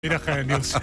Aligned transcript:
Middag, 0.00 0.24
eh, 0.24 0.44
Niels. 0.44 0.72
We 0.72 0.78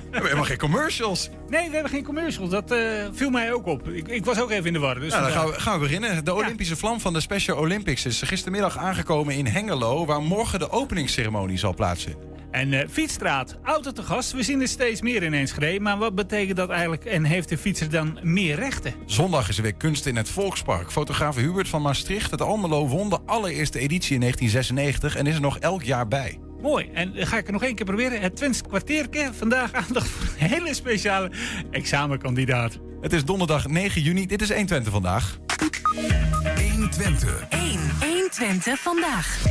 hebben 0.00 0.22
helemaal 0.22 0.44
geen 0.44 0.58
commercials. 0.58 1.30
nee, 1.48 1.68
we 1.68 1.74
hebben 1.74 1.92
geen 1.92 2.04
commercials. 2.04 2.50
Dat 2.50 2.70
eh, 2.70 2.78
viel 3.12 3.30
mij 3.30 3.52
ook 3.52 3.66
op. 3.66 3.88
Ik, 3.88 4.08
ik 4.08 4.24
was 4.24 4.40
ook 4.40 4.50
even 4.50 4.66
in 4.66 4.72
de 4.72 4.78
war. 4.78 5.00
Dus 5.00 5.12
Nou, 5.12 5.22
dan 5.22 5.32
gaan 5.32 5.46
we, 5.46 5.60
gaan 5.60 5.74
we 5.74 5.80
beginnen. 5.80 6.24
De 6.24 6.34
Olympische 6.34 6.76
vlam 6.76 7.00
van 7.00 7.12
de 7.12 7.20
Special 7.20 7.58
Olympics 7.58 8.06
is 8.06 8.22
gistermiddag 8.22 8.78
aangekomen 8.78 9.34
in 9.34 9.46
Hengelo... 9.46 10.06
waar 10.06 10.22
morgen 10.22 10.58
de 10.58 10.70
openingsceremonie 10.70 11.58
zal 11.58 11.74
plaatsvinden. 11.74 12.22
En 12.50 12.72
eh, 12.72 12.88
Fietsstraat, 12.90 13.56
auto 13.62 13.92
te 13.92 14.02
gast. 14.02 14.32
We 14.32 14.42
zien 14.42 14.60
er 14.60 14.68
steeds 14.68 15.00
meer 15.00 15.22
in 15.22 15.34
Enschede. 15.34 15.80
Maar 15.80 15.98
wat 15.98 16.14
betekent 16.14 16.56
dat 16.56 16.70
eigenlijk? 16.70 17.04
En 17.04 17.24
heeft 17.24 17.48
de 17.48 17.58
fietser 17.58 17.90
dan 17.90 18.18
meer 18.22 18.56
rechten? 18.56 18.94
Zondag 19.06 19.48
is 19.48 19.56
er 19.56 19.62
weer 19.62 19.74
kunst 19.74 20.06
in 20.06 20.16
het 20.16 20.28
Volkspark. 20.28 20.90
Fotograaf 20.92 21.36
Hubert 21.36 21.68
van 21.68 21.82
Maastricht 21.82 22.30
uit 22.30 22.42
Almelo 22.42 22.88
won 22.88 23.10
de 23.10 23.18
allereerste 23.26 23.78
editie 23.78 24.14
in 24.14 24.20
1996... 24.20 25.16
en 25.16 25.26
is 25.26 25.34
er 25.34 25.40
nog 25.40 25.58
elk 25.58 25.82
jaar 25.82 26.08
bij. 26.08 26.38
Mooi. 26.64 26.90
En 26.92 27.12
dan 27.14 27.26
ga 27.26 27.36
ik 27.36 27.42
het 27.42 27.52
nog 27.52 27.62
één 27.62 27.74
keer 27.74 27.86
proberen. 27.86 28.20
Het 28.20 28.36
Twents 28.36 28.62
kwartierke. 28.62 29.30
Vandaag 29.32 29.72
aandacht 29.72 30.08
voor 30.08 30.26
een 30.38 30.48
hele 30.48 30.74
speciale 30.74 31.30
examenkandidaat. 31.70 32.78
Het 33.00 33.12
is 33.12 33.24
donderdag 33.24 33.68
9 33.68 34.02
juni. 34.02 34.26
Dit 34.26 34.42
is 34.42 34.48
120 34.48 34.92
vandaag. 34.92 35.38
120. 36.72 37.46
1. 37.48 37.60
120 38.00 38.80
vandaag. 38.80 39.42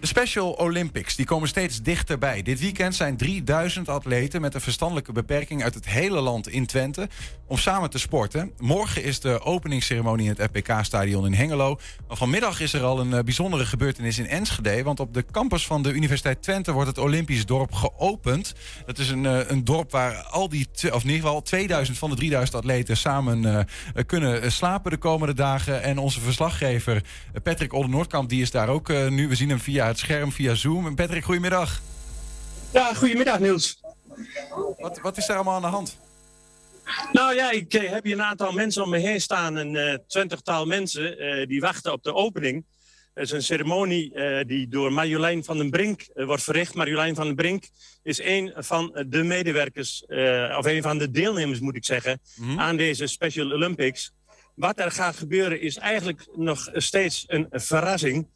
De 0.00 0.06
Special 0.06 0.52
Olympics 0.52 1.16
die 1.16 1.26
komen 1.26 1.48
steeds 1.48 1.82
dichterbij. 1.82 2.42
Dit 2.42 2.60
weekend 2.60 2.94
zijn 2.94 3.16
3000 3.16 3.88
atleten 3.88 4.40
met 4.40 4.54
een 4.54 4.60
verstandelijke 4.60 5.12
beperking 5.12 5.62
uit 5.62 5.74
het 5.74 5.88
hele 5.88 6.20
land 6.20 6.48
in 6.48 6.66
Twente 6.66 7.08
om 7.46 7.58
samen 7.58 7.90
te 7.90 7.98
sporten. 7.98 8.52
Morgen 8.58 9.02
is 9.02 9.20
de 9.20 9.42
openingsceremonie 9.42 10.28
in 10.28 10.34
het 10.38 10.50
FPK-stadion 10.50 11.26
in 11.26 11.34
Hengelo. 11.34 11.78
Maar 12.08 12.16
vanmiddag 12.16 12.60
is 12.60 12.72
er 12.72 12.82
al 12.82 13.00
een 13.00 13.12
eh, 13.12 13.22
bijzondere 13.22 13.66
gebeurtenis 13.66 14.18
in 14.18 14.26
Enschede. 14.26 14.82
Want 14.82 15.00
op 15.00 15.14
de 15.14 15.24
campus 15.30 15.66
van 15.66 15.82
de 15.82 15.92
Universiteit 15.92 16.42
Twente 16.42 16.72
wordt 16.72 16.88
het 16.88 16.98
Olympisch 16.98 17.46
dorp 17.46 17.72
geopend. 17.72 18.54
Dat 18.86 18.98
is 18.98 19.08
een, 19.10 19.26
eh, 19.26 19.38
een 19.46 19.64
dorp 19.64 19.90
waar 19.90 20.14
al 20.14 20.48
die, 20.48 20.68
of 20.72 21.02
in 21.02 21.10
ieder 21.10 21.26
geval 21.26 21.42
2000 21.42 21.98
van 21.98 22.10
de 22.10 22.16
3000 22.16 22.56
atleten 22.56 22.96
samen 22.96 23.44
eh, 23.44 24.04
kunnen 24.06 24.52
slapen 24.52 24.90
de 24.90 24.96
komende 24.96 25.34
dagen. 25.34 25.82
En 25.82 25.98
onze 25.98 26.20
verslaggever 26.20 27.02
Patrick 27.42 27.72
Olden-Noordkamp 27.72 28.28
die 28.28 28.42
is 28.42 28.50
daar 28.50 28.68
ook 28.68 28.88
nu. 29.08 29.28
We 29.28 29.34
zien 29.34 29.48
hem 29.48 29.60
via 29.60 29.89
het 29.90 29.98
scherm, 29.98 30.32
via 30.32 30.54
Zoom. 30.54 30.86
En 30.86 30.94
Patrick, 30.94 31.24
goedemiddag. 31.24 31.80
Ja, 32.72 32.94
goedemiddag 32.94 33.38
Niels. 33.38 33.80
Wat, 34.78 35.00
wat 35.00 35.16
is 35.16 35.26
daar 35.26 35.36
allemaal 35.36 35.54
aan 35.54 35.62
de 35.62 35.68
hand? 35.68 35.98
Nou 37.12 37.34
ja, 37.34 37.50
ik 37.50 37.74
eh, 37.74 37.90
heb 37.90 38.04
hier 38.04 38.12
een 38.12 38.22
aantal 38.22 38.52
mensen 38.52 38.82
om 38.82 38.90
me 38.90 38.98
heen 38.98 39.20
staan. 39.20 39.56
Een 39.56 39.76
eh, 39.76 39.98
twintigtal 40.06 40.66
mensen 40.66 41.18
eh, 41.18 41.46
die 41.46 41.60
wachten 41.60 41.92
op 41.92 42.02
de 42.02 42.14
opening. 42.14 42.64
Het 43.14 43.24
is 43.24 43.30
een 43.30 43.42
ceremonie 43.42 44.12
die 44.46 44.68
door 44.68 44.92
Marjolein 44.92 45.44
van 45.44 45.56
den 45.56 45.70
Brink 45.70 46.06
wordt 46.14 46.42
verricht. 46.42 46.74
Marjolein 46.74 47.14
van 47.14 47.26
den 47.26 47.34
Brink 47.34 47.64
is 48.02 48.20
een 48.22 48.52
van 48.56 49.04
de 49.08 49.22
medewerkers, 49.22 50.04
of 50.58 50.66
een 50.66 50.82
van 50.82 50.98
de 50.98 51.10
deelnemers 51.10 51.60
moet 51.60 51.76
ik 51.76 51.84
zeggen, 51.84 52.20
aan 52.56 52.76
deze 52.76 53.06
Special 53.06 53.52
Olympics. 53.52 54.12
Wat 54.54 54.78
er 54.78 54.90
gaat 54.90 55.16
gebeuren 55.16 55.60
is 55.60 55.76
eigenlijk 55.76 56.26
nog 56.36 56.68
steeds 56.72 57.24
een 57.26 57.46
verrassing. 57.50 58.26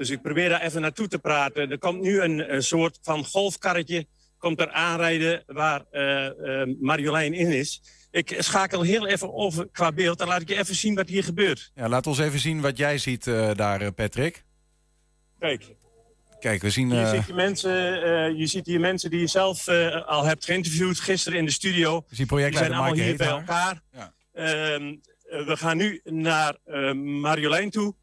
Dus 0.00 0.10
ik 0.10 0.22
probeer 0.22 0.48
daar 0.48 0.60
even 0.60 0.80
naartoe 0.80 1.08
te 1.08 1.18
praten. 1.18 1.70
Er 1.70 1.78
komt 1.78 2.00
nu 2.00 2.20
een, 2.20 2.54
een 2.54 2.62
soort 2.62 2.98
van 3.02 3.24
golfkarretje 3.24 4.06
komt 4.38 4.60
er 4.60 4.70
aanrijden 4.70 5.42
waar 5.46 5.84
eh, 5.90 6.26
eh, 6.26 6.68
Marjolein 6.80 7.34
in 7.34 7.52
is. 7.52 7.82
Ik 8.10 8.36
schakel 8.38 8.82
heel 8.82 9.06
even 9.06 9.34
over 9.34 9.68
qua 9.72 9.92
beeld. 9.92 10.18
Dan 10.18 10.28
laat 10.28 10.40
ik 10.40 10.48
je 10.48 10.58
even 10.58 10.74
zien 10.74 10.94
wat 10.94 11.08
hier 11.08 11.24
gebeurt. 11.24 11.70
Ja, 11.74 11.88
laat 11.88 12.06
ons 12.06 12.18
even 12.18 12.38
zien 12.38 12.60
wat 12.60 12.76
jij 12.76 12.98
ziet 12.98 13.26
eh, 13.26 13.50
daar, 13.54 13.92
Patrick. 13.92 14.44
Kijk, 15.38 15.74
Kijk, 16.38 16.62
we 16.62 16.70
zien... 16.70 16.90
hier 16.90 17.24
je, 17.26 17.34
mensen, 17.34 17.72
je 18.36 18.46
ziet 18.46 18.66
hier 18.66 18.80
mensen 18.80 19.10
die 19.10 19.20
je 19.20 19.26
zelf 19.26 19.68
al 20.06 20.24
hebt 20.24 20.44
geïnterviewd 20.44 21.00
gisteren 21.00 21.38
in 21.38 21.44
de 21.44 21.52
studio. 21.52 22.04
we 22.08 22.16
Die 22.16 22.56
zijn 22.56 22.72
allemaal 22.72 22.94
hier 22.94 23.16
bij 23.16 23.28
elkaar. 23.28 23.82
Ja. 23.92 24.14
Ehm, 24.32 24.94
eh, 25.30 25.46
we 25.46 25.56
gaan 25.56 25.76
nu 25.76 26.00
naar 26.04 26.56
Marjolein 26.94 27.70
toe. 27.70 27.94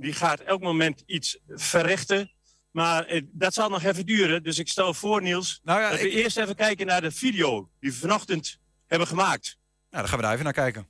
Die 0.00 0.12
gaat 0.12 0.40
elk 0.40 0.60
moment 0.60 1.02
iets 1.06 1.38
verrichten. 1.48 2.30
Maar 2.70 3.04
eh, 3.06 3.22
dat 3.32 3.54
zal 3.54 3.68
nog 3.68 3.82
even 3.82 4.06
duren. 4.06 4.42
Dus 4.42 4.58
ik 4.58 4.68
stel 4.68 4.94
voor, 4.94 5.22
Niels, 5.22 5.60
Nou 5.62 5.80
ja, 5.80 5.90
dat 5.90 6.00
we 6.00 6.10
eerst 6.10 6.36
even 6.36 6.54
kijken 6.54 6.86
naar 6.86 7.00
de 7.00 7.10
video 7.10 7.70
die 7.80 7.90
we 7.90 7.96
vanochtend 7.96 8.58
hebben 8.86 9.08
gemaakt. 9.08 9.58
Nou, 9.90 10.02
dan 10.02 10.08
gaan 10.08 10.16
we 10.16 10.22
daar 10.24 10.32
even 10.32 10.44
naar 10.44 10.52
kijken. 10.52 10.86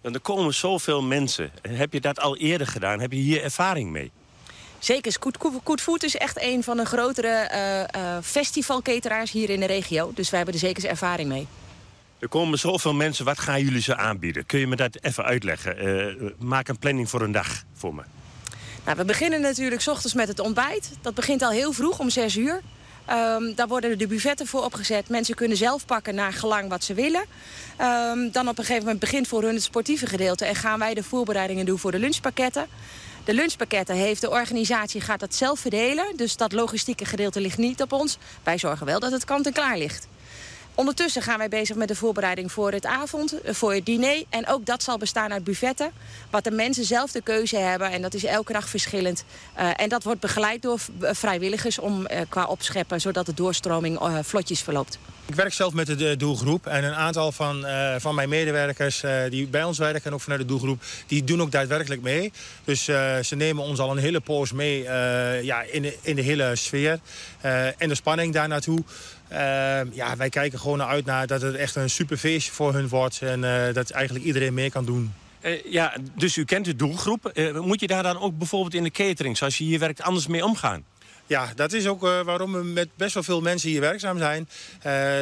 Want 0.00 0.14
er 0.14 0.20
komen 0.20 0.54
zoveel 0.54 1.02
mensen. 1.02 1.52
Heb 1.62 1.92
je 1.92 2.00
dat 2.00 2.20
al 2.20 2.36
eerder 2.36 2.66
gedaan? 2.66 3.00
Heb 3.00 3.12
je 3.12 3.18
hier 3.18 3.42
ervaring 3.42 3.90
mee? 3.90 4.10
Zeker, 4.78 5.12
Scoot 5.12 5.62
Koet 5.62 5.80
Food 5.80 6.02
is 6.02 6.16
echt 6.16 6.42
een 6.42 6.62
van 6.62 6.76
de 6.76 6.84
grotere 6.84 7.28
eh 7.28 7.94
eh, 7.94 8.22
festivalcateraars 8.22 9.30
hier 9.30 9.50
in 9.50 9.60
de 9.60 9.66
regio. 9.66 10.12
Dus 10.14 10.30
wij 10.30 10.38
hebben 10.38 10.54
er 10.54 10.66
zeker 10.66 10.82
eens 10.82 10.92
ervaring 10.92 11.28
mee. 11.28 11.46
Er 12.18 12.28
komen 12.28 12.58
zoveel 12.58 12.94
mensen. 12.94 13.24
Wat 13.24 13.38
gaan 13.38 13.62
jullie 13.62 13.80
ze 13.80 13.96
aanbieden? 13.96 14.46
Kun 14.46 14.58
je 14.58 14.66
me 14.66 14.76
dat 14.76 14.98
even 15.00 15.24
uitleggen? 15.24 15.78
Eh, 15.78 16.30
maak 16.38 16.68
een 16.68 16.78
planning 16.78 17.10
voor 17.10 17.22
een 17.22 17.32
dag 17.32 17.62
voor 17.74 17.94
me. 17.94 18.02
Nou, 18.84 18.96
we 18.96 19.04
beginnen 19.04 19.40
natuurlijk 19.40 19.80
's 19.80 19.86
ochtends 19.88 20.14
met 20.14 20.28
het 20.28 20.40
ontbijt. 20.40 20.90
Dat 21.00 21.14
begint 21.14 21.42
al 21.42 21.50
heel 21.50 21.72
vroeg, 21.72 21.98
om 21.98 22.10
6 22.10 22.36
uur. 22.36 22.60
Ehm, 23.04 23.54
daar 23.54 23.68
worden 23.68 23.98
de 23.98 24.06
buffetten 24.06 24.46
voor 24.46 24.64
opgezet. 24.64 25.08
Mensen 25.08 25.34
kunnen 25.34 25.56
zelf 25.56 25.86
pakken 25.86 26.14
naar 26.14 26.32
gelang 26.32 26.68
wat 26.68 26.84
ze 26.84 26.94
willen. 26.94 27.24
Ehm, 27.76 28.30
dan 28.32 28.48
op 28.48 28.58
een 28.58 28.64
gegeven 28.64 28.82
moment 28.82 29.00
begint 29.00 29.28
voor 29.28 29.42
hun 29.42 29.54
het 29.54 29.62
sportieve 29.62 30.06
gedeelte... 30.06 30.44
en 30.44 30.54
gaan 30.54 30.78
wij 30.78 30.94
de 30.94 31.02
voorbereidingen 31.02 31.66
doen 31.66 31.78
voor 31.78 31.90
de 31.90 31.98
lunchpakketten. 31.98 32.66
De 33.24 33.34
lunchpakketten 33.34 33.94
heeft 33.94 34.20
de 34.20 34.30
organisatie 34.30 35.00
gaat 35.00 35.20
dat 35.20 35.34
zelf 35.34 35.60
verdelen. 35.60 36.16
Dus 36.16 36.36
dat 36.36 36.52
logistieke 36.52 37.04
gedeelte 37.04 37.40
ligt 37.40 37.58
niet 37.58 37.82
op 37.82 37.92
ons. 37.92 38.18
Wij 38.42 38.58
zorgen 38.58 38.86
wel 38.86 39.00
dat 39.00 39.12
het 39.12 39.24
kant-en-klaar 39.24 39.78
ligt. 39.78 40.08
Ondertussen 40.78 41.22
gaan 41.22 41.38
wij 41.38 41.48
bezig 41.48 41.76
met 41.76 41.88
de 41.88 41.94
voorbereiding 41.94 42.52
voor 42.52 42.72
het 42.72 42.86
avond, 42.86 43.40
eh, 43.40 43.54
voor 43.54 43.74
het 43.74 43.86
diner. 43.86 44.24
En 44.28 44.48
ook 44.48 44.66
dat 44.66 44.82
zal 44.82 44.98
bestaan 44.98 45.32
uit 45.32 45.44
buffetten. 45.44 45.90
Wat 46.30 46.44
de 46.44 46.50
mensen 46.50 46.84
zelf 46.84 47.12
de 47.12 47.22
keuze 47.22 47.56
hebben. 47.56 47.90
En 47.90 48.02
dat 48.02 48.14
is 48.14 48.24
elke 48.24 48.52
dag 48.52 48.68
verschillend. 48.68 49.24
Eh, 49.54 49.70
en 49.76 49.88
dat 49.88 50.04
wordt 50.04 50.20
begeleid 50.20 50.62
door 50.62 50.80
eh, 51.00 51.10
vrijwilligers 51.12 51.78
om 51.78 52.06
qua 52.28 52.44
opscheppen... 52.44 53.00
zodat 53.00 53.26
de 53.26 53.34
doorstroming 53.34 53.98
vlotjes 54.22 54.60
verloopt. 54.60 54.98
Ik 55.26 55.34
werk 55.34 55.52
zelf 55.52 55.72
met 55.72 55.86
de 55.86 56.16
doelgroep 56.16 56.66
en 56.66 56.84
een 56.84 56.94
aantal 56.94 57.32
van, 57.32 57.66
van 57.98 58.14
mijn 58.14 58.28
medewerkers 58.28 59.02
die 59.28 59.46
bij 59.46 59.64
ons 59.64 59.78
werken 59.78 60.04
en 60.04 60.12
ook 60.12 60.20
vanuit 60.20 60.40
de 60.40 60.46
doelgroep, 60.46 60.82
die 61.06 61.24
doen 61.24 61.42
ook 61.42 61.52
daadwerkelijk 61.52 62.02
mee. 62.02 62.32
Dus 62.64 62.84
ze 62.84 63.34
nemen 63.36 63.64
ons 63.64 63.78
al 63.78 63.90
een 63.90 63.98
hele 63.98 64.20
poos 64.20 64.52
mee 64.52 64.82
ja, 65.42 65.62
in, 65.62 65.82
de, 65.82 65.96
in 66.02 66.16
de 66.16 66.22
hele 66.22 66.56
sfeer 66.56 67.00
en 67.78 67.88
de 67.88 67.94
spanning 67.94 68.32
daar 68.32 68.48
naartoe. 68.48 68.84
Eh, 69.28 69.92
ja, 69.92 70.16
wij 70.16 70.28
kijken 70.28 70.58
gewoon 70.58 70.82
uit 70.82 71.04
naar 71.04 71.26
dat 71.26 71.42
het 71.42 71.54
echt 71.54 71.74
een 71.74 71.90
super 71.90 72.16
feestje 72.16 72.52
voor 72.52 72.72
hun 72.72 72.88
wordt 72.88 73.22
en 73.22 73.44
eh, 73.44 73.74
dat 73.74 73.90
eigenlijk 73.90 74.24
iedereen 74.24 74.54
mee 74.54 74.70
kan 74.70 74.84
doen. 74.84 75.12
Eh, 75.40 75.64
ja, 75.64 75.94
dus 76.16 76.36
u 76.36 76.44
kent 76.44 76.64
de 76.64 76.76
doelgroep. 76.76 77.26
Eh, 77.26 77.58
moet 77.58 77.80
je 77.80 77.86
daar 77.86 78.02
dan 78.02 78.20
ook 78.20 78.38
bijvoorbeeld 78.38 78.74
in 78.74 78.82
de 78.82 78.90
catering, 78.90 79.36
zoals 79.36 79.58
je 79.58 79.64
hier 79.64 79.78
werkt, 79.78 80.02
anders 80.02 80.26
mee 80.26 80.44
omgaan? 80.44 80.84
Ja, 81.26 81.48
dat 81.54 81.72
is 81.72 81.86
ook 81.86 82.00
waarom 82.00 82.52
we 82.52 82.64
met 82.64 82.88
best 82.96 83.14
wel 83.14 83.22
veel 83.22 83.40
mensen 83.40 83.68
hier 83.68 83.80
werkzaam 83.80 84.18
zijn. 84.18 84.48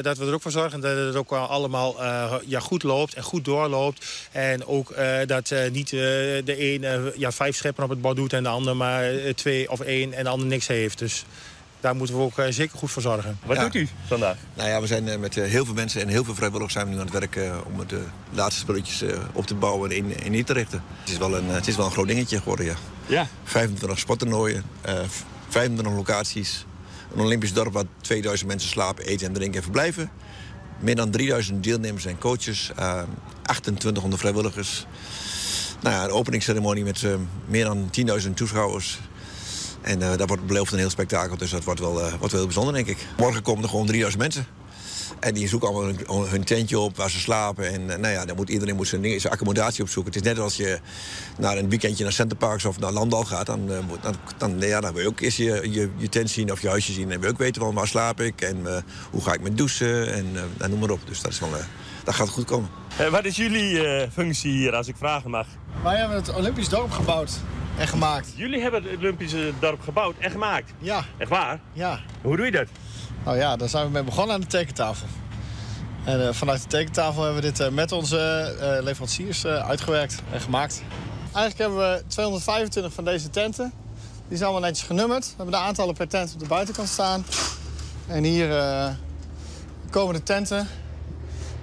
Dat 0.02 0.18
we 0.18 0.26
er 0.26 0.34
ook 0.34 0.42
voor 0.42 0.50
zorgen 0.50 0.80
dat 0.80 0.96
het 0.96 1.16
ook 1.16 1.32
allemaal 1.32 1.96
ja, 2.46 2.60
goed 2.60 2.82
loopt 2.82 3.14
en 3.14 3.22
goed 3.22 3.44
doorloopt. 3.44 4.06
En 4.32 4.66
ook 4.66 4.94
dat 5.26 5.54
niet 5.72 5.90
de 5.90 6.42
een 6.44 7.12
ja, 7.16 7.32
vijf 7.32 7.56
scheppen 7.56 7.84
op 7.84 7.90
het 7.90 8.00
bord 8.00 8.16
doet 8.16 8.32
en 8.32 8.42
de 8.42 8.48
ander 8.48 8.76
maar 8.76 9.10
twee 9.34 9.70
of 9.70 9.80
één 9.80 10.12
en 10.12 10.24
de 10.24 10.30
ander 10.30 10.46
niks 10.46 10.66
heeft. 10.66 10.98
Dus 10.98 11.24
daar 11.86 11.96
moeten 11.96 12.16
we 12.16 12.22
ook 12.22 12.38
eh, 12.38 12.46
zeker 12.52 12.78
goed 12.78 12.90
voor 12.90 13.02
zorgen. 13.02 13.38
Wat 13.44 13.56
Ja. 13.56 13.62
doet 13.62 13.74
u 13.74 13.88
vandaag? 14.06 14.36
Nou 14.54 14.68
ja, 14.68 14.80
we 14.80 14.86
zijn 14.86 15.08
eh, 15.08 15.18
met 15.18 15.36
eh, 15.36 15.44
heel 15.50 15.64
veel 15.64 15.74
mensen 15.74 16.00
en 16.00 16.08
heel 16.08 16.24
veel 16.24 16.34
vrijwilligers 16.34 16.72
zijn 16.72 16.86
we 16.86 16.92
nu 16.92 16.98
aan 16.98 17.04
het 17.04 17.12
werk 17.12 17.36
eh, 17.36 17.56
om 17.66 17.86
de 17.86 18.02
laatste 18.30 18.60
spulletjes 18.60 19.02
eh, 19.02 19.18
op 19.32 19.46
te 19.46 19.54
bouwen 19.54 19.90
en 19.90 19.96
in, 19.96 20.32
in 20.32 20.44
te 20.44 20.52
richten. 20.52 20.82
Het 21.00 21.10
is, 21.10 21.18
wel 21.18 21.36
een, 21.36 21.46
het 21.48 21.66
is 21.66 21.76
wel 21.76 21.86
een 21.86 21.92
groot 21.92 22.06
dingetje 22.06 22.38
geworden, 22.38 22.66
ja. 22.66 22.74
Ja. 23.06 23.26
25 23.44 23.98
sporttoernooien, 23.98 24.62
eh, 24.80 24.94
25 25.48 25.94
locaties. 25.96 26.66
Een 27.14 27.20
Olympisch 27.20 27.52
dorp 27.52 27.72
waar 27.72 27.84
2000 28.00 28.48
mensen 28.48 28.68
slapen, 28.68 29.04
eten 29.04 29.26
en 29.26 29.32
drinken 29.32 29.56
en 29.56 29.62
verblijven. 29.62 30.10
Meer 30.80 30.96
dan 30.96 31.10
3000 31.10 31.64
deelnemers 31.64 32.04
en 32.06 32.18
coaches. 32.18 32.70
eh 32.76 33.02
2800 33.42 34.20
vrijwilligers. 34.20 34.86
Nou 35.82 35.94
ja, 35.94 36.04
een 36.04 36.10
openingsceremonie 36.10 36.84
met 36.84 37.02
eh, 37.02 37.14
meer 37.48 37.64
dan 37.64 37.90
10.000 38.22 38.30
toeschouwers. 38.34 38.98
En 39.86 40.02
eh 40.02 40.16
dat 40.16 40.28
wordt 40.28 40.46
beloofd 40.46 40.72
een 40.72 40.78
heel 40.78 40.90
spektakel, 40.90 41.36
dus 41.36 41.50
dat 41.50 41.64
wordt 41.64 41.80
wel, 41.80 42.00
eh, 42.02 42.08
wordt 42.08 42.20
wel 42.20 42.30
heel 42.40 42.44
bijzonder, 42.44 42.74
denk 42.74 42.86
ik. 42.86 42.96
Morgen 43.16 43.42
komen 43.42 43.62
er 43.62 43.68
gewoon 43.68 43.86
3000 43.86 44.22
mensen. 44.22 44.46
En 45.20 45.34
die 45.34 45.48
zoeken 45.48 45.68
allemaal 45.68 45.92
hun, 46.06 46.28
hun 46.30 46.44
tentje 46.44 46.78
op 46.78 46.96
waar 46.96 47.10
ze 47.10 47.18
slapen. 47.20 47.72
En 47.72 47.90
eh, 47.90 47.98
nou 47.98 48.12
ja, 48.14 48.24
dan 48.24 48.36
moet 48.36 48.48
iedereen 48.48 48.76
moet 48.76 48.88
zijn, 48.88 49.00
ding- 49.02 49.20
zijn 49.20 49.32
accommodatie 49.32 49.82
opzoeken. 49.82 50.12
Het 50.12 50.22
is 50.22 50.28
net 50.28 50.38
als 50.38 50.56
je 50.56 50.78
naar 51.38 51.56
een 51.58 51.68
weekendje 51.68 52.04
naar 52.04 52.12
Centerparks 52.12 52.64
of 52.64 52.78
naar 52.78 52.92
Landal 52.92 53.24
gaat. 53.24 53.46
Dan, 53.46 53.72
eh, 53.72 53.78
moet- 53.88 54.02
dan, 54.02 54.14
dan, 54.38 54.58
ja, 54.60 54.80
dan 54.80 54.92
wil 54.92 55.02
je 55.02 55.08
ook 55.08 55.20
eerst 55.20 55.36
je, 55.36 55.68
je, 55.70 55.90
je 55.96 56.08
tent 56.08 56.30
zien 56.30 56.52
of 56.52 56.62
je 56.62 56.68
huisje 56.68 56.92
zien. 56.92 57.10
En 57.12 57.18
wil 57.20 57.28
je 57.28 57.34
ook 57.34 57.38
weten 57.40 57.62
van 57.62 57.74
waar 57.74 57.86
slaap 57.86 58.20
ik 58.20 58.40
en 58.40 58.66
eh, 58.66 58.82
hoe 59.10 59.22
ga 59.22 59.32
ik 59.32 59.40
met 59.42 59.56
douchen 59.56 60.12
en 60.12 60.26
eh, 60.34 60.42
nou, 60.58 60.70
noem 60.70 60.80
maar 60.80 60.90
op. 60.90 61.00
Dus 61.06 61.20
dat, 61.20 61.32
is 61.32 61.38
wel, 61.40 61.56
eh, 61.56 61.64
dat 62.04 62.14
gaat 62.14 62.28
goed 62.28 62.44
komen. 62.44 62.68
Eh, 62.96 63.08
wat 63.08 63.24
is 63.24 63.36
jullie 63.36 63.86
eh, 63.88 64.10
functie 64.12 64.52
hier, 64.52 64.74
als 64.74 64.88
ik 64.88 64.94
vragen 64.98 65.30
mag? 65.30 65.46
Wij 65.82 65.96
hebben 65.96 66.16
het 66.16 66.34
Olympisch 66.34 66.68
dorp 66.68 66.90
gebouwd 66.90 67.30
en 67.78 67.88
gemaakt. 67.88 68.32
Jullie 68.34 68.60
hebben 68.62 68.82
het 68.82 68.98
Olympische 68.98 69.52
dorp 69.60 69.80
gebouwd 69.80 70.14
en 70.18 70.30
gemaakt. 70.30 70.72
Ja, 70.78 71.04
Echt 71.18 71.30
waar? 71.30 71.60
ja. 71.72 72.00
Hoe 72.22 72.36
doe 72.36 72.44
je 72.44 72.52
dat? 72.52 72.66
Nou 73.24 73.36
ja, 73.36 73.56
daar 73.56 73.68
zijn 73.68 73.84
we 73.86 73.90
mee 73.90 74.02
begonnen 74.02 74.34
aan 74.34 74.40
de 74.40 74.46
tekentafel. 74.46 75.06
En 76.04 76.34
vanuit 76.34 76.62
de 76.62 76.68
tekentafel 76.68 77.22
hebben 77.24 77.42
we 77.42 77.52
dit 77.52 77.70
met 77.70 77.92
onze 77.92 78.54
leveranciers 78.82 79.46
uitgewerkt 79.46 80.22
en 80.32 80.40
gemaakt. 80.40 80.82
Eigenlijk 81.34 81.58
hebben 81.58 81.78
we 81.78 82.02
225 82.06 82.92
van 82.92 83.04
deze 83.04 83.30
tenten. 83.30 83.72
Die 84.28 84.36
zijn 84.36 84.50
allemaal 84.50 84.68
netjes 84.68 84.86
genummerd. 84.86 85.24
We 85.24 85.32
hebben 85.36 85.54
de 85.54 85.60
aantallen 85.60 85.94
per 85.94 86.08
tent 86.08 86.32
op 86.34 86.40
de 86.40 86.46
buitenkant 86.46 86.88
staan. 86.88 87.24
En 88.06 88.24
hier 88.24 88.48
komen 89.90 90.14
de 90.14 90.22
tenten 90.22 90.68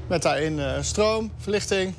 met 0.07 0.21
daarin 0.21 0.83
stroom, 0.83 1.31
verlichting, 1.37 1.93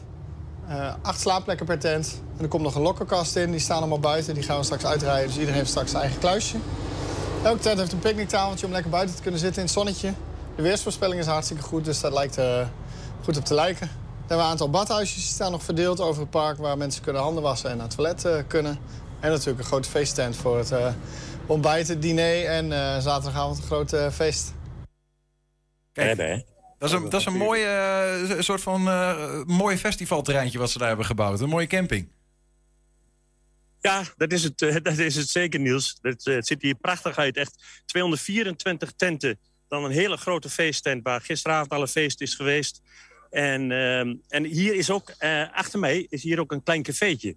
uh, 0.69 0.95
acht 1.03 1.21
slaapplekken 1.21 1.67
per 1.67 1.79
tent. 1.79 2.21
En 2.37 2.43
er 2.43 2.49
komt 2.49 2.63
nog 2.63 2.75
een 2.75 2.83
lokkerkast 2.83 3.37
in. 3.37 3.51
Die 3.51 3.61
staan 3.61 3.79
allemaal 3.79 4.01
buiten. 4.01 4.35
Die 4.35 4.43
gaan 4.43 4.59
we 4.59 4.65
straks 4.65 4.85
uitrijden. 4.85 5.27
Dus 5.27 5.35
iedereen 5.35 5.55
heeft 5.55 5.71
straks 5.71 5.91
zijn 5.91 6.03
eigen 6.03 6.21
kluisje. 6.21 6.57
Elke 7.43 7.59
tent 7.59 7.79
heeft 7.79 7.93
een 7.93 7.99
picknicktafeltje 7.99 8.67
om 8.67 8.73
lekker 8.73 8.91
buiten 8.91 9.17
te 9.17 9.23
kunnen 9.23 9.41
zitten 9.41 9.59
in 9.59 9.65
het 9.65 9.75
zonnetje. 9.75 10.13
De 10.57 10.63
weersvoorspelling 10.63 11.21
is 11.21 11.27
hartstikke 11.27 11.63
goed, 11.63 11.85
dus 11.85 12.01
dat 12.01 12.13
lijkt 12.13 12.39
uh, 12.39 12.67
goed 13.25 13.37
op 13.37 13.45
te 13.45 13.55
lijken. 13.55 13.87
We 13.87 14.21
hebben 14.21 14.47
een 14.47 14.51
aantal 14.51 14.71
badhuisjes 14.71 15.23
die 15.23 15.33
staan 15.33 15.51
nog 15.51 15.63
verdeeld 15.63 16.01
over 16.01 16.21
het 16.21 16.31
park... 16.31 16.59
waar 16.59 16.79
mensen 16.79 17.03
kunnen 17.03 17.23
handen 17.23 17.43
wassen 17.43 17.71
en 17.71 17.77
naar 17.77 17.87
het 17.87 17.97
toilet 17.97 18.25
uh, 18.25 18.37
kunnen. 18.47 18.79
En 19.21 19.31
natuurlijk 19.31 19.59
een 19.59 19.65
grote 19.65 19.89
feesttent 19.89 20.37
voor 20.37 20.59
het 20.59 20.73
ontbijt, 21.47 21.89
het 21.89 22.03
diner... 22.03 22.47
en 22.47 23.03
zaterdagavond 23.03 23.59
een 23.59 23.65
groot 23.65 23.97
feest. 24.13 24.53
Kijk, 25.93 26.19
hè? 26.19 26.54
Dat 26.85 26.93
is 26.93 26.99
een, 26.99 27.09
dat 27.09 27.21
is 27.21 27.27
een 27.27 27.37
mooie, 27.37 28.27
uh, 28.29 28.41
soort 28.41 28.61
van 28.61 28.89
uh, 28.89 29.43
mooi 29.45 29.77
festivalterreintje 29.77 30.59
wat 30.59 30.71
ze 30.71 30.79
daar 30.79 30.89
hebben 30.89 31.07
gebouwd. 31.07 31.41
Een 31.41 31.49
mooie 31.49 31.67
camping. 31.67 32.09
Ja, 33.81 34.03
dat 34.17 34.33
is 34.33 34.43
het, 34.43 34.63
uh, 34.63 34.77
dat 34.83 34.99
is 34.99 35.17
het 35.17 35.29
zeker, 35.29 35.61
Niels. 35.61 35.99
Het, 36.03 36.25
het 36.25 36.47
ziet 36.47 36.63
hier 36.63 36.75
prachtig 36.75 37.17
uit. 37.17 37.37
Echt 37.37 37.83
224 37.87 38.93
tenten. 38.93 39.39
Dan 39.69 39.85
een 39.85 39.91
hele 39.91 40.17
grote 40.17 40.51
feesttent 40.51 41.03
waar 41.03 41.21
gisteravond 41.21 41.73
al 41.73 41.81
een 41.81 41.89
feest 41.89 42.21
is 42.21 42.35
geweest. 42.35 42.83
En, 43.31 43.73
ehm, 43.73 44.15
en 44.29 44.45
hier 44.45 44.75
is 44.75 44.91
ook, 44.91 45.15
achter 45.53 45.79
mij, 45.79 46.07
is 46.09 46.23
hier 46.23 46.41
ook 46.41 46.53
een 46.53 46.63
klein 46.63 46.83
cafeetje. 46.83 47.37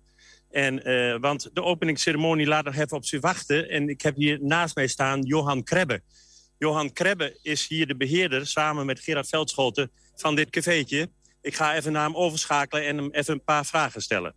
En, 0.49 0.81
want 1.21 1.49
de 1.53 1.63
openingsceremonie 1.63 2.47
laat 2.47 2.65
nog 2.65 2.75
even 2.75 2.97
op 2.97 3.05
zich 3.05 3.21
wachten. 3.21 3.69
En 3.69 3.89
ik 3.89 4.01
heb 4.01 4.15
hier 4.15 4.37
naast 4.41 4.75
mij 4.75 4.87
staan 4.87 5.21
Johan 5.21 5.63
Krebbe. 5.63 6.01
Johan 6.57 6.93
Krebbe 6.93 7.39
is 7.41 7.67
hier 7.67 7.87
de 7.87 7.95
beheerder, 7.95 8.47
samen 8.47 8.85
met 8.85 8.99
Gerard 8.99 9.27
Veldschoten, 9.27 9.91
van 10.15 10.35
dit 10.35 10.49
cafeetje. 10.49 11.09
Ik 11.41 11.55
ga 11.55 11.75
even 11.75 11.91
naar 11.91 12.03
hem 12.03 12.15
overschakelen 12.15 12.85
en 12.85 12.97
hem 12.97 13.11
even 13.11 13.33
een 13.33 13.43
paar 13.43 13.65
vragen 13.65 14.01
stellen. 14.01 14.35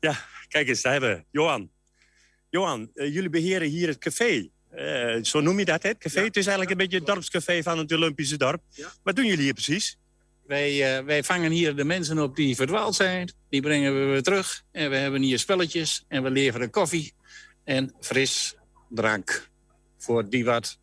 Ja, 0.00 0.24
kijk 0.48 0.68
eens, 0.68 0.82
daar 0.82 0.92
hebben 0.92 1.16
we 1.16 1.24
Johan. 1.30 1.70
Johan, 2.50 2.90
uh, 2.94 3.14
jullie 3.14 3.30
beheren 3.30 3.68
hier 3.68 3.88
het 3.88 3.98
café. 3.98 4.48
Uh, 4.74 5.22
zo 5.22 5.40
noem 5.40 5.58
je 5.58 5.64
dat, 5.64 5.82
hè? 5.82 5.88
het 5.88 5.98
café. 5.98 6.20
Het 6.20 6.36
is 6.36 6.46
eigenlijk 6.46 6.70
een 6.70 6.76
beetje 6.76 6.96
het 6.96 7.06
dorpscafé 7.06 7.62
van 7.62 7.78
het 7.78 7.92
Olympische 7.92 8.36
dorp. 8.36 8.62
Ja. 8.70 8.92
Wat 9.02 9.16
doen 9.16 9.24
jullie 9.24 9.42
hier 9.42 9.52
precies? 9.52 9.98
Wij, 10.46 10.98
uh, 10.98 11.04
wij 11.04 11.24
vangen 11.24 11.50
hier 11.50 11.76
de 11.76 11.84
mensen 11.84 12.18
op 12.18 12.36
die 12.36 12.56
verdwaald 12.56 12.94
zijn. 12.94 13.32
Die 13.48 13.60
brengen 13.60 14.00
we 14.00 14.04
weer 14.04 14.22
terug. 14.22 14.62
En 14.72 14.90
we 14.90 14.96
hebben 14.96 15.22
hier 15.22 15.38
spelletjes. 15.38 16.04
En 16.08 16.22
we 16.22 16.30
leveren 16.30 16.70
koffie. 16.70 17.14
En 17.64 17.94
fris 18.00 18.56
drank. 18.88 19.48
Voor 19.98 20.28
die 20.28 20.44
wat 20.44 20.78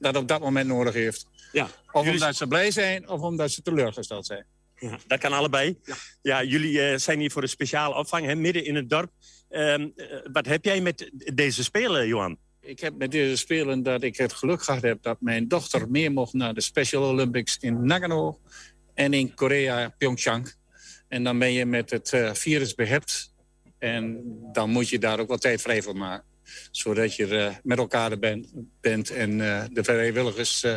dat 0.00 0.16
op 0.16 0.28
dat 0.28 0.40
moment 0.40 0.68
nodig 0.68 0.94
heeft. 0.94 1.26
Ja, 1.52 1.68
of 1.92 2.08
omdat 2.08 2.36
ze 2.36 2.46
blij 2.46 2.70
zijn, 2.70 3.08
of 3.08 3.20
omdat 3.20 3.50
ze 3.50 3.62
teleurgesteld 3.62 4.26
zijn. 4.26 4.44
Ja, 4.76 4.98
dat 5.06 5.18
kan 5.18 5.32
allebei. 5.32 5.78
Ja, 5.84 5.94
ja 6.22 6.42
jullie 6.42 6.90
uh, 6.90 6.96
zijn 6.96 7.18
hier 7.20 7.30
voor 7.30 7.42
een 7.42 7.48
speciale 7.48 7.94
opvang, 7.94 8.26
hè, 8.26 8.34
midden 8.34 8.64
in 8.64 8.74
het 8.74 8.90
dorp. 8.90 9.10
Uh, 9.50 9.86
wat 10.32 10.46
heb 10.46 10.64
jij 10.64 10.80
met 10.80 11.10
deze 11.34 11.64
spelen, 11.64 12.06
Johan? 12.06 12.36
Ik 12.60 12.80
heb 12.80 12.94
met 12.96 13.10
deze 13.10 13.36
spelen 13.36 13.82
dat 13.82 14.02
ik 14.02 14.16
het 14.16 14.32
geluk 14.32 14.62
gehad 14.62 14.82
heb... 14.82 15.02
dat 15.02 15.20
mijn 15.20 15.48
dochter 15.48 15.90
mee 15.90 16.10
mocht 16.10 16.32
naar 16.32 16.54
de 16.54 16.60
Special 16.60 17.02
Olympics 17.02 17.56
in 17.60 17.86
Nagano... 17.86 18.40
en 18.94 19.12
in 19.12 19.34
Korea, 19.34 19.94
Pyeongchang. 19.98 20.54
En 21.08 21.24
dan 21.24 21.38
ben 21.38 21.52
je 21.52 21.66
met 21.66 21.90
het 21.90 22.12
uh, 22.12 22.34
virus 22.34 22.74
behept. 22.74 23.34
En 23.78 24.22
dan 24.52 24.70
moet 24.70 24.88
je 24.88 24.98
daar 24.98 25.20
ook 25.20 25.28
wat 25.28 25.40
tijd 25.40 25.62
vrij 25.62 25.82
voor 25.82 25.96
maken 25.96 26.29
zodat 26.70 27.16
je 27.16 27.26
uh, 27.26 27.54
met 27.62 27.78
elkaar 27.78 28.18
bent, 28.18 28.48
bent 28.80 29.10
en 29.10 29.38
uh, 29.38 29.64
de 29.72 29.84
vrijwilligers 29.84 30.64
uh, 30.64 30.74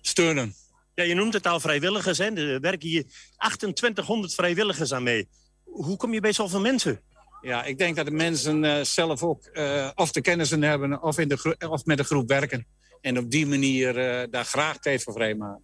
steunen. 0.00 0.54
Ja, 0.94 1.04
je 1.04 1.14
noemt 1.14 1.32
het 1.32 1.46
al 1.46 1.60
vrijwilligers. 1.60 2.18
Hè? 2.18 2.24
Er 2.24 2.60
werken 2.60 2.88
hier 2.88 3.04
2800 3.38 4.34
vrijwilligers 4.34 4.92
aan 4.92 5.02
mee. 5.02 5.28
Hoe 5.64 5.96
kom 5.96 6.12
je 6.12 6.20
bij 6.20 6.32
zoveel 6.32 6.60
mensen? 6.60 7.00
Ja, 7.40 7.64
ik 7.64 7.78
denk 7.78 7.96
dat 7.96 8.04
de 8.04 8.12
mensen 8.12 8.86
zelf 8.86 9.22
ook 9.22 9.50
of 9.94 10.12
de 10.12 10.20
kennissen 10.20 10.62
hebben 10.62 11.02
of, 11.02 11.18
in 11.18 11.28
de 11.28 11.56
of 11.68 11.84
met 11.84 11.98
een 11.98 12.04
groep 12.04 12.28
werken. 12.28 12.66
En 13.00 13.18
op 13.18 13.30
die 13.30 13.46
manier 13.46 13.94
daar 14.30 14.44
graag 14.44 14.78
tijd 14.78 15.02
voor 15.02 15.12
vrijmaken. 15.12 15.62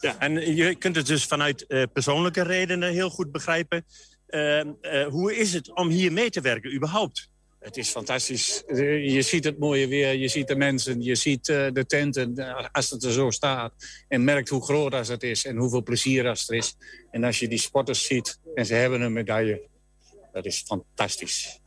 Ja, 0.00 0.18
en 0.18 0.54
je 0.56 0.74
kunt 0.74 0.96
het 0.96 1.06
dus 1.06 1.24
vanuit 1.24 1.66
persoonlijke 1.92 2.42
redenen 2.42 2.92
heel 2.92 3.10
goed 3.10 3.32
begrijpen. 3.32 3.84
hoe 5.08 5.36
is 5.36 5.52
het 5.52 5.74
om 5.74 5.88
hier 5.88 6.12
mee 6.12 6.30
te 6.30 6.40
werken 6.40 6.74
überhaupt? 6.74 7.30
Het 7.60 7.76
is 7.76 7.88
fantastisch. 7.88 8.62
Je 8.66 9.22
ziet 9.22 9.44
het 9.44 9.58
mooie 9.58 9.88
weer, 9.88 10.14
je 10.14 10.28
ziet 10.28 10.48
de 10.48 10.56
mensen, 10.56 11.02
je 11.02 11.14
ziet 11.14 11.48
uh, 11.48 11.66
de 11.72 11.86
tenten 11.86 12.36
eh, 12.36 12.66
als 12.72 12.90
het 12.90 13.04
er 13.04 13.12
zo 13.12 13.30
staat. 13.30 13.72
En 14.08 14.24
merkt 14.24 14.48
hoe 14.48 14.62
groot 14.62 14.94
als 14.94 15.08
het 15.08 15.22
is 15.22 15.44
en 15.44 15.56
hoeveel 15.56 15.82
plezier 15.82 16.28
als 16.28 16.48
er 16.48 16.54
is. 16.54 16.76
En 17.10 17.24
als 17.24 17.38
je 17.38 17.48
die 17.48 17.58
sporters 17.58 18.04
ziet 18.04 18.38
en 18.54 18.66
ze 18.66 18.74
hebben 18.74 19.00
een 19.00 19.12
medaille, 19.12 19.68
dat 20.32 20.46
is 20.46 20.62
fantastisch. 20.66 21.60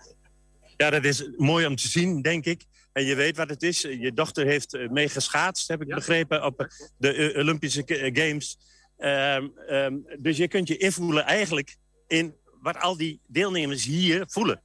Ja, 0.77 0.89
dat 0.89 1.03
is 1.03 1.29
mooi 1.37 1.65
om 1.65 1.75
te 1.75 1.87
zien, 1.87 2.21
denk 2.21 2.45
ik. 2.45 2.65
En 2.93 3.05
je 3.05 3.15
weet 3.15 3.37
wat 3.37 3.49
het 3.49 3.63
is. 3.63 3.81
Je 3.81 4.11
dochter 4.13 4.45
heeft 4.45 4.73
eh, 4.73 4.89
mee 4.89 5.09
geschaatst, 5.09 5.67
heb 5.67 5.81
ik 5.81 5.87
ja. 5.87 5.95
begrepen, 5.95 6.45
op 6.45 6.67
de 6.97 7.33
Olympische 7.37 7.83
Games. 8.13 8.57
Um, 8.97 9.53
um, 9.69 10.05
dus 10.19 10.37
je 10.37 10.47
kunt 10.47 10.67
je 10.67 10.77
invoelen 10.77 11.25
eigenlijk 11.25 11.75
in 12.07 12.35
wat 12.61 12.77
al 12.77 12.97
die 12.97 13.19
deelnemers 13.27 13.85
hier 13.85 14.23
voelen. 14.27 14.61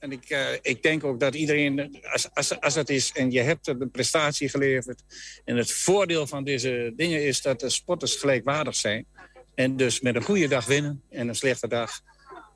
En 0.00 0.12
ik, 0.12 0.30
uh, 0.30 0.52
ik 0.62 0.82
denk 0.82 1.04
ook 1.04 1.20
dat 1.20 1.34
iedereen, 1.34 1.98
als, 2.12 2.34
als, 2.34 2.60
als 2.60 2.74
het 2.74 2.90
is 2.90 3.12
en 3.12 3.30
je 3.30 3.40
hebt 3.40 3.66
een 3.66 3.90
prestatie 3.90 4.48
geleverd... 4.48 5.02
en 5.44 5.56
het 5.56 5.72
voordeel 5.72 6.26
van 6.26 6.44
deze 6.44 6.92
dingen 6.96 7.24
is 7.24 7.42
dat 7.42 7.60
de 7.60 7.68
sporters 7.68 8.16
gelijkwaardig 8.16 8.74
zijn... 8.74 9.06
en 9.54 9.76
dus 9.76 10.00
met 10.00 10.14
een 10.16 10.22
goede 10.22 10.48
dag 10.48 10.66
winnen 10.66 11.02
en 11.08 11.28
een 11.28 11.34
slechte 11.34 11.68
dag 11.68 12.00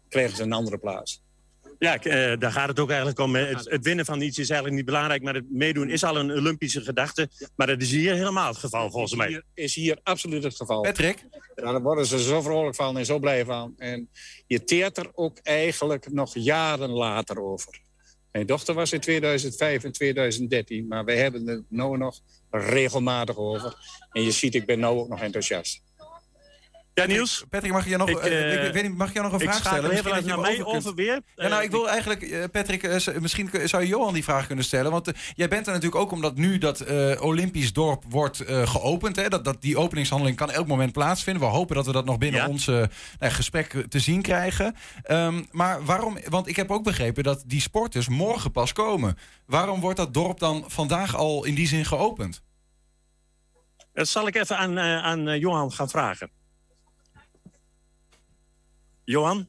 krijgen 0.09 0.37
ze 0.37 0.43
een 0.43 0.53
andere 0.53 0.79
plaats. 0.79 1.24
Ja, 1.85 2.05
uh, 2.05 2.39
daar 2.39 2.53
gaat 2.53 2.69
het 2.69 2.81
ook 2.81 2.89
eigenlijk 2.89 3.19
om. 3.19 3.35
Het, 3.35 3.71
het, 3.71 3.85
winnen 3.85 4.05
van 4.05 4.21
iets 4.21 4.39
is 4.39 4.49
eigenlijk 4.49 4.77
niet 4.77 4.87
belangrijk... 4.87 5.23
maar 5.23 5.35
het 5.35 5.51
meedoen 5.51 5.91
is 5.91 6.05
al 6.05 6.17
een 6.17 6.33
Olympische 6.33 6.81
gedachte. 6.81 7.29
Maar 7.57 7.67
dat 7.67 7.81
is 7.81 7.91
hier 7.91 8.15
helemaal 8.15 8.49
het 8.49 8.57
geval, 8.57 8.91
volgens 8.91 9.15
mij. 9.15 9.29
Hier, 9.29 9.45
is 9.55 9.75
hier 9.75 9.99
absoluut 10.03 10.43
het 10.43 10.57
geval. 10.57 10.81
Patrick? 10.81 11.27
Ja, 11.55 11.73
daar 11.73 11.83
worden 11.83 12.07
ze 12.07 12.23
zo 12.23 12.43
vrolijk 12.43 12.77
van 12.77 12.99
en 12.99 13.07
zo 13.07 13.19
blij 13.19 13.45
van. 13.45 13.75
En 13.77 14.09
je 14.47 14.65
teert 14.65 14.99
er 14.99 15.11
ook 15.15 15.39
eigenlijk 15.43 16.13
nog 16.13 16.35
jaren 16.35 16.91
later 16.91 17.43
over. 17.43 17.81
Mijn 18.33 18.47
dochter 18.47 18.75
was 18.75 18.93
in 18.93 19.01
2005 19.01 19.85
en 19.85 19.93
2013... 19.93 20.87
maar 20.87 21.05
wij 21.05 21.17
hebben 21.17 21.47
het 21.47 21.63
nu 21.69 21.97
nog 21.97 22.21
regelmatig 22.51 23.37
over. 23.37 23.75
En 24.13 24.23
je 24.23 24.31
ziet, 24.31 24.55
ik 24.55 24.67
ben 24.67 24.79
nu 24.79 24.85
ook 24.85 25.09
nog 25.09 25.21
enthousiast. 25.21 25.83
Ja, 26.95 27.07
Niels? 27.07 27.45
Patrick, 27.51 27.73
mag 27.73 27.89
je 27.89 27.97
nog, 27.97 28.09
ik, 28.09 28.25
uh, 28.25 28.67
ik, 28.67 28.73
weet 28.73 28.83
niet, 28.83 28.97
mag 28.97 29.13
je 29.13 29.21
nog 29.21 29.33
een 29.33 29.41
vraag 29.41 29.57
stellen? 29.57 29.91
Ik 29.91 29.99
even 29.99 30.27
naar 30.27 30.41
mij 30.41 30.65
over 30.65 30.95
weer. 30.95 31.21
Ja, 31.37 31.49
nou, 31.49 31.63
ik 31.63 31.71
wil 31.71 31.89
eigenlijk, 31.89 32.51
Patrick, 32.51 33.11
misschien 33.21 33.51
zou 33.65 33.83
je 33.83 33.89
Johan 33.89 34.15
die 34.15 34.25
vraag 34.25 34.47
kunnen 34.47 34.65
stellen. 34.65 34.91
Want 34.91 35.11
jij 35.35 35.49
bent 35.49 35.67
er 35.67 35.73
natuurlijk 35.73 36.01
ook 36.01 36.11
omdat 36.11 36.37
nu 36.37 36.59
dat 36.59 36.85
Olympisch 37.21 37.73
dorp 37.73 38.05
wordt 38.09 38.43
geopend. 38.47 39.17
Hè, 39.17 39.29
dat, 39.29 39.45
dat 39.45 39.63
die 39.63 39.79
openingshandeling 39.79 40.37
kan 40.37 40.51
elk 40.51 40.67
moment 40.67 40.93
plaatsvinden. 40.93 41.43
We 41.43 41.49
hopen 41.49 41.77
dat 41.77 41.87
we 41.87 41.93
dat 41.93 42.05
nog 42.05 42.19
binnen 42.19 42.41
ja. 42.41 42.49
ons 42.49 42.71
gesprek 43.19 43.85
te 43.89 43.99
zien 43.99 44.23
krijgen. 44.23 44.77
Um, 45.11 45.47
maar 45.51 45.85
waarom, 45.85 46.19
want 46.29 46.49
ik 46.49 46.57
heb 46.57 46.71
ook 46.71 46.85
begrepen 46.85 47.23
dat 47.23 47.43
die 47.47 47.61
sporters 47.61 48.09
morgen 48.09 48.51
pas 48.51 48.73
komen. 48.73 49.19
Waarom 49.47 49.81
wordt 49.81 49.97
dat 49.97 50.15
dorp 50.15 50.39
dan 50.39 50.65
vandaag 50.67 51.17
al 51.17 51.45
in 51.45 51.55
die 51.55 51.67
zin 51.67 51.85
geopend? 51.85 52.43
Dat 53.93 54.09
zal 54.09 54.27
ik 54.27 54.35
even 54.35 54.57
aan, 54.57 54.79
aan 54.79 55.39
Johan 55.39 55.73
gaan 55.73 55.89
vragen. 55.89 56.31
Johan, 59.05 59.49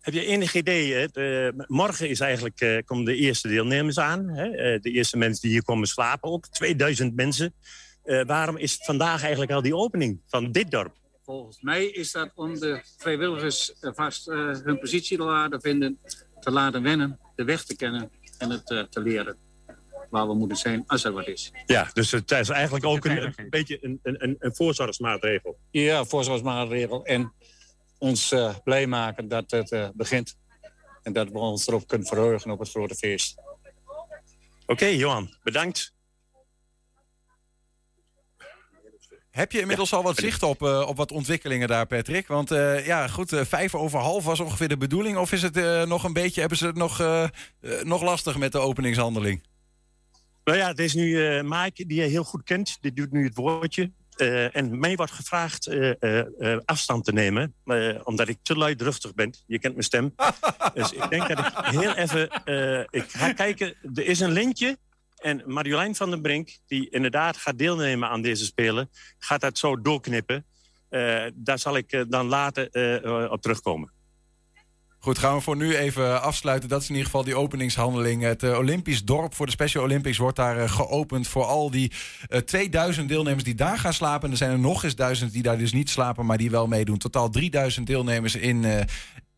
heb 0.00 0.14
je 0.14 0.24
enig 0.24 0.54
idee? 0.54 0.92
Hè? 0.92 1.50
morgen 1.66 2.08
is 2.08 2.20
eigenlijk, 2.20 2.60
uh, 2.60 2.78
komen 2.84 3.04
de 3.04 3.16
eerste 3.16 3.48
deelnemers 3.48 3.98
aan. 3.98 4.28
Hè? 4.28 4.46
Uh, 4.46 4.80
de 4.80 4.90
eerste 4.90 5.16
mensen 5.16 5.42
die 5.42 5.50
hier 5.50 5.64
komen 5.64 5.88
slapen 5.88 6.30
ook. 6.30 6.46
2000 6.48 7.14
mensen. 7.14 7.54
Uh, 8.04 8.24
waarom 8.24 8.56
is 8.56 8.78
vandaag 8.82 9.22
eigenlijk 9.22 9.52
al 9.52 9.62
die 9.62 9.76
opening 9.76 10.20
van 10.26 10.52
dit 10.52 10.70
dorp? 10.70 10.96
Volgens 11.24 11.60
mij 11.60 11.84
is 11.84 12.12
dat 12.12 12.30
om 12.34 12.58
de 12.58 12.82
vrijwilligers 12.98 13.72
vast 13.80 14.26
hun 14.64 14.78
positie 14.78 15.16
te 15.16 15.24
laten 15.24 15.60
vinden. 15.60 15.98
Te 16.40 16.50
laten 16.50 16.82
wennen, 16.82 17.18
de 17.36 17.44
weg 17.44 17.64
te 17.64 17.76
kennen 17.76 18.10
en 18.38 18.50
het 18.50 18.66
te 18.66 19.00
leren. 19.00 19.36
Waar 20.10 20.26
we 20.26 20.34
moeten 20.34 20.56
zijn 20.56 20.84
als 20.86 21.04
er 21.04 21.12
wat 21.12 21.26
is. 21.26 21.52
Ja, 21.66 21.90
dus 21.92 22.10
het 22.10 22.30
is 22.30 22.48
eigenlijk 22.48 22.84
ook 22.84 23.04
een, 23.04 23.32
een 23.36 23.50
beetje 23.50 23.78
een, 23.80 24.00
een, 24.02 24.36
een 24.38 24.54
voorzorgsmaatregel. 24.54 25.58
Ja, 25.70 26.04
voorzorgsmaatregel. 26.04 27.04
En 27.04 27.32
ons 28.04 28.32
uh, 28.32 28.54
blij 28.64 28.86
maken 28.86 29.28
dat 29.28 29.50
het 29.50 29.70
uh, 29.72 29.88
begint. 29.94 30.36
En 31.02 31.12
dat 31.12 31.30
we 31.30 31.38
ons 31.38 31.66
erop 31.66 31.86
kunnen 31.86 32.06
verheugen 32.06 32.50
op 32.50 32.58
het 32.58 32.70
grote 32.70 32.94
feest. 32.94 33.34
Oké, 34.66 34.86
Johan, 34.86 35.34
bedankt. 35.42 35.92
Heb 39.30 39.52
je 39.52 39.60
inmiddels 39.60 39.92
al 39.92 40.02
wat 40.02 40.16
zicht 40.16 40.42
op, 40.42 40.62
uh, 40.62 40.84
op 40.88 40.96
wat 40.96 41.12
ontwikkelingen 41.12 41.68
daar, 41.68 41.86
Patrick? 41.86 42.26
Want 42.26 42.52
uh, 42.52 42.86
ja, 42.86 43.08
goed, 43.08 43.32
uh, 43.32 43.44
vijf 43.44 43.74
over 43.74 43.98
half 43.98 44.24
was 44.24 44.40
ongeveer 44.40 44.68
de 44.68 44.76
bedoeling. 44.76 45.16
Of 45.16 45.32
is 45.32 45.42
het 45.42 45.86
nog 45.86 46.04
een 46.04 46.12
beetje, 46.12 46.40
hebben 46.40 46.58
ze 46.58 46.66
het 46.66 46.76
nog, 46.76 46.98
nog 47.82 48.02
lastig 48.02 48.38
met 48.38 48.52
de 48.52 48.58
openingshandeling? 48.58 49.42
Nou 50.44 50.58
ja, 50.58 50.68
het 50.68 50.78
is 50.78 50.94
nu 50.94 51.42
Mike, 51.42 51.86
die 51.86 52.00
je 52.00 52.08
heel 52.08 52.24
goed 52.24 52.42
kent. 52.42 52.78
Die 52.80 52.92
doet 52.92 53.12
nu 53.12 53.24
het 53.24 53.34
woordje. 53.34 53.92
En 54.52 54.78
mij 54.78 54.96
wordt 54.96 55.12
gevraagd 55.12 55.70
afstand 56.64 57.04
te 57.04 57.12
nemen. 57.12 57.54
omdat 58.04 58.28
ik 58.28 58.38
te 58.42 58.56
luidruchtig 58.56 59.14
ben. 59.14 59.34
Je 59.46 59.58
kent 59.58 59.72
mijn 59.72 59.84
stem. 59.84 60.14
dus 60.74 60.92
ik 60.92 61.10
denk 61.10 61.28
dat 61.28 61.38
ik 61.38 61.52
heel 61.56 61.94
even... 61.94 62.22
ik 62.90 63.04
ga 63.08 63.32
kijken. 63.32 63.74
Er 63.94 64.06
is 64.06 64.20
een 64.20 64.32
lintje 64.32 64.78
en 65.16 65.42
Marjolein 65.46 65.94
van 65.94 66.10
den 66.10 66.22
Brink, 66.22 66.58
die 66.66 66.90
inderdaad 66.90 67.36
gaat 67.36 67.58
deelnemen 67.58 68.08
aan 68.08 68.22
deze 68.22 68.44
Spelen... 68.44 68.90
gaat 69.18 69.40
dat 69.40 69.58
zo 69.58 69.80
doorknippen. 69.80 70.46
Daar 71.34 71.58
zal 71.58 71.76
ik 71.76 72.04
dan 72.08 72.26
later 72.26 73.30
op 73.30 73.42
terugkomen. 73.42 73.93
Goed, 75.04 75.18
gaan 75.18 75.34
we 75.34 75.40
voor 75.40 75.56
nu 75.56 75.76
even 75.76 76.22
afsluiten. 76.22 76.68
Dat 76.68 76.80
is 76.80 76.88
in 76.88 76.94
ieder 76.94 77.10
geval 77.10 77.24
die 77.24 77.36
openingshandeling. 77.36 78.22
Het 78.22 78.42
Olympisch 78.42 79.04
dorp 79.04 79.34
voor 79.34 79.46
de 79.46 79.52
Special 79.52 79.84
Olympics 79.84 80.18
wordt 80.18 80.36
daar 80.36 80.68
geopend... 80.68 81.28
voor 81.28 81.44
al 81.44 81.70
die 81.70 81.92
2000 82.44 83.08
deelnemers 83.08 83.44
die 83.44 83.54
daar 83.54 83.78
gaan 83.78 83.92
slapen. 83.92 84.24
En 84.24 84.30
er 84.30 84.36
zijn 84.36 84.50
er 84.50 84.58
nog 84.58 84.84
eens 84.84 84.94
duizend 84.94 85.32
die 85.32 85.42
daar 85.42 85.58
dus 85.58 85.72
niet 85.72 85.90
slapen... 85.90 86.26
maar 86.26 86.36
die 86.36 86.50
wel 86.50 86.66
meedoen. 86.66 86.98
Totaal 86.98 87.30
3000 87.30 87.86
deelnemers 87.86 88.34
in, 88.34 88.64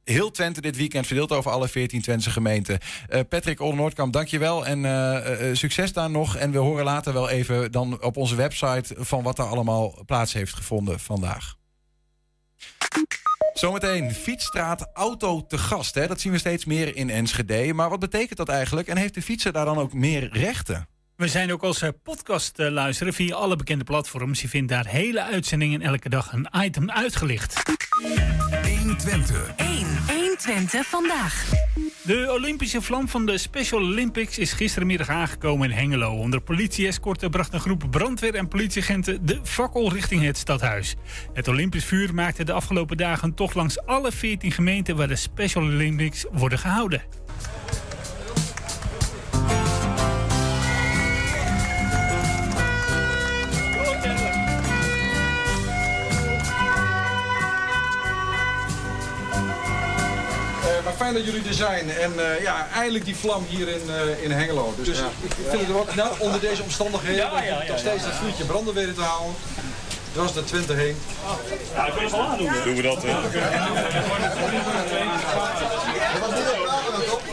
heel 0.05 0.31
Twente 0.31 0.61
dit 0.61 0.77
weekend, 0.77 1.07
verdeeld 1.07 1.33
over 1.33 1.51
alle 1.51 1.69
14 1.69 2.03
Twentse 2.03 2.31
gemeenten. 2.31 2.79
Uh, 3.09 3.21
Patrick 3.29 3.61
Olden-Noordkamp, 3.61 4.13
dankjewel 4.13 4.67
en 4.67 4.85
uh, 4.85 5.55
succes 5.55 5.93
daar 5.93 6.11
nog. 6.11 6.37
En 6.37 6.51
we 6.51 6.59
horen 6.59 6.85
later 6.85 7.13
wel 7.13 7.29
even 7.29 7.73
dan 7.73 8.03
op 8.03 8.17
onze 8.17 8.35
website 8.35 8.95
van 8.99 9.23
wat 9.23 9.39
er 9.39 9.45
allemaal 9.45 10.03
plaats 10.07 10.33
heeft 10.33 10.55
gevonden 10.55 11.01
vandaag. 11.01 11.55
Zometeen 13.59 14.15
fietsstraat 14.15 14.91
auto 14.95 15.47
te 15.47 15.59
gast. 15.59 15.95
Hè? 15.95 16.07
Dat 16.07 16.21
zien 16.21 16.33
we 16.33 16.39
steeds 16.39 16.65
meer 16.65 16.97
in 16.97 17.11
Enschede. 17.11 17.73
Maar 17.75 17.91
wat 17.91 18.01
betekent 18.01 18.39
dat 18.39 18.49
eigenlijk? 18.49 18.89
En 18.89 18.97
heeft 18.97 19.15
de 19.15 19.23
fietser 19.23 19.53
daar 19.53 19.65
dan 19.65 19.79
ook 19.79 19.93
meer 19.93 20.29
rechten? 20.33 20.89
We 21.17 21.29
zijn 21.29 21.53
ook 21.53 21.63
als 21.63 21.83
podcast 22.03 22.59
luisteren 22.59 23.13
via 23.13 23.35
alle 23.35 23.57
bekende 23.57 23.85
platforms. 23.85 24.43
Je 24.43 24.49
vindt 24.49 24.69
daar 24.69 24.87
hele 24.87 25.23
uitzendingen 25.23 25.83
elke 25.83 26.09
dag 26.09 26.33
een 26.33 26.49
item 26.55 26.91
uitgelicht. 26.91 27.63
1 29.57 30.16
Twente 30.37 30.83
vandaag. 30.85 31.51
De 32.03 32.33
Olympische 32.33 32.83
vlam 32.83 33.09
van 33.09 33.27
de 33.27 33.39
Special 33.39 33.81
Olympics 33.81 34.39
is 34.39 34.53
gistermiddag 34.53 35.09
aangekomen 35.09 35.71
in 35.71 35.77
Hengelo. 35.77 36.13
Onder 36.13 36.41
politie-escorten 36.41 37.31
bracht 37.31 37.53
een 37.53 37.61
groep 37.61 37.85
brandweer- 37.91 38.35
en 38.35 38.49
politieagenten 38.49 39.27
de 39.27 39.41
fakkel 39.43 39.93
richting 39.93 40.23
het 40.23 40.37
stadhuis. 40.37 40.95
Het 41.33 41.49
Olympisch 41.49 41.85
vuur 41.85 42.15
maakte 42.15 42.45
de 42.45 42.53
afgelopen 42.53 42.97
dagen 42.97 43.35
toch 43.35 43.55
langs 43.55 43.87
alle 43.87 44.13
14 44.13 44.53
gemeenten 44.53 44.97
waar 44.97 45.09
de 45.09 45.17
Special 45.17 45.63
Olympics 45.63 46.25
worden 46.33 46.59
gehouden. 46.59 47.03
Fijn 61.13 61.25
dat 61.25 61.33
jullie 61.35 61.49
er 61.49 61.55
zijn. 61.55 61.91
En 61.91 62.13
uh, 62.17 62.43
ja, 62.43 62.69
eindelijk 62.75 63.05
die 63.05 63.17
vlam 63.17 63.45
hier 63.49 63.69
in, 63.69 63.83
uh, 63.87 64.23
in 64.25 64.31
Hengelo. 64.31 64.75
Dus, 64.77 64.87
dus 64.87 64.99
ik, 64.99 65.05
ik, 65.25 65.47
vind 65.51 65.67
het 65.67 65.77
ook, 65.77 65.95
nou, 65.95 66.11
onder 66.19 66.41
deze 66.41 66.63
omstandigheden, 66.63 67.17
ja, 67.17 67.43
ja, 67.43 67.63
ja, 67.63 67.69
nog 67.69 67.79
steeds 67.79 68.03
dat 68.03 68.13
vuurtje 68.15 68.45
branden 68.45 68.75
weten 68.75 68.95
te 68.95 69.01
houden. 69.01 69.35
Dwars 70.13 70.33
de 70.33 70.45
20 70.45 70.77
heen. 70.77 70.97
Ja, 71.75 71.87
ik 71.87 71.93
wil 71.93 72.03
het 72.03 72.13
wel 72.13 72.21
aandoen. 72.21 72.53
Doen 72.65 72.75
we 72.75 72.83
dat, 72.83 73.03
hè? 73.03 73.11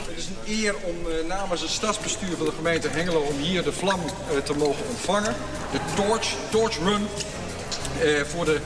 Het 0.08 0.18
is 0.18 0.26
een 0.26 0.38
eer 0.46 0.76
om 0.82 0.96
uh, 1.08 1.28
namens 1.28 1.62
het 1.62 1.70
stadsbestuur 1.70 2.38
van 2.38 2.46
de 2.46 2.52
gemeente 2.56 2.88
Hengelo 2.88 3.20
om 3.20 3.38
hier 3.38 3.64
de 3.64 3.72
vlam 3.72 4.00
te 4.44 4.54
mogen 4.54 4.86
ontvangen. 4.90 5.36
De 5.72 5.80
Torch, 5.96 6.34
Torch 6.50 6.78
Run 6.78 7.08
voor 8.26 8.46
de 8.46 8.60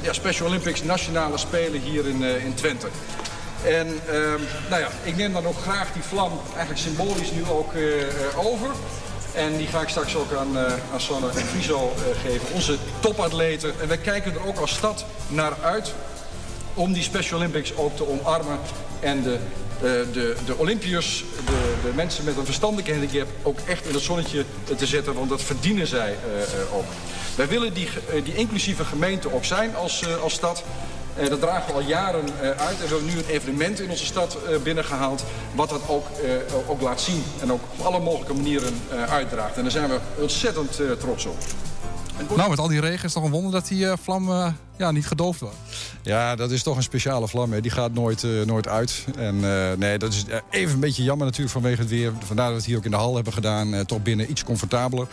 ja, 0.00 0.12
Special 0.12 0.48
Olympics 0.48 0.82
nationale 0.82 1.38
spelen 1.38 1.80
hier 1.80 2.06
in, 2.06 2.22
in 2.22 2.54
Twente. 2.54 2.86
En 3.64 3.88
um, 3.88 4.40
nou 4.68 4.82
ja, 4.82 4.88
ik 5.02 5.16
neem 5.16 5.32
dan 5.32 5.46
ook 5.46 5.58
graag 5.58 5.92
die 5.92 6.02
vlam 6.02 6.40
eigenlijk 6.46 6.80
symbolisch 6.80 7.30
nu 7.30 7.44
ook 7.50 7.72
uh, 7.72 8.04
over. 8.36 8.68
En 9.34 9.56
die 9.56 9.66
ga 9.66 9.80
ik 9.80 9.88
straks 9.88 10.16
ook 10.16 10.32
aan, 10.32 10.56
uh, 10.56 10.62
aan 10.92 11.00
Sanne 11.00 11.28
en 11.28 11.46
Friso 11.46 11.92
uh, 11.96 12.20
geven, 12.22 12.54
onze 12.54 12.76
topatleten. 13.00 13.74
En 13.80 13.88
wij 13.88 13.98
kijken 13.98 14.34
er 14.34 14.46
ook 14.46 14.58
als 14.58 14.74
stad 14.74 15.04
naar 15.28 15.52
uit 15.62 15.92
om 16.74 16.92
die 16.92 17.02
Special 17.02 17.38
Olympics 17.38 17.76
ook 17.76 17.96
te 17.96 18.08
omarmen. 18.08 18.58
En 19.00 19.22
de, 19.22 19.38
de, 20.12 20.36
de 20.46 20.56
Olympiërs, 20.56 21.24
de, 21.46 21.74
de 21.82 21.92
mensen 21.94 22.24
met 22.24 22.36
een 22.36 22.44
verstandelijke 22.44 22.92
handicap, 22.92 23.28
ook 23.42 23.58
echt 23.66 23.86
in 23.86 23.94
het 23.94 24.02
zonnetje 24.02 24.44
te 24.76 24.86
zetten. 24.86 25.14
Want 25.14 25.28
dat 25.28 25.42
verdienen 25.42 25.86
zij 25.86 26.16
ook. 26.72 26.84
Wij 27.36 27.48
willen 27.48 27.74
die, 27.74 27.88
die 28.24 28.34
inclusieve 28.34 28.84
gemeente 28.84 29.34
ook 29.34 29.44
zijn 29.44 29.76
als, 29.76 30.18
als 30.22 30.32
stad. 30.32 30.62
Uh, 31.20 31.28
dat 31.28 31.40
dragen 31.40 31.66
we 31.66 31.72
al 31.72 31.86
jaren 31.86 32.24
uh, 32.24 32.50
uit. 32.50 32.80
En 32.80 32.88
we 32.88 32.94
hebben 32.94 33.04
nu 33.04 33.18
een 33.18 33.28
evenement 33.28 33.80
in 33.80 33.90
onze 33.90 34.04
stad 34.04 34.38
uh, 34.50 34.56
binnengehaald... 34.58 35.24
wat 35.54 35.68
dat 35.68 35.80
ook, 35.88 36.06
ook 36.66 36.80
laat 36.80 37.00
zien 37.00 37.24
en 37.40 37.52
ook 37.52 37.60
op 37.78 37.86
alle 37.86 38.00
mogelijke 38.00 38.34
manieren 38.34 38.80
uitdraagt. 39.08 39.56
En 39.56 39.62
daar 39.62 39.70
zijn 39.70 39.88
we 39.88 39.98
ontzettend 40.18 40.80
trots 40.98 41.26
op. 41.26 41.36
Nou, 42.36 42.50
met 42.50 42.58
al 42.58 42.68
die 42.68 42.80
regen 42.80 42.94
is 42.94 43.02
het 43.02 43.12
toch 43.12 43.24
een 43.24 43.30
wonder 43.30 43.52
dat 43.52 43.68
die 43.68 43.86
vlam 44.02 44.54
ja, 44.76 44.90
niet 44.90 45.06
gedoofd 45.06 45.40
wordt. 45.40 45.56
Ja, 46.02 46.36
dat 46.36 46.50
is 46.50 46.62
toch 46.62 46.76
een 46.76 46.82
speciale 46.82 47.28
vlam. 47.28 47.52
Hè. 47.52 47.60
Die 47.60 47.70
gaat 47.70 47.92
nooit, 47.92 48.26
nooit 48.46 48.68
uit. 48.68 49.04
En 49.16 49.40
nee, 49.78 49.98
dat 49.98 50.12
is 50.12 50.24
even 50.50 50.74
een 50.74 50.80
beetje 50.80 51.02
jammer 51.02 51.26
natuurlijk 51.26 51.52
vanwege 51.52 51.80
het 51.80 51.90
weer. 51.90 52.12
Vandaar 52.24 52.44
dat 52.44 52.54
we 52.54 52.60
het 52.60 52.64
hier 52.64 52.76
ook 52.76 52.84
in 52.84 52.90
de 52.90 52.96
hal 52.96 53.14
hebben 53.14 53.32
gedaan. 53.32 53.86
toch 53.86 54.02
binnen 54.02 54.30
iets 54.30 54.44
comfortabeler. 54.44 55.06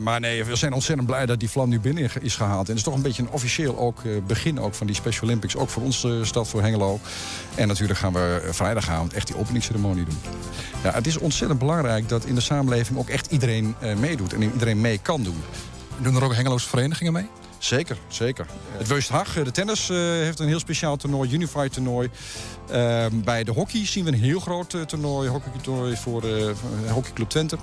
Maar 0.00 0.20
nee, 0.20 0.44
we 0.44 0.56
zijn 0.56 0.72
ontzettend 0.72 1.06
blij 1.06 1.26
dat 1.26 1.40
die 1.40 1.50
vlam 1.50 1.68
nu 1.68 1.80
binnen 1.80 2.10
is 2.20 2.36
gehaald. 2.36 2.64
En 2.64 2.68
het 2.68 2.76
is 2.76 2.82
toch 2.82 2.94
een 2.94 3.02
beetje 3.02 3.22
een 3.22 3.30
officieel 3.30 3.78
ook, 3.78 4.02
begin 4.26 4.60
ook 4.60 4.74
van 4.74 4.86
die 4.86 4.96
Special 4.96 5.24
Olympics. 5.24 5.56
Ook 5.56 5.68
voor 5.68 5.82
onze 5.82 6.20
stad, 6.22 6.48
voor 6.48 6.62
Hengelo. 6.62 7.00
En 7.54 7.68
natuurlijk 7.68 7.98
gaan 7.98 8.12
we 8.12 8.48
vrijdagavond 8.50 9.12
echt 9.12 9.26
die 9.26 9.36
openingsceremonie 9.36 10.04
doen. 10.04 10.18
Ja, 10.82 10.92
het 10.92 11.06
is 11.06 11.18
ontzettend 11.18 11.58
belangrijk 11.58 12.08
dat 12.08 12.24
in 12.24 12.34
de 12.34 12.40
samenleving 12.40 12.98
ook 12.98 13.08
echt 13.08 13.30
iedereen 13.30 13.74
meedoet. 14.00 14.32
En 14.32 14.42
iedereen 14.42 14.80
mee 14.80 14.98
kan 14.98 15.22
doen. 15.22 15.42
Doen 15.98 16.16
er 16.16 16.24
ook 16.24 16.34
Hengeloze 16.34 16.68
verenigingen 16.68 17.12
mee? 17.12 17.26
Zeker, 17.58 17.96
zeker. 18.08 18.46
Het 18.76 18.86
Weust 18.86 19.08
Hag, 19.08 19.32
de 19.32 19.50
tennis, 19.50 19.88
heeft 19.88 20.38
een 20.38 20.48
heel 20.48 20.58
speciaal 20.58 20.96
toernooi, 20.96 21.32
Unified 21.32 21.72
toernooi. 21.72 22.10
Ehm, 22.70 23.20
bij 23.20 23.44
de 23.44 23.52
hockey 23.52 23.86
zien 23.86 24.04
we 24.04 24.12
een 24.12 24.18
heel 24.18 24.40
groot 24.40 24.88
toernooi, 24.88 25.28
hockeytoernooi 25.28 25.96
voor 25.96 26.22
Hockeyclub 26.88 27.28
Twente. 27.28 27.58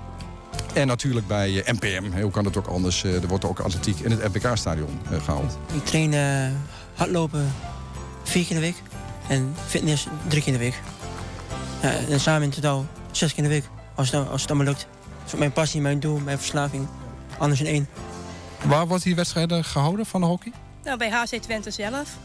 En 0.74 0.88
natuurlijk 0.88 1.28
bij 1.28 1.64
NPM, 1.66 2.22
hoe 2.22 2.32
kan 2.32 2.46
het 2.46 2.58
ook 2.58 2.68
anders, 2.68 3.04
eh, 3.04 3.22
er 3.22 3.28
wordt 3.28 3.46
ook 3.46 3.60
atletiek 3.60 4.00
in 4.00 4.12
het 4.12 4.34
NPK-stadion 4.34 5.00
eh, 5.12 5.24
gehaald. 5.24 5.58
Ik 5.74 5.86
train 5.86 6.12
uh, 6.14 6.58
hardlopen 6.94 7.54
vier 8.24 8.46
keer 8.46 8.56
in 8.56 8.62
de 8.62 8.68
week 8.68 8.82
en 9.28 9.56
fitness 9.68 10.08
drie 10.28 10.42
keer 10.42 10.54
in 10.54 10.60
de 10.60 10.66
week. 10.66 10.82
En 12.10 12.20
samen 12.20 12.44
in 12.44 12.50
totaal 12.50 12.86
zes 13.12 13.34
keer 13.34 13.44
in 13.44 13.50
de 13.50 13.56
week, 13.56 13.70
als 13.96 14.12
het, 14.12 14.30
als 14.30 14.42
het 14.42 14.50
allemaal 14.50 14.68
lukt. 14.68 14.88
Dat 15.24 15.34
is 15.34 15.40
mijn 15.40 15.52
passie, 15.52 15.82
mijn 15.82 16.00
doel, 16.00 16.20
mijn 16.20 16.38
verslaving. 16.38 16.88
Anders 17.38 17.60
in 17.60 17.66
één. 17.66 17.88
Waar 18.68 18.88
wordt 18.88 19.04
die 19.04 19.16
wedstrijden 19.16 19.64
gehouden 19.64 20.06
van 20.06 20.22
de 20.22 20.28
hockey? 20.28 20.52
Nou, 20.84 20.98
bij 20.98 21.10
HC 21.10 21.36
Twente 21.42 21.72
zelf. 21.72 22.18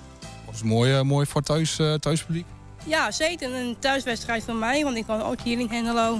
Dat 0.47 0.55
is 0.55 0.63
mooi, 0.63 1.03
mooi 1.03 1.27
voor 1.27 1.43
thuis, 1.43 1.77
thuispubliek. 2.01 2.47
Ja, 2.85 3.11
zeker. 3.11 3.55
Een 3.55 3.77
thuiswedstrijd 3.79 4.45
van 4.45 4.59
mij, 4.59 4.85
want 4.85 4.97
ik 4.97 5.07
woon 5.07 5.23
ook 5.23 5.41
hier 5.41 5.59
in 5.59 5.69
Hengelo. 5.69 6.19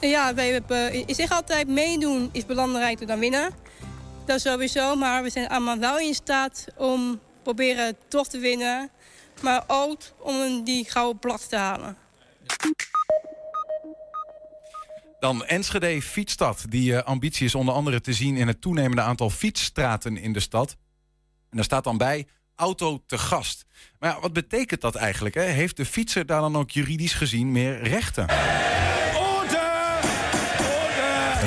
Ja, 0.00 0.34
wij 0.34 0.52
hebben, 0.52 1.08
ik 1.08 1.14
zeg 1.14 1.30
altijd, 1.30 1.68
meedoen 1.68 2.28
is 2.32 2.46
belangrijker 2.46 3.06
dan 3.06 3.18
winnen. 3.18 3.50
Dat 4.26 4.40
sowieso, 4.40 4.96
maar 4.96 5.22
we 5.22 5.30
zijn 5.30 5.48
allemaal 5.48 5.78
wel 5.78 5.98
in 5.98 6.14
staat 6.14 6.66
om 6.76 7.20
proberen 7.42 7.96
toch 8.08 8.28
te 8.28 8.38
winnen. 8.38 8.90
Maar 9.40 9.64
ook 9.66 10.00
om 10.18 10.64
die 10.64 10.90
gouden 10.90 11.18
plak 11.18 11.40
te 11.40 11.56
halen. 11.56 11.96
Dan 15.24 15.44
Enschede 15.44 16.02
Fietsstad. 16.02 16.64
Die 16.68 16.92
uh, 16.92 17.02
ambitie 17.02 17.46
is 17.46 17.54
onder 17.54 17.74
andere 17.74 18.00
te 18.00 18.12
zien 18.12 18.36
in 18.36 18.46
het 18.46 18.60
toenemende 18.60 19.02
aantal 19.02 19.30
fietsstraten 19.30 20.16
in 20.16 20.32
de 20.32 20.40
stad. 20.40 20.76
En 21.50 21.56
daar 21.56 21.64
staat 21.64 21.84
dan 21.84 21.96
bij 21.96 22.26
auto 22.54 23.02
te 23.06 23.18
gast. 23.18 23.64
Maar 23.98 24.10
ja, 24.10 24.20
wat 24.20 24.32
betekent 24.32 24.80
dat 24.80 24.94
eigenlijk? 24.94 25.34
Hè? 25.34 25.42
Heeft 25.42 25.76
de 25.76 25.84
fietser 25.84 26.26
daar 26.26 26.40
dan 26.40 26.56
ook 26.56 26.70
juridisch 26.70 27.12
gezien 27.12 27.52
meer 27.52 27.82
rechten? 27.82 28.26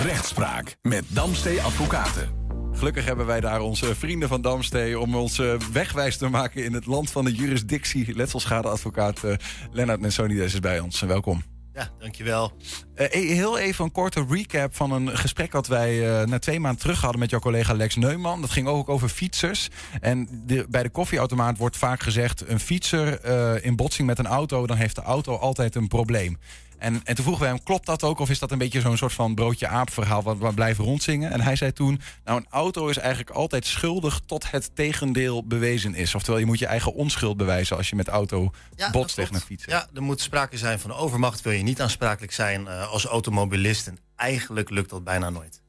Rechtspraak 0.04 0.76
met 0.82 1.04
Damstee 1.08 1.62
Advocaten. 1.62 2.30
Gelukkig 2.72 3.06
hebben 3.06 3.26
wij 3.26 3.40
daar 3.40 3.62
onze 3.62 3.96
vrienden 3.96 4.30
van 4.30 4.42
Damstee 4.42 5.00
om 5.00 5.16
ons 5.16 5.40
uh, 5.40 5.54
wegwijs 5.60 6.18
te 6.18 6.28
maken 6.28 6.64
in 6.64 6.74
het 6.74 6.86
land 6.86 7.12
van 7.12 7.26
de 7.26 7.34
jurisdictie. 7.34 8.16
Letselschadeadvocaat 8.16 9.24
uh, 9.24 9.36
Lennart 9.72 10.00
Nensonides 10.00 10.54
is 10.54 10.60
bij 10.60 10.80
ons. 10.80 11.00
Welkom. 11.00 11.57
Ja, 11.78 11.90
dankjewel. 12.00 12.52
E- 12.96 13.34
heel 13.34 13.58
even 13.58 13.86
een 13.86 13.92
korte 13.92 14.26
recap 14.30 14.76
van 14.76 14.92
een 14.92 15.18
gesprek 15.18 15.52
dat 15.52 15.68
wij 15.68 16.20
eh, 16.22 16.28
na 16.28 16.40
twee 16.40 16.60
maanden 16.60 16.82
terug 16.82 17.02
hadden 17.02 17.20
met 17.20 17.30
jouw 17.30 17.40
collega 17.40 17.74
Lex 17.74 17.96
Neumann. 17.96 18.42
Dat 18.42 18.50
ging 18.50 18.68
ook 18.68 18.90
over 18.90 19.10
fietsers. 19.10 19.70
En 20.02 20.28
de, 20.46 20.66
bij 20.70 20.84
de 20.84 20.90
koffieautomaat 20.90 21.58
wordt 21.58 21.78
vaak 21.78 22.02
gezegd: 22.04 22.50
een 22.50 22.60
fietser 22.60 23.20
eh, 23.20 23.66
in 23.66 23.76
botsing 23.76 24.08
met 24.08 24.20
een 24.20 24.28
auto, 24.28 24.68
dan 24.68 24.78
heeft 24.78 24.96
de 24.96 25.02
auto 25.02 25.36
altijd 25.36 25.76
een 25.76 25.88
probleem. 25.88 26.38
En, 26.78 27.02
en 27.04 27.16
toen 27.16 27.24
vroegen 27.24 27.44
wij 27.44 27.54
hem, 27.54 27.64
klopt 27.64 27.86
dat 27.86 28.04
ook? 28.04 28.20
Of 28.20 28.30
is 28.30 28.40
dat 28.40 28.52
een 28.52 28.58
beetje 28.58 28.82
zo'n 28.82 28.98
soort 28.98 29.14
van 29.14 29.36
broodje 29.36 29.68
aap 29.68 29.92
verhaal 29.92 30.24
wat 30.24 30.38
we 30.38 30.54
blijven 30.54 30.84
rondzingen? 30.84 31.32
En 31.32 31.42
hij 31.42 31.56
zei 31.56 31.74
toen, 31.74 32.02
nou 32.24 32.38
een 32.40 32.48
auto 32.50 32.88
is 32.88 32.98
eigenlijk 32.98 33.30
altijd 33.30 33.66
schuldig 33.66 34.22
tot 34.26 34.52
het 34.52 34.76
tegendeel 34.76 35.46
bewezen 35.48 35.96
is. 35.96 36.16
Oftewel, 36.16 36.40
je 36.40 36.46
moet 36.46 36.60
je 36.60 36.66
eigen 36.66 36.94
onschuld 36.94 37.38
bewijzen 37.38 37.78
als 37.78 37.90
je 37.90 37.96
met 37.96 38.08
auto 38.08 38.52
Ja, 38.76 38.90
botst 38.90 39.16
tegen 39.16 39.36
een 39.36 39.42
fiets. 39.42 39.66
Ja, 39.66 39.88
er 39.94 40.04
moet 40.04 40.22
sprake 40.22 40.58
zijn 40.58 40.80
van 40.80 40.94
overmacht. 40.94 41.42
Wil 41.42 41.54
je 41.54 41.64
niet 41.64 41.82
aansprakelijk 41.82 42.34
zijn 42.34 42.68
eh, 42.68 42.92
als 42.92 43.06
automobilist. 43.06 43.88
En 43.88 43.98
eigenlijk 44.16 44.70
lukt 44.70 44.90
dat 44.90 45.04
bijna 45.04 45.30
nooit. 45.30 45.62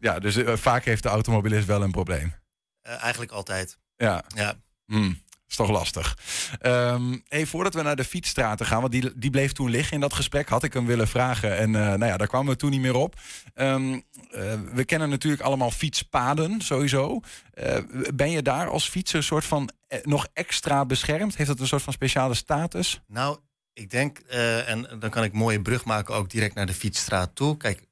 Ja, 0.00 0.18
dus 0.18 0.36
eh, 0.36 0.56
vaak 0.56 0.84
heeft 0.84 1.02
de 1.02 1.08
automobilist 1.08 1.66
wel 1.66 1.82
een 1.82 1.90
probleem. 1.90 2.34
Eh, 2.82 3.02
eigenlijk 3.02 3.32
altijd. 3.32 3.78
Ja. 3.96 4.24
Ja. 4.34 4.54
Hmm, 4.86 5.21
is 5.52 5.58
toch 5.58 5.70
lastig. 5.70 6.18
Ehm 6.60 7.16
hey, 7.28 7.46
voordat 7.46 7.74
we 7.74 7.82
naar 7.82 7.96
de 7.96 8.04
fietsstraten 8.04 8.66
gaan, 8.66 8.80
want 8.80 8.92
die, 8.92 9.12
die 9.14 9.30
bleef 9.30 9.52
toen 9.52 9.70
liggen 9.70 9.94
in 9.94 10.00
dat 10.00 10.12
gesprek, 10.12 10.48
had 10.48 10.62
ik 10.62 10.72
hem 10.72 10.86
willen 10.86 11.08
vragen. 11.08 11.56
En 11.56 11.74
eh, 11.74 11.82
nou 11.82 12.04
ja, 12.04 12.16
daar 12.16 12.26
kwamen 12.26 12.52
we 12.52 12.58
toen 12.58 12.70
niet 12.70 12.80
meer 12.80 12.94
op. 12.94 13.20
Ehm, 13.54 13.92
eh, 14.30 14.54
we 14.72 14.84
kennen 14.84 15.08
natuurlijk 15.08 15.42
allemaal 15.42 15.70
fietspaden, 15.70 16.60
sowieso. 16.60 17.20
Eh, 17.54 17.78
ben 18.14 18.30
je 18.30 18.42
daar 18.42 18.68
als 18.68 18.88
fietser 18.88 19.22
soort 19.22 19.44
van 19.44 19.70
nog 20.02 20.26
extra 20.32 20.84
beschermd? 20.84 21.36
Heeft 21.36 21.48
dat 21.48 21.60
een 21.60 21.66
soort 21.66 21.82
van 21.82 21.92
speciale 21.92 22.34
status? 22.34 23.00
Nou, 23.06 23.38
ik 23.72 23.90
denk, 23.90 24.18
en 24.66 24.86
dan 24.98 25.10
kan 25.10 25.24
ik 25.24 25.32
een 25.32 25.38
mooie 25.38 25.62
brug 25.62 25.84
maken 25.84 26.14
ook 26.14 26.30
direct 26.30 26.54
naar 26.54 26.66
de 26.66 26.74
fietsstraat 26.74 27.34
toe. 27.34 27.56
Kijk, 27.56 27.86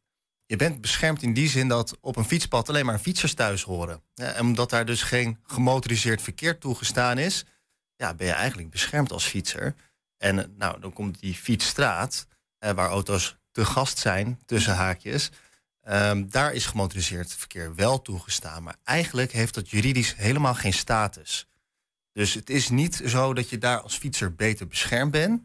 je 0.47 0.57
bent 0.57 0.81
beschermd 0.81 1.23
in 1.23 1.33
die 1.33 1.49
zin 1.49 1.69
dat 1.69 1.97
op 2.01 2.17
een 2.17 2.25
fietspad 2.25 2.69
alleen 2.69 2.87
maar 2.87 2.99
fietsers 2.99 3.35
thuis 3.35 3.63
horen. 3.63 4.03
En 4.15 4.41
omdat 4.41 4.71
daar 4.71 4.85
dus 4.85 5.03
geen 5.03 5.39
gemotoriseerd 5.43 6.23
verkeer 6.23 6.59
toegestaan 6.59 7.19
is, 7.19 7.45
ja, 8.01 8.15
ben 8.15 8.27
je 8.27 8.33
eigenlijk 8.33 8.71
beschermd 8.71 9.13
als 9.13 9.25
fietser. 9.25 9.75
En 10.17 10.39
eh, 10.39 10.45
nou, 10.57 10.81
dan 10.81 10.93
komt 10.93 11.21
die 11.21 11.35
fietsstraat, 11.35 12.27
eh, 12.59 12.71
waar 12.71 12.89
auto's 12.89 13.37
te 13.51 13.65
gast 13.65 13.99
zijn, 13.99 14.41
tussen 14.47 14.75
haakjes. 14.75 15.31
Ehm, 15.81 16.29
daar 16.29 16.53
is 16.53 16.67
gemotoriseerd 16.67 17.35
verkeer 17.35 17.75
wel 17.75 18.03
toegestaan. 18.03 18.63
Maar 18.63 18.77
eigenlijk 18.85 19.33
heeft 19.33 19.55
dat 19.55 19.71
juridisch 19.71 20.17
helemaal 20.17 20.55
geen 20.55 20.73
status. 20.73 21.49
Dus 22.13 22.35
het 22.35 22.51
is 22.51 22.69
niet 22.69 23.03
zo 23.07 23.35
dat 23.35 23.49
je 23.49 23.59
daar 23.59 23.81
als 23.81 23.97
fietser 23.97 24.35
beter 24.35 24.67
beschermd 24.67 25.11
bent. 25.11 25.43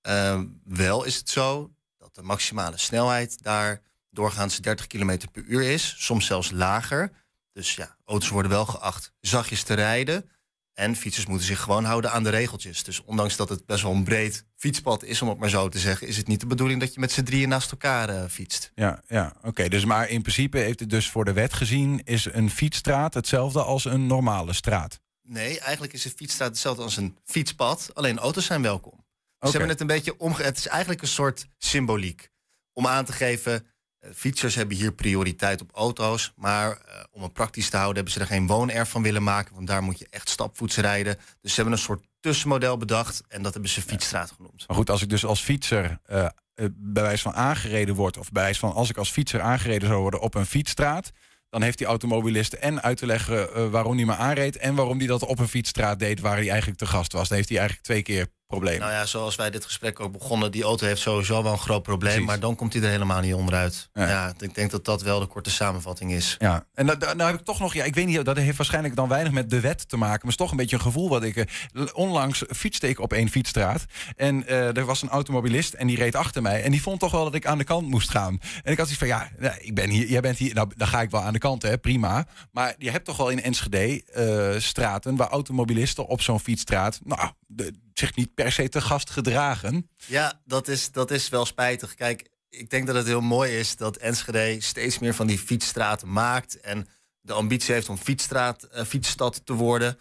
Ehm, 0.00 0.46
wel 0.64 1.04
is 1.04 1.16
het 1.16 1.30
zo 1.30 1.72
dat 1.98 2.14
de 2.14 2.22
maximale 2.22 2.78
snelheid 2.78 3.42
daar 3.42 3.80
doorgaans 4.10 4.58
30 4.60 4.86
km 4.86 5.18
per 5.32 5.42
uur 5.42 5.62
is, 5.62 5.94
soms 5.98 6.26
zelfs 6.26 6.50
lager. 6.50 7.12
Dus 7.52 7.74
ja, 7.74 7.96
auto's 8.04 8.28
worden 8.28 8.50
wel 8.50 8.66
geacht 8.66 9.12
zachtjes 9.20 9.62
te 9.62 9.74
rijden. 9.74 10.30
En 10.78 10.96
fietsers 10.96 11.26
moeten 11.26 11.46
zich 11.46 11.60
gewoon 11.60 11.84
houden 11.84 12.12
aan 12.12 12.22
de 12.22 12.30
regeltjes. 12.30 12.82
Dus 12.82 13.04
ondanks 13.04 13.36
dat 13.36 13.48
het 13.48 13.66
best 13.66 13.82
wel 13.82 13.92
een 13.92 14.04
breed 14.04 14.44
fietspad 14.56 15.04
is, 15.04 15.22
om 15.22 15.28
het 15.28 15.38
maar 15.38 15.48
zo 15.48 15.68
te 15.68 15.78
zeggen, 15.78 16.06
is 16.06 16.16
het 16.16 16.26
niet 16.26 16.40
de 16.40 16.46
bedoeling 16.46 16.80
dat 16.80 16.94
je 16.94 17.00
met 17.00 17.12
z'n 17.12 17.22
drieën 17.22 17.48
naast 17.48 17.70
elkaar 17.70 18.08
eh, 18.08 18.24
fietst. 18.28 18.72
Ja, 18.74 19.02
ja 19.08 19.36
oké. 19.42 19.68
dus 19.68 19.84
maar 19.84 20.08
in 20.08 20.22
principe 20.22 20.58
heeft 20.58 20.80
het 20.80 20.90
dus 20.90 21.10
voor 21.10 21.24
de 21.24 21.32
wet 21.32 21.52
gezien, 21.52 22.00
is 22.04 22.24
een 22.32 22.50
fietsstraat 22.50 23.14
hetzelfde 23.14 23.62
als 23.62 23.84
een 23.84 24.06
normale 24.06 24.52
straat. 24.52 25.00
Nee, 25.22 25.60
eigenlijk 25.60 25.92
is 25.92 26.04
een 26.04 26.12
fietsstraat 26.16 26.48
hetzelfde 26.48 26.82
als 26.82 26.96
een 26.96 27.18
fietspad. 27.24 27.90
Alleen 27.94 28.18
auto's 28.18 28.46
zijn 28.46 28.62
welkom. 28.62 29.04
Dus 29.38 29.50
ze 29.50 29.56
hebben 29.56 29.68
het 29.68 29.80
een 29.80 29.86
beetje 29.86 30.18
omge... 30.18 30.42
Het 30.42 30.58
is 30.58 30.66
eigenlijk 30.66 31.02
een 31.02 31.08
soort 31.08 31.46
symboliek. 31.58 32.30
Om 32.72 32.86
aan 32.86 33.04
te 33.04 33.12
geven, 33.12 33.66
fietsers 34.14 34.54
hebben 34.54 34.76
hier 34.76 34.92
prioriteit 34.92 35.60
op 35.60 35.70
auto's. 35.74 36.32
Maar 36.36 36.70
eh, 36.70 37.02
om 37.10 37.22
het 37.22 37.32
praktisch 37.32 37.70
te 37.70 37.76
houden 37.76 37.96
hebben 37.96 38.12
ze 38.12 38.20
er 38.20 38.26
geen 38.26 38.46
woonerf 38.46 38.88
van 38.88 39.02
willen 39.02 39.22
maken. 39.22 39.54
Want 39.54 39.66
daar 39.66 39.82
moet 39.82 39.98
je 39.98 40.06
echt 40.10 40.28
stapvoets 40.28 40.76
rijden. 40.76 41.16
Dus 41.40 41.54
ze 41.54 41.60
hebben 41.60 41.72
een 41.72 41.84
soort 41.84 42.06
tussenmodel 42.20 42.76
bedacht. 42.76 43.22
En 43.28 43.42
dat 43.42 43.52
hebben 43.52 43.70
ze 43.70 43.82
fietsstraat 43.82 44.30
genoemd. 44.30 44.64
Maar 44.66 44.76
goed, 44.76 44.90
als 44.90 45.02
ik 45.02 45.08
dus 45.08 45.24
als 45.24 45.40
fietser 45.40 45.98
eh, 46.04 46.24
eh, 46.24 46.30
bij 46.76 47.02
wijze 47.02 47.22
van 47.22 47.34
aangereden 47.34 47.94
word, 47.94 48.16
of 48.16 48.32
bij 48.32 48.42
wijze 48.42 48.60
van 48.60 48.72
als 48.72 48.90
ik 48.90 48.96
als 48.96 49.10
fietser 49.10 49.40
aangereden 49.40 49.88
zou 49.88 50.00
worden 50.00 50.20
op 50.20 50.34
een 50.34 50.46
fietsstraat, 50.46 51.12
dan 51.50 51.62
heeft 51.62 51.78
die 51.78 51.86
automobilist 51.86 52.52
en 52.52 52.82
uit 52.82 52.96
te 52.96 53.06
leggen 53.06 53.54
eh, 53.54 53.68
waarom 53.68 53.96
hij 53.96 54.04
me 54.04 54.16
aanreed 54.16 54.56
en 54.56 54.74
waarom 54.74 54.98
hij 54.98 55.06
dat 55.06 55.22
op 55.22 55.38
een 55.38 55.48
fietsstraat 55.48 55.98
deed 55.98 56.20
waar 56.20 56.36
hij 56.36 56.48
eigenlijk 56.48 56.78
te 56.78 56.86
gast 56.86 57.12
was. 57.12 57.28
Dan 57.28 57.36
heeft 57.36 57.48
hij 57.48 57.58
eigenlijk 57.58 57.86
twee 57.86 58.02
keer 58.02 58.28
problemen. 58.48 58.80
Nou 58.80 58.92
ja, 58.92 59.06
zoals 59.06 59.36
wij 59.36 59.50
dit 59.50 59.64
gesprek 59.64 60.00
ook 60.00 60.12
begonnen, 60.12 60.50
die 60.52 60.62
auto 60.62 60.86
heeft 60.86 61.00
sowieso 61.00 61.42
wel 61.42 61.52
een 61.52 61.58
groot 61.58 61.82
probleem. 61.82 62.10
Precies. 62.10 62.28
Maar 62.28 62.40
dan 62.40 62.54
komt 62.56 62.72
hij 62.72 62.82
er 62.82 62.88
helemaal 62.88 63.20
niet 63.20 63.34
onderuit. 63.34 63.88
Ja. 63.94 64.08
Ja. 64.08 64.32
ik 64.38 64.54
denk 64.54 64.70
dat 64.70 64.84
dat 64.84 65.02
wel 65.02 65.20
de 65.20 65.26
korte 65.26 65.50
samenvatting 65.50 66.12
is. 66.12 66.34
Ja, 66.38 66.64
en 66.74 66.86
nou 66.86 67.22
heb 67.22 67.34
ik 67.38 67.44
toch 67.44 67.58
nog, 67.60 67.74
ja, 67.74 67.84
ik 67.84 67.94
weet 67.94 68.06
niet, 68.06 68.24
dat 68.24 68.36
heeft 68.36 68.56
waarschijnlijk 68.56 68.96
dan 68.96 69.08
weinig 69.08 69.32
met 69.32 69.50
de 69.50 69.60
wet 69.60 69.88
te 69.88 69.96
maken, 69.96 70.08
maar 70.10 70.20
het 70.20 70.28
is 70.30 70.36
toch 70.36 70.50
een 70.50 70.56
beetje 70.56 70.76
een 70.76 70.82
gevoel 70.82 71.08
wat 71.08 71.22
ik. 71.22 71.36
eh, 71.36 71.46
onlangs 71.92 72.42
fietste 72.50 72.88
ik 72.88 73.00
op 73.00 73.12
één 73.12 73.28
fietsstraat 73.28 73.84
en 74.16 74.46
eh, 74.46 74.76
er 74.76 74.84
was 74.84 75.02
een 75.02 75.08
automobilist 75.08 75.74
en 75.74 75.86
die 75.86 75.96
reed 75.96 76.14
achter 76.14 76.42
mij 76.42 76.62
en 76.62 76.70
die 76.70 76.82
vond 76.82 77.00
toch 77.00 77.12
wel 77.12 77.24
dat 77.24 77.34
ik 77.34 77.46
aan 77.46 77.58
de 77.58 77.64
kant 77.64 77.88
moest 77.88 78.10
gaan. 78.10 78.38
En 78.62 78.72
ik 78.72 78.78
had 78.78 78.88
zoiets 78.88 78.96
van, 78.98 79.06
ja, 79.08 79.28
nou, 79.38 79.54
ik 79.60 79.74
ben 79.74 79.90
hier, 79.90 80.08
jij 80.08 80.20
bent 80.20 80.38
hier, 80.38 80.54
nou, 80.54 80.70
dan 80.76 80.88
ga 80.88 81.00
ik 81.02 81.10
wel 81.10 81.20
aan 81.22 81.32
de 81.32 81.38
kant, 81.38 81.62
hè, 81.62 81.78
prima. 81.78 82.26
Maar 82.52 82.74
je 82.78 82.90
hebt 82.90 83.04
toch 83.04 83.16
wel 83.16 83.28
in 83.28 83.42
Enschede 83.42 84.02
eh, 84.04 84.60
straten 84.60 85.16
waar 85.16 85.28
automobilisten 85.28 86.06
op 86.06 86.22
zo'n 86.22 86.40
fietsstraat, 86.40 87.00
nou, 87.04 87.30
de- 87.46 87.72
zich 87.98 88.14
niet 88.14 88.34
per 88.34 88.52
se 88.52 88.68
te 88.68 88.80
gast 88.80 89.10
gedragen. 89.10 89.90
Ja, 90.06 90.40
dat 90.44 90.68
is, 90.68 90.92
dat 90.92 91.10
is 91.10 91.28
wel 91.28 91.46
spijtig. 91.46 91.94
Kijk, 91.94 92.28
ik 92.48 92.70
denk 92.70 92.86
dat 92.86 92.96
het 92.96 93.06
heel 93.06 93.20
mooi 93.20 93.58
is 93.58 93.76
dat 93.76 93.96
Enschede 93.96 94.60
steeds 94.60 94.98
meer 94.98 95.14
van 95.14 95.26
die 95.26 95.38
fietsstraten 95.38 96.12
maakt. 96.12 96.60
En 96.60 96.88
de 97.20 97.32
ambitie 97.32 97.74
heeft 97.74 97.88
om 97.88 97.98
fietsstraat, 97.98 98.62
eh, 98.62 98.84
fietsstad 98.84 99.40
te 99.46 99.52
worden. 99.52 99.98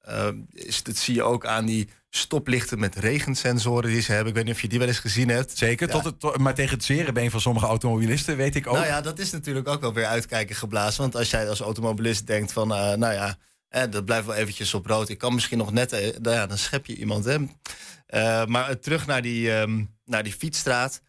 Eh, 0.00 0.28
is, 0.50 0.82
dat 0.82 0.96
zie 0.96 1.14
je 1.14 1.22
ook 1.22 1.46
aan 1.46 1.66
die 1.66 1.88
stoplichten 2.10 2.78
met 2.78 2.94
regensensoren 2.96 3.90
die 3.90 4.00
ze 4.02 4.10
hebben. 4.12 4.28
Ik 4.28 4.34
weet 4.34 4.44
niet 4.44 4.54
of 4.54 4.60
je 4.60 4.68
die 4.68 4.78
wel 4.78 4.88
eens 4.88 4.98
gezien 4.98 5.28
hebt. 5.28 5.58
Zeker, 5.58 5.86
Ja. 5.86 5.92
tot 5.92 6.04
het, 6.04 6.20
to- 6.20 6.34
maar 6.38 6.54
tegen 6.54 6.74
het 6.76 6.84
zere 6.84 7.12
been 7.12 7.30
van 7.30 7.40
sommige 7.40 7.66
automobilisten 7.66 8.36
weet 8.36 8.54
ik 8.54 8.66
ook. 8.66 8.74
Nou 8.74 8.86
ja, 8.86 9.00
dat 9.00 9.18
is 9.18 9.30
natuurlijk 9.30 9.68
ook 9.68 9.80
wel 9.80 9.92
weer 9.94 10.06
uitkijken 10.06 10.56
geblazen. 10.56 11.00
Want 11.00 11.16
als 11.16 11.30
jij 11.30 11.48
als 11.48 11.60
automobilist 11.60 12.26
denkt 12.26 12.52
van, 12.52 12.74
eh, 12.74 12.78
nou 12.96 13.12
ja, 13.14 13.38
dat 13.70 14.04
blijft 14.04 14.26
wel 14.26 14.34
eventjes 14.34 14.74
op 14.74 14.86
rood. 14.86 15.08
Ik 15.08 15.18
kan 15.18 15.34
misschien 15.34 15.58
nog 15.58 15.72
net, 15.72 15.92
eh, 15.92 16.18
nou 16.18 16.36
ja, 16.36 16.46
dan 16.46 16.58
schep 16.58 16.86
je 16.86 16.96
iemand. 16.96 17.24
Hè. 17.24 17.36
Eh, 18.06 18.46
maar 18.46 18.68
eh, 18.68 18.74
terug 18.74 19.06
naar 19.06 19.22
die, 19.22 19.52
ehm, 19.54 19.84
naar 20.04 20.22
die 20.22 20.32
fietsstraat. 20.32 21.00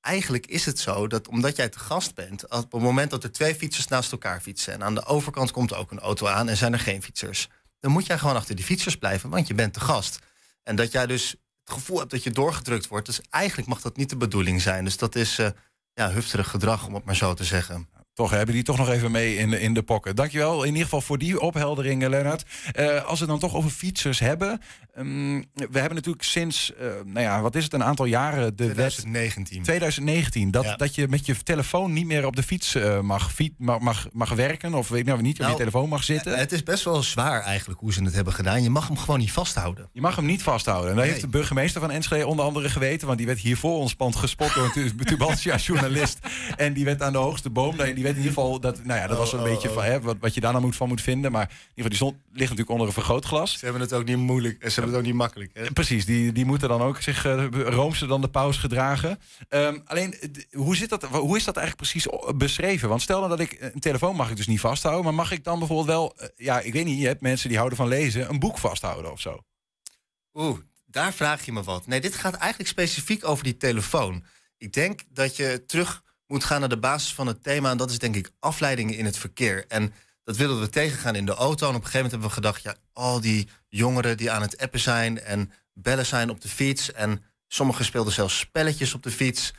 Eigenlijk 0.00 0.46
is 0.46 0.66
het 0.66 0.78
zo 0.78 1.06
dat 1.06 1.28
omdat 1.28 1.56
jij 1.56 1.68
te 1.68 1.78
gast 1.78 2.14
bent, 2.14 2.48
op 2.48 2.72
het 2.72 2.82
moment 2.82 3.10
dat 3.10 3.24
er 3.24 3.32
twee 3.32 3.54
fietsers 3.54 3.86
naast 3.86 4.12
elkaar 4.12 4.40
fietsen 4.40 4.72
en 4.72 4.82
aan 4.82 4.94
de 4.94 5.04
overkant 5.04 5.50
komt 5.50 5.74
ook 5.74 5.90
een 5.90 6.00
auto 6.00 6.26
aan 6.26 6.48
en 6.48 6.56
zijn 6.56 6.72
er 6.72 6.78
geen 6.78 7.02
fietsers, 7.02 7.48
dan 7.80 7.90
moet 7.90 8.06
jij 8.06 8.18
gewoon 8.18 8.36
achter 8.36 8.54
die 8.54 8.64
fietsers 8.64 8.96
blijven, 8.96 9.30
want 9.30 9.46
je 9.46 9.54
bent 9.54 9.72
te 9.72 9.80
gast. 9.80 10.18
En 10.62 10.76
dat 10.76 10.92
jij 10.92 11.06
dus 11.06 11.30
het 11.64 11.74
gevoel 11.74 11.98
hebt 11.98 12.10
dat 12.10 12.22
je 12.22 12.30
doorgedrukt 12.30 12.88
wordt, 12.88 13.06
dus 13.06 13.20
eigenlijk 13.30 13.68
mag 13.68 13.80
dat 13.80 13.96
niet 13.96 14.10
de 14.10 14.16
bedoeling 14.16 14.62
zijn. 14.62 14.84
Dus 14.84 14.96
dat 14.96 15.14
is 15.14 15.38
eh, 15.38 15.48
ja, 15.92 16.10
hufterig 16.10 16.48
gedrag, 16.48 16.86
om 16.86 16.94
het 16.94 17.04
maar 17.04 17.16
zo 17.16 17.34
te 17.34 17.44
zeggen. 17.44 17.88
Toch 18.14 18.30
hebben 18.30 18.54
die 18.54 18.64
toch 18.64 18.78
nog 18.78 18.88
even 18.90 19.10
mee 19.10 19.36
in 19.36 19.50
de, 19.50 19.60
in 19.60 19.74
de 19.74 19.82
pocket. 19.82 20.16
Dankjewel 20.16 20.60
in 20.62 20.68
ieder 20.68 20.82
geval 20.82 21.00
voor 21.00 21.18
die 21.18 21.40
opheldering, 21.40 22.02
eh, 22.02 22.08
Lennart. 22.08 22.44
Eh, 22.72 23.04
als 23.04 23.18
we 23.18 23.24
het 23.24 23.28
dan 23.28 23.38
toch 23.38 23.54
over 23.54 23.70
fietsers 23.70 24.18
hebben. 24.18 24.60
ehm, 24.94 25.42
we 25.54 25.78
hebben 25.78 25.94
natuurlijk 25.94 26.24
sinds, 26.24 26.74
eh, 26.74 26.86
nou 27.04 27.20
ja, 27.20 27.40
wat 27.40 27.54
is 27.54 27.64
het, 27.64 27.72
een 27.72 27.84
aantal 27.84 28.04
jaren 28.06 28.56
de 28.56 28.64
2019. 28.64 29.56
wet 29.56 29.64
2019. 29.64 30.50
Dat, 30.50 30.64
Ja. 30.64 30.76
dat 30.76 30.94
je 30.94 31.08
met 31.08 31.26
je 31.26 31.36
telefoon 31.42 31.92
niet 31.92 32.06
meer 32.06 32.26
op 32.26 32.36
de 32.36 32.42
fiets 32.42 32.76
mag, 33.02 33.32
fiet, 33.32 33.52
mag, 33.58 33.78
mag, 33.80 34.06
mag 34.12 34.30
werken. 34.34 34.74
Of 34.74 34.88
weet 34.88 35.00
ik 35.00 35.06
nou 35.06 35.22
niet 35.22 35.32
op 35.34 35.38
Nou, 35.38 35.50
je 35.50 35.58
telefoon 35.58 35.88
mag 35.88 36.04
zitten. 36.04 36.38
Het 36.38 36.52
is 36.52 36.62
best 36.62 36.84
wel 36.84 37.02
zwaar 37.02 37.40
eigenlijk 37.42 37.80
hoe 37.80 37.92
ze 37.92 38.02
het 38.04 38.14
hebben 38.14 38.32
gedaan. 38.32 38.62
Je 38.62 38.70
mag 38.70 38.86
hem 38.88 38.98
gewoon 38.98 39.18
niet 39.18 39.32
vasthouden. 39.32 39.88
Je 39.92 40.00
mag 40.00 40.16
hem 40.16 40.24
niet 40.26 40.42
vasthouden. 40.42 40.90
En 40.90 40.94
dat 40.94 41.02
Nee. 41.04 41.12
heeft 41.12 41.24
de 41.24 41.30
burgemeester 41.30 41.80
van 41.80 41.90
Enschede 41.90 42.26
onder 42.26 42.44
andere 42.44 42.68
geweten. 42.68 43.06
Want 43.06 43.18
die 43.18 43.26
werd 43.26 43.38
hier 43.38 43.56
voor 43.56 43.78
ons 43.78 43.94
pand 43.94 44.16
gespot 44.16 44.54
door 44.54 44.64
een 44.64 44.72
tu- 44.72 44.94
Tubantia-journalist. 45.04 46.18
En 46.56 46.72
die 46.72 46.84
werd 46.84 47.02
aan 47.02 47.12
de 47.12 47.18
hoogste 47.18 47.50
boom. 47.50 47.76
Die 47.94 48.03
werd 48.04 48.16
in 48.16 48.22
ieder 48.22 48.36
geval, 48.36 48.60
dat, 48.60 48.84
nou 48.84 49.00
ja, 49.00 49.06
dat 49.06 49.18
was 49.18 49.32
een 49.32 49.38
Oh, 49.38 49.44
oh, 49.44 49.50
beetje 49.50 49.68
oh. 49.68 49.74
van, 49.74 49.84
hè, 49.84 50.00
wat, 50.00 50.16
wat 50.20 50.34
je 50.34 50.40
daar 50.40 50.60
moet 50.60 50.76
van 50.76 50.88
moet 50.88 51.00
vinden. 51.00 51.32
Maar 51.32 51.42
in 51.42 51.48
ieder 51.48 51.66
geval, 51.74 51.88
die 51.88 51.96
stond, 51.96 52.14
ligt 52.26 52.40
natuurlijk 52.40 52.70
onder 52.70 52.86
een 52.86 52.92
vergrootglas. 52.92 53.58
Ze 53.58 53.64
hebben 53.64 53.82
het 53.82 53.92
ook 53.92 54.04
niet 54.04 54.16
moeilijk. 54.16 54.56
Ze 54.60 54.74
hebben 54.74 54.88
het 54.88 54.96
ook 54.96 55.06
niet 55.06 55.14
makkelijk. 55.14 55.50
Hè? 55.54 55.72
Precies, 55.72 56.04
die, 56.04 56.32
die 56.32 56.44
moeten 56.44 56.68
dan 56.68 56.82
ook 56.82 57.00
zich 57.00 57.26
uh, 57.26 57.46
roomser 57.50 58.08
dan 58.08 58.20
de 58.20 58.28
paus 58.28 58.56
gedragen. 58.56 59.18
Ehm, 59.48 59.78
alleen, 59.84 60.14
hoe, 60.52 60.76
zit 60.76 60.88
dat, 60.88 61.04
hoe 61.04 61.36
is 61.36 61.44
dat 61.44 61.56
eigenlijk 61.56 61.90
precies 61.90 62.06
beschreven? 62.36 62.88
Want 62.88 63.02
stel 63.02 63.18
nou 63.18 63.30
dat 63.30 63.40
ik 63.40 63.56
een 63.60 63.80
telefoon 63.80 64.16
mag 64.16 64.30
ik 64.30 64.36
dus 64.36 64.46
niet 64.46 64.60
vasthouden, 64.60 65.04
maar 65.04 65.14
mag 65.14 65.32
ik 65.32 65.44
dan 65.44 65.58
bijvoorbeeld 65.58 65.88
wel, 65.88 66.14
eh, 66.16 66.28
ja, 66.36 66.60
ik 66.60 66.72
weet 66.72 66.84
niet, 66.84 67.00
je 67.00 67.06
hebt 67.06 67.20
mensen 67.20 67.48
die 67.48 67.58
houden 67.58 67.78
van 67.78 67.88
lezen, 67.88 68.28
een 68.28 68.38
boek 68.38 68.58
vasthouden 68.58 69.12
of 69.12 69.20
zo? 69.20 69.44
Oeh, 70.34 70.58
daar 70.86 71.12
vraag 71.12 71.44
je 71.44 71.52
me 71.52 71.62
wat. 71.62 71.86
Nee, 71.86 72.00
dit 72.00 72.14
gaat 72.14 72.34
eigenlijk 72.34 72.70
specifiek 72.70 73.28
over 73.28 73.44
die 73.44 73.56
telefoon. 73.56 74.24
Ik 74.58 74.72
denk 74.72 75.00
dat 75.08 75.36
je 75.36 75.64
terug 75.66 76.02
moet 76.26 76.44
gaan 76.44 76.60
naar 76.60 76.68
de 76.68 76.78
basis 76.78 77.14
van 77.14 77.26
het 77.26 77.42
thema. 77.42 77.70
En 77.70 77.76
dat 77.76 77.90
is 77.90 77.98
denk 77.98 78.16
ik 78.16 78.30
afleidingen 78.38 78.96
in 78.96 79.04
het 79.04 79.18
verkeer. 79.18 79.64
En 79.68 79.92
dat 80.24 80.36
willen 80.36 80.60
we 80.60 80.68
tegengaan 80.68 81.14
in 81.14 81.26
de 81.26 81.34
auto. 81.34 81.68
En 81.68 81.74
op 81.74 81.84
een 81.84 81.90
gegeven 81.90 82.10
moment 82.10 82.10
hebben 82.10 82.28
we 82.28 82.34
gedacht... 82.34 82.62
ja, 82.62 82.76
al 82.92 83.20
die 83.20 83.48
jongeren 83.68 84.16
die 84.16 84.30
aan 84.30 84.42
het 84.42 84.58
appen 84.58 84.80
zijn 84.80 85.20
en 85.20 85.52
bellen 85.72 86.06
zijn 86.06 86.30
op 86.30 86.40
de 86.40 86.48
fiets... 86.48 86.92
en 86.92 87.22
Sommigen 87.48 87.84
speelden 87.84 88.12
zelfs 88.12 88.38
spelletjes 88.38 88.94
op 88.94 89.02
de 89.02 89.10
fiets. 89.10 89.52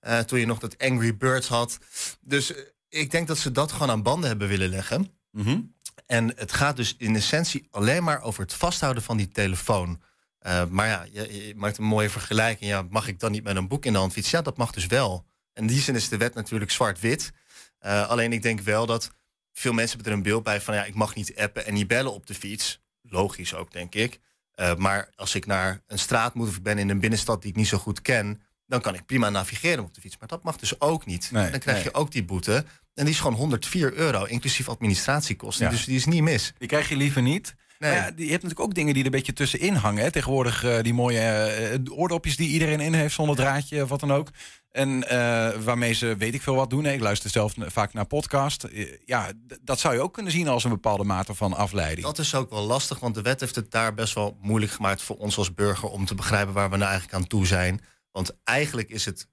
eh, 0.00 0.18
toen 0.18 0.38
je 0.38 0.46
nog 0.46 0.58
dat 0.58 0.78
Angry 0.78 1.16
Birds 1.16 1.48
had. 1.48 1.78
Dus 2.20 2.54
eh, 2.54 2.62
ik 2.88 3.10
denk 3.10 3.28
dat 3.28 3.38
ze 3.38 3.52
dat 3.52 3.72
gewoon 3.72 3.90
aan 3.90 4.02
banden 4.02 4.28
hebben 4.28 4.48
willen 4.48 4.68
leggen. 4.68 5.08
Mhm. 5.30 5.60
En 6.06 6.32
het 6.36 6.52
gaat 6.52 6.76
dus 6.76 6.94
in 6.98 7.16
essentie 7.16 7.66
alleen 7.70 8.04
maar 8.04 8.22
over 8.22 8.42
het 8.42 8.54
vasthouden 8.54 9.02
van 9.02 9.16
die 9.16 9.28
telefoon. 9.28 10.00
Eh, 10.38 10.64
maar 10.66 10.86
ja, 10.86 11.06
je, 11.12 11.46
je 11.46 11.54
maakt 11.56 11.78
een 11.78 11.84
mooie 11.84 12.10
vergelijking. 12.10 12.70
Ja, 12.70 12.86
mag 12.90 13.08
ik 13.08 13.20
dan 13.20 13.32
niet 13.32 13.42
met 13.44 13.56
een 13.56 13.68
boek 13.68 13.84
in 13.84 13.92
de 13.92 13.98
hand 13.98 14.12
fietsen? 14.12 14.38
Ja, 14.38 14.44
dat 14.44 14.56
mag 14.56 14.72
dus 14.72 14.86
wel. 14.86 15.24
En 15.60 15.66
in 15.66 15.72
die 15.72 15.82
zin 15.82 15.94
is 15.94 16.08
de 16.08 16.16
wet 16.16 16.34
natuurlijk 16.34 16.70
zwart-wit. 16.70 17.32
Eh, 17.78 18.08
alleen 18.08 18.32
ik 18.32 18.42
denk 18.42 18.60
wel 18.60 18.86
dat 18.86 19.10
veel 19.52 19.72
mensen 19.72 19.96
hebben 19.96 20.12
er 20.12 20.18
een 20.18 20.24
beeld 20.24 20.42
bij 20.42 20.60
van... 20.60 20.74
ja, 20.74 20.84
ik 20.84 20.94
mag 20.94 21.14
niet 21.14 21.36
appen 21.36 21.66
en 21.66 21.74
niet 21.74 21.86
bellen 21.86 22.12
op 22.12 22.26
de 22.26 22.34
fiets. 22.34 22.80
Logisch 23.02 23.54
ook, 23.54 23.72
denk 23.72 23.94
ik. 23.94 24.20
Eh, 24.54 24.74
maar 24.74 25.10
als 25.14 25.34
ik 25.34 25.46
naar 25.46 25.80
een 25.86 25.98
straat 25.98 26.34
moet 26.34 26.48
of 26.48 26.56
ik 26.56 26.62
ben 26.62 26.78
in 26.78 26.88
een 26.88 27.00
binnenstad 27.00 27.42
die 27.42 27.50
ik 27.50 27.56
niet 27.56 27.66
zo 27.66 27.78
goed 27.78 28.02
ken... 28.02 28.42
dan 28.66 28.80
kan 28.80 28.94
ik 28.94 29.06
prima 29.06 29.30
navigeren 29.30 29.84
op 29.84 29.94
de 29.94 30.00
fiets. 30.00 30.18
Maar 30.18 30.28
dat 30.28 30.42
mag 30.42 30.56
dus 30.56 30.80
ook 30.80 31.06
niet. 31.06 31.30
Nee, 31.30 31.50
dan 31.50 31.60
krijg 31.60 31.76
nee. 31.76 31.86
je 31.86 31.94
ook 31.94 32.12
die 32.12 32.24
boete. 32.24 32.64
En 32.94 33.04
die 33.04 33.14
is 33.14 33.20
gewoon 33.20 33.36
104 33.36 33.92
euro, 33.92 34.24
inclusief 34.24 34.68
administratiekosten. 34.68 35.64
Ja. 35.64 35.70
Dus 35.70 35.84
die 35.84 35.96
is 35.96 36.04
niet 36.04 36.22
mis. 36.22 36.52
Die 36.58 36.68
krijg 36.68 36.88
je 36.88 36.96
liever 36.96 37.22
niet. 37.22 37.54
Nee. 37.80 37.90
Maar 37.92 38.00
ja, 38.00 38.10
die- 38.10 38.24
je 38.24 38.30
hebt 38.30 38.42
natuurlijk 38.42 38.60
ook 38.70 38.74
dingen 38.74 38.92
die 38.94 39.02
er 39.02 39.10
een 39.10 39.16
beetje 39.16 39.32
tussenin 39.32 39.74
hangen. 39.74 40.02
Hè. 40.02 40.10
Tegenwoordig 40.10 40.64
eh, 40.64 40.82
die 40.82 40.94
mooie 40.94 41.20
eh, 41.20 41.78
oordopjes 41.98 42.36
die 42.36 42.48
iedereen 42.48 42.80
in 42.80 42.92
heeft 42.94 43.14
zonder 43.14 43.36
draadje 43.36 43.82
of 43.82 43.88
wat 43.88 44.00
dan 44.00 44.12
ook. 44.12 44.28
En 44.70 45.08
eh, 45.08 45.62
waarmee 45.62 45.92
ze 45.92 46.16
weet 46.16 46.34
ik 46.34 46.42
veel 46.42 46.54
wat 46.54 46.70
doen. 46.70 46.86
Ik 46.86 47.00
luister 47.00 47.30
zelf 47.30 47.54
vaak 47.58 47.92
naar 47.92 48.06
podcast. 48.06 48.64
Eh, 48.64 48.86
ja, 49.04 49.32
dat 49.62 49.80
zou 49.80 49.94
je 49.94 50.00
ook 50.00 50.12
kunnen 50.14 50.32
zien 50.32 50.48
als 50.48 50.64
een 50.64 50.70
bepaalde 50.70 51.04
mate 51.04 51.34
van 51.34 51.52
afleiding. 51.54 52.06
Dat 52.06 52.18
is 52.18 52.34
ook 52.34 52.50
wel 52.50 52.62
lastig, 52.62 52.98
want 52.98 53.14
de 53.14 53.22
wet 53.22 53.40
heeft 53.40 53.54
het 53.54 53.70
daar 53.70 53.94
best 53.94 54.14
wel 54.14 54.36
moeilijk 54.40 54.72
gemaakt 54.72 55.02
voor 55.02 55.16
ons 55.16 55.36
als 55.38 55.54
burger 55.54 55.88
om 55.88 56.04
te 56.06 56.14
begrijpen 56.14 56.54
waar 56.54 56.70
we 56.70 56.76
nou 56.76 56.90
eigenlijk 56.90 57.22
aan 57.22 57.26
toe 57.28 57.46
zijn. 57.46 57.80
Want 58.12 58.36
eigenlijk 58.44 58.88
is 58.88 59.04
het 59.04 59.28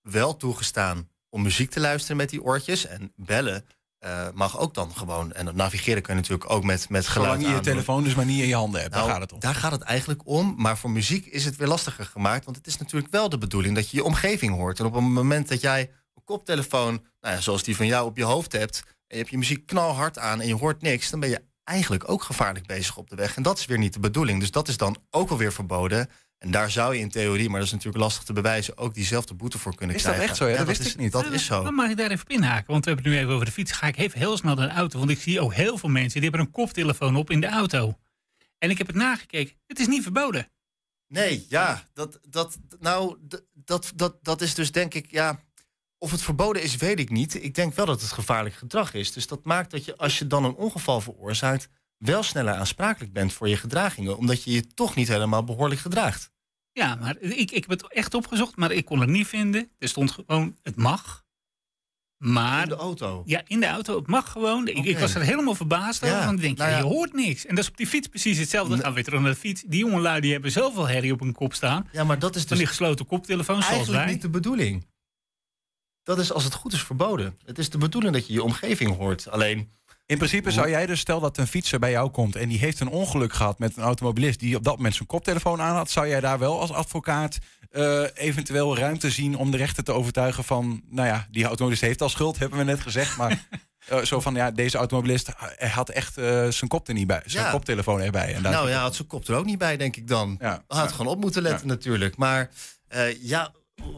wel 0.00 0.36
toegestaan 0.36 1.08
om 1.28 1.42
muziek 1.42 1.70
te 1.70 1.80
luisteren 1.80 2.16
met 2.16 2.30
die 2.30 2.42
oortjes 2.42 2.86
en 2.86 3.12
bellen. 3.16 3.64
Eh, 4.04 4.26
mag 4.34 4.58
ook 4.58 4.74
dan 4.74 4.96
gewoon. 4.96 5.32
En 5.32 5.44
dat 5.44 5.54
navigeren 5.54 6.02
kun 6.02 6.14
je 6.14 6.20
natuurlijk 6.20 6.50
ook 6.50 6.64
met, 6.64 6.88
met 6.88 7.06
geluid 7.06 7.40
Zolang 7.40 7.56
je 7.56 7.56
je 7.56 7.70
telefoon 7.70 8.04
dus 8.04 8.14
maar 8.14 8.24
niet 8.24 8.40
in 8.40 8.46
je 8.46 8.54
handen 8.54 8.80
hebt. 8.80 8.92
Nou, 8.92 9.04
daar 9.04 9.12
gaat 9.12 9.22
het 9.22 9.32
om. 9.32 9.40
Daar 9.40 9.54
gaat 9.54 9.72
het 9.72 9.80
eigenlijk 9.80 10.20
om. 10.24 10.54
Maar 10.56 10.78
voor 10.78 10.90
muziek 10.90 11.26
is 11.26 11.44
het 11.44 11.56
weer 11.56 11.68
lastiger 11.68 12.04
gemaakt. 12.04 12.44
Want 12.44 12.56
het 12.56 12.66
is 12.66 12.78
natuurlijk 12.78 13.12
wel 13.12 13.28
de 13.28 13.38
bedoeling 13.38 13.74
dat 13.74 13.90
je 13.90 13.96
je 13.96 14.04
omgeving 14.04 14.54
hoort. 14.54 14.78
En 14.78 14.86
op 14.86 14.94
het 14.94 15.02
moment 15.02 15.48
dat 15.48 15.60
jij 15.60 15.80
een 16.14 16.24
koptelefoon, 16.24 17.04
nou 17.20 17.34
ja, 17.34 17.40
zoals 17.40 17.62
die 17.62 17.76
van 17.76 17.86
jou, 17.86 18.06
op 18.06 18.16
je 18.16 18.24
hoofd 18.24 18.52
hebt. 18.52 18.82
en 18.86 18.92
je 19.06 19.16
hebt 19.16 19.30
je 19.30 19.38
muziek 19.38 19.66
knalhard 19.66 20.18
aan 20.18 20.40
en 20.40 20.46
je 20.46 20.54
hoort 20.54 20.82
niks. 20.82 21.10
dan 21.10 21.20
ben 21.20 21.28
je 21.28 21.42
eigenlijk 21.64 22.08
ook 22.08 22.22
gevaarlijk 22.22 22.66
bezig 22.66 22.96
op 22.96 23.10
de 23.10 23.16
weg. 23.16 23.36
En 23.36 23.42
dat 23.42 23.58
is 23.58 23.66
weer 23.66 23.78
niet 23.78 23.92
de 23.92 24.00
bedoeling. 24.00 24.40
Dus 24.40 24.50
dat 24.50 24.68
is 24.68 24.76
dan 24.76 24.96
ook 25.10 25.30
alweer 25.30 25.52
verboden. 25.52 26.10
En 26.38 26.50
daar 26.50 26.70
zou 26.70 26.94
je 26.94 27.00
in 27.00 27.08
theorie, 27.10 27.48
maar 27.48 27.58
dat 27.58 27.66
is 27.66 27.72
natuurlijk 27.72 28.02
lastig 28.04 28.22
te 28.24 28.32
bewijzen, 28.32 28.76
ook 28.78 28.94
diezelfde 28.94 29.34
boete 29.34 29.58
voor 29.58 29.74
kunnen 29.74 29.96
Is 29.96 30.02
dat 30.02 30.12
krijgen. 30.12 30.30
echt 30.30 30.42
zo? 30.42 30.48
Ja, 30.48 30.56
dat 30.56 30.66
wist 30.66 30.80
is, 30.80 30.92
ik 30.92 30.96
niet. 30.96 31.12
Dat 31.12 31.30
is 31.30 31.44
zo. 31.44 31.62
Dan 31.64 31.74
mag 31.74 31.90
ik 31.90 31.96
daar 31.96 32.10
even 32.10 32.24
op 32.24 32.30
inhaken, 32.30 32.72
want 32.72 32.84
we 32.84 32.90
hebben 32.90 33.10
het 33.10 33.14
nu 33.14 33.20
even 33.20 33.34
over 33.34 33.46
de 33.46 33.52
fiets. 33.52 33.72
Ga 33.72 33.86
ik 33.86 33.96
even 33.96 34.18
heel 34.18 34.36
snel 34.36 34.54
naar 34.54 34.68
de 34.68 34.74
auto, 34.74 34.98
want 34.98 35.10
ik 35.10 35.20
zie 35.20 35.40
ook 35.40 35.54
heel 35.54 35.78
veel 35.78 35.88
mensen 35.88 36.20
die 36.20 36.30
hebben 36.30 36.46
een 36.46 36.52
koptelefoon 36.52 37.16
op 37.16 37.30
in 37.30 37.40
de 37.40 37.48
auto. 37.48 37.98
En 38.58 38.70
ik 38.70 38.78
heb 38.78 38.86
het 38.86 38.96
nagekeken. 38.96 39.56
Het 39.66 39.78
is 39.78 39.86
niet 39.86 40.02
verboden. 40.02 40.48
Nee, 41.08 41.46
ja, 41.48 41.88
dat, 41.92 42.18
dat, 42.28 42.58
nou, 42.80 43.18
dat, 43.52 43.92
dat, 43.94 44.18
dat 44.22 44.40
is 44.40 44.54
dus 44.54 44.72
denk 44.72 44.94
ik, 44.94 45.10
ja, 45.10 45.40
of 45.98 46.10
het 46.10 46.22
verboden 46.22 46.62
is, 46.62 46.76
weet 46.76 46.98
ik 46.98 47.10
niet. 47.10 47.42
Ik 47.44 47.54
denk 47.54 47.74
wel 47.74 47.86
dat 47.86 48.00
het 48.00 48.12
gevaarlijk 48.12 48.54
gedrag 48.54 48.94
is. 48.94 49.12
Dus 49.12 49.26
dat 49.26 49.44
maakt 49.44 49.70
dat 49.70 49.84
je, 49.84 49.96
als 49.96 50.18
je 50.18 50.26
dan 50.26 50.44
een 50.44 50.54
ongeval 50.54 51.00
veroorzaakt, 51.00 51.68
wel 51.98 52.22
sneller 52.22 52.54
aansprakelijk 52.54 53.12
bent 53.12 53.32
voor 53.32 53.48
je 53.48 53.56
gedragingen, 53.56 54.16
omdat 54.16 54.42
je 54.42 54.52
je 54.52 54.66
toch 54.66 54.94
niet 54.94 55.08
helemaal 55.08 55.44
behoorlijk 55.44 55.80
gedraagt. 55.80 56.32
Ja, 56.72 56.94
maar 56.94 57.16
ik, 57.20 57.50
ik 57.50 57.66
heb 57.66 57.68
het 57.68 57.92
echt 57.92 58.14
opgezocht, 58.14 58.56
maar 58.56 58.72
ik 58.72 58.84
kon 58.84 59.00
het 59.00 59.08
niet 59.08 59.26
vinden. 59.26 59.70
Er 59.78 59.88
stond 59.88 60.10
gewoon, 60.10 60.56
het 60.62 60.76
mag. 60.76 61.22
Maar, 62.16 62.62
In 62.62 62.68
de 62.68 62.74
auto. 62.74 63.22
Ja, 63.26 63.42
in 63.46 63.60
de 63.60 63.66
auto. 63.66 63.96
Het 63.96 64.06
mag 64.06 64.30
gewoon. 64.32 64.68
Ik, 64.68 64.84
ik 64.84 64.98
was 64.98 65.14
er 65.14 65.22
helemaal 65.22 65.54
verbaasd 65.54 66.02
over. 66.04 66.16
Ja, 66.16 66.24
Want 66.26 66.40
denk, 66.40 66.58
nou 66.58 66.70
ja, 66.70 66.76
ja. 66.76 66.82
je 66.82 66.88
hoort 66.88 67.12
niks. 67.12 67.46
En 67.46 67.54
dat 67.54 67.64
is 67.64 67.70
op 67.70 67.76
die 67.76 67.86
fiets 67.86 68.08
precies 68.08 68.38
hetzelfde. 68.38 68.70
Dan 68.70 68.78
gaan 68.78 68.88
we 68.88 68.94
weer 68.94 69.04
terug 69.04 69.20
naar 69.20 69.30
de 69.30 69.36
fiets. 69.38 69.62
Die 69.66 69.78
jongelui 69.86 70.20
die 70.20 70.32
hebben 70.32 70.50
zoveel 70.50 70.88
herrie 70.88 71.12
op 71.12 71.20
hun 71.20 71.32
kop 71.32 71.54
staan. 71.54 71.88
Ja, 71.92 72.04
maar 72.04 72.18
dat 72.18 72.34
is 72.34 72.40
Van 72.40 72.48
dus 72.50 72.58
die 72.58 72.66
gesloten 72.66 73.06
koptelefoons 73.06 73.58
zoals 73.64 73.72
eigenlijk 73.76 74.04
wij. 74.04 74.12
niet 74.12 74.22
de 74.22 74.30
bedoeling. 74.30 74.86
Dat 76.02 76.18
is 76.18 76.32
als 76.32 76.44
het 76.44 76.54
goed 76.54 76.72
is 76.72 76.82
verboden. 76.82 77.38
Het 77.44 77.58
is 77.58 77.70
de 77.70 77.78
bedoeling 77.78 78.14
dat 78.14 78.26
je 78.26 78.32
je 78.32 78.42
omgeving 78.42 78.96
hoort. 78.96 79.28
Alleen, 79.28 79.70
In 80.06 80.16
principe 80.16 80.50
zou 80.50 80.68
jij 80.68 80.86
dus, 80.86 81.00
stel 81.00 81.20
dat 81.20 81.38
een 81.38 81.46
fietser 81.46 81.78
bij 81.78 81.90
jou 81.90 82.10
komt 82.10 82.36
en 82.36 82.48
die 82.48 82.58
heeft 82.58 82.80
een 82.80 82.88
ongeluk 82.88 83.32
gehad 83.32 83.58
met 83.58 83.76
een 83.76 83.82
automobilist 83.82 84.40
die 84.40 84.56
op 84.56 84.64
dat 84.64 84.76
moment 84.76 84.94
zijn 84.94 85.08
koptelefoon 85.08 85.60
aan 85.60 85.74
had, 85.76 85.90
zou 85.90 86.08
jij 86.08 86.20
daar 86.20 86.38
wel 86.38 86.60
als 86.60 86.72
advocaat 86.72 87.38
eh, 87.70 88.02
eventueel 88.14 88.76
ruimte 88.78 89.10
zien 89.10 89.36
om 89.36 89.50
de 89.50 89.56
rechter 89.56 89.84
te 89.84 89.92
overtuigen 89.92 90.44
van, 90.44 90.82
nou 90.90 91.08
ja, 91.08 91.26
die 91.30 91.44
automobilist 91.44 91.82
heeft 91.82 92.02
al 92.02 92.08
schuld, 92.08 92.38
hebben 92.38 92.58
we 92.58 92.64
net 92.64 92.80
gezegd, 92.80 93.16
maar 93.16 93.44
eh, 93.88 93.98
zo 93.98 94.20
van, 94.20 94.34
ja, 94.34 94.50
deze 94.50 94.78
automobilist 94.78 95.30
hij 95.36 95.68
had 95.68 95.88
echt 95.88 96.18
eh, 96.18 96.48
zijn 96.48 96.70
kop 96.70 96.88
er 96.88 96.94
niet 96.94 97.06
bij, 97.06 97.22
zijn 97.24 97.44
Ja. 97.44 97.50
koptelefoon 97.50 98.00
erbij. 98.00 98.34
En 98.34 98.42
nou 98.42 98.68
ja, 98.68 98.80
had 98.80 98.94
zijn 98.94 99.08
kop 99.08 99.28
er 99.28 99.34
ook 99.36 99.44
niet 99.44 99.58
bij, 99.58 99.76
denk 99.76 99.96
ik 99.96 100.08
dan. 100.08 100.36
Ja. 100.40 100.64
Had 100.66 100.92
gewoon 100.92 101.12
op 101.12 101.20
moeten 101.20 101.42
letten 101.42 101.66
natuurlijk. 101.66 102.16
Maar 102.16 102.50
ja, 103.20 103.52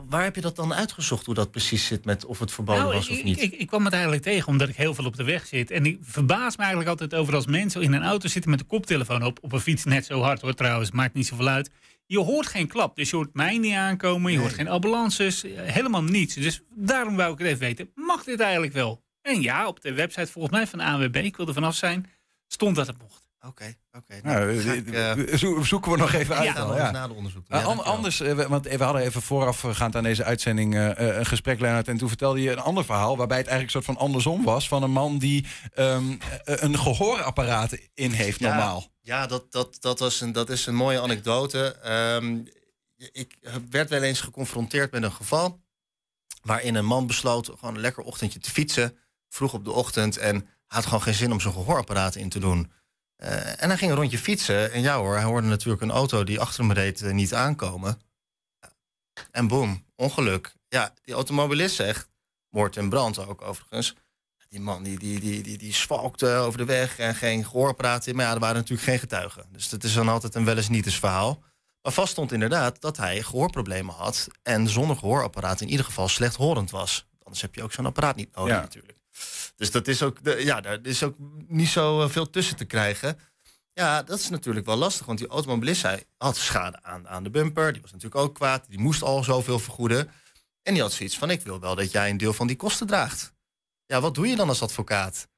waar 0.08 0.24
heb 0.24 0.34
je 0.34 0.40
dat 0.40 0.56
dan 0.56 0.74
uitgezocht, 0.74 1.26
hoe 1.26 1.34
dat 1.34 1.50
precies 1.50 1.86
zit 1.86 2.04
met 2.04 2.24
of 2.24 2.38
het 2.38 2.52
verboden 2.52 2.82
Nou, 2.82 2.94
was 2.94 3.08
of 3.08 3.22
niet? 3.22 3.42
Ik, 3.42 3.52
ik 3.52 3.66
kwam 3.66 3.84
het 3.84 3.92
eigenlijk 3.92 4.22
tegen 4.22 4.48
omdat 4.48 4.68
ik 4.68 4.76
heel 4.76 4.94
veel 4.94 5.04
op 5.04 5.16
de 5.16 5.24
weg 5.24 5.46
zit. 5.46 5.70
En 5.70 5.86
ik 5.86 5.98
verbaas 6.02 6.56
me 6.56 6.62
eigenlijk 6.62 6.90
altijd 6.90 7.14
over 7.14 7.34
als 7.34 7.46
mensen 7.46 7.82
in 7.82 7.92
een 7.92 8.02
auto 8.02 8.28
zitten 8.28 8.50
met 8.50 8.58
de 8.58 8.64
koptelefoon 8.64 9.24
op. 9.24 9.38
Op 9.42 9.52
een 9.52 9.60
fiets 9.60 9.84
net 9.84 10.06
zo 10.06 10.20
hard 10.20 10.40
hoor 10.40 10.54
trouwens, 10.54 10.90
maakt 10.90 11.14
niet 11.14 11.26
zoveel 11.26 11.48
uit. 11.48 11.70
Je 12.06 12.18
hoort 12.18 12.46
geen 12.46 12.68
klap, 12.68 12.96
dus 12.96 13.10
je 13.10 13.16
hoort 13.16 13.34
mij 13.34 13.58
niet 13.58 13.74
aankomen. 13.74 14.32
Je 14.32 14.38
hoort 14.38 14.52
geen 14.52 14.68
ambulances, 14.68 15.44
eh, 15.44 15.62
helemaal 15.62 16.02
niets. 16.02 16.34
Dus 16.34 16.62
daarom 16.74 17.16
wou 17.16 17.32
ik 17.32 17.38
het 17.38 17.46
even 17.46 17.60
weten, 17.60 17.90
mag 17.94 18.24
dit 18.24 18.40
eigenlijk 18.40 18.72
wel? 18.72 19.04
En 19.22 19.42
ja, 19.42 19.66
op 19.66 19.80
de 19.80 19.92
website 19.92 20.32
volgens 20.32 20.54
mij 20.54 20.66
van 20.66 20.78
de 20.78 20.84
ANWB, 20.84 21.16
ik 21.16 21.36
wil 21.36 21.46
er 21.46 21.54
vanaf 21.54 21.74
zijn, 21.74 22.10
stond 22.46 22.76
dat 22.76 22.86
het 22.86 22.98
mocht. 23.02 23.25
Oké, 23.46 23.74
oké. 23.92 24.20
Nou, 24.22 24.60
ga 24.60 24.72
eh, 24.74 25.10
eh, 25.32 25.38
zo- 25.38 25.62
zoeken 25.62 25.90
we 25.92 25.96
nog 25.98 26.12
even 26.12 26.34
uit. 26.36 26.44
Ja, 26.44 26.52
ja. 26.76 26.90
Ja, 27.48 27.56
an- 27.56 27.64
dankjewel. 27.64 27.94
anders, 27.94 28.20
eh, 28.20 28.34
we- 28.34 28.48
want 28.48 28.66
we 28.68 28.84
hadden 28.84 29.02
even 29.02 29.22
voorafgaand 29.22 29.96
aan 29.96 30.02
deze 30.02 30.24
uitzending 30.24 30.74
eh, 30.74 30.90
eh, 31.08 31.16
een 31.16 31.26
gesprek, 31.26 31.60
Leonard. 31.60 31.88
En 31.88 31.96
toen 31.96 32.08
vertelde 32.08 32.40
je 32.42 32.50
een 32.50 32.58
ander 32.58 32.84
verhaal, 32.84 33.16
waarbij 33.16 33.38
het 33.38 33.46
eigenlijk 33.46 33.76
een 33.76 33.82
soort 33.82 33.96
van 33.98 34.06
andersom 34.08 34.44
was. 34.44 34.68
Van 34.68 34.82
een 34.82 34.90
man 34.90 35.18
die 35.18 35.46
ehm, 35.74 36.04
eh, 36.44 36.54
een 36.62 36.78
gehoorapparaat 36.78 37.78
in 37.94 38.10
heeft, 38.10 38.40
normaal. 38.40 38.84
Ja, 39.00 39.26
dat, 39.26 39.52
dat, 39.52 39.76
dat, 39.80 39.98
was 39.98 40.20
een, 40.20 40.32
dat 40.32 40.50
is 40.50 40.66
een 40.66 40.74
mooie 40.74 41.00
anekdote. 41.00 41.76
Ehm, 41.82 42.38
ik 43.12 43.38
werd 43.70 43.88
wel 43.90 44.02
eens 44.02 44.20
geconfronteerd 44.20 44.92
met 44.92 45.02
een 45.02 45.12
geval... 45.12 45.60
waarin 46.42 46.74
een 46.74 46.84
man 46.86 47.06
besloot 47.06 47.46
gewoon 47.58 47.74
een 47.74 47.80
lekker 47.80 48.02
ochtendje 48.04 48.38
te 48.38 48.50
fietsen... 48.50 48.96
vroeg 49.28 49.52
op 49.54 49.64
de 49.64 49.72
ochtend 49.72 50.16
en 50.16 50.48
had 50.66 50.84
gewoon 50.84 51.02
geen 51.02 51.14
zin 51.14 51.32
om 51.32 51.40
zijn 51.40 51.52
gehoorapparaat 51.54 52.14
in 52.14 52.28
te 52.28 52.38
doen. 52.38 52.72
Eh, 53.16 53.62
en 53.62 53.68
hij 53.68 53.76
ging 53.76 53.90
een 53.90 53.96
rondje 53.96 54.18
fietsen. 54.18 54.72
En 54.72 54.80
ja 54.80 54.96
hoor, 54.96 55.14
hij 55.14 55.24
hoorde 55.24 55.46
natuurlijk 55.48 55.82
een 55.82 55.90
auto 55.90 56.24
die 56.24 56.40
achter 56.40 56.60
hem 56.64 56.72
reed 56.72 57.02
eh, 57.02 57.12
niet 57.12 57.34
aankomen. 57.34 58.00
En 59.30 59.48
boom, 59.48 59.84
ongeluk. 59.96 60.54
Ja, 60.68 60.92
die 61.02 61.14
automobilist 61.14 61.74
zegt, 61.76 62.08
moord 62.48 62.76
en 62.76 62.88
brand 62.88 63.26
ook 63.26 63.42
overigens... 63.42 63.94
Die 64.48 64.60
man 64.60 64.82
die, 64.82 64.98
die, 64.98 65.20
die, 65.20 65.42
die, 65.42 65.58
die 65.58 65.74
zwalkte 65.74 66.34
over 66.34 66.58
de 66.58 66.64
weg 66.64 66.98
en 66.98 67.14
geen 67.14 67.44
gehoorapparaat 67.44 68.06
in. 68.06 68.16
Maar 68.16 68.24
ja, 68.26 68.32
er 68.34 68.38
waren 68.38 68.56
natuurlijk 68.56 68.88
geen 68.88 68.98
getuigen. 68.98 69.46
Dus 69.52 69.68
dat 69.68 69.84
is 69.84 69.92
dan 69.94 70.08
altijd 70.08 70.34
een 70.34 70.44
wel 70.44 70.56
eens 70.56 70.68
niet 70.68 70.86
eens 70.86 70.98
verhaal. 70.98 71.42
Maar 71.82 71.92
vast 71.92 72.12
stond 72.12 72.32
inderdaad 72.32 72.80
dat 72.80 72.96
hij 72.96 73.22
gehoorproblemen 73.22 73.94
had. 73.94 74.28
En 74.42 74.68
zonder 74.68 74.96
gehoorapparaat 74.96 75.60
in 75.60 75.68
ieder 75.68 75.84
geval 75.84 76.08
slechthorend 76.08 76.70
was. 76.70 77.06
Anders 77.22 77.42
heb 77.42 77.54
je 77.54 77.62
ook 77.62 77.72
zo'n 77.72 77.86
apparaat 77.86 78.16
niet 78.16 78.34
nodig 78.34 78.54
Ja. 78.54 78.60
natuurlijk. 78.60 78.95
Dus 79.56 79.70
dat 79.70 79.88
is 79.88 80.02
ook, 80.02 80.18
ja, 80.22 80.60
daar 80.60 80.78
is 80.82 81.02
ook 81.02 81.16
niet 81.46 81.68
zo 81.68 82.02
eh, 82.02 82.08
veel 82.08 82.30
tussen 82.30 82.56
te 82.56 82.64
krijgen. 82.64 83.18
Ja, 83.72 84.02
dat 84.02 84.18
is 84.18 84.28
natuurlijk 84.28 84.66
wel 84.66 84.76
lastig. 84.76 85.06
Want 85.06 85.18
die 85.18 85.28
automobilist 85.28 85.82
hij 85.82 86.04
had 86.16 86.36
schade 86.36 86.82
aan, 86.82 87.08
aan 87.08 87.22
de 87.22 87.30
bumper. 87.30 87.72
Die 87.72 87.82
was 87.82 87.92
natuurlijk 87.92 88.20
ook 88.20 88.34
kwaad. 88.34 88.68
Die 88.68 88.78
moest 88.78 89.02
al 89.02 89.24
zoveel 89.24 89.58
vergoeden. 89.58 90.10
En 90.62 90.72
die 90.72 90.82
had 90.82 90.92
zoiets 90.92 91.18
van, 91.18 91.30
ik 91.30 91.42
wil 91.42 91.60
wel 91.60 91.74
dat 91.74 91.90
jij 91.90 92.10
een 92.10 92.16
deel 92.16 92.32
van 92.32 92.46
die 92.46 92.56
kosten 92.56 92.86
draagt. 92.86 93.34
Ja, 93.86 94.00
wat 94.00 94.14
doe 94.14 94.26
je 94.26 94.36
dan 94.36 94.48
als 94.48 94.62
advocaat? 94.62 95.28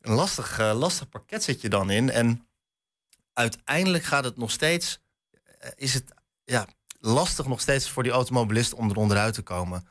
Een 0.00 0.14
lastig, 0.14 0.58
eh, 0.58 0.78
lastig 0.78 1.08
pakket 1.08 1.42
zit 1.42 1.60
je 1.60 1.68
dan 1.68 1.90
in. 1.90 2.10
En 2.10 2.48
uiteindelijk 3.32 4.04
gaat 4.04 4.24
het 4.24 4.36
nog 4.36 4.50
steeds... 4.50 5.00
eh, 5.58 5.70
is 5.76 5.94
het 5.94 6.14
ja, 6.44 6.66
lastig 6.98 7.46
nog 7.46 7.60
steeds 7.60 7.90
voor 7.90 8.02
die 8.02 8.12
automobilist 8.12 8.74
om 8.74 8.90
er 8.90 8.96
onderuit 8.96 9.34
te 9.34 9.42
komen. 9.42 9.88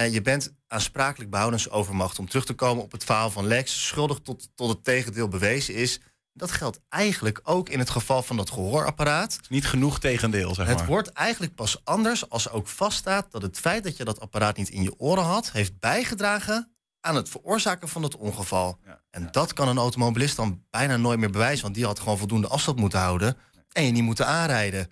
Eh, 0.00 0.12
je 0.12 0.22
bent 0.22 0.52
aansprakelijk 0.66 1.30
behoudensovermacht 1.30 2.18
om 2.18 2.28
terug 2.28 2.44
te 2.44 2.54
komen 2.54 2.82
op 2.82 2.92
het 2.92 3.04
verhaal 3.04 3.30
van 3.30 3.46
Lex. 3.46 3.86
Schuldig 3.86 4.18
tot, 4.18 4.48
tot 4.54 4.68
het 4.68 4.84
tegendeel 4.84 5.28
bewezen 5.28 5.74
is. 5.74 6.00
Dat 6.32 6.50
geldt 6.50 6.80
eigenlijk 6.88 7.40
ook 7.42 7.68
in 7.68 7.78
het 7.78 7.90
geval 7.90 8.22
van 8.22 8.36
dat 8.36 8.50
gehoorapparaat. 8.50 9.38
Niet 9.48 9.66
genoeg 9.66 9.98
tegendeel, 9.98 10.54
zeg 10.54 10.66
Het 10.66 10.76
maar. 10.76 10.86
wordt 10.86 11.12
eigenlijk 11.12 11.54
pas 11.54 11.84
anders 11.84 12.30
als 12.30 12.50
ook 12.50 12.68
vaststaat 12.68 13.30
dat 13.30 13.42
het 13.42 13.58
feit 13.58 13.84
dat 13.84 13.96
je 13.96 14.04
dat 14.04 14.20
apparaat 14.20 14.56
niet 14.56 14.68
in 14.68 14.82
je 14.82 14.98
oren 14.98 15.24
had, 15.24 15.52
heeft 15.52 15.78
bijgedragen 15.78 16.72
aan 17.00 17.16
het 17.16 17.28
veroorzaken 17.28 17.88
van 17.88 18.02
het 18.02 18.16
ongeval. 18.16 18.78
En 19.10 19.28
dat 19.30 19.52
kan 19.52 19.68
een 19.68 19.78
automobilist 19.78 20.36
dan 20.36 20.64
bijna 20.70 20.96
nooit 20.96 21.18
meer 21.18 21.30
bewijzen, 21.30 21.62
want 21.62 21.74
die 21.74 21.84
had 21.84 21.98
gewoon 21.98 22.18
voldoende 22.18 22.48
afstand 22.48 22.78
moeten 22.78 22.98
houden 22.98 23.36
en 23.72 23.84
je 23.84 23.92
niet 23.92 24.02
moeten 24.02 24.26
aanrijden. 24.26 24.90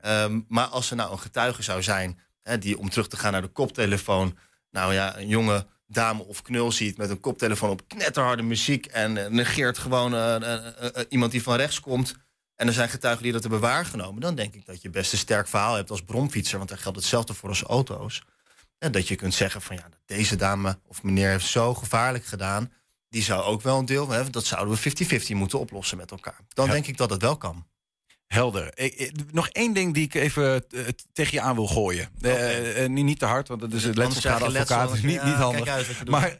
Ehm, 0.00 0.40
maar 0.48 0.66
als 0.66 0.90
er 0.90 0.96
nou 0.96 1.12
een 1.12 1.18
getuige 1.18 1.62
zou 1.62 1.82
zijn, 1.82 2.20
hè, 2.42 2.58
die 2.58 2.78
om 2.78 2.90
terug 2.90 3.08
te 3.08 3.16
gaan 3.16 3.32
naar 3.32 3.42
de 3.42 3.48
koptelefoon, 3.48 4.36
nou 4.70 4.94
ja, 4.94 5.18
een 5.18 5.28
jonge 5.28 5.66
dame 5.86 6.24
of 6.24 6.42
knul 6.42 6.72
ziet 6.72 6.96
met 6.96 7.10
een 7.10 7.20
koptelefoon 7.20 7.70
op 7.70 7.88
knetterharde 7.88 8.42
muziek 8.42 8.86
en 8.86 9.16
eh, 9.16 9.30
negeert 9.30 9.78
gewoon 9.78 10.14
eh, 10.14 11.02
iemand 11.08 11.32
die 11.32 11.42
van 11.42 11.56
rechts 11.56 11.80
komt. 11.80 12.14
En 12.56 12.66
er 12.66 12.72
zijn 12.72 12.88
getuigen 12.88 13.22
die 13.22 13.32
dat 13.32 13.42
hebben 13.42 13.60
waargenomen. 13.60 14.20
Dan 14.20 14.34
denk 14.34 14.54
ik 14.54 14.66
dat 14.66 14.82
je 14.82 14.90
best 14.90 15.12
een 15.12 15.18
sterk 15.18 15.48
verhaal 15.48 15.74
hebt 15.74 15.90
als 15.90 16.02
bromfietser. 16.02 16.58
Want 16.58 16.68
daar 16.68 16.78
geldt 16.78 16.98
hetzelfde 16.98 17.34
voor 17.34 17.48
als 17.48 17.62
auto's. 17.62 18.22
En 18.78 18.92
dat 18.92 19.08
je 19.08 19.14
kunt 19.14 19.34
zeggen 19.34 19.62
van 19.62 19.76
ja, 19.76 19.88
deze 20.06 20.36
dame 20.36 20.78
of 20.86 21.02
meneer 21.02 21.28
heeft 21.28 21.46
zo 21.46 21.74
gevaarlijk 21.74 22.24
gedaan. 22.24 22.72
Die 23.08 23.22
zou 23.22 23.42
ook 23.42 23.62
wel 23.62 23.78
een 23.78 23.84
deel 23.84 24.08
hebben. 24.08 24.32
Dat 24.32 24.44
zouden 24.44 24.78
we 24.82 25.20
50-50 25.20 25.36
moeten 25.36 25.58
oplossen 25.58 25.96
met 25.96 26.10
elkaar. 26.10 26.40
Dan 26.48 26.70
denk 26.70 26.86
ik 26.86 26.96
dat 26.96 27.10
het 27.10 27.22
wel 27.22 27.36
kan. 27.36 27.66
Helder. 28.34 28.70
Ik- 28.74 28.94
ik- 28.94 29.12
nog 29.32 29.48
één 29.48 29.72
ding 29.72 29.94
die 29.94 30.04
ik 30.04 30.14
even 30.14 30.54
eh, 30.70 30.80
tegen 31.12 31.34
je 31.34 31.40
aan 31.40 31.54
wil 31.54 31.66
gooien. 31.66 32.08
Eh, 32.20 32.84
eh, 32.84 32.90
niet, 32.90 33.04
niet 33.04 33.18
te 33.18 33.24
hard, 33.24 33.48
want 33.48 33.60
dat 33.60 33.72
is 33.72 33.84
het 33.84 33.96
letselschadeadvocaat. 33.96 34.92
is 34.92 35.02
niet, 35.10 35.14
Ja, 35.14 35.24
niet 35.26 35.34
handig. 35.34 35.88
je 35.88 35.94
doet. 35.98 36.08
maar 36.08 36.38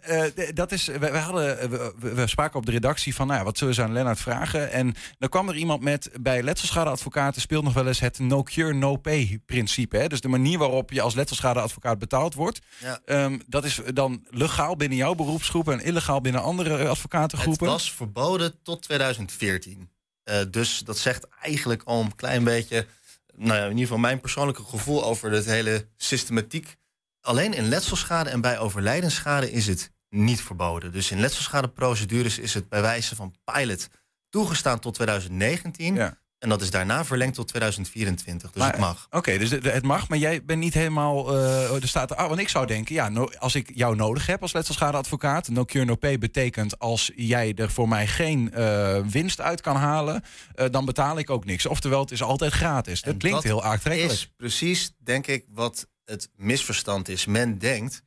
dat 0.55 0.73
is, 0.73 0.87
we, 0.87 0.99
we 0.99 1.19
hadden, 1.19 1.71
we, 2.15 2.27
spraken 2.27 2.59
op 2.59 2.67
de 2.67 2.73
redactie 2.73 3.15
van, 3.15 3.27
nou 3.27 3.39
ja, 3.39 3.45
wat 3.45 3.59
zullen 3.59 3.75
ze 3.75 3.83
aan 3.83 3.93
Lennart 3.93 4.21
vragen? 4.21 4.73
En 4.73 4.95
dan 5.19 5.29
kwam 5.29 5.49
er 5.49 5.57
iemand 5.57 5.83
met, 5.83 6.11
bij 6.21 6.43
letselschadeadvocaten 6.43 7.41
speelt 7.41 7.65
nog 7.65 7.73
wel 7.73 7.87
eens 7.87 8.01
het 8.01 8.19
no 8.19 8.43
cure, 8.43 8.73
no 8.75 8.97
pay 8.97 9.41
principe. 9.47 9.97
Hè? 9.97 10.07
Dus 10.07 10.21
de 10.21 10.29
manier 10.29 10.59
waarop 10.59 10.91
je 10.93 11.01
als 11.01 11.15
letselschadeadvocaat 11.15 11.99
betaald 11.99 12.35
wordt. 12.35 12.59
Ja. 12.79 13.01
Ehm, 13.05 13.39
dat 13.47 13.65
is 13.65 13.81
dan 13.95 14.27
legaal 14.31 14.77
binnen 14.77 14.99
jouw 14.99 15.15
beroepsgroep 15.15 15.69
en 15.69 15.81
illegaal 15.81 16.21
binnen 16.21 16.43
andere 16.43 16.89
advocatengroepen. 16.89 17.67
Het 17.67 17.75
was 17.77 17.93
verboden 17.93 18.55
tot 18.63 18.83
2014. 18.83 19.89
Eh, 20.23 20.41
dus 20.51 20.79
dat 20.79 20.99
zegt 20.99 21.29
eigenlijk 21.29 21.83
al 21.83 22.01
een 22.01 22.17
klein 22.17 22.45
beetje, 22.45 22.87
nou 23.35 23.55
ja, 23.55 23.65
in 23.65 23.71
ieder 23.71 23.83
geval 23.83 23.99
mijn 23.99 24.21
persoonlijke 24.21 24.65
gevoel 24.65 25.05
over 25.05 25.31
de 25.31 25.43
hele 25.51 25.89
systematiek. 25.97 26.77
Alleen 27.21 27.55
in 27.55 27.69
letselschade 27.69 28.31
en 28.31 28.41
bij 28.41 28.59
overlijdensschade 28.59 29.53
is 29.53 29.67
het 29.67 29.93
niet 30.09 30.41
verboden. 30.41 30.93
Dus 30.93 31.11
in 31.11 31.21
letselschadeprocedures 31.21 32.39
is 32.39 32.55
het 32.55 32.69
bij 32.69 32.81
wijze 32.81 33.17
van 33.17 33.35
pilot 33.45 33.89
toegestaan 34.29 34.79
tot 34.79 34.95
2019. 34.95 36.19
En 36.41 36.49
dat 36.49 36.61
is 36.61 36.71
daarna 36.71 37.05
verlengd 37.05 37.35
tot 37.35 37.49
2024. 37.49 38.51
Dus 38.51 38.63
Maar, 38.63 38.71
het 38.71 38.81
mag. 38.81 39.07
Oké, 39.11 39.39
dus 39.39 39.49
de- 39.51 39.59
de- 39.61 39.71
het 39.71 39.83
mag, 39.83 40.09
maar 40.09 40.19
jij 40.19 40.45
bent 40.45 40.59
niet 40.61 40.75
helemaal. 40.75 41.37
eh 41.37 41.75
er 41.83 41.89
staat 41.89 42.17
ah, 42.17 42.29
want 42.29 42.41
ik 42.41 42.49
zou 42.49 42.67
denken, 42.67 42.95
ja, 42.95 43.09
no- 43.09 43.31
als 43.39 43.55
ik 43.55 43.71
jou 43.75 43.97
nodig 43.97 44.27
heb 44.27 44.43
als 44.43 44.53
letselschadeadvocaat, 44.53 45.49
no 45.49 45.65
cure 45.65 45.85
no 45.85 45.95
pay 45.97 46.19
betekent 46.19 46.79
als 46.79 47.11
jij 47.17 47.55
er 47.55 47.71
voor 47.71 47.89
mij 47.89 48.07
geen 48.07 48.53
eh, 48.53 48.99
winst 49.07 49.41
uit 49.41 49.61
kan 49.61 49.77
halen, 49.77 50.23
eh, 50.55 50.67
dan 50.71 50.85
betaal 50.85 51.19
ik 51.19 51.31
ook 51.31 51.45
niks. 51.45 51.67
Oftewel, 51.67 52.01
het 52.01 52.11
is 52.11 52.23
altijd 52.23 52.53
gratis. 52.53 53.03
Dat 53.03 53.17
klinkt 53.17 53.43
heel 53.43 53.65
aantrekkelijk. 53.65 54.13
is 54.13 54.33
precies, 54.37 54.93
denk 54.99 55.27
ik, 55.27 55.45
wat 55.49 55.87
het 56.05 56.29
misverstand 56.37 57.09
is. 57.09 57.27
Men 57.27 57.59
denkt 57.59 58.03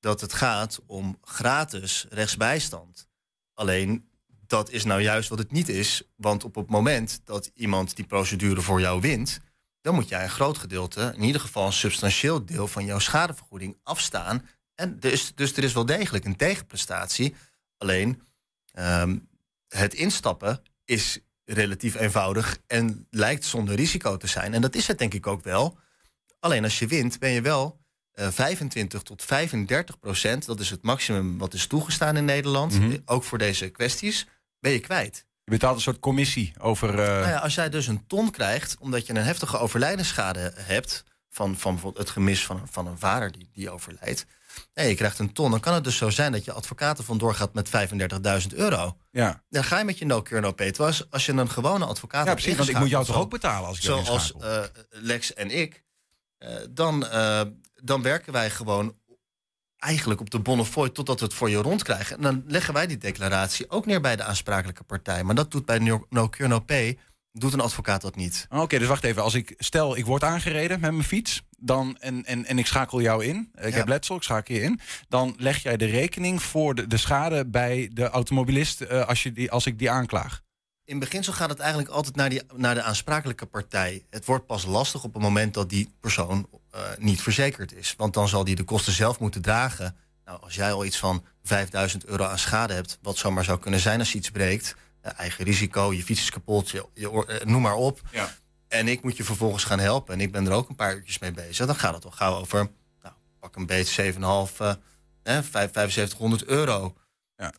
dat 0.00 0.20
het 0.20 0.32
gaat 0.32 0.80
om 0.86 1.18
gratis 1.22 2.06
rechtsbijstand. 2.10 3.08
Alleen 3.54 4.08
dat 4.46 4.70
is 4.70 4.84
nou 4.84 5.00
juist 5.00 5.28
wat 5.28 5.38
het 5.38 5.50
niet 5.52 5.68
is. 5.68 6.02
Want 6.16 6.44
op 6.44 6.54
het 6.54 6.68
moment 6.70 7.20
dat 7.24 7.50
iemand 7.54 7.96
die 7.96 8.04
procedure 8.06 8.60
voor 8.60 8.80
jou 8.80 9.00
wint, 9.00 9.40
dan 9.80 9.94
moet 9.94 10.08
jij 10.08 10.22
een 10.22 10.30
groot 10.30 10.58
gedeelte, 10.58 11.12
in 11.16 11.22
ieder 11.22 11.40
geval 11.40 11.66
een 11.66 11.72
substantieel 11.72 12.44
deel 12.44 12.68
van 12.68 12.84
jouw 12.84 12.98
schadevergoeding 12.98 13.76
afstaan. 13.82 14.48
En 14.74 15.00
dus, 15.00 15.32
dus 15.34 15.56
er 15.56 15.64
is 15.64 15.72
wel 15.72 15.86
degelijk 15.86 16.24
een 16.24 16.36
tegenprestatie. 16.36 17.34
Alleen 17.78 18.22
ehm, 18.72 19.18
het 19.68 19.94
instappen 19.94 20.62
is 20.84 21.18
relatief 21.44 21.94
eenvoudig 21.94 22.58
en 22.66 23.06
lijkt 23.10 23.44
zonder 23.44 23.74
risico 23.74 24.16
te 24.16 24.26
zijn. 24.26 24.54
En 24.54 24.60
dat 24.60 24.74
is 24.74 24.86
het 24.86 24.98
denk 24.98 25.14
ik 25.14 25.26
ook 25.26 25.42
wel. 25.44 25.78
Alleen 26.40 26.64
als 26.64 26.78
je 26.78 26.86
wint, 26.86 27.18
ben 27.18 27.30
je 27.30 27.40
wel 27.40 27.78
eh 28.12 28.28
25 28.30 29.02
tot 29.02 29.22
35 29.24 29.98
procent, 29.98 30.44
dat 30.46 30.60
is 30.60 30.70
het 30.70 30.82
maximum 30.82 31.38
wat 31.38 31.54
is 31.54 31.66
toegestaan 31.66 32.16
in 32.16 32.24
Nederland, 32.24 32.72
Mhm. 32.78 32.90
eh, 32.90 32.98
ook 33.04 33.24
voor 33.24 33.38
deze 33.38 33.68
kwesties, 33.68 34.26
ben 34.66 34.74
je 34.74 34.80
kwijt. 34.80 35.24
Je 35.44 35.50
betaalt 35.50 35.76
een 35.76 35.82
soort 35.82 35.98
commissie 35.98 36.52
over. 36.58 36.88
eh, 36.90 36.96
Nou 37.06 37.28
ja, 37.28 37.38
als 37.38 37.54
jij 37.54 37.68
dus 37.68 37.86
een 37.86 38.06
ton 38.06 38.30
krijgt, 38.30 38.76
omdat 38.78 39.06
je 39.06 39.14
een 39.14 39.24
heftige 39.24 39.58
overlijdensschade 39.58 40.52
hebt, 40.56 41.04
van, 41.30 41.56
van 41.56 41.72
bijvoorbeeld 41.72 42.04
het 42.04 42.12
gemis 42.12 42.44
van, 42.46 42.68
van 42.70 42.86
een 42.86 42.98
vader 42.98 43.32
die, 43.32 43.48
die 43.52 43.70
overlijdt, 43.70 44.26
en 44.72 44.88
je 44.88 44.94
krijgt 44.94 45.18
een 45.18 45.32
ton, 45.32 45.50
dan 45.50 45.60
kan 45.60 45.74
het 45.74 45.84
dus 45.84 45.96
zo 45.96 46.10
zijn 46.10 46.32
dat 46.32 46.44
je 46.44 46.52
advocaten 46.52 47.04
vandoor 47.04 47.34
gaat 47.34 47.54
met 47.54 47.68
35.000 48.50 48.54
euro. 48.54 48.96
ja. 49.10 49.44
Dan 49.48 49.64
ga 49.64 49.78
je 49.78 49.84
met 49.84 49.98
je 49.98 50.04
no 50.06 50.22
cure 50.22 50.40
no 50.40 50.52
pay. 50.52 50.70
Terwijl 50.70 50.88
als, 50.90 51.10
als 51.10 51.26
je 51.26 51.32
een 51.32 51.50
gewone 51.50 51.84
advocaat 51.84 52.24
Ja, 52.24 52.28
hebt 52.30 52.40
precies, 52.40 52.58
want 52.58 52.68
ik 52.70 52.78
moet 52.78 52.88
jou 52.88 53.04
toch 53.04 53.16
ook 53.16 53.30
betalen 53.30 53.68
als 53.68 53.76
ik 53.76 53.82
Zoals 53.84 54.32
eh, 54.40 54.62
Lex 54.90 55.34
en 55.34 55.50
ik. 55.50 55.84
eh, 56.38 56.54
dan, 56.70 57.06
dan 57.74 58.02
werken 58.02 58.32
wij 58.32 58.50
gewoon 58.50 58.94
eigenlijk 59.78 60.20
op 60.20 60.30
de 60.30 60.38
bonnefoy 60.40 60.88
totdat 60.90 61.18
we 61.20 61.24
het 61.24 61.34
voor 61.34 61.50
je 61.50 61.56
rondkrijgen. 61.56 62.16
En 62.16 62.22
dan 62.22 62.42
leggen 62.46 62.74
wij 62.74 62.86
die 62.86 62.98
declaratie 62.98 63.70
ook 63.70 63.86
neer 63.86 64.00
bij 64.00 64.16
de 64.16 64.22
aansprakelijke 64.24 64.82
partij. 64.84 65.24
Maar 65.24 65.34
dat 65.34 65.50
doet 65.50 65.66
bij 65.66 65.78
no, 66.08 66.28
cure 66.28 66.48
no 66.48 66.60
pay, 66.60 66.98
doet 67.32 67.52
een 67.52 67.60
advocaat 67.60 68.00
dat 68.00 68.16
niet. 68.16 68.46
Oké, 68.50 68.78
dus 68.78 68.88
wacht 68.88 69.04
even. 69.04 69.22
Als 69.22 69.34
ik 69.34 69.54
stel, 69.58 69.96
ik 69.96 70.04
word 70.06 70.22
aangereden 70.24 70.80
met 70.80 70.90
mijn 70.90 71.04
fiets. 71.04 71.42
Dan, 71.58 71.96
en, 72.00 72.24
en, 72.24 72.44
en 72.46 72.58
ik 72.58 72.66
schakel 72.66 73.00
jou 73.00 73.24
in. 73.24 73.50
Ik 73.54 73.70
Ja. 73.70 73.76
heb 73.76 73.88
letsel, 73.88 74.16
ik 74.16 74.22
schakel 74.22 74.54
je 74.54 74.60
in. 74.60 74.80
Dan 75.08 75.34
leg 75.38 75.62
jij 75.62 75.76
de 75.76 75.84
rekening 75.86 76.42
voor 76.42 76.74
de, 76.74 76.86
de 76.86 76.96
schade 76.96 77.46
bij 77.46 77.90
de 77.92 78.08
automobilist 78.08 78.80
eh, 78.80 79.06
als, 79.06 79.22
je 79.22 79.32
die, 79.32 79.50
als 79.50 79.66
ik 79.66 79.78
die 79.78 79.90
aanklaag. 79.90 80.42
In 80.86 80.98
beginsel 80.98 81.32
gaat 81.32 81.48
het 81.48 81.58
eigenlijk 81.58 81.90
altijd 81.90 82.16
naar, 82.16 82.28
die, 82.28 82.42
naar 82.54 82.74
de 82.74 82.82
aansprakelijke 82.82 83.46
partij. 83.46 84.04
Het 84.10 84.24
wordt 84.24 84.46
pas 84.46 84.64
lastig 84.64 85.04
op 85.04 85.12
het 85.14 85.22
moment 85.22 85.54
dat 85.54 85.68
die 85.68 85.94
persoon 86.00 86.48
eh, 86.70 86.80
niet 86.98 87.22
verzekerd 87.22 87.72
is. 87.72 87.94
Want 87.96 88.14
dan 88.14 88.28
zal 88.28 88.44
die 88.44 88.54
de 88.54 88.64
kosten 88.64 88.92
zelf 88.92 89.18
moeten 89.20 89.42
dragen. 89.42 89.96
Nou, 90.24 90.40
als 90.40 90.54
jij 90.54 90.72
al 90.72 90.84
iets 90.84 90.98
van 90.98 91.24
5000 91.42 92.04
euro 92.04 92.24
aan 92.24 92.38
schade 92.38 92.72
hebt, 92.72 92.98
wat 93.02 93.16
zomaar 93.16 93.44
zou 93.44 93.58
kunnen 93.58 93.80
zijn 93.80 93.98
als 93.98 94.12
je 94.12 94.18
iets 94.18 94.30
breekt, 94.30 94.76
eh, 95.00 95.12
eigen 95.16 95.44
risico, 95.44 95.92
je 95.92 96.02
fiets 96.02 96.20
is 96.20 96.30
kapot, 96.30 96.70
je, 96.70 96.86
eh, 96.94 97.46
noem 97.46 97.62
maar 97.62 97.74
op. 97.74 98.00
Ja. 98.10 98.34
En 98.68 98.88
ik 98.88 99.02
moet 99.02 99.16
je 99.16 99.24
vervolgens 99.24 99.64
gaan 99.64 99.78
helpen 99.78 100.14
en 100.14 100.20
ik 100.20 100.32
ben 100.32 100.46
er 100.46 100.52
ook 100.52 100.68
een 100.68 100.76
paar 100.76 100.94
uurtjes 100.94 101.18
mee 101.18 101.32
bezig. 101.32 101.66
Dan 101.66 101.76
gaat 101.76 101.92
het 101.92 102.02
toch 102.02 102.16
gauw 102.16 102.34
over, 102.34 102.70
nou, 103.02 103.14
pak 103.40 103.56
een 103.56 103.66
beetje 103.66 103.94
7,5, 103.94 104.60
eh, 104.60 104.68
eh, 105.36 105.42
7500 105.44 106.44
euro. 106.44 106.96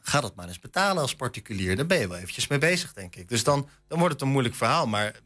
Ga 0.02 0.22
dat 0.22 0.36
maar 0.36 0.48
eens 0.48 0.60
betalen 0.60 1.02
als 1.02 1.16
particulier. 1.16 1.76
Daar 1.76 1.86
ben 1.86 2.00
je 2.00 2.08
wel 2.08 2.18
eventjes 2.18 2.48
mee 2.48 2.60
bezig, 2.60 2.94
denk 2.94 3.16
ik. 3.16 3.30
Dus 3.30 3.44
dan, 3.44 3.70
dan 3.88 3.98
wordt 4.00 4.14
het 4.14 4.22
een 4.24 4.30
moeilijk 4.30 4.56
verhaal. 4.56 4.88
Maar 4.88 5.20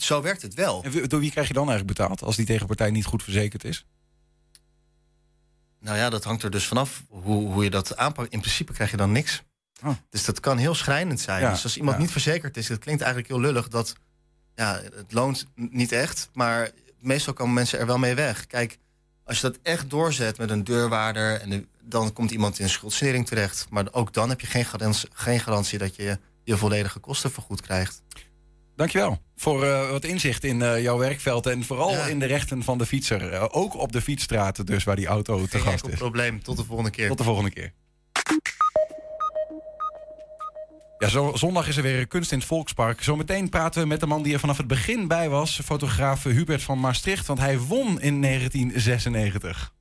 zo 0.00 0.22
werkt 0.22 0.42
het 0.42 0.54
wel. 0.54 0.82
En 0.84 1.08
door 1.08 1.20
wie 1.20 1.30
krijg 1.30 1.46
je 1.48 1.54
dan 1.54 1.68
eigenlijk 1.68 1.98
betaald 1.98 2.22
als 2.22 2.36
die 2.36 2.46
tegenpartij 2.46 2.90
niet 2.90 3.04
goed 3.04 3.22
verzekerd 3.22 3.64
is? 3.64 3.86
Nou 5.80 5.96
ja, 5.98 6.10
dat 6.10 6.24
hangt 6.24 6.42
er 6.42 6.50
dus 6.50 6.66
vanaf 6.66 7.04
hoe, 7.08 7.52
hoe 7.52 7.64
je 7.64 7.70
dat 7.70 7.96
aanpakt. 7.96 8.32
In 8.32 8.40
principe 8.40 8.72
krijg 8.72 8.90
je 8.90 8.96
dan 8.96 9.12
niks. 9.12 9.42
Dus 10.10 10.24
dat 10.24 10.40
kan 10.40 10.58
heel 10.58 10.74
schrijnend 10.74 11.20
zijn. 11.20 11.40
Ja, 11.42 11.50
Dus 11.50 11.62
als 11.64 11.76
iemand 11.76 11.96
ja. 11.96 12.02
niet 12.02 12.12
verzekerd 12.12 12.56
is, 12.56 12.66
dat 12.66 12.78
klinkt 12.78 13.02
eigenlijk 13.02 13.32
heel 13.32 13.40
lullig. 13.40 13.68
Dat 13.68 13.94
ja, 14.54 14.80
het 14.94 15.12
loont 15.12 15.46
niet 15.54 15.92
echt, 15.92 16.28
maar 16.32 16.70
meestal 16.98 17.32
komen 17.32 17.54
mensen 17.54 17.78
er 17.78 17.86
wel 17.86 17.98
mee 17.98 18.14
weg. 18.14 18.46
Kijk, 18.46 18.78
als 19.24 19.40
je 19.40 19.42
dat 19.50 19.58
echt 19.62 19.90
doorzet 19.90 20.38
met 20.38 20.50
een 20.50 20.64
deurwaarder, 20.64 21.40
en 21.40 21.50
de- 21.50 21.66
dan 21.86 22.12
komt 22.12 22.30
iemand 22.30 22.58
in 22.58 22.68
schuldsanering 22.68 23.26
terecht. 23.26 23.66
Maar 23.70 23.86
ook 23.90 24.12
dan 24.12 24.28
heb 24.28 24.40
je 24.40 24.46
geen 24.46 24.64
garantie, 24.64 25.08
geen 25.12 25.40
garantie 25.40 25.78
dat 25.78 25.96
je 25.96 26.18
je 26.44 26.56
volledige 26.56 26.98
kosten 26.98 27.30
vergoed 27.30 27.60
krijgt. 27.60 28.02
Dankjewel 28.76 29.18
voor 29.36 29.64
eh, 29.64 29.90
wat 29.90 30.04
inzicht 30.04 30.44
in 30.44 30.62
eh, 30.62 30.82
jouw 30.82 30.98
werkveld. 30.98 31.46
En 31.46 31.64
vooral 31.64 31.90
Ja. 31.90 32.06
in 32.06 32.18
de 32.18 32.26
rechten 32.26 32.62
van 32.62 32.78
de 32.78 32.86
fietser. 32.86 33.32
Eh, 33.32 33.44
ook 33.50 33.74
op 33.76 33.92
de 33.92 34.00
fietsstraten 34.02 34.66
dus, 34.66 34.84
waar 34.84 34.96
die 34.96 35.06
auto 35.06 35.42
te 35.46 35.58
Geen 35.58 35.70
gast 35.72 35.86
is. 35.86 35.98
probleem. 35.98 36.42
Tot 36.42 36.56
de 36.56 36.64
volgende 36.64 36.90
keer. 36.90 37.08
Tot 37.08 37.18
de 37.18 37.24
volgende 37.24 37.50
keer. 37.50 37.72
Ja, 40.98 41.08
zo, 41.08 41.32
zondag 41.34 41.68
is 41.68 41.76
er 41.76 41.82
weer 41.82 42.06
kunst 42.06 42.32
in 42.32 42.38
het 42.38 42.46
Volkspark. 42.46 43.02
Zometeen 43.02 43.48
praten 43.48 43.80
we 43.82 43.86
met 43.86 44.00
de 44.00 44.06
man 44.06 44.22
die 44.22 44.32
er 44.32 44.40
vanaf 44.40 44.56
het 44.56 44.66
begin 44.66 45.08
bij 45.08 45.28
was. 45.28 45.60
Fotograaf 45.64 46.22
Hubert 46.22 46.62
van 46.62 46.80
Maastricht. 46.80 47.26
Want 47.26 47.38
hij 47.38 47.58
won 47.58 48.00
in 48.00 48.20
1996. 48.22 49.72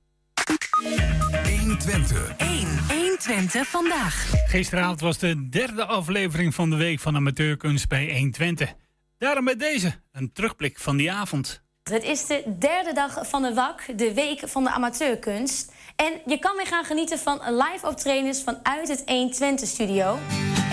120. 1.75 2.35
1. 2.37 2.67
120 2.87 3.67
vandaag. 3.67 4.31
Gisteravond 4.47 4.99
was 4.99 5.17
de 5.17 5.49
derde 5.49 5.85
aflevering 5.85 6.55
van 6.55 6.69
de 6.69 6.75
Week 6.75 6.99
van 6.99 7.15
Amateurkunst 7.15 7.87
bij 7.87 8.13
120. 8.13 8.73
Daarom 9.17 9.43
met 9.43 9.59
deze, 9.59 9.93
een 10.11 10.31
terugblik 10.33 10.79
van 10.79 10.97
die 10.97 11.11
avond. 11.11 11.61
Het 11.83 12.03
is 12.03 12.25
de 12.25 12.55
derde 12.59 12.93
dag 12.93 13.27
van 13.27 13.41
de 13.41 13.53
WAK, 13.53 13.97
de 13.97 14.13
Week 14.13 14.41
van 14.45 14.63
de 14.63 14.71
Amateurkunst. 14.71 15.71
En 15.95 16.21
je 16.25 16.39
kan 16.39 16.55
weer 16.55 16.67
gaan 16.67 16.85
genieten 16.85 17.19
van 17.19 17.39
live 17.45 17.87
optredens 17.87 18.43
vanuit 18.43 18.87
het 18.87 19.01
120-studio. 19.01 20.19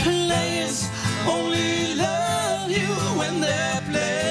Players 0.03 0.81
only 1.29 1.95
love 1.97 2.71
you 2.71 3.17
when 3.17 3.41
they're 3.41 3.83
playing. 3.91 4.22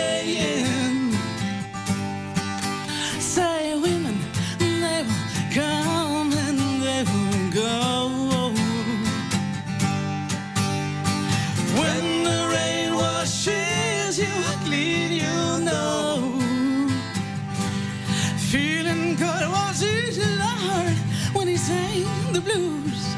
The 22.43 22.51
blues. 22.51 23.15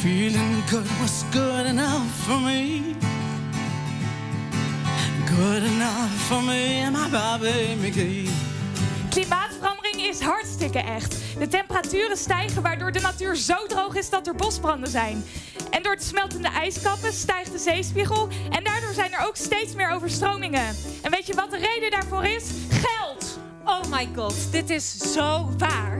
Feeling 0.00 0.62
good 0.70 0.86
was 1.00 1.24
good 1.32 1.66
enough 1.66 2.10
for 2.26 2.40
me. 2.40 2.94
Good 5.26 5.62
enough 5.62 6.26
for 6.26 6.42
me 6.42 6.80
and 6.80 6.96
my 6.96 7.08
Bobby 7.10 7.76
McGee. 7.80 8.28
Klimaatverandering 9.10 10.06
is 10.08 10.20
hartstikke 10.20 10.78
echt. 10.78 11.16
De 11.38 11.48
temperaturen 11.48 12.16
stijgen 12.16 12.62
waardoor 12.62 12.92
de 12.92 13.00
natuur 13.00 13.36
zo 13.36 13.66
droog 13.68 13.94
is 13.94 14.10
dat 14.10 14.26
er 14.26 14.34
bosbranden 14.34 14.90
zijn. 14.90 15.24
En 15.70 15.82
door 15.82 15.96
de 15.96 16.02
smeltende 16.02 16.48
ijskappen 16.48 17.12
stijgt 17.12 17.52
de 17.52 17.58
zeespiegel 17.58 18.28
en 18.50 18.64
daardoor 18.64 18.92
zijn 18.92 19.12
er 19.12 19.26
ook 19.26 19.36
steeds 19.36 19.74
meer 19.74 19.90
overstromingen. 19.90 20.74
En 21.02 21.10
weet 21.10 21.26
je 21.26 21.34
wat 21.34 21.50
de 21.50 21.56
reden 21.74 21.90
daarvoor 21.90 22.24
is? 22.24 22.44
Geld! 22.68 23.38
Oh 23.64 23.82
my 23.90 24.08
god, 24.16 24.52
dit 24.52 24.70
is 24.70 24.96
zo 24.96 25.50
waar. 25.58 25.98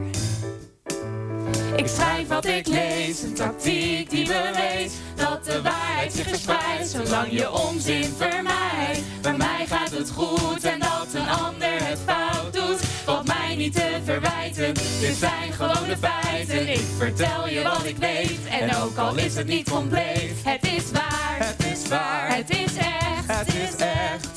Ik 1.76 1.87
schrijf 1.87 2.28
wat 2.28 2.46
ik 2.46 2.66
lees, 2.66 3.22
een 3.22 3.35
tactiek 3.35 4.11
die 4.11 4.26
bewees 4.26 4.92
dat 5.14 5.44
de 5.44 5.62
waarheid 5.62 6.12
zich 6.12 6.28
verspreidt, 6.28 6.88
zolang 6.88 7.31
je 7.31 7.52
onzin 7.52 8.14
vermijdt. 8.16 9.00
Bij 9.22 9.37
mij 9.37 9.66
gaat 9.66 9.90
het 9.90 10.11
goed 10.11 10.64
en 10.64 10.78
dat 10.78 11.09
een 11.14 11.28
ander 11.28 11.87
het 11.87 11.98
fout 12.07 12.52
doet, 12.52 12.81
valt 13.04 13.26
mij 13.26 13.57
niet 13.57 13.72
te 13.72 14.00
verwijten. 14.04 14.74
Dit 14.74 15.16
zijn 15.18 15.52
gewone 15.52 15.96
feiten, 16.00 16.68
ik 16.72 16.85
vertel 16.96 17.48
je 17.48 17.62
wat 17.62 17.85
ik 17.85 17.96
weet 17.96 18.46
en 18.61 18.76
ook 18.76 18.96
al 18.96 19.16
is 19.16 19.35
het 19.35 19.46
niet 19.46 19.70
compleet. 19.70 20.33
Het 20.44 20.66
is 20.66 20.90
waar, 20.90 21.37
het 21.38 21.66
is 21.72 21.88
waar, 21.88 22.37
het 22.37 22.50
is 22.50 22.76
echt, 22.76 23.26
het 23.26 23.54
is 23.54 23.76
echt. 23.76 24.28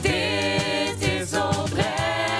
Dit 0.00 1.08
is 1.08 1.32
oprecht, 1.32 2.35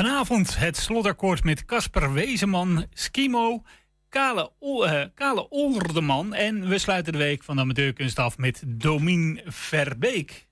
Vanavond 0.00 0.56
het 0.58 0.76
slotakkoord 0.76 1.44
met 1.44 1.64
Casper 1.64 2.12
Wezenman, 2.12 2.86
Skimo, 2.92 3.62
Kale, 4.08 4.50
eh, 4.60 5.02
Kale 5.14 5.48
Olderman. 5.48 6.34
En 6.34 6.68
we 6.68 6.78
sluiten 6.78 7.12
de 7.12 7.18
week 7.18 7.42
van 7.44 7.56
de 7.56 7.62
amateurkunst 7.62 8.18
af 8.18 8.38
met 8.38 8.62
Domien 8.66 9.40
Verbeek. 9.44 10.46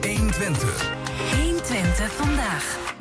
120. 0.00 0.90
120 1.36 2.12
vandaag. 2.12 2.91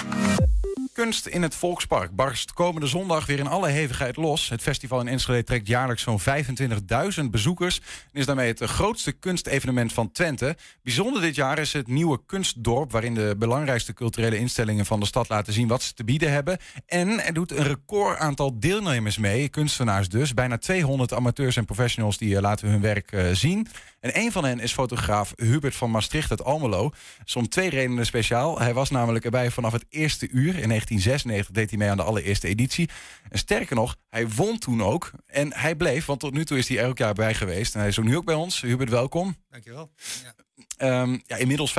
Kunst 0.94 1.26
in 1.26 1.42
het 1.42 1.56
Volkspark 1.56 2.12
barst 2.16 2.54
komende 2.54 2.88
zondag 2.88 3.26
weer 3.26 3.40
in 3.40 3.48
alle 3.48 3.68
hevigheid 3.68 4.16
los. 4.16 4.50
Het 4.50 4.62
festival 4.62 5.00
in 5.00 5.08
Enschede 5.08 5.44
trekt 5.44 5.68
jaarlijks 5.68 6.04
zo'n 6.04 6.20
25.000 6.20 7.24
bezoekers... 7.32 7.80
en 8.14 8.20
is 8.20 8.26
daarmee 8.26 8.48
het 8.48 8.60
grootste 8.60 9.12
kunstevenement 9.12 9.94
van 9.94 10.12
Twente. 10.12 10.56
Bijzonder 10.84 11.22
dit 11.22 11.36
jaar 11.36 11.60
is 11.60 11.74
het 11.74 11.88
nieuwe 11.88 12.20
kunstdorp... 12.26 12.92
waarin 12.92 13.14
de 13.14 13.36
belangrijkste 13.38 13.94
culturele 13.94 14.38
instellingen 14.38 14.86
van 14.86 15.00
de 15.00 15.06
stad 15.06 15.30
laten 15.30 15.54
zien... 15.54 15.68
wat 15.68 15.82
ze 15.82 15.94
te 15.94 16.04
bieden 16.04 16.32
hebben. 16.32 16.58
En 16.86 17.26
er 17.26 17.34
doet 17.34 17.52
een 17.52 17.64
record 17.64 18.18
aantal 18.18 18.60
deelnemers 18.60 19.18
mee, 19.18 19.50
kunstenaars 19.50 20.10
dus. 20.10 20.34
Bijna 20.34 20.58
200 20.58 21.14
amateurs 21.14 21.56
en 21.56 21.66
professionals 21.66 22.18
die 22.18 22.36
eh, 22.36 22.42
laten 22.42 22.70
hun 22.70 22.82
werk 22.82 23.12
eh, 23.12 23.26
zien. 23.32 23.68
En 24.00 24.18
een 24.20 24.32
van 24.32 24.46
hen 24.46 24.60
is 24.60 24.74
fotograaf 24.74 25.34
Hubert 25.36 25.76
van 25.76 25.92
Maastricht 25.92 26.30
uit 26.30 26.44
Almelo. 26.44 26.92
Om 27.34 27.50
twee 27.50 27.70
redenen 27.70 28.06
speciaal. 28.06 28.60
Hij 28.60 28.74
was 28.74 28.90
namelijk 28.90 29.26
erbij 29.26 29.52
vanaf 29.52 29.72
het 29.72 29.86
eerste 29.90 30.30
uur. 30.30 30.60
In 30.60 30.72
1996 30.88 31.52
deed 31.56 31.70
hij 31.70 31.80
mee 31.80 31.90
aan 31.90 31.98
de 31.98 32.04
allereerste 32.04 32.48
editie. 32.48 32.90
En 33.30 33.38
sterker 33.40 33.76
nog, 33.76 33.96
hij 34.10 34.28
won 34.30 34.58
toen 34.60 34.84
ook. 34.84 35.12
En 35.28 35.54
hij 35.54 35.76
bleef, 35.76 36.06
want 36.06 36.20
tot 36.20 36.34
nu 36.34 36.46
toe 36.46 36.58
is 36.58 36.68
hij 36.68 36.78
elk 36.80 36.98
jaar 36.98 37.14
bij 37.14 37.34
geweest. 37.34 37.74
En 37.74 37.80
hij 37.80 37.90
is 37.90 38.00
ook 38.00 38.06
nu 38.06 38.18
ook 38.18 38.26
bij 38.26 38.36
ons. 38.36 38.62
Hubert, 38.62 38.90
welkom. 38.90 39.36
Dankjewel. 39.50 39.92
Ja. 40.24 40.34
Ehm, 40.78 41.18
ja, 41.26 41.36
inmiddels 41.36 41.72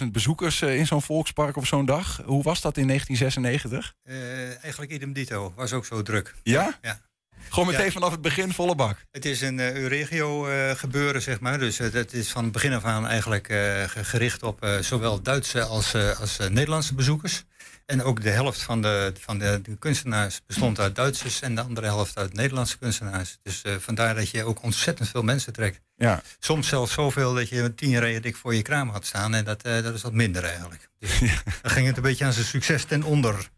25.000 0.00 0.12
bezoekers 0.12 0.62
eh, 0.62 0.76
in 0.78 0.86
zo'n 0.86 1.02
volkspark 1.02 1.56
op 1.56 1.66
zo'n 1.66 1.86
dag. 1.86 2.20
Hoe 2.24 2.42
was 2.42 2.60
dat 2.60 2.76
in 2.76 2.86
1996? 2.86 3.94
Eh, 4.02 4.62
eigenlijk 4.62 4.92
idem 4.92 5.12
dito. 5.12 5.52
Was 5.56 5.72
ook 5.72 5.86
zo 5.86 6.02
druk. 6.02 6.34
Ja? 6.42 6.78
Ja. 6.82 7.00
Gewoon 7.48 7.66
meteen 7.68 7.84
Ja. 7.84 7.90
vanaf 7.92 8.10
het 8.10 8.20
begin 8.20 8.52
volle 8.52 8.74
bak. 8.74 9.06
Het 9.10 9.24
is 9.24 9.40
een 9.40 9.60
eh, 9.60 9.86
regio 9.86 10.46
gebeuren, 10.74 11.22
zeg 11.22 11.40
maar. 11.40 11.58
Dus 11.58 11.78
het 11.78 12.12
is 12.12 12.30
van 12.30 12.42
het 12.42 12.52
begin 12.52 12.72
af 12.72 12.84
aan 12.84 13.06
eigenlijk 13.06 13.46
ge- 13.46 14.04
gericht 14.04 14.42
op 14.42 14.78
zowel 14.80 15.22
Duitse 15.22 15.62
als, 15.62 15.94
als 15.94 16.38
Nederlandse 16.38 16.94
bezoekers. 16.94 17.44
En 17.88 18.02
ook 18.02 18.22
de 18.22 18.30
helft 18.30 18.62
van, 18.62 18.82
de, 18.82 19.12
van 19.20 19.38
de, 19.38 19.60
de 19.62 19.76
kunstenaars 19.76 20.40
bestond 20.46 20.80
uit 20.80 20.94
Duitsers 20.94 21.40
en 21.40 21.54
de 21.54 21.60
andere 21.60 21.86
helft 21.86 22.16
uit 22.16 22.34
Nederlandse 22.34 22.78
kunstenaars. 22.78 23.38
Dus 23.42 23.62
eh, 23.62 23.74
vandaar 23.78 24.14
dat 24.14 24.30
je 24.30 24.44
ook 24.44 24.62
ontzettend 24.62 25.08
veel 25.08 25.22
mensen 25.22 25.52
trekt. 25.52 25.80
Ja. 25.96 26.22
Soms 26.38 26.68
zelfs 26.68 26.92
zoveel 26.92 27.34
dat 27.34 27.48
je 27.48 27.74
tien 27.74 27.98
rijen 27.98 28.22
dik 28.22 28.36
voor 28.36 28.54
je 28.54 28.62
kraam 28.62 28.88
had 28.88 29.06
staan. 29.06 29.34
En 29.34 29.44
dat, 29.44 29.62
eh, 29.62 29.82
dat 29.82 29.94
is 29.94 30.02
wat 30.02 30.12
minder 30.12 30.44
eigenlijk. 30.44 30.88
Dus 30.98 31.18
dan 31.62 31.70
ging 31.70 31.86
het 31.86 31.96
een 31.96 32.02
beetje 32.02 32.24
aan 32.24 32.32
zijn 32.32 32.46
succes 32.46 32.84
ten 32.84 33.02
onder. 33.02 33.48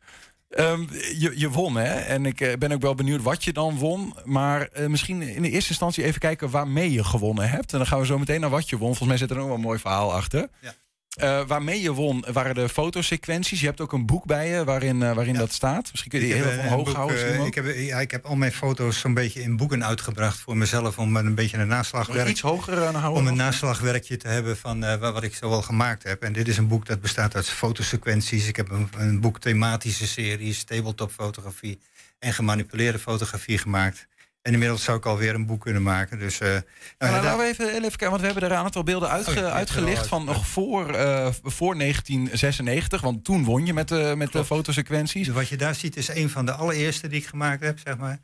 Ehm, 0.49 0.87
je, 1.19 1.33
je 1.35 1.51
won, 1.51 1.77
hè? 1.77 1.95
En 1.95 2.27
ik 2.27 2.41
eh, 2.41 2.57
ben 2.59 2.73
ook 2.73 2.83
wel 2.83 2.95
benieuwd 2.95 3.23
wat 3.23 3.45
je 3.45 3.53
dan 3.53 3.79
won. 3.79 4.15
Maar 4.25 4.69
misschien 4.87 5.23
in 5.23 5.43
de 5.43 5.51
eerste 5.51 5.71
instantie 5.71 6.05
even 6.05 6.21
kijken 6.21 6.51
waarmee 6.51 6.93
je 6.93 7.05
gewonnen 7.05 7.51
hebt. 7.51 7.73
En 7.73 7.79
dan 7.79 7.87
gaan 7.87 8.01
we 8.01 8.07
zo 8.07 8.19
meteen 8.19 8.41
naar 8.41 8.51
wat 8.51 8.69
je 8.69 8.77
won. 8.77 8.89
Volgens 8.89 9.09
mij 9.09 9.19
zit 9.19 9.31
er 9.31 9.39
ook 9.39 9.47
wel 9.47 9.55
een 9.55 9.61
mooi 9.61 9.79
verhaal 9.79 10.13
achter. 10.13 10.49
Ja. 10.61 10.75
Eh, 11.17 11.41
waarmee 11.47 11.81
je 11.81 11.93
won 11.93 12.25
waren 12.33 12.55
de 12.55 12.69
fotosequenties. 12.69 13.61
Je 13.61 13.67
hebt 13.67 13.81
ook 13.81 13.93
een 13.93 14.07
boek 14.07 14.25
bij 14.27 14.49
je 14.49 14.65
waarin, 14.65 15.03
eh, 15.03 15.13
waarin 15.15 15.35
dat 15.35 15.53
staat. 15.53 15.89
Misschien 15.91 16.11
kun 16.11 16.21
je 16.21 16.27
die 16.27 16.35
heel 16.35 16.45
even 16.51 16.65
omhoog 16.65 16.85
boek, 16.85 16.95
houden. 16.95 17.35
eh, 17.35 17.45
ik, 17.47 17.55
heb, 17.55 17.75
ja, 17.77 18.01
ik 18.01 18.11
heb 18.11 18.25
al 18.25 18.37
mijn 18.37 18.53
foto's 18.53 18.99
zo'n 19.01 19.15
beetje 19.15 19.43
in 19.43 19.57
boeken 19.57 19.85
uitgebracht 19.85 20.39
voor 20.39 20.57
mezelf. 20.57 20.99
Om 20.99 21.17
een 21.17 21.35
beetje 21.35 21.57
een 21.59 21.69
naslagwerk. 21.69 22.29
Iets 22.29 22.41
hoger 22.41 22.87
aan 22.87 22.95
houden. 22.95 23.23
Om 23.23 23.29
een 23.29 23.37
naslagwerkje 23.37 24.17
te 24.17 24.29
hebben 24.29 24.57
van 24.57 24.81
wa- 24.81 24.99
wat 25.13 25.23
ik 25.23 25.35
zo 25.35 25.51
al 25.51 25.63
gemaakt 25.63 26.03
heb. 26.03 26.23
En 26.23 26.33
dit 26.33 26.49
is 26.49 26.57
een 26.57 26.69
boek 26.69 26.87
dat 26.87 27.01
bestaat 27.01 27.35
uit 27.35 27.49
fotosequenties. 27.51 28.47
Ik 28.49 28.57
heb 28.57 28.71
een, 28.71 28.89
een 28.97 29.21
boek 29.21 29.41
thematische 29.41 30.07
series, 30.07 30.65
tabletop 30.65 31.11
fotografie 31.13 31.79
en 32.19 32.33
gemanipuleerde 32.33 32.99
fotografie 32.99 33.59
gemaakt. 33.59 34.07
En 34.43 34.53
inmiddels 34.53 34.85
zou 34.85 34.99
ik 34.99 35.07
alweer 35.07 35.35
een 35.35 35.47
boek 35.47 35.61
kunnen 35.61 35.83
maken. 35.83 36.19
Dus, 36.19 36.41
eh, 36.41 36.49
nou, 36.49 36.63
Nou, 36.99 37.13
daar- 37.13 37.23
laten 37.23 37.39
we 37.39 37.45
even, 37.45 37.67
even 37.69 37.81
kijken, 37.81 38.09
want 38.09 38.21
we 38.21 38.27
hebben 38.27 38.45
er 38.45 38.51
een 38.53 38.63
aantal 38.65 38.83
beelden 38.83 39.09
uitge- 39.11 39.31
Oh, 39.31 39.37
ja, 39.37 39.43
al 39.43 39.51
uitgelicht 39.51 39.99
uit. 39.99 40.09
van 40.09 40.25
nog 40.25 40.47
voor, 40.47 40.95
eh, 40.95 41.29
voor 41.43 41.77
1996. 41.77 43.01
Want 43.01 43.25
toen 43.25 43.45
won 43.45 43.67
je 43.67 43.75
met, 43.75 43.89
de 43.89 44.15
met 44.17 44.33
de 44.33 44.45
fotosequenties. 44.45 45.29
Wat 45.29 45.49
je 45.49 45.57
daar 45.57 45.75
ziet 45.75 45.97
is 45.97 46.09
een 46.09 46.31
van 46.31 46.47
de 46.47 46.53
allereerste 46.53 47.09
die 47.09 47.21
ik 47.21 47.27
gemaakt 47.27 47.63
heb, 47.63 47.79
zeg 47.85 47.97
maar. 47.97 48.19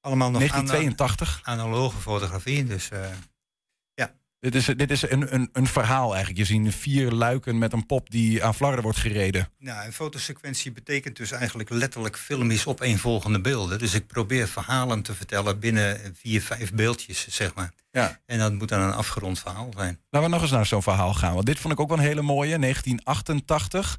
Allemaal 0.00 0.30
nog 0.30 0.38
1982. 0.40 1.40
ana- 1.42 1.62
analoge 1.62 2.00
fotografie. 2.00 2.64
Dus 2.64 2.88
eh, 2.90 2.98
Dit 4.40 4.54
is, 4.54 4.64
dit 4.64 4.90
is 4.90 5.10
een, 5.10 5.34
een, 5.34 5.48
een 5.52 5.66
verhaal 5.66 6.14
eigenlijk. 6.14 6.38
Je 6.38 6.44
ziet 6.44 6.74
vier 6.74 7.10
luiken 7.10 7.58
met 7.58 7.72
een 7.72 7.86
pop 7.86 8.10
die 8.10 8.44
aan 8.44 8.54
flarden 8.54 8.82
wordt 8.82 8.98
gereden. 8.98 9.48
Nou, 9.58 9.86
een 9.86 9.92
fotosequentie 9.92 10.72
betekent 10.72 11.16
dus 11.16 11.30
eigenlijk 11.30 11.70
letterlijk 11.70 12.16
filmisch 12.16 12.66
opeenvolgende 12.66 13.40
beelden. 13.40 13.78
Dus 13.78 13.94
ik 13.94 14.06
probeer 14.06 14.48
verhalen 14.48 15.02
te 15.02 15.14
vertellen 15.14 15.58
binnen 15.58 16.14
vier, 16.14 16.42
vijf 16.42 16.72
beeldjes, 16.72 17.28
zeg 17.28 17.54
maar. 17.54 17.72
Ja. 17.90 18.20
En 18.26 18.38
dat 18.38 18.52
moet 18.52 18.68
dan 18.68 18.80
een 18.80 18.92
afgerond 18.92 19.38
verhaal 19.38 19.70
zijn. 19.76 20.00
Laten 20.10 20.28
we 20.28 20.34
nog 20.34 20.42
eens 20.42 20.50
naar 20.50 20.66
zo'n 20.66 20.82
verhaal 20.82 21.14
gaan. 21.14 21.34
Want 21.34 21.46
dit 21.46 21.58
vond 21.58 21.72
ik 21.72 21.80
ook 21.80 21.88
wel 21.88 21.98
een 21.98 22.04
hele 22.04 22.22
mooie. 22.22 22.58
1988. 22.58 23.96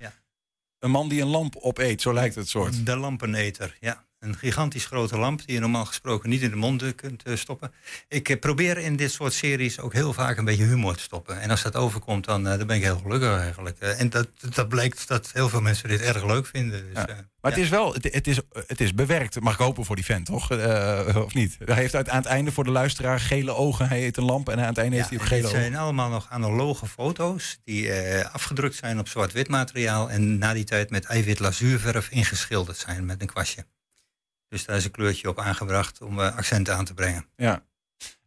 een 0.80 0.92
man 0.92 1.10
die 1.10 1.22
een 1.22 1.28
lamp 1.28 1.56
opeet, 1.56 2.02
zo 2.02 2.14
lijkt 2.14 2.36
het 2.36 2.50
soort. 2.50 2.86
De 2.86 2.96
lampeneter, 2.96 3.78
ja. 3.80 4.06
Een 4.22 4.38
gigantisch 4.38 4.86
grote 4.86 5.18
lamp 5.18 5.46
die 5.46 5.56
je 5.56 5.60
normaal 5.60 5.86
gesproken 5.86 6.30
niet 6.30 6.42
in 6.42 6.50
de 6.50 6.56
mond 6.56 6.82
eh, 6.82 6.90
kunt 6.96 7.24
eh, 7.24 7.36
stoppen. 7.36 7.72
Ik 8.08 8.30
eh, 8.30 8.40
probeer 8.40 8.78
in 8.78 8.96
dit 8.96 9.12
soort 9.12 9.34
series 9.34 9.80
ook 9.80 9.94
heel 9.94 10.14
vaak 10.14 10.38
een 10.38 10.46
beetje 10.46 10.64
humor 10.64 10.96
te 10.96 11.02
stoppen. 11.02 11.42
En 11.42 11.50
als 11.50 11.62
dat 11.62 11.76
overkomt, 11.76 12.26
dan, 12.26 12.44
dan 12.44 12.68
ben 12.68 12.76
ik 12.76 12.84
heel 12.84 12.98
gelukkig 12.98 13.40
eigenlijk. 13.40 13.80
En 13.80 14.10
dat, 14.10 14.28
dat 14.54 14.70
blijkt 14.70 15.08
dat 15.08 15.30
heel 15.34 15.50
veel 15.50 15.62
mensen 15.62 15.90
dit 15.90 16.02
erg 16.02 16.26
leuk 16.26 16.46
vinden. 16.46 16.86
Dus, 16.94 17.04
Ja. 17.08 17.30
Maar 17.42 17.52
het 17.52 17.60
is 17.60 17.70
wel, 17.70 17.94
het, 17.94 18.04
het 18.14 18.28
is, 18.28 18.40
het 18.68 18.82
is 18.82 18.94
bewerkt. 18.94 19.40
Mag 19.40 19.54
ik 19.54 19.60
hopen 19.60 19.86
voor 19.86 19.96
die 19.96 20.06
vent, 20.06 20.26
toch? 20.26 20.52
Eh, 20.52 21.16
of 21.26 21.34
niet? 21.34 21.58
Hij 21.66 21.76
heeft 21.76 21.96
uit, 21.96 22.10
aan 22.10 22.18
het 22.18 22.26
einde 22.26 22.52
voor 22.52 22.64
de 22.64 22.72
luisteraar 22.72 23.20
gele 23.20 23.56
ogen. 23.56 23.88
Hij 23.88 24.06
eet 24.06 24.18
een 24.18 24.24
lamp 24.24 24.50
en 24.50 24.60
aan 24.60 24.66
het 24.66 24.78
einde 24.78 24.96
heeft 24.96 25.10
hij 25.10 25.18
ook 25.18 25.24
Het 25.24 25.34
gele 25.34 25.48
ogen. 25.48 25.60
zijn 25.60 25.76
allemaal 25.76 26.10
nog 26.10 26.28
analoge 26.30 26.88
foto's 26.88 27.60
die 27.64 27.94
afgedrukt 28.24 28.76
zijn 28.76 29.00
op 29.00 29.08
zwart-wit 29.08 29.48
materiaal 29.48 30.10
en 30.10 30.38
na 30.38 30.54
die 30.54 30.64
tijd 30.64 30.90
met 30.90 31.06
eiwit 31.06 31.40
lazuurverf 31.40 32.10
ingeschilderd 32.10 32.78
zijn 32.78 33.06
met 33.06 33.22
een 33.22 33.28
kwastje. 33.28 33.66
Dus 34.52 34.66
daar 34.66 34.78
is 34.78 34.86
een 34.86 34.92
kleurtje 34.92 35.30
op 35.30 35.40
aangebracht 35.40 36.02
om 36.02 36.20
eh, 36.20 36.36
accenten 36.36 36.76
aan 36.76 36.86
te 36.86 36.94
brengen. 36.94 37.26
Ja. 37.36 37.64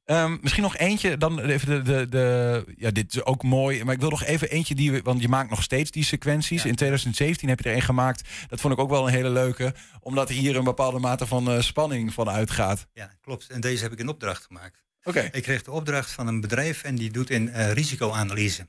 Ehm, 0.05 0.37
misschien 0.41 0.63
nog 0.63 0.77
eentje, 0.77 1.17
dan 1.17 1.41
even 1.41 1.69
de, 1.69 1.83
de, 1.93 2.09
de. 2.09 2.65
Ja, 2.77 2.91
dit 2.91 3.15
is 3.15 3.25
ook 3.25 3.43
mooi. 3.43 3.85
Maar 3.85 3.95
ik 3.95 4.01
wil 4.01 4.11
nog 4.11 4.25
even 4.25 4.51
eentje 4.51 4.75
die. 4.75 4.93
we- 4.93 5.01
Want 5.03 5.21
je 5.23 5.29
maakt 5.29 5.51
nog 5.51 5.63
steeds 5.63 5.91
die 5.91 6.05
sequenties. 6.05 6.65
In 6.65 6.75
2017 6.75 7.49
heb 7.49 7.61
je 7.61 7.69
er 7.71 7.75
een 7.77 7.83
gemaakt. 7.83 8.29
Dat 8.49 8.61
vond 8.61 8.73
ik 8.75 8.79
ook 8.81 8.91
wel 8.91 9.07
een 9.07 9.13
hele 9.13 9.31
leuke. 9.31 9.75
Omdat 10.01 10.29
hier 10.29 10.57
een 10.57 10.65
bepaalde 10.65 10.99
mate 10.99 11.27
van 11.27 11.51
eh, 11.51 11.61
spanning 11.61 12.13
van 12.15 12.29
uitgaat. 12.29 12.87
Ja, 12.93 13.11
klopt. 13.21 13.47
En 13.51 13.61
deze 13.61 13.83
heb 13.83 13.93
ik 13.93 13.99
in 13.99 14.09
opdracht 14.09 14.45
gemaakt. 14.45 14.83
Oké. 15.03 15.29
Ik 15.33 15.43
kreeg 15.43 15.63
de 15.63 15.71
opdracht 15.71 16.11
van 16.11 16.27
een 16.27 16.41
bedrijf 16.41 16.83
en 16.83 16.95
die 16.95 17.11
doet 17.11 17.31
in 17.31 17.49
eh, 17.49 17.73
risicoanalyse. 17.73 18.69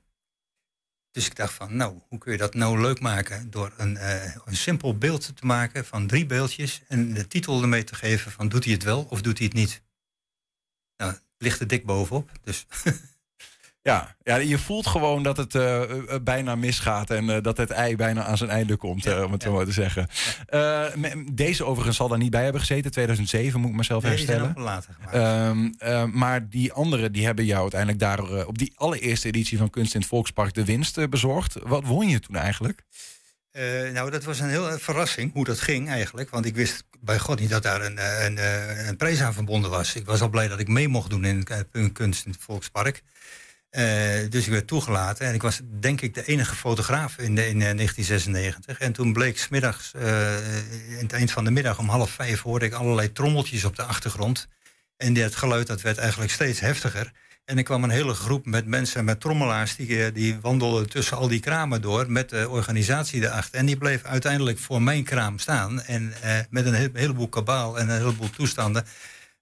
Dus 1.15 1.25
ik 1.25 1.35
dacht 1.35 1.53
van, 1.53 1.75
nou, 1.75 1.99
hoe 2.07 2.19
kun 2.19 2.31
je 2.31 2.37
dat 2.37 2.53
nou 2.53 2.81
leuk 2.81 2.99
maken? 2.99 3.49
Door 3.49 3.73
een, 3.77 3.97
eh, 3.97 4.35
een 4.45 4.55
simpel 4.55 4.97
beeld 4.97 5.35
te 5.35 5.45
maken 5.45 5.85
van 5.85 6.07
drie 6.07 6.25
beeldjes 6.25 6.81
en 6.87 7.13
de 7.13 7.27
titel 7.27 7.61
ermee 7.61 7.83
te 7.83 7.95
geven 7.95 8.31
van 8.31 8.49
doet 8.49 8.63
hij 8.63 8.73
het 8.73 8.83
wel 8.83 9.07
of 9.09 9.21
doet 9.21 9.37
hij 9.37 9.47
het 9.47 9.55
niet? 9.55 9.81
Nou, 10.97 11.11
het 11.11 11.21
ligt 11.37 11.59
er 11.59 11.67
dik 11.67 11.85
bovenop. 11.85 12.31
Dus 12.43 12.65
Ja, 13.85 14.15
ja, 14.23 14.35
je 14.35 14.57
voelt 14.57 14.87
gewoon 14.87 15.23
dat 15.23 15.37
het 15.37 15.55
eh, 15.55 15.81
eh, 15.81 16.21
bijna 16.23 16.55
misgaat. 16.55 17.09
En 17.09 17.29
eh, 17.29 17.41
dat 17.41 17.57
het 17.57 17.69
ei 17.69 17.95
bijna 17.95 18.23
aan 18.23 18.37
zijn 18.37 18.49
einde 18.49 18.75
komt, 18.75 19.05
eh, 19.05 19.23
om 19.23 19.31
het 19.31 19.43
zo 19.43 19.51
maar 19.53 19.65
te 19.65 19.71
zeggen. 19.71 20.07
Eh, 20.45 20.83
deze 21.31 21.63
overigens 21.65 21.97
zal 21.97 22.07
daar 22.07 22.17
niet 22.17 22.29
bij 22.31 22.43
hebben 22.43 22.61
gezeten. 22.61 22.91
2007 22.91 23.59
moet 23.59 23.69
ik 23.69 23.75
mezelf 23.75 24.03
Nee, 24.03 24.15
die 24.15 24.25
herstellen. 24.25 24.49
ook 24.57 24.63
later 24.63 24.93
gemaakt. 24.93 25.15
Ehm, 25.15 25.71
eh, 25.77 26.03
maar 26.03 26.49
die 26.49 26.73
andere 26.73 27.11
die 27.11 27.25
hebben 27.25 27.45
jou 27.45 27.61
uiteindelijk 27.61 27.99
daar 27.99 28.19
eh, 28.19 28.47
op 28.47 28.57
die 28.57 28.73
allereerste 28.75 29.27
editie 29.27 29.57
van 29.57 29.69
Kunst 29.69 29.93
in 29.93 29.99
het 29.99 30.09
Volkspark 30.09 30.53
de 30.53 30.65
winst 30.65 30.97
eh, 30.97 31.07
bezorgd. 31.07 31.55
Wat 31.63 31.83
won 31.83 32.07
je 32.09 32.19
toen 32.19 32.35
eigenlijk? 32.35 32.81
Eh, 33.51 33.63
nou, 33.93 34.11
dat 34.11 34.23
was 34.23 34.39
een 34.39 34.49
hele 34.49 34.77
verrassing 34.79 35.33
hoe 35.33 35.45
dat 35.45 35.59
ging 35.59 35.89
eigenlijk. 35.89 36.29
Want 36.29 36.45
ik 36.45 36.55
wist 36.55 36.83
bij 36.99 37.19
God 37.19 37.39
niet 37.39 37.49
dat 37.49 37.63
daar 37.63 37.81
een, 37.85 37.97
eh, 37.97 38.23
een, 38.25 38.37
eh, 38.37 38.87
een 38.87 38.95
prijs 38.97 39.21
aan 39.21 39.33
verbonden 39.33 39.69
was. 39.71 39.95
Ik 39.95 40.05
was 40.05 40.21
al 40.21 40.29
blij 40.29 40.47
dat 40.47 40.59
ik 40.59 40.67
mee 40.67 40.87
mocht 40.87 41.09
doen 41.09 41.25
in 41.25 41.43
eh, 41.71 41.85
kunst 41.93 42.25
in 42.25 42.31
het 42.31 42.41
Volkspark. 42.43 43.03
Eh, 43.75 44.29
dus 44.29 44.45
ik 44.45 44.51
werd 44.51 44.67
toegelaten 44.67 45.27
en 45.27 45.33
ik 45.33 45.41
was 45.41 45.61
denk 45.79 46.01
ik 46.01 46.13
de 46.13 46.25
enige 46.25 46.55
fotograaf 46.55 47.17
in, 47.17 47.35
de, 47.35 47.41
in 47.47 47.61
eh, 47.61 47.75
1996. 47.75 48.77
En 48.79 48.91
toen 48.91 49.13
bleek 49.13 49.39
smiddags, 49.39 49.91
eh 49.93 50.37
in 50.89 50.97
het 51.01 51.13
eind 51.13 51.31
van 51.31 51.43
de 51.43 51.51
middag 51.51 51.79
om 51.79 51.89
half 51.89 52.09
vijf, 52.09 52.41
hoorde 52.41 52.65
ik 52.65 52.73
allerlei 52.73 53.11
trommeltjes 53.11 53.63
op 53.65 53.75
de 53.75 53.83
achtergrond. 53.83 54.47
En 54.97 55.13
dat 55.13 55.35
geluid 55.35 55.67
dat 55.67 55.81
werd 55.81 55.97
eigenlijk 55.97 56.31
steeds 56.31 56.59
heftiger. 56.59 57.11
En 57.45 57.57
er 57.57 57.63
kwam 57.63 57.83
een 57.83 57.89
hele 57.89 58.13
groep 58.13 58.45
met 58.45 58.65
mensen, 58.65 59.05
met 59.05 59.19
trommelaars, 59.19 59.75
die, 59.75 60.03
eh, 60.05 60.13
die 60.13 60.39
wandelden 60.41 60.89
tussen 60.89 61.17
al 61.17 61.27
die 61.27 61.39
kramen 61.39 61.81
door 61.81 62.11
met 62.11 62.29
de 62.29 62.49
organisatie 62.49 63.21
erachter. 63.23 63.59
En 63.59 63.65
die 63.65 63.77
bleef 63.77 64.03
uiteindelijk 64.03 64.59
voor 64.59 64.81
mijn 64.81 65.03
kraam 65.03 65.39
staan. 65.39 65.81
En 65.81 66.13
eh, 66.21 66.37
met 66.49 66.65
een 66.65 66.73
he- 66.75 66.89
heleboel 66.93 67.29
kabaal 67.29 67.79
en 67.79 67.89
een 67.89 67.97
heleboel 67.97 68.29
toestanden 68.29 68.85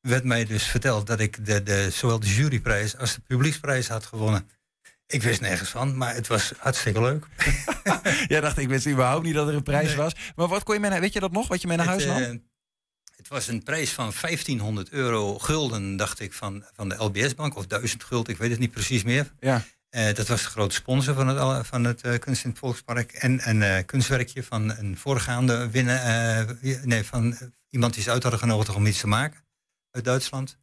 werd 0.07 0.23
mij 0.23 0.45
dus 0.45 0.63
verteld 0.63 1.07
dat 1.07 1.19
ik 1.19 1.45
de, 1.45 1.63
de, 1.63 1.89
zowel 1.91 2.19
de 2.19 2.33
juryprijs 2.33 2.97
als 2.97 3.13
de 3.15 3.21
publieksprijs 3.21 3.87
had 3.87 4.05
gewonnen. 4.05 4.49
Ik 5.07 5.23
wist 5.23 5.41
nergens 5.41 5.69
van, 5.69 5.97
maar 5.97 6.15
het 6.15 6.27
was 6.27 6.53
hartstikke 6.57 7.01
leuk. 7.01 7.25
Jij 8.27 8.41
dacht, 8.41 8.57
ik 8.57 8.67
wist 8.67 8.87
überhaupt 8.87 9.25
niet 9.25 9.33
dat 9.33 9.47
er 9.47 9.53
een 9.53 9.63
prijs 9.63 9.87
Nee. 9.87 9.95
was. 9.95 10.13
Maar 10.35 10.47
wat 10.47 10.63
kon 10.63 10.73
je 10.73 10.79
mee 10.79 10.89
naar, 10.89 10.99
weet 10.99 11.13
je 11.13 11.19
dat 11.19 11.31
nog, 11.31 11.47
wat 11.47 11.61
je 11.61 11.67
mee 11.67 11.77
naar 11.77 11.85
huis 11.85 12.05
nam? 12.05 12.21
eh, 12.21 12.29
het 13.15 13.27
was 13.27 13.47
een 13.47 13.63
prijs 13.63 13.91
van 13.91 14.13
1500 14.21 14.89
euro 14.89 15.39
gulden, 15.39 15.95
dacht 15.95 16.19
ik, 16.19 16.33
van, 16.33 16.65
van 16.73 16.89
de 16.89 16.95
LBS-bank. 16.95 17.55
Of 17.55 17.67
1000 17.67 18.03
gulden, 18.03 18.33
ik 18.33 18.39
weet 18.39 18.51
het 18.51 18.59
niet 18.59 18.71
precies 18.71 19.03
meer. 19.03 19.31
Ja. 19.39 19.63
Eh, 19.89 20.13
dat 20.13 20.27
was 20.27 20.41
de 20.43 20.49
grote 20.49 20.75
sponsor 20.75 21.13
van 21.13 21.27
het, 21.27 21.67
van 21.67 21.83
het 21.83 22.01
eh, 22.01 22.19
Kunst 22.19 22.43
in 22.43 22.49
het 22.49 22.59
Volkspark. 22.59 23.11
En 23.11 23.49
een 23.49 23.85
kunstwerkje 23.85 24.43
van 24.43 24.77
een 24.77 24.97
voorgaande 24.97 25.69
winnen, 25.69 26.01
eh, 26.03 26.79
nee, 26.83 27.03
van 27.03 27.37
iemand 27.69 27.93
die 27.93 28.03
ze 28.03 28.11
uit 28.11 28.21
hadden 28.23 28.41
genodigd 28.41 28.75
om 28.75 28.85
iets 28.85 28.99
te 28.99 29.07
maken 29.07 29.43
uit 29.93 30.03
Duitsland. 30.03 30.57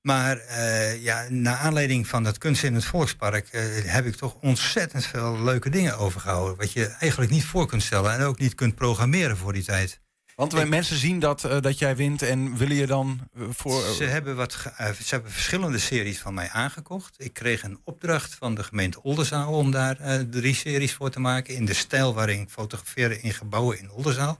Maar 0.00 0.38
eh, 0.38 1.02
ja, 1.02 1.26
naar 1.28 1.56
aanleiding 1.56 2.06
van 2.06 2.22
dat 2.22 2.38
kunst 2.38 2.62
in 2.62 2.74
het 2.74 2.84
Volkspark 2.84 3.48
eh, 3.48 3.62
heb 3.84 4.06
ik 4.06 4.16
toch 4.16 4.34
ontzettend 4.40 5.06
veel 5.06 5.42
leuke 5.42 5.70
dingen 5.70 5.98
overgehouden. 5.98 6.56
Wat 6.56 6.72
je 6.72 6.86
eigenlijk 6.86 7.30
niet 7.32 7.44
voor 7.44 7.66
kunt 7.66 7.82
stellen 7.82 8.12
en 8.12 8.22
ook 8.22 8.38
niet 8.38 8.54
kunt 8.54 8.74
programmeren 8.74 9.36
voor 9.36 9.52
die 9.52 9.64
tijd. 9.64 10.00
Want 10.34 10.52
wij- 10.52 10.66
mensen 10.66 10.96
zien 10.96 11.18
dat, 11.18 11.44
eh, 11.44 11.60
dat 11.60 11.78
jij 11.78 11.96
wint 11.96 12.22
en 12.22 12.56
willen 12.56 12.76
je 12.76 12.86
dan 12.86 13.28
voor... 13.50 13.94
Ze 13.94 14.04
hebben, 14.04 14.36
wat 14.36 14.52
ze 14.52 15.14
hebben 15.14 15.30
verschillende 15.32 15.78
series 15.78 16.18
van 16.20 16.34
mij 16.34 16.48
aangekocht. 16.48 17.14
Ik 17.18 17.32
kreeg 17.32 17.62
een 17.62 17.80
opdracht 17.84 18.34
van 18.34 18.54
de 18.54 18.62
gemeente 18.64 19.02
Oldenzaal 19.02 19.52
om 19.52 19.70
daar 19.70 20.24
drie 20.30 20.54
series 20.54 20.94
voor 20.94 21.10
te 21.10 21.20
maken. 21.20 21.54
In 21.54 21.64
de 21.64 21.74
stijl 21.74 22.14
waarin 22.14 22.40
ik 22.40 22.50
fotografeerde 22.50 23.20
in 23.20 23.32
gebouwen 23.32 23.78
in 23.78 23.90
Oldenzaal. 23.90 24.38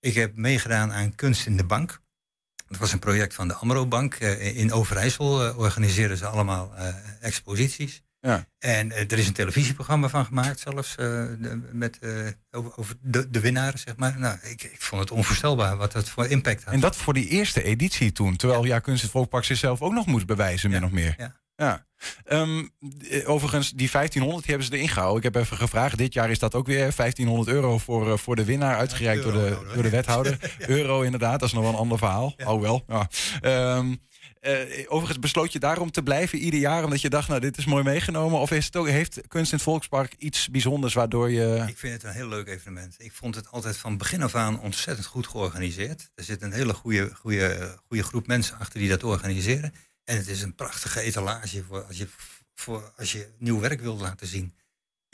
Ik 0.00 0.14
heb 0.14 0.36
meegedaan 0.36 0.92
aan 0.92 1.14
Kunst 1.14 1.46
in 1.46 1.56
de 1.56 1.64
Bank. 1.64 2.02
Dat 2.68 2.78
was 2.78 2.92
een 2.92 2.98
project 2.98 3.34
van 3.34 3.48
de 3.48 3.54
Amro 3.54 3.86
Bank. 3.86 4.14
Eh, 4.14 4.56
in 4.56 4.72
Overijssel 4.72 5.46
eh, 5.46 5.58
organiseren 5.58 6.16
ze 6.16 6.26
allemaal 6.26 6.74
eh, 6.76 6.94
exposities. 7.20 8.02
Ja. 8.20 8.46
En 8.58 8.92
er 8.92 9.18
is 9.18 9.26
een 9.26 9.32
televisieprogramma 9.32 10.08
van 10.08 10.24
gemaakt 10.24 10.60
zelfs. 10.60 10.96
de- 10.96 11.60
met, 11.72 11.98
over 12.50 12.94
de, 13.00 13.30
de 13.30 13.40
winnaar, 13.40 13.78
zeg 13.78 13.96
maar. 13.96 14.18
Nou, 14.18 14.38
ik, 14.42 14.62
ik 14.62 14.82
vond 14.82 15.00
het 15.00 15.10
onvoorstelbaar 15.10 15.76
wat 15.76 15.92
dat 15.92 16.08
voor 16.08 16.26
impact 16.26 16.64
had. 16.64 16.74
En 16.74 16.80
dat 16.80 16.96
voor 16.96 17.14
die 17.14 17.28
eerste 17.28 17.62
editie 17.62 18.12
toen. 18.12 18.36
Terwijl 18.36 18.64
ja, 18.64 18.78
Kunst 18.78 18.98
in 18.98 19.04
het 19.04 19.10
Volkspark 19.16 19.44
zichzelf 19.44 19.82
ook 19.82 19.92
nog 19.92 20.06
moest 20.06 20.26
bewijzen, 20.26 20.70
min 20.70 20.84
of 20.84 20.90
meer. 20.90 21.14
ja. 21.18 21.42
Ja. 21.56 21.86
Ehm, 22.24 22.64
eh, 23.10 23.30
overigens, 23.30 23.70
die 23.70 23.90
1500 23.90 24.44
die 24.46 24.54
hebben 24.54 24.72
ze 24.72 24.76
erin 24.76 24.92
gehouden. 24.92 25.18
Ik 25.24 25.34
heb 25.34 25.42
even 25.42 25.56
gevraagd. 25.56 25.98
Dit 25.98 26.14
jaar 26.14 26.30
is 26.30 26.38
dat 26.38 26.54
ook 26.54 26.66
weer 26.66 26.92
1500 26.92 27.48
euro 27.48 27.78
voor, 27.78 28.12
eh, 28.12 28.16
voor 28.16 28.36
de 28.36 28.44
winnaar. 28.44 28.76
Uitgereikt 28.76 29.22
door, 29.22 29.32
de, 29.32 29.70
door 29.74 29.82
de 29.82 29.90
wethouder. 29.90 30.38
Euro 30.66 31.02
inderdaad, 31.02 31.40
dat 31.40 31.48
is 31.48 31.54
nog 31.54 31.62
wel 31.62 31.72
een 31.72 31.78
ander 31.78 31.98
verhaal. 31.98 32.34
Oh 32.44 32.60
wel. 32.60 32.84
Ja. 32.88 33.08
Ehm, 33.40 33.94
eh, 34.40 34.84
overigens 34.86 35.18
besloot 35.18 35.52
je 35.52 35.58
daarom 35.58 35.90
te 35.90 36.02
blijven 36.02 36.38
ieder 36.38 36.60
jaar. 36.60 36.84
Omdat 36.84 37.00
je 37.00 37.08
dacht, 37.08 37.28
nou 37.28 37.40
dit 37.40 37.56
is 37.56 37.64
mooi 37.64 37.84
meegenomen. 37.84 38.40
Of 38.40 38.50
is 38.50 38.64
het 38.64 38.76
ook, 38.76 38.88
heeft 38.88 39.20
Kunst 39.28 39.50
in 39.52 39.56
het 39.56 39.66
Volkspark 39.66 40.14
iets 40.18 40.48
bijzonders 40.48 40.94
waardoor 40.94 41.30
je... 41.30 41.64
Ik 41.68 41.78
vind 41.78 41.92
het 41.92 42.02
een 42.02 42.12
heel 42.12 42.28
leuk 42.28 42.48
evenement. 42.48 42.94
Ik 42.98 43.12
vond 43.12 43.34
het 43.34 43.50
altijd 43.50 43.76
van 43.76 43.96
begin 43.96 44.22
af 44.22 44.34
aan 44.34 44.60
ontzettend 44.60 45.06
goed 45.06 45.26
georganiseerd. 45.26 46.10
Er 46.14 46.24
zit 46.24 46.42
een 46.42 46.52
hele 46.52 46.74
goede, 46.74 47.10
goede, 47.14 47.78
goede 47.86 48.02
groep 48.02 48.26
mensen 48.26 48.58
achter 48.58 48.78
die 48.78 48.88
dat 48.88 49.04
organiseren. 49.04 49.72
En 50.04 50.16
het 50.16 50.28
is 50.28 50.42
een 50.42 50.54
prachtige 50.54 51.00
etalage 51.00 51.64
voor 51.64 51.84
als 51.84 51.98
je, 51.98 52.08
voor 52.54 52.92
als 52.96 53.12
je 53.12 53.28
nieuw 53.38 53.60
werk 53.60 53.80
wilt 53.80 54.00
laten 54.00 54.26
zien. 54.26 54.54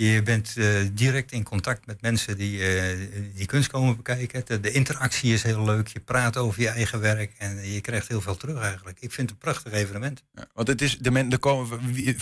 Je 0.06 0.22
bent 0.22 0.54
eh, 0.56 0.66
direct 0.92 1.32
in 1.32 1.42
contact 1.42 1.86
met 1.86 2.00
mensen 2.00 2.36
die, 2.36 2.64
eh, 2.64 2.98
die 3.34 3.46
kunst 3.46 3.68
komen 3.70 3.96
bekijken. 3.96 4.42
De, 4.46 4.60
de 4.60 4.70
interactie 4.72 5.32
is 5.32 5.42
heel 5.42 5.64
leuk. 5.64 5.88
Je 5.88 6.00
praat 6.00 6.36
over 6.36 6.60
je 6.62 6.68
eigen 6.68 7.00
werk 7.00 7.32
en 7.38 7.72
je 7.72 7.80
krijgt 7.80 8.08
heel 8.08 8.20
veel 8.20 8.36
terug 8.36 8.60
eigenlijk. 8.62 8.96
Ik 9.00 9.12
vind 9.12 9.30
het 9.30 9.30
een 9.30 9.52
prachtig 9.52 9.72
evenement. 9.72 10.22
Want 10.54 10.68
het 10.68 10.82
is 10.82 10.98
de 10.98 11.10
men, 11.10 11.32
er 11.32 11.38
komen 11.38 11.92
wie- 11.92 12.16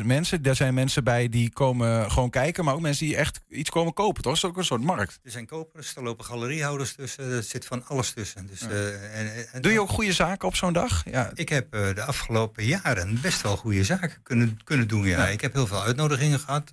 25.000 0.00 0.06
mensen. 0.06 0.42
Daar 0.42 0.56
zijn 0.56 0.74
mensen 0.74 1.04
bij 1.04 1.28
die 1.28 1.50
komen 1.52 2.10
gewoon 2.10 2.30
kijken. 2.30 2.64
Maar 2.64 2.74
ook 2.74 2.80
mensen 2.80 3.06
die 3.06 3.16
echt 3.16 3.40
iets 3.48 3.70
komen 3.70 3.92
kopen. 3.92 4.22
Toch? 4.22 4.32
Dat 4.32 4.42
is 4.44 4.50
ook 4.50 4.56
een 4.56 4.64
soort 4.64 4.82
markt. 4.82 5.18
Er 5.24 5.30
zijn 5.30 5.46
kopers, 5.46 5.96
er 5.96 6.02
lopen 6.02 6.24
galeriehouders 6.24 6.94
tussen. 6.94 7.32
Er 7.32 7.42
zit 7.42 7.64
van 7.64 7.86
alles 7.86 8.10
tussen. 8.10 8.46
Dus, 8.46 8.60
eh, 8.60 9.18
en, 9.20 9.32
en- 9.52 9.62
Doe 9.62 9.72
je 9.72 9.80
ook 9.80 9.88
goede 9.90 10.12
zaken 10.12 10.48
op 10.48 10.56
zo'n 10.56 10.72
dag? 10.72 11.02
Ja. 11.10 11.30
Ik 11.34 11.48
heb 11.48 11.70
de 11.70 12.02
afgelopen 12.02 12.64
jaren 12.64 13.20
best 13.20 13.40
wel 13.42 13.56
goede 13.56 13.84
zaken 13.84 14.22
kunnen, 14.22 14.58
kunnen 14.64 14.88
doen. 14.88 15.04
Ja. 15.06 15.28
Ik 15.28 15.40
heb 15.40 15.52
heel 15.52 15.66
veel 15.66 15.82
uitnodigingen 15.82 16.38
gehad. 16.40 16.70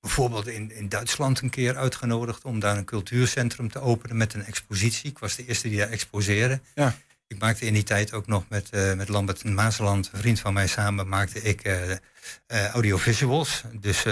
Bijvoorbeeld 0.00 0.46
in, 0.48 0.72
in 0.72 0.88
Duitsland 0.88 1.40
een 1.40 1.50
keer 1.50 1.76
uitgenodigd 1.76 2.44
om 2.44 2.60
daar 2.60 2.76
een 2.76 2.84
cultuurcentrum 2.84 3.70
te 3.70 3.80
openen 3.80 4.16
met 4.16 4.34
een 4.34 4.44
expositie. 4.44 5.10
Ik 5.10 5.18
was 5.18 5.36
de 5.36 5.46
eerste 5.46 5.68
die 5.68 5.78
daar 5.78 5.88
exposeerde. 5.88 6.60
Ja. 6.74 6.94
Ik 7.26 7.38
maakte 7.38 7.66
in 7.66 7.72
die 7.74 7.82
tijd 7.82 8.12
ook 8.12 8.26
nog 8.26 8.44
met, 8.48 8.70
eh, 8.70 8.94
met 8.94 9.08
Lambert 9.08 9.44
Maaseland, 9.44 10.10
een 10.12 10.18
vriend 10.18 10.40
van 10.40 10.52
mij 10.52 10.66
samen, 10.66 11.08
maakte 11.08 11.42
ik 11.42 11.60
eh, 11.62 12.66
audiovisuals. 12.66 13.62
Dus 13.80 14.04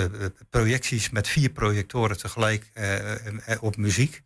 projecties 0.50 1.10
met 1.10 1.28
vier 1.28 1.50
projectoren 1.50 2.18
tegelijk 2.18 2.70
op 3.60 3.76
muziek. 3.76 4.22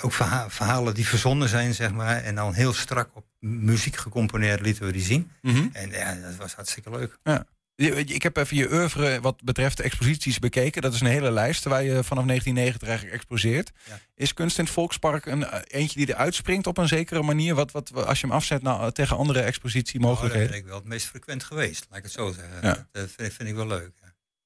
Ook 0.00 0.12
verha- 0.12 0.50
verhalen 0.50 0.94
die 0.94 1.06
verzonnen 1.06 1.48
zijn, 1.48 1.74
zeg 1.74 1.92
maar. 1.92 2.22
En 2.22 2.34
dan 2.34 2.54
heel 2.54 2.72
strak 2.72 3.10
op 3.14 3.24
muziek 3.40 3.96
gecomponeerd 3.96 4.60
lieten 4.60 4.86
we 4.86 4.92
die 4.92 5.02
zien. 5.02 5.30
Mhm. 5.42 5.66
En 5.72 5.90
ja, 5.90 6.14
dat 6.14 6.36
was 6.36 6.54
hartstikke 6.54 6.90
leuk. 6.90 7.18
Ja. 7.22 7.46
Ik 7.90 8.22
heb 8.22 8.36
even 8.36 8.56
je 8.56 8.72
oeuvre 8.72 9.20
wat 9.20 9.42
betreft 9.42 9.80
exposities 9.80 10.38
bekeken. 10.38 10.82
Dat 10.82 10.94
is 10.94 11.00
een 11.00 11.06
hele 11.06 11.30
lijst 11.30 11.64
waar 11.64 11.82
je 11.82 12.04
vanaf 12.04 12.24
1990 12.24 12.88
eigenlijk 12.88 13.16
exposeert. 13.16 13.72
Is 14.14 14.34
kunst 14.34 14.58
in 14.58 14.64
het 14.64 14.72
Volkspark 14.72 15.26
een 15.26 15.44
eh, 15.44 15.60
eentje 15.66 15.98
die 15.98 16.14
eruit 16.14 16.34
springt 16.34 16.66
op 16.66 16.78
een 16.78 16.88
zekere 16.88 17.22
manier? 17.22 17.54
Wat, 17.54 17.70
wat, 17.70 18.06
als 18.06 18.20
je 18.20 18.26
hem 18.26 18.36
afzet 18.36 18.62
nou, 18.62 18.92
tegen 18.92 19.16
andere 19.16 19.30
Nou, 19.32 19.34
daar 19.34 19.52
expositiemogelijkheden? 19.52 20.48
ben 20.50 20.58
ik 20.58 20.64
wel 20.64 20.76
het 20.76 20.84
meest 20.84 21.06
frequent 21.06 21.44
geweest, 21.44 21.86
laat 21.88 21.98
ik 21.98 22.04
het 22.04 22.12
zo 22.12 22.32
zeggen. 22.32 22.58
Ja. 22.62 22.62
Dat 22.62 22.86
eh, 22.92 23.02
vind, 23.16 23.32
vind 23.32 23.48
ik 23.48 23.54
wel 23.54 23.66
leuk. 23.66 23.92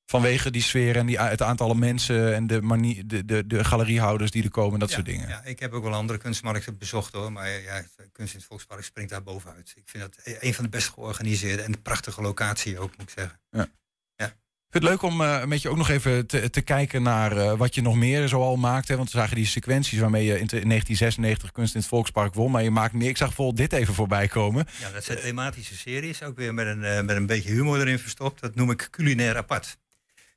Vanwege 0.06 0.50
die 0.50 0.62
sfeer 0.62 0.96
en 0.96 1.06
die, 1.06 1.18
het 1.20 1.42
aantal 1.42 1.74
mensen 1.74 2.34
en 2.34 2.46
de, 2.46 2.62
manier, 2.62 3.02
de, 3.06 3.24
de, 3.24 3.46
de 3.46 3.64
galeriehouders 3.64 4.30
die 4.30 4.42
er 4.42 4.50
komen, 4.50 4.78
dat 4.78 4.88
Ja, 4.88 4.94
soort 4.94 5.06
dingen. 5.06 5.28
Ja, 5.28 5.44
ik 5.44 5.58
heb 5.60 5.72
ook 5.72 5.82
wel 5.82 5.92
andere 5.94 6.18
kunstmarkten 6.18 6.78
bezocht 6.78 7.12
hoor. 7.12 7.32
Maar 7.32 7.48
ja, 7.60 7.82
kunst 8.12 8.32
in 8.32 8.38
het 8.38 8.48
Volkspark 8.48 8.84
springt 8.84 9.10
daar 9.10 9.22
bovenuit. 9.22 9.72
Ik 9.76 9.82
vind 9.86 10.02
dat 10.02 10.18
e- 10.24 10.36
een 10.46 10.54
van 10.54 10.64
de 10.64 10.70
best 10.70 10.88
georganiseerde 10.88 11.62
en 11.62 11.72
een 11.72 11.82
prachtige 11.82 12.22
locatie 12.22 12.78
ook, 12.78 12.96
moet 12.96 13.08
ik 13.10 13.14
zeggen. 13.18 13.40
Ja. 13.50 13.68
Ik 14.68 14.82
vind 14.82 14.84
het 14.84 15.02
leuk 15.02 15.12
om 15.12 15.20
eh, 15.20 15.44
met 15.44 15.62
je 15.62 15.68
ook 15.68 15.76
nog 15.76 15.88
even 15.88 16.26
te, 16.26 16.50
te 16.50 16.60
kijken 16.60 17.02
naar 17.02 17.36
eh, 17.36 17.56
wat 17.56 17.74
je 17.74 17.82
nog 17.82 17.94
meer 17.96 18.28
zoal 18.28 18.56
maakt. 18.56 18.88
Hè? 18.88 18.96
Want 18.96 19.10
we 19.12 19.18
zagen 19.18 19.36
die 19.36 19.46
sequenties 19.46 19.98
waarmee 19.98 20.24
je 20.24 20.38
in, 20.38 20.46
te- 20.46 20.60
in 20.60 20.68
1996 20.68 21.52
kunst 21.52 21.74
in 21.74 21.80
het 21.80 21.88
Volkspark 21.88 22.34
won. 22.34 22.50
Maar 22.50 22.62
je 22.62 22.70
maakt 22.70 22.92
meer. 22.94 23.08
Ik 23.08 23.16
zag 23.16 23.26
bijvoorbeeld 23.26 23.70
dit 23.70 23.80
even 23.80 23.94
voorbij 23.94 24.28
komen. 24.28 24.66
Ja, 24.80 24.90
dat 24.90 25.04
zijn 25.04 25.18
thematische 25.18 25.76
series, 25.76 26.22
ook 26.22 26.36
weer 26.36 26.54
met 26.54 26.66
een, 26.66 26.84
eh, 26.84 27.02
met 27.02 27.16
een 27.16 27.26
beetje 27.26 27.50
humor 27.52 27.80
erin 27.80 27.98
verstopt. 27.98 28.40
Dat 28.40 28.54
noem 28.54 28.70
ik 28.70 28.88
culinair 28.90 29.36
apart. 29.36 29.78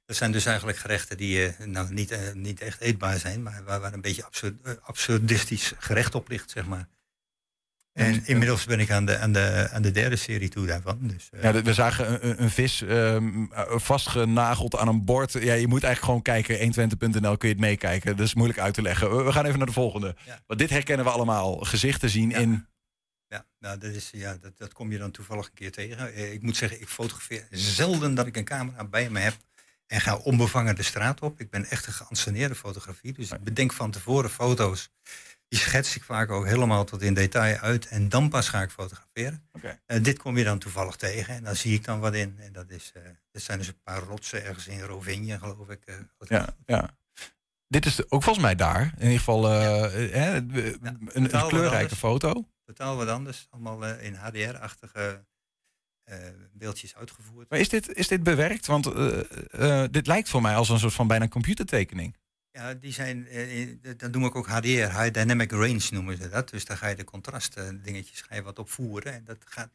Dat 0.10 0.18
zijn 0.18 0.32
dus 0.32 0.46
eigenlijk 0.46 0.78
gerechten 0.78 1.18
die 1.18 1.46
eh, 1.46 1.66
nou, 1.66 1.94
niet, 1.94 2.12
eh, 2.12 2.34
niet 2.34 2.62
echt 2.62 2.80
eetbaar 2.82 3.18
zijn, 3.18 3.44
maar 3.44 3.64
waar, 3.66 3.80
waar 3.80 3.94
een 3.94 4.02
beetje 4.02 4.26
absurd, 4.26 4.56
eh, 4.64 4.74
absurdistisch 4.82 5.74
gerecht 5.78 6.16
op 6.16 6.30
ligt, 6.30 6.50
zeg 6.50 6.66
maar. 6.66 6.88
En 7.94 8.26
inmiddels 8.26 8.66
ben 8.66 8.80
ik 8.80 8.92
aan 8.92 9.06
de, 9.06 9.18
aan 9.18 9.32
de, 9.32 9.70
aan 9.72 9.82
de 9.82 9.92
derde 9.92 10.16
serie 10.16 10.50
toe 10.50 10.66
daarvan. 10.66 10.98
Dus, 11.02 11.30
Ja, 11.42 11.62
we 11.62 11.74
zagen 11.74 12.28
een, 12.28 12.44
een- 12.44 12.50
vis 12.50 12.82
ehm, 12.82 13.44
eh, 13.52 13.78
vastgenageld 13.78 14.76
aan 14.76 14.88
een 14.88 15.06
bord. 15.06 15.32
Ja, 15.32 15.54
je 15.54 15.68
moet 15.68 15.84
eigenlijk 15.84 16.24
gewoon 16.26 16.46
kijken. 16.46 16.60
120.nl 16.60 17.38
kun 17.38 17.48
je 17.48 17.54
het 17.54 17.64
meekijken. 17.64 18.18
Dat 18.18 18.26
is 18.26 18.34
moeilijk 18.34 18.60
uit 18.60 18.74
te 18.74 18.82
leggen. 18.82 19.26
We, 19.26 19.32
gaan 19.32 19.46
even 19.46 19.58
naar 19.58 19.68
de 19.68 19.74
volgende. 19.74 20.16
Want 20.48 20.60
dit 20.60 20.70
herkennen 20.70 21.06
we 21.06 21.12
allemaal. 21.12 21.56
Gezichten 21.56 22.10
zien 22.10 22.32
in... 22.32 22.68
Ja, 23.28 23.46
nou, 23.60 23.78
dat, 23.78 23.92
is, 23.92 24.10
ja 24.14 24.38
dat, 24.42 24.58
dat 24.58 24.74
kom 24.74 24.92
je 24.92 24.98
dan 24.98 25.12
toevallig 25.12 25.46
een 25.46 25.54
keer 25.54 25.72
tegen. 25.72 26.32
Ik 26.34 26.42
moet 26.42 26.58
zeggen, 26.58 26.82
ik 26.82 26.88
fotografeer 26.88 27.48
zelden 27.52 28.16
dat 28.16 28.28
ik 28.28 28.38
een 28.38 28.44
camera 28.44 28.86
bij 28.86 29.10
me 29.10 29.20
heb 29.20 29.36
en 29.90 30.02
ga 30.02 30.16
onbevangen 30.18 30.76
de 30.76 30.84
straat 30.84 31.20
op. 31.22 31.40
Ik 31.40 31.50
ben 31.50 31.66
echt 31.66 31.88
een 31.88 31.94
geanceneerde 31.94 32.56
fotografie. 32.56 33.14
Dus 33.14 33.32
ik 33.32 33.44
bedenk 33.44 33.74
van 33.74 33.92
tevoren 33.92 34.30
foto's. 34.30 34.90
Die 35.48 35.60
schets 35.60 35.96
ik 35.96 36.04
vaak 36.04 36.30
ook 36.32 36.46
helemaal 36.46 36.86
tot 36.86 37.02
in 37.02 37.14
detail 37.14 37.58
uit. 37.58 37.88
En 37.88 38.10
dan 38.10 38.30
pas 38.30 38.50
ga 38.50 38.62
ik 38.62 38.70
fotograferen. 38.72 39.48
Eh, 39.86 40.04
dit 40.04 40.18
kom 40.20 40.38
je 40.38 40.44
dan 40.44 40.60
toevallig 40.60 40.96
tegen 40.96 41.34
en 41.36 41.44
daar 41.44 41.56
zie 41.56 41.74
ik 41.74 41.84
dan 41.84 42.00
wat 42.00 42.14
in. 42.14 42.36
En 42.40 42.52
dat, 42.54 42.70
is, 42.70 42.92
eh, 42.94 43.02
dat 43.32 43.42
zijn 43.42 43.58
dus 43.58 43.68
een 43.68 43.82
paar 43.84 44.02
rotsen 44.02 44.46
ergens 44.46 44.68
in 44.68 44.82
Rovigny, 44.82 45.38
geloof 45.38 45.70
ik. 45.70 45.86
eh, 45.86 45.96
Ja, 46.28 46.48
ja. 46.66 46.98
Dit 47.68 47.86
is 47.86 47.96
de- 47.96 48.06
ook 48.10 48.24
volgens 48.24 48.46
mij 48.46 48.56
daar. 48.56 48.82
In 48.98 49.02
ieder 49.04 49.18
geval 49.18 49.44
hè, 49.44 50.36
een, 50.36 51.10
een 51.14 51.30
kleurrijke 51.48 51.96
foto. 51.96 52.48
Totaal 52.66 52.96
wat 52.96 53.08
anders. 53.08 53.48
Allemaal 53.50 53.86
in 53.86 54.14
HDR-achtige 54.16 55.26
beeldjes 56.54 56.96
uitgevoerd. 56.96 57.50
Maar 57.50 57.60
is 57.60 57.70
dit, 57.70 57.94
is 57.94 58.08
dit 58.08 58.24
bewerkt? 58.24 58.66
Want 58.66 58.86
eh, 58.86 59.20
eh, 59.84 59.90
dit 59.92 60.08
lijkt 60.08 60.30
voor 60.30 60.42
mij 60.42 60.56
als 60.56 60.70
een 60.70 60.80
soort 60.80 60.94
van 60.94 61.08
bijna 61.08 61.28
computertekening. 61.28 62.16
Ja, 62.52 62.74
die 62.74 62.94
zijn, 62.94 63.28
eh, 63.28 63.62
eh, 63.62 63.78
dat 63.98 64.12
noem 64.12 64.26
ik 64.26 64.36
ook 64.36 64.48
HDR, 64.48 64.68
High 64.68 65.12
Dynamic 65.12 65.52
Range 65.52 65.88
noemen 65.92 66.18
ze 66.18 66.30
dat. 66.30 66.50
Dus 66.50 66.66
daar 66.66 66.78
ga 66.78 66.88
je 66.88 66.96
de 66.96 67.04
contrasten 67.04 67.82
dingetjes 67.84 68.22
ga 68.22 68.36
je 68.36 68.42
wat 68.42 68.60
opvoeren. 68.60 69.14
En 69.14 69.24
dat 69.26 69.38
gaat... 69.46 69.70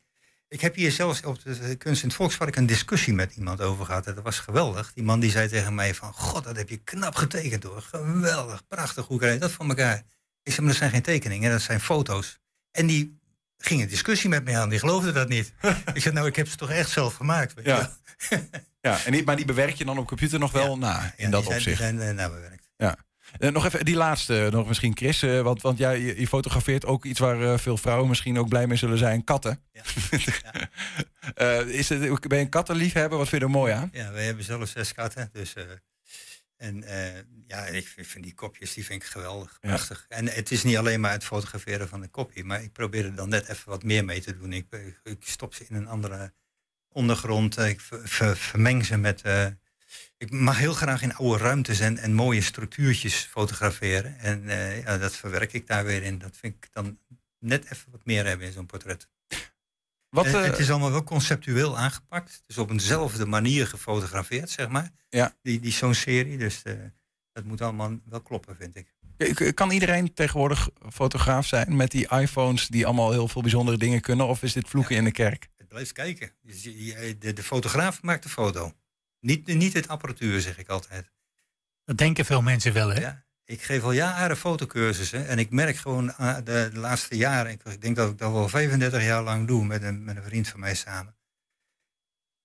Ik 0.49 0.61
heb 0.61 0.75
hier 0.75 0.93
zelfs 0.93 1.23
op 1.23 1.43
de 1.43 1.77
Kunst 1.77 2.03
in 2.03 2.09
het 2.09 2.17
Volkspark 2.17 2.57
een 2.57 2.67
discussie 2.67 3.15
met 3.15 3.37
iemand 3.37 3.61
over 3.61 3.85
gehad. 3.85 4.05
Dat 4.05 4.23
was 4.23 4.39
geweldig. 4.39 4.93
Die 4.93 5.05
man 5.05 5.21
die 5.21 5.31
zei 5.31 5.49
tegen 5.49 5.75
mij 5.75 5.95
van, 5.95 6.13
god, 6.13 6.45
dat 6.45 6.57
heb 6.57 6.69
je 6.69 6.77
knap 6.77 7.15
getekend 7.15 7.63
hoor. 7.63 7.83
Geweldig, 7.83 8.67
prachtig, 8.67 9.07
hoe 9.07 9.19
krijg 9.19 9.35
je 9.35 9.41
dat 9.41 9.51
van 9.51 9.69
elkaar? 9.69 9.97
Ik 10.43 10.53
zei, 10.53 10.61
maar 10.61 10.69
dat 10.69 10.77
zijn 10.77 10.91
geen 10.91 11.03
tekeningen, 11.03 11.51
dat 11.51 11.63
zijn 11.63 11.81
foto's. 11.81 12.39
En 12.71 12.87
die 12.87 13.19
ging 13.67 13.83
een 13.83 13.89
discussie 13.89 14.29
met 14.31 14.45
mij 14.45 14.59
aan, 14.59 14.69
die 14.69 14.79
geloofde 14.79 15.13
dat 15.13 15.29
niet. 15.29 15.53
ik 15.95 16.03
zei, 16.03 16.15
nou, 16.15 16.27
ik 16.27 16.37
heb 16.37 16.49
ze 16.49 16.57
toch 16.57 16.71
echt 16.71 16.91
zelf 16.91 17.15
gemaakt. 17.15 17.55
weet 17.55 17.65
Ja. 17.65 17.91
Ja, 18.81 19.05
en 19.05 19.13
die, 19.13 19.25
maar 19.25 19.37
die 19.37 19.45
bewerk 19.45 19.75
je 19.75 19.85
dan 19.85 19.99
op 19.99 20.07
computer 20.07 20.39
nog 20.39 20.53
wel 20.53 20.79
na, 20.79 21.13
in 21.17 21.25
Ja, 21.25 21.31
dat 21.31 21.45
zijn, 21.45 21.57
opzicht. 21.57 21.79
Die 21.79 21.99
zijn 21.99 22.19
eh, 22.19 22.29
bewerkt. 22.29 22.69
Ja. 22.77 22.97
Eh, 23.39 23.51
nog 23.51 23.65
even 23.65 23.85
die 23.85 23.97
laatste, 23.97 24.49
nog 24.53 24.67
misschien 24.67 24.97
Chris. 24.97 25.23
eh, 25.23 25.41
want 25.41 25.63
want 25.63 25.79
jij, 25.79 26.01
je, 26.01 26.21
je 26.21 26.29
fotografeert 26.29 26.87
ook 26.87 27.05
iets 27.05 27.21
waar 27.21 27.43
eh, 27.43 27.59
veel 27.59 27.77
vrouwen 27.77 28.09
misschien 28.09 28.39
ook 28.39 28.49
blij 28.49 28.67
mee 28.67 28.77
zullen 28.77 28.99
zijn. 28.99 29.25
Katten. 29.25 29.61
Eh, 31.35 31.61
is 31.61 31.89
het, 31.89 32.01
ben 32.29 32.39
je 32.39 32.45
een 32.45 32.49
kattenliefhebber? 32.49 33.19
Wat 33.19 33.29
vind 33.29 33.41
je 33.43 33.47
er 33.47 33.55
mooi 33.55 33.73
aan? 33.73 33.89
Ja, 33.93 34.13
wij 34.13 34.25
hebben 34.25 34.45
zelf 34.45 34.69
zes 34.69 34.93
katten. 34.93 35.29
Dus, 35.33 35.55
eh, 35.55 35.65
en 36.65 36.83
eh, 36.85 37.23
ja, 37.47 37.65
ik 37.67 37.87
vind, 37.97 38.25
die 38.25 38.35
kopjes 38.35 38.75
die 38.75 38.85
vind 38.85 39.03
ik 39.03 39.09
geweldig, 39.09 39.59
Ja. 39.61 39.69
prachtig. 39.69 40.07
En 40.09 40.29
het 40.29 40.51
is 40.51 40.63
niet 40.63 40.77
alleen 40.77 41.01
maar 41.01 41.13
het 41.13 41.25
fotograferen 41.25 41.89
van 41.89 42.03
een 42.03 42.11
kopje, 42.11 42.45
maar 42.45 42.63
ik 42.63 42.73
probeer 42.73 43.05
er 43.05 43.15
dan 43.15 43.29
net 43.29 43.49
even 43.49 43.69
wat 43.71 43.83
meer 43.83 44.05
mee 44.05 44.21
te 44.21 44.37
doen. 44.37 44.53
Ik, 44.53 44.67
ik, 44.71 45.01
ik 45.03 45.23
stop 45.25 45.55
ze 45.55 45.65
in 45.69 45.77
een 45.77 45.87
andere 45.89 46.33
ondergrond, 46.89 47.57
eh, 47.57 47.69
ik 47.69 47.81
ver- 47.81 48.09
ver- 48.09 48.37
vermeng 48.37 48.85
ze 48.85 48.97
met... 48.97 49.23
eh, 49.23 49.47
ik 50.19 50.31
mag 50.31 50.59
heel 50.59 50.75
graag 50.75 51.03
in 51.03 51.15
oude 51.15 51.43
ruimtes 51.45 51.81
en, 51.81 51.99
en 51.99 52.13
mooie 52.15 52.41
structuurtjes 52.41 53.15
fotograferen. 53.31 54.19
En 54.19 54.49
eh, 54.49 54.83
ja, 54.83 54.99
dat 54.99 55.17
verwerk 55.17 55.53
ik 55.53 55.67
daar 55.67 55.85
weer 55.85 56.03
in. 56.03 56.19
Dat 56.19 56.37
vind 56.37 56.55
ik 56.55 56.69
dan 56.73 56.99
net 57.39 57.65
even 57.65 57.91
wat 57.91 58.05
meer 58.05 58.27
hebben 58.27 58.47
in 58.47 58.53
zo'n 58.53 58.67
portret. 58.67 59.09
Wat, 60.15 60.27
Eh, 60.27 60.35
eh, 60.35 60.43
het 60.43 60.59
is 60.59 60.71
allemaal 60.71 60.91
wel 60.91 61.05
conceptueel 61.05 61.79
aangepakt. 61.79 62.43
Dus 62.47 62.59
op 62.59 62.71
eenzelfde 62.71 63.27
manier 63.27 63.67
gefotografeerd, 63.67 64.51
zeg 64.51 64.69
maar. 64.69 64.91
Ja. 65.09 65.37
Die, 65.43 65.61
die 65.61 65.73
zo'n 65.73 65.95
serie. 65.95 66.39
Dus 66.39 66.63
eh, 66.63 66.75
dat 67.33 67.45
moet 67.45 67.61
allemaal 67.61 67.99
wel 68.05 68.21
kloppen, 68.21 68.57
vind 68.57 68.77
ik. 68.77 68.95
Kan 69.55 69.71
iedereen 69.71 70.15
tegenwoordig 70.15 70.69
fotograaf 70.93 71.47
zijn 71.47 71.77
met 71.77 71.91
die 71.91 72.09
iPhones 72.09 72.69
die 72.69 72.87
allemaal 72.87 73.13
heel 73.13 73.29
veel 73.29 73.43
bijzondere 73.43 73.77
dingen 73.77 74.01
kunnen? 74.01 74.27
Of 74.27 74.43
is 74.43 74.53
dit 74.53 74.69
vloeken 74.69 74.97
in 74.97 75.05
de 75.05 75.13
kerk? 75.13 75.49
Het 75.57 75.69
blijft 75.69 75.93
kijken. 75.93 76.31
Dus 76.43 76.63
De, 76.63 77.33
de 77.33 77.43
fotograaf 77.43 78.03
maakt 78.03 78.23
de 78.23 78.29
foto. 78.29 78.73
Niet, 79.21 79.47
niet 79.47 79.73
het 79.73 79.89
apparatuur, 79.89 80.41
zeg 80.41 80.59
ik 80.59 80.69
altijd. 80.69 81.11
Dat 81.85 81.99
denken 81.99 82.25
veel 82.25 82.43
mensen 82.43 82.73
wel, 82.73 82.89
hè? 82.89 83.01
Ja. 83.01 83.24
Ik 83.47 83.63
geef 83.63 83.83
al 83.83 83.93
jaren 83.93 84.37
fotocursussen. 84.37 85.27
En 85.29 85.39
ik 85.39 85.51
merk 85.51 85.77
gewoon 85.77 86.17
ah, 86.17 86.37
de, 86.37 86.71
de 86.73 86.79
laatste 86.79 87.17
jaren... 87.17 87.53
Ik, 87.53 87.63
ik 87.65 87.81
denk 87.83 87.97
dat 87.97 88.11
ik 88.11 88.19
dat 88.19 88.33
wel 88.33 88.49
35 88.49 89.03
jaar 89.03 89.23
lang 89.23 89.47
doe 89.47 89.65
met 89.65 89.83
een, 89.83 90.05
met 90.05 90.17
een 90.17 90.23
vriend 90.23 90.49
van 90.49 90.61
mij 90.61 90.75
samen. 90.75 91.15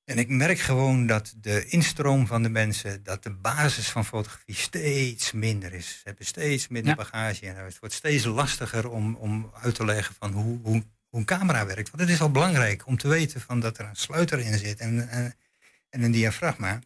En 0.09 0.17
ik 0.17 0.29
merk 0.29 0.59
gewoon 0.59 1.07
dat 1.07 1.33
de 1.37 1.65
instroom 1.65 2.27
van 2.27 2.43
de 2.43 2.49
mensen, 2.49 3.03
dat 3.03 3.23
de 3.23 3.29
basis 3.29 3.89
van 3.89 4.05
fotografie 4.05 4.55
steeds 4.55 5.31
minder 5.31 5.73
is. 5.73 5.89
Ze 5.89 6.01
hebben 6.03 6.25
steeds 6.25 6.67
minder 6.67 6.89
Ja. 6.89 6.95
bagage 6.95 7.45
in 7.45 7.55
huis. 7.55 7.71
Het 7.71 7.79
wordt 7.79 7.95
steeds 7.95 8.23
lastiger 8.23 8.89
om, 8.89 9.15
om 9.15 9.51
uit 9.61 9.75
te 9.75 9.85
leggen 9.85 10.15
van 10.19 10.31
hoe, 10.31 10.59
hoe, 10.63 10.83
hoe 11.09 11.19
een 11.19 11.25
camera 11.25 11.65
werkt. 11.65 11.89
Want 11.89 12.01
het 12.01 12.11
is 12.11 12.21
al 12.21 12.31
belangrijk 12.31 12.87
om 12.87 12.97
te 12.97 13.07
weten 13.07 13.41
van 13.41 13.59
dat 13.59 13.77
er 13.77 13.85
een 13.85 13.95
sluiter 13.95 14.39
in 14.39 14.57
zit 14.57 14.79
en, 14.79 15.09
en, 15.09 15.35
en 15.89 16.03
een 16.03 16.11
diafragma. 16.11 16.79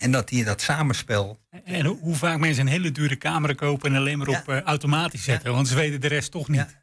En 0.00 0.10
dat 0.10 0.28
die 0.28 0.44
dat 0.44 0.60
samenspel. 0.60 1.38
En 1.64 1.84
hoe, 1.86 1.98
hoe 2.00 2.14
vaak 2.14 2.38
mensen 2.38 2.66
een 2.66 2.72
hele 2.72 2.92
dure 2.92 3.18
camera 3.18 3.52
kopen 3.52 3.90
en 3.90 3.96
alleen 3.98 4.18
maar 4.18 4.28
op 4.28 4.48
eh, 4.48 4.60
automatisch 4.60 5.24
zetten. 5.24 5.52
Want 5.52 5.68
ze 5.68 5.74
weten 5.74 6.00
de 6.00 6.08
rest 6.08 6.30
toch 6.30 6.48
niet. 6.48 6.78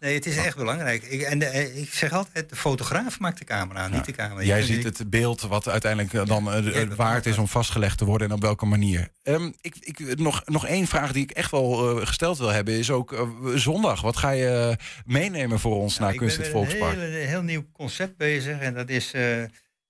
Nee, 0.00 0.14
het 0.14 0.26
is 0.26 0.36
echt 0.36 0.56
belangrijk. 0.56 1.02
Ik, 1.02 1.20
en 1.20 1.38
de- 1.38 1.80
ik 1.80 1.92
zeg 1.92 2.12
altijd, 2.12 2.48
de 2.48 2.56
fotograaf 2.56 3.18
maakt 3.20 3.38
de 3.38 3.44
camera, 3.44 3.88
niet 3.88 4.04
de 4.04 4.12
camera. 4.12 4.42
Jij 4.42 4.58
Ik- 4.60 4.66
ziet 4.66 4.84
het 4.84 5.10
beeld 5.10 5.40
wat 5.40 5.68
uiteindelijk 5.68 6.14
eh, 6.14 6.24
dan 6.24 6.52
eh, 6.52 6.64
Ja, 6.64 6.70
eh, 6.70 6.88
waard 6.96 7.26
is 7.26 7.38
om 7.38 7.48
vastgelegd 7.48 7.98
te 7.98 8.04
worden 8.04 8.28
en 8.28 8.34
op 8.34 8.40
welke 8.42 8.66
manier. 8.66 9.08
Ehm, 9.22 9.50
ik, 9.60 9.76
ik, 9.80 10.18
nog, 10.18 10.42
nog 10.46 10.66
één 10.66 10.86
vraag 10.86 11.12
die 11.12 11.22
ik 11.22 11.30
echt 11.30 11.50
wel 11.50 11.98
eh, 12.00 12.06
gesteld 12.06 12.38
wil 12.38 12.48
hebben 12.48 12.74
is 12.78 12.90
ook 12.90 13.12
eh, 13.12 13.28
zondag. 13.54 14.00
Wat 14.00 14.16
ga 14.16 14.30
je 14.30 14.76
eh, 14.78 14.84
meenemen 15.04 15.58
voor 15.60 15.74
ons 15.76 15.98
naar 15.98 16.12
ik 16.12 16.18
Kunst 16.18 16.36
in 16.36 16.42
ben 16.42 16.50
het 16.52 16.60
met 16.62 16.72
een 16.72 16.78
Volkspark? 16.80 17.10
heel, 17.10 17.26
heel 17.26 17.42
nieuw 17.42 17.64
concept 17.72 18.16
bezig. 18.16 18.58
En 18.58 18.74
dat 18.74 18.88
is, 18.88 19.12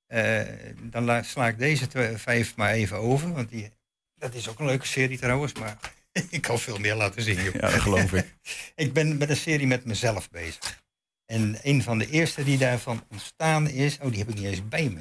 eh, 0.08 0.40
dan 0.82 1.04
la- 1.04 1.22
sla 1.22 1.48
ik 1.48 1.58
deze 1.58 1.86
twee- 1.86 2.16
vijf 2.16 2.56
maar 2.56 2.72
even 2.72 2.96
over. 2.96 3.32
Want 3.32 3.48
die, 3.48 3.70
dat 4.14 4.34
is 4.34 4.48
ook 4.48 4.58
een 4.58 4.66
leuke 4.66 4.86
serie 4.86 5.18
trouwens. 5.18 5.52
Maar 5.52 5.78
ik 6.30 6.42
kan 6.42 6.58
veel 6.58 6.78
meer 6.78 6.94
laten 6.94 7.22
zien. 7.22 7.42
joh. 7.42 7.54
Ja, 7.54 7.60
dat 7.60 7.80
geloof 7.80 8.12
ik. 8.12 8.34
ik 8.84 8.92
ben 8.92 9.16
met 9.16 9.30
een 9.30 9.36
serie 9.36 9.66
met 9.66 9.84
mezelf 9.84 10.30
bezig. 10.30 10.82
En 11.26 11.58
een 11.62 11.82
van 11.82 11.98
de 11.98 12.10
eerste 12.10 12.44
die 12.44 12.58
daarvan 12.58 13.04
ontstaan 13.10 13.68
is... 13.68 13.98
Oh, 14.00 14.08
die 14.10 14.18
heb 14.18 14.28
ik 14.28 14.34
niet 14.34 14.44
eens 14.44 14.68
bij 14.68 14.88
me. 14.88 15.00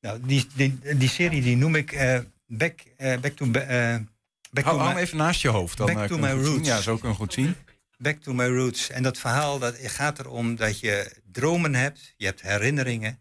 Nou, 0.00 0.20
die, 0.26 0.46
die, 0.54 0.78
die 0.96 1.08
serie 1.08 1.42
die 1.42 1.56
noem 1.56 1.74
ik 1.74 1.92
eh, 1.92 2.18
Back, 2.46 2.80
eh, 2.96 3.18
back 3.18 3.32
to... 3.32 3.46
Ba- 3.46 4.04
back 4.50 4.64
Hou, 4.64 4.80
hem 4.88 4.96
even 4.96 5.16
naast 5.16 5.40
je 5.40 5.48
hoofd. 5.48 5.76
Dan 5.76 5.94
Back 5.94 6.06
to 6.08 6.18
my 6.18 6.28
zien. 6.30 6.44
roots. 6.44 6.68
Ja, 6.68 6.80
zo 6.80 6.92
kunnen 6.94 7.10
we 7.10 7.16
goed 7.18 7.32
zien. 7.32 7.54
Back 7.96 8.20
to 8.20 8.32
my 8.34 8.46
roots. 8.46 8.90
En 8.90 9.02
dat 9.02 9.18
verhaal 9.18 9.58
dat 9.58 9.76
gaat 9.82 10.18
erom 10.18 10.56
dat 10.56 10.80
je 10.80 11.12
dromen 11.32 11.74
hebt, 11.74 12.14
je 12.16 12.24
hebt 12.26 12.42
herinneringen, 12.42 13.18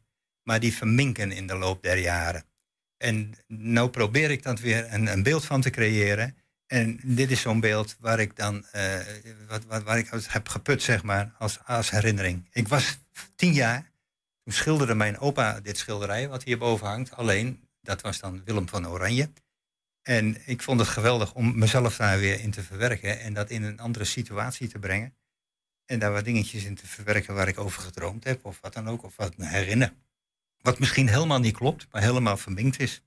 maar 0.47 0.59
die 0.59 0.73
verminken 0.73 1.31
in 1.31 1.47
de 1.47 1.55
loop 1.55 1.83
der 1.83 1.97
jaren. 1.97 2.45
En 2.97 3.33
nou 3.47 3.89
probeer 3.89 4.31
ik 4.31 4.43
dat 4.43 4.59
weer 4.59 4.93
een, 4.93 5.07
een 5.07 5.23
beeld 5.23 5.45
van 5.45 5.61
te 5.61 5.69
creëren. 5.69 6.37
En 6.67 6.99
dit 7.03 7.31
is 7.31 7.41
zo'n 7.41 7.59
beeld 7.59 7.95
waar 7.99 8.19
ik 8.19 8.35
dan 8.35 8.65
eh, 8.65 8.99
wat, 9.47 9.65
wat, 9.65 9.83
waar 9.83 9.97
ik 9.97 10.09
heb 10.27 10.47
geput, 10.49 10.83
zeg 10.83 11.03
maar, 11.03 11.35
als, 11.37 11.59
als 11.65 11.89
herinnering. 11.89 12.47
Ik 12.51 12.67
was 12.67 12.97
tien 13.35 13.53
jaar, 13.53 13.91
Toen 14.43 14.53
schilderde 14.53 14.95
mijn 14.95 15.19
opa 15.19 15.59
dit 15.59 15.77
schilderij, 15.77 16.27
wat 16.27 16.43
hierboven 16.43 16.87
hangt. 16.87 17.15
Alleen, 17.15 17.67
dat 17.81 18.01
was 18.01 18.19
dan 18.19 18.41
Willem 18.45 18.69
van 18.69 18.87
Oranje. 18.87 19.29
En 20.01 20.37
ik 20.45 20.61
vond 20.61 20.79
het 20.79 20.89
geweldig 20.89 21.33
om 21.33 21.57
mezelf 21.57 21.97
daar 21.97 22.19
weer 22.19 22.39
in 22.39 22.51
te 22.51 22.63
verwerken 22.63 23.19
en 23.19 23.33
dat 23.33 23.49
in 23.49 23.63
een 23.63 23.79
andere 23.79 24.05
situatie 24.05 24.67
te 24.67 24.79
brengen. 24.79 25.15
En 25.85 25.99
daar 25.99 26.11
wat 26.11 26.25
dingetjes 26.25 26.63
in 26.63 26.75
te 26.75 26.87
verwerken 26.87 27.33
waar 27.33 27.47
ik 27.47 27.59
over 27.59 27.81
gedroomd 27.81 28.23
heb, 28.23 28.45
of 28.45 28.59
wat 28.61 28.73
dan 28.73 28.89
ook, 28.89 29.03
of 29.03 29.15
wat 29.15 29.37
me 29.37 29.47
herinner. 29.47 29.93
Wat 30.61 30.79
misschien 30.79 31.07
helemaal 31.09 31.39
niet 31.39 31.55
klopt, 31.55 31.87
maar 31.91 32.01
helemaal 32.01 32.37
verminkt 32.37 32.79
is. 32.79 33.01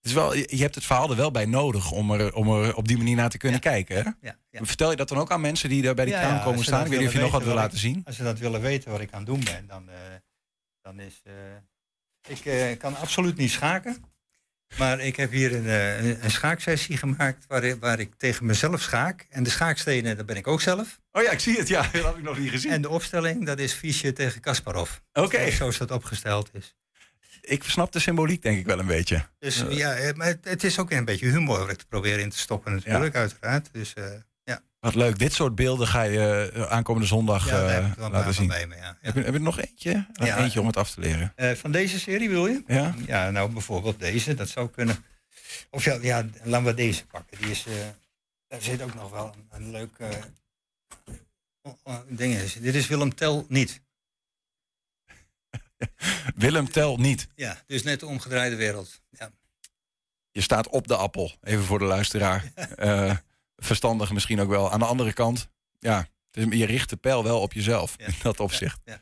Is 0.00 0.12
wel, 0.12 0.34
je 0.34 0.56
hebt 0.56 0.74
het 0.74 0.84
verhaal 0.84 1.10
er 1.10 1.16
wel 1.16 1.30
bij 1.30 1.44
nodig 1.46 1.90
om 1.90 2.10
er, 2.12 2.34
om 2.34 2.50
er 2.50 2.76
op 2.76 2.88
die 2.88 2.96
manier 2.96 3.16
naar 3.16 3.30
te 3.30 3.38
kunnen 3.38 3.60
kijken. 3.60 3.96
Hè? 3.96 4.10
Ja, 4.28 4.36
Vertel 4.64 4.90
je 4.90 4.96
dat 4.96 5.08
dan 5.08 5.18
ook 5.18 5.30
aan 5.30 5.40
mensen 5.40 5.68
die 5.68 5.82
daar 5.82 5.94
bij 5.94 6.04
die 6.04 6.14
ja, 6.14 6.42
komen 6.44 6.64
staan? 6.64 6.84
Ik 6.84 6.90
weet 6.90 6.98
niet 6.98 7.08
of 7.08 7.14
je 7.14 7.20
nog 7.20 7.30
wat 7.32 7.44
wil 7.44 7.54
laten 7.54 7.78
zien. 7.78 8.02
Als 8.04 8.16
ze 8.16 8.22
dat 8.22 8.38
willen 8.38 8.60
weten 8.60 8.90
wat 8.90 9.00
ik 9.00 9.12
aan 9.12 9.18
het 9.18 9.28
doen 9.28 9.44
ben, 9.44 9.66
dan, 9.66 9.88
eh, 9.88 9.96
dan 10.80 11.00
is. 11.00 11.20
eh, 11.24 11.32
ik 12.28 12.44
eh, 12.44 12.78
kan 12.78 12.96
absoluut 12.96 13.36
niet 13.36 13.50
schaken. 13.50 14.04
Maar 14.78 15.00
ik 15.00 15.16
heb 15.16 15.30
hier 15.30 15.54
een, 15.54 15.66
een, 16.04 16.24
een 16.24 16.30
schaaksessie 16.30 16.96
gemaakt 16.96 17.46
waar, 17.46 17.78
waar 17.78 18.00
ik 18.00 18.14
tegen 18.14 18.46
mezelf 18.46 18.80
schaak. 18.80 19.26
En 19.30 19.42
de 19.42 19.50
schaakstenen, 19.50 20.16
dat 20.16 20.26
ben 20.26 20.36
ik 20.36 20.46
ook 20.46 20.60
zelf. 20.60 21.00
Oh 21.12 21.22
ja, 21.22 21.30
ik 21.30 21.40
zie 21.40 21.56
het. 21.56 21.68
Ja, 21.68 21.82
dat 21.92 22.04
heb 22.04 22.16
ik 22.16 22.22
nog 22.22 22.38
niet 22.38 22.50
gezien. 22.50 22.70
En 22.72 22.82
de 22.82 22.88
opstelling, 22.88 23.46
dat 23.46 23.58
is 23.58 23.72
Fischer 23.72 24.14
tegen 24.14 24.40
Kasparov. 24.40 24.90
Oké. 25.12 25.50
Zo 25.50 25.68
is 25.68 25.78
dat 25.78 25.90
opgesteld 25.90 26.50
is. 26.52 26.74
Ik 27.40 27.62
snap 27.64 27.92
de 27.92 27.98
symboliek 27.98 28.42
denk 28.42 28.58
ik 28.58 28.66
wel 28.66 28.78
een 28.78 28.86
beetje. 28.86 29.26
Dus 29.38 29.64
ja, 29.68 29.94
eh, 29.94 30.14
maar 30.14 30.34
het, 30.42 30.64
is 30.64 30.78
ook 30.78 30.90
een 30.90 31.04
beetje 31.04 31.26
humor 31.26 31.76
te 31.76 31.86
proberen 31.86 32.20
in 32.20 32.30
te 32.30 32.38
stoppen 32.38 32.72
natuurlijk, 32.72 33.14
uiteraard. 33.14 33.68
Dus 33.72 33.94
eh, 33.94 34.04
ja. 34.44 34.60
Wat 34.80 34.94
leuk. 34.94 35.18
Dit 35.18 35.32
soort 35.32 35.54
beelden 35.54 35.86
ga 35.86 36.02
je 36.02 36.50
eh, 36.54 36.62
aankomende 36.62 37.06
zondag 37.08 37.48
Ja, 37.48 37.68
eh, 37.96 38.08
laten 38.10 38.34
zien. 38.34 38.48
ja. 38.48 38.96
Heb, 39.00 39.14
je, 39.14 39.22
heb 39.22 39.32
je 39.32 39.40
nog 39.40 39.60
eentje? 39.60 40.06
Nog 40.12 40.26
Ja. 40.26 40.38
Eentje 40.38 40.60
om 40.60 40.66
het 40.66 40.76
af 40.76 40.90
te 40.90 41.00
leren. 41.00 41.32
Eh, 41.36 41.52
van 41.52 41.72
deze 41.72 42.00
serie 42.00 42.28
wil 42.28 42.46
je? 42.46 42.62
Ja. 42.66 42.94
Ja, 43.06 43.30
nou 43.30 43.52
bijvoorbeeld 43.52 43.98
deze, 44.00 44.34
dat 44.34 44.48
zou 44.48 44.70
kunnen. 44.70 45.04
Of 45.70 45.84
ja, 45.84 45.98
ja 46.00 46.26
laten 46.42 46.66
we 46.66 46.74
deze 46.74 47.06
pakken. 47.06 47.38
Die 47.38 47.50
is, 47.50 47.66
eh, 47.66 47.72
daar 48.48 48.62
zit 48.62 48.82
ook 48.82 48.94
nog 48.94 49.10
wel 49.10 49.34
een, 49.50 49.62
een 49.64 49.70
leuk 49.70 49.94
eh, 49.98 50.08
ding 52.08 52.34
in. 52.34 52.62
Dit 52.62 52.74
is 52.74 52.86
Willem 52.86 53.14
Tel 53.14 53.46
niet. 53.48 53.80
Willem 56.36 56.70
tel 56.70 56.96
niet. 56.96 57.28
Ja, 57.34 57.62
dus 57.66 57.82
net 57.82 58.00
de 58.00 58.06
omgedraaide 58.06 58.56
wereld. 58.56 59.00
Ja. 59.10 59.30
Je 60.30 60.40
staat 60.40 60.68
op 60.68 60.88
de 60.88 60.96
appel. 60.96 61.32
Even 61.42 61.64
voor 61.64 61.78
de 61.78 61.84
luisteraar. 61.84 62.52
Eh, 62.76 63.16
verstandig 63.56 64.12
misschien 64.12 64.40
ook 64.40 64.48
wel. 64.48 64.72
Aan 64.72 64.78
de 64.78 64.84
andere 64.84 65.12
kant, 65.12 65.48
ja, 65.78 66.08
is- 66.30 66.44
je 66.50 66.66
richt 66.66 66.90
de 66.90 66.96
pijl 66.96 67.24
wel 67.24 67.40
op 67.40 67.52
jezelf 67.52 67.94
in 67.98 68.14
dat 68.22 68.40
opzicht. 68.40 68.80
ja. 68.84 69.00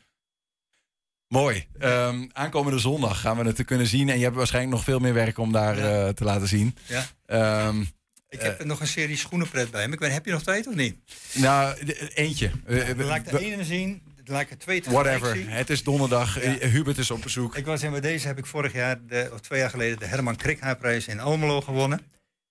Mooi. 1.27 1.67
Ehm, 1.79 2.27
aankomende 2.33 2.79
zondag 2.79 3.21
gaan 3.21 3.37
we 3.37 3.43
het 3.43 3.55
te 3.55 3.63
kunnen 3.63 3.87
zien. 3.87 4.09
En 4.09 4.17
je 4.17 4.23
hebt 4.23 4.35
waarschijnlijk 4.35 4.73
nog 4.75 4.83
veel 4.83 4.99
meer 4.99 5.13
werk 5.13 5.37
om 5.37 5.51
daar 5.51 5.77
eh, 5.77 6.09
te 6.13 6.23
laten 6.23 6.47
zien. 6.47 6.77
Ja. 6.87 7.05
Ehm, 7.25 7.85
Ik 8.31 8.41
heb 8.41 8.63
nog 8.63 8.79
een 8.79 8.87
serie 8.87 9.17
schoenenpret 9.17 9.71
bij 9.71 9.87
me. 9.87 9.93
Ik 9.93 9.99
weet, 9.99 10.11
heb 10.11 10.25
je 10.25 10.31
nog 10.31 10.43
tijd 10.43 10.67
of 10.67 10.75
niet? 10.75 10.95
nou, 11.33 11.77
eentje. 12.13 12.51
Eh, 12.65 12.97
laat 12.97 13.17
ik 13.17 13.29
de 13.29 13.39
ene 13.39 13.63
zien. 13.63 14.01
Laat 14.25 14.41
ik 14.41 14.49
er 14.49 14.57
twee 14.57 14.81
tegelijk 14.81 15.19
Whatever. 15.19 15.49
Het 15.51 15.69
is 15.69 15.83
donderdag. 15.83 16.39
Eh, 16.39 16.69
Hubert 16.71 16.97
is 16.97 17.11
op 17.11 17.21
bezoek. 17.21 17.55
Ik 17.55 17.65
was 17.65 17.83
in 17.83 17.91
bij 17.91 18.01
deze 18.01 18.27
heb 18.27 18.37
ik 18.37 18.45
vorig 18.45 18.73
jaar, 18.73 19.05
de, 19.07 19.29
of 19.33 19.39
twee 19.39 19.59
jaar 19.59 19.69
geleden, 19.69 19.99
de 19.99 20.05
Herman 20.05 20.35
Krikhaarprijs 20.35 21.07
in 21.07 21.19
Almelo 21.19 21.61
gewonnen. 21.61 22.01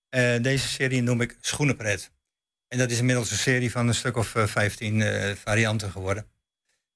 Eh, 0.09 0.41
deze 0.41 0.67
serie 0.67 1.01
noem 1.01 1.21
ik 1.21 1.37
Schoenenpret. 1.41 2.11
En 2.67 2.77
dat 2.77 2.91
is 2.91 2.99
inmiddels 2.99 3.31
een 3.31 3.37
serie 3.37 3.71
van 3.71 3.87
een 3.87 3.95
stuk 3.95 4.17
of 4.17 4.35
eh, 4.35 4.47
15 4.47 5.01
eh, 5.01 5.35
varianten 5.35 5.91
geworden. 5.91 6.30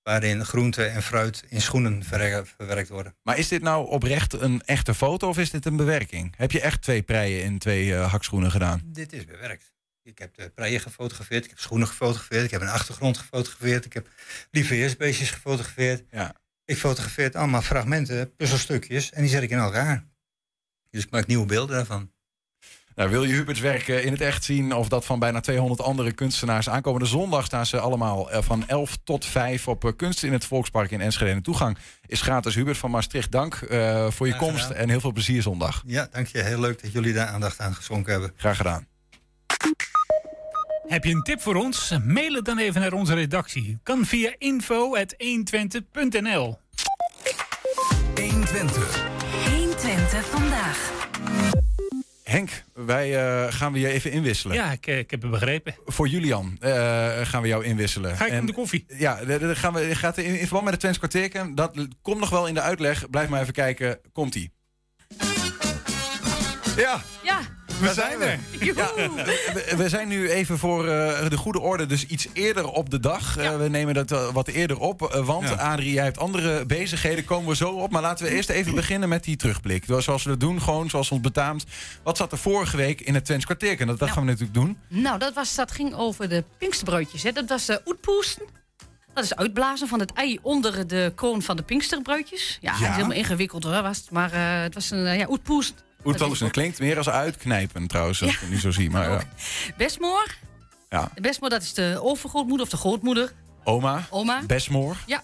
Waarin 0.06 0.46
groente 0.46 0.86
en 0.86 1.04
fruit 1.04 1.44
in 1.50 1.62
schoenen 1.62 2.04
verwerkt 2.04 2.90
worden. 2.90 3.16
Maar 3.24 3.38
is 3.38 3.48
dit 3.48 3.62
nou 3.62 3.88
oprecht 3.88 4.34
een 4.34 4.62
echte 4.62 4.94
foto 4.94 5.28
of 5.28 5.38
is 5.38 5.50
dit 5.50 5.66
een 5.66 5.76
bewerking? 5.76 6.34
Heb 6.38 6.52
je 6.52 6.62
echt 6.62 6.82
twee 6.82 7.02
preien 7.02 7.44
in 7.44 7.60
twee 7.60 7.96
eh, 7.96 8.12
hakschoenen 8.12 8.52
gedaan? 8.52 8.82
Dit 8.86 9.14
is 9.14 9.26
bewerkt. 9.26 9.74
Ik 10.04 10.18
heb 10.18 10.36
de 10.36 10.50
preien 10.50 10.80
gefotografeerd, 10.80 11.44
ik 11.44 11.50
heb 11.50 11.60
schoenen 11.60 11.88
gefotografeerd, 11.88 12.44
ik 12.44 12.52
heb 12.52 12.62
een 12.62 12.68
achtergrond 12.68 13.18
gefotografeerd, 13.18 13.86
ik 13.86 13.94
heb 13.94 14.10
lieveheersbeestjes 14.52 15.32
gefotografeerd. 15.32 16.04
Ja. 16.12 16.36
Ik 16.66 16.78
fotografeer 16.78 17.32
allemaal 17.32 17.62
fragmenten, 17.62 18.36
puzzelstukjes 18.36 19.12
en 19.12 19.22
die 19.22 19.30
zet 19.30 19.44
ik 19.44 19.50
in 19.50 19.58
elkaar. 19.58 20.08
Dus 20.90 21.04
ik 21.04 21.12
maak 21.12 21.28
nieuwe 21.28 21.46
beelden 21.46 21.76
daarvan. 21.76 22.12
Nou, 22.96 23.10
wil 23.10 23.24
je 23.24 23.34
Huberts 23.34 23.60
werk 23.60 23.88
eh, 23.88 24.06
in 24.06 24.12
het 24.12 24.22
echt 24.22 24.44
zien 24.44 24.74
of 24.74 24.88
dat 24.88 25.06
van 25.06 25.20
bijna 25.20 25.40
200 25.40 25.82
andere 25.82 26.12
kunstenaars? 26.12 26.70
Aankomende 26.70 27.08
zondag 27.08 27.46
staan 27.46 27.66
ze 27.66 27.80
allemaal 27.80 28.32
eh, 28.32 28.42
van 28.42 28.68
11 28.68 28.98
tot 29.04 29.26
5 29.26 29.68
op 29.68 29.86
eh, 29.86 29.92
Kunst 29.96 30.24
in 30.24 30.34
het 30.34 30.46
Volkspark 30.46 30.92
in 30.92 31.02
Enschede. 31.02 31.30
En 31.32 31.38
de 31.38 31.44
toegang 31.44 31.78
is 32.08 32.22
gratis. 32.22 32.56
Hubert 32.56 32.78
van 32.78 32.92
Maastricht, 32.92 33.32
dank 33.32 33.54
eh, 33.56 34.08
voor 34.10 34.28
je 34.28 34.34
Graag 34.34 34.48
komst 34.48 34.66
gedaan. 34.66 34.82
en 34.82 34.90
heel 34.90 35.00
veel 35.00 35.12
plezier 35.12 35.42
zondag. 35.42 35.84
Ja, 35.86 36.08
dank 36.12 36.28
je. 36.28 36.42
Heel 36.42 36.60
leuk 36.60 36.82
dat 36.82 36.92
jullie 36.92 37.14
daar 37.14 37.28
aandacht 37.28 37.60
aan 37.60 37.76
geschonken 37.76 38.12
hebben. 38.12 38.32
Graag 38.36 38.58
gedaan. 38.58 38.88
Heb 40.88 41.04
je 41.04 41.14
een 41.14 41.24
tip 41.24 41.42
voor 41.42 41.56
ons? 41.56 41.94
Mail 42.04 42.34
het 42.34 42.46
dan 42.46 42.58
even 42.58 42.82
naar 42.82 42.94
onze 42.94 43.14
redactie. 43.14 43.80
Kan 43.84 44.06
via 44.06 44.36
info.120.nl 44.38 46.60
120. 48.16 49.04
120 49.50 50.26
vandaag. 50.26 50.94
Henk, 52.26 52.64
wij 52.74 53.16
eh, 53.46 53.54
gaan 53.54 53.74
we 53.74 53.80
je 53.80 53.88
even 53.88 54.12
inwisselen. 54.12 54.56
Ja, 54.56 54.72
ik, 54.72 54.88
eh, 54.88 54.98
ik 54.98 55.12
heb 55.12 55.22
het 55.22 55.32
begrepen. 55.32 55.76
Voor 55.86 56.08
Julian 56.08 56.58
eh, 56.60 56.72
gaan 57.24 57.42
we 57.42 57.48
jou 57.48 57.64
inwisselen. 57.66 58.18
Ga 58.18 58.26
ik 58.26 58.32
En- 58.32 58.40
om 58.40 58.46
de 58.46 58.54
koffie? 58.54 58.86
Ja, 58.88 59.26
de- 59.26 59.40
de- 59.40 59.56
gaan 59.56 59.74
we, 59.74 59.96
gaat 59.96 60.18
in, 60.18 60.26
in 60.26 60.38
verband 60.38 60.64
met 60.64 60.72
het 60.72 60.80
Twents 60.80 60.98
kwartierken. 60.98 61.56
Dat 61.56 61.88
komt 62.02 62.20
nog 62.20 62.30
wel 62.30 62.48
in 62.48 62.54
de 62.54 62.62
uitleg. 62.62 63.10
Blijf 63.10 63.30
maar 63.30 63.42
even 63.42 63.54
kijken. 63.54 64.00
Komt-ie. 64.14 64.54
Ja, 66.78 67.02
Ja, 67.24 67.40
we 67.80 67.94
zijn 67.94 68.22
er. 68.22 68.40
Ja, 68.60 68.92
we, 69.54 69.74
we 69.78 69.90
zijn 69.90 70.08
nu 70.08 70.30
even 70.30 70.58
voor 70.58 70.88
eh, 70.88 71.30
de 71.30 71.38
goede 71.38 71.60
orde 71.60 71.86
dus 71.86 72.06
iets 72.06 72.28
eerder 72.34 72.68
op 72.68 72.90
de 72.90 73.00
dag. 73.00 73.38
Eh, 73.38 73.58
we 73.58 73.70
nemen 73.70 73.94
dat 73.94 74.12
eh, 74.12 74.32
wat 74.34 74.48
eerder 74.48 74.80
op. 74.80 75.02
eh, 75.02 75.26
want 75.26 75.50
Ja. 75.50 75.56
Adrie, 75.56 75.94
jij 75.94 76.04
hebt 76.04 76.18
andere 76.20 76.66
bezigheden. 76.66 77.26
Komen 77.26 77.50
we 77.50 77.56
zo 77.56 77.70
op. 77.70 77.92
Maar 77.92 78.02
laten 78.02 78.26
we 78.26 78.32
eerst 78.32 78.50
even 78.50 78.76
beginnen 78.76 79.10
met 79.10 79.24
die 79.24 79.36
terugblik. 79.36 79.84
Zoals 79.88 80.24
we 80.24 80.30
dat 80.30 80.40
doen, 80.40 80.62
gewoon 80.62 80.90
zoals 80.90 81.12
ons 81.12 81.22
betaamt. 81.22 81.66
Wat 82.04 82.18
zat 82.18 82.32
er 82.32 82.38
vorige 82.38 82.78
week 82.78 83.02
in 83.02 83.14
het 83.14 83.26
Twents 83.26 83.46
kwartierken? 83.46 83.88
Dat, 83.88 84.00
dat 84.00 84.10
gaan 84.12 84.24
we 84.24 84.30
natuurlijk 84.30 84.54
doen. 84.54 84.78
nou, 84.88 85.20
dat, 85.20 85.34
was, 85.34 85.56
dat 85.56 85.72
ging 85.72 85.94
over 85.96 86.30
de 86.30 86.44
Pinksterbroodjes. 86.58 87.24
Hè. 87.24 87.32
Dat 87.32 87.50
was 87.50 87.70
uh, 87.70 87.76
oetpoesten. 87.86 88.46
Dat 89.14 89.24
is 89.24 89.36
uitblazen 89.36 89.88
van 89.88 90.00
het 90.00 90.14
ei 90.14 90.40
onder 90.42 90.88
de 90.88 91.12
koon 91.16 91.42
van 91.42 91.56
de 91.56 91.64
Pinksterbroodjes. 91.64 92.58
Ja, 92.62 92.72
het 92.72 92.80
Ja. 92.80 92.88
is 92.90 92.96
helemaal 92.96 93.18
ingewikkeld 93.18 93.64
hoor, 93.64 93.82
was 93.82 93.98
het. 93.98 94.12
Maar 94.12 94.32
eh, 94.34 94.62
het 94.62 94.74
was 94.74 94.92
een 94.92 95.18
ja, 95.18 95.26
oetpoest. 95.30 95.74
Oetpoesten 96.06 96.52
klinkt 96.52 96.80
meer 96.80 96.98
als 96.98 97.10
uitknijpen 97.10 97.88
trouwens, 97.88 98.22
als 98.22 98.34
ik 98.34 98.40
het 98.40 98.50
nu 98.50 98.60
zo 98.60 98.72
zie. 98.72 98.90
Maar 98.90 99.10
ja. 99.12 99.22
Besmoor. 99.78 100.36
ja. 100.90 101.12
Besmoor, 101.22 101.50
dat 101.50 101.62
is 101.62 101.74
de 101.74 102.00
overgrootmoeder 102.02 102.66
of 102.66 102.72
de 102.72 102.78
grootmoeder. 102.78 103.32
Oma, 103.64 104.08
Oma. 104.10 104.42
Besmoor. 104.48 104.98
Ja. 105.06 105.24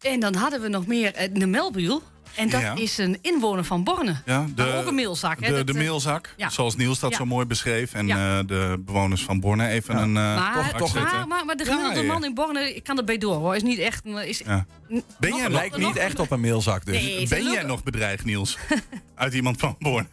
En 0.00 0.20
dan 0.20 0.34
hadden 0.34 0.60
we 0.60 0.68
nog 0.68 0.86
meer 0.86 1.14
eh, 1.14 1.28
de 1.32 1.46
Melbuul. 1.46 2.02
En 2.38 2.48
dat 2.48 2.60
Ja. 2.60 2.74
is 2.74 2.98
een 2.98 3.18
inwoner 3.22 3.64
van 3.64 3.84
Borne. 3.84 4.16
Ja, 4.24 4.46
maar 4.56 4.76
ook 4.78 4.86
een 4.86 4.94
meelzak. 4.94 5.40
Hè? 5.40 5.54
De, 5.56 5.64
de 5.64 5.72
eh, 5.72 5.78
meelzak, 5.78 6.34
ja. 6.36 6.48
zoals 6.50 6.76
Niels 6.76 6.98
dat 6.98 7.10
Ja. 7.10 7.16
zo 7.16 7.24
mooi 7.26 7.46
beschreef. 7.46 7.94
En 7.94 8.06
Ja. 8.06 8.38
eh, 8.38 8.46
de 8.46 8.82
bewoners 8.84 9.22
van 9.22 9.40
Borne 9.40 9.68
even 9.68 9.96
een 9.96 10.16
eh 10.16 10.36
Maar, 10.36 10.74
toch, 10.76 10.94
maar, 10.94 11.26
maar, 11.28 11.44
maar 11.44 11.56
de 11.56 11.64
gemiddelde 11.64 12.02
man 12.02 12.24
in 12.24 12.34
Borne, 12.34 12.74
ik 12.74 12.84
kan 12.84 12.98
erbij 12.98 13.18
door 13.18 13.34
hoor, 13.34 13.56
is 13.56 13.62
niet 13.62 13.78
echt... 13.78 14.04
Is, 14.04 14.38
Ja. 14.38 14.66
Ben 15.18 15.36
jij 15.36 15.50
Lijkt 15.50 15.76
niet 15.76 15.96
echt 15.96 16.18
op 16.18 16.30
een 16.30 16.40
mailzak 16.40 16.84
dus. 16.86 16.94
Nee, 17.02 17.28
ben 17.28 17.42
jij 17.50 17.62
nog 17.62 17.82
bedreigd, 17.82 18.24
Niels? 18.24 18.58
Uit 19.14 19.34
iemand 19.34 19.60
van 19.60 19.76
Borne? 19.78 20.08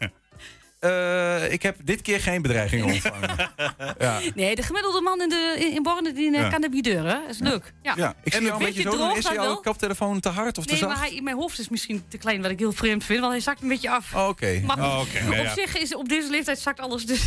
Eh, 0.86 1.52
ik 1.52 1.62
heb 1.62 1.76
dit 1.84 2.02
keer 2.02 2.20
geen 2.20 2.42
bedreiging 2.42 2.84
ontvangen. 2.92 3.50
ja. 3.98 4.18
Nee, 4.34 4.54
de 4.54 4.62
gemiddelde 4.62 5.00
man 5.00 5.20
in, 5.22 5.28
de, 5.28 5.56
in, 5.58 5.72
in 5.74 5.82
Borne 5.82 6.12
die, 6.12 6.34
eh, 6.34 6.40
Ja. 6.40 6.48
kan 6.48 6.62
erbij 6.62 6.80
deur, 6.80 7.04
hè? 7.04 7.12
Dat 7.20 7.30
is 7.30 7.38
leuk. 7.38 7.72
Ja. 7.82 8.14
Ik 8.22 8.32
zie 8.32 8.42
jou 8.42 8.52
een 8.58 8.64
beetje 8.66 8.82
zo 8.82 9.12
Is 9.14 9.22
jouw 9.24 9.34
wel. 9.34 9.60
koptelefoon 9.60 10.20
te 10.20 10.28
hard 10.28 10.58
of 10.58 10.64
te 10.64 10.70
Nee, 10.70 10.80
zacht? 10.80 10.92
maar 10.92 11.02
hij, 11.06 11.14
in 11.16 11.24
mijn 11.24 11.36
hoofd 11.36 11.58
is 11.58 11.68
misschien 11.68 12.04
te 12.08 12.18
klein, 12.18 12.42
wat 12.42 12.50
ik 12.50 12.58
heel 12.58 12.72
vreemd 12.72 13.04
vind, 13.04 13.20
want 13.20 13.32
hij 13.32 13.40
zakt 13.40 13.62
een 13.62 13.68
beetje 13.68 13.90
af. 13.90 14.14
Oh, 14.14 14.28
Oké. 14.28 14.60
Maar 14.66 14.78
Oh, 14.78 15.00
oké. 15.00 15.28
Nee, 15.28 15.38
op 15.40 15.44
ja. 15.46 15.52
zich 15.54 15.76
is 15.76 15.94
op 15.94 16.08
deze 16.08 16.30
leeftijd 16.30 16.58
zakt 16.58 16.80
alles 16.80 17.06
dus. 17.06 17.26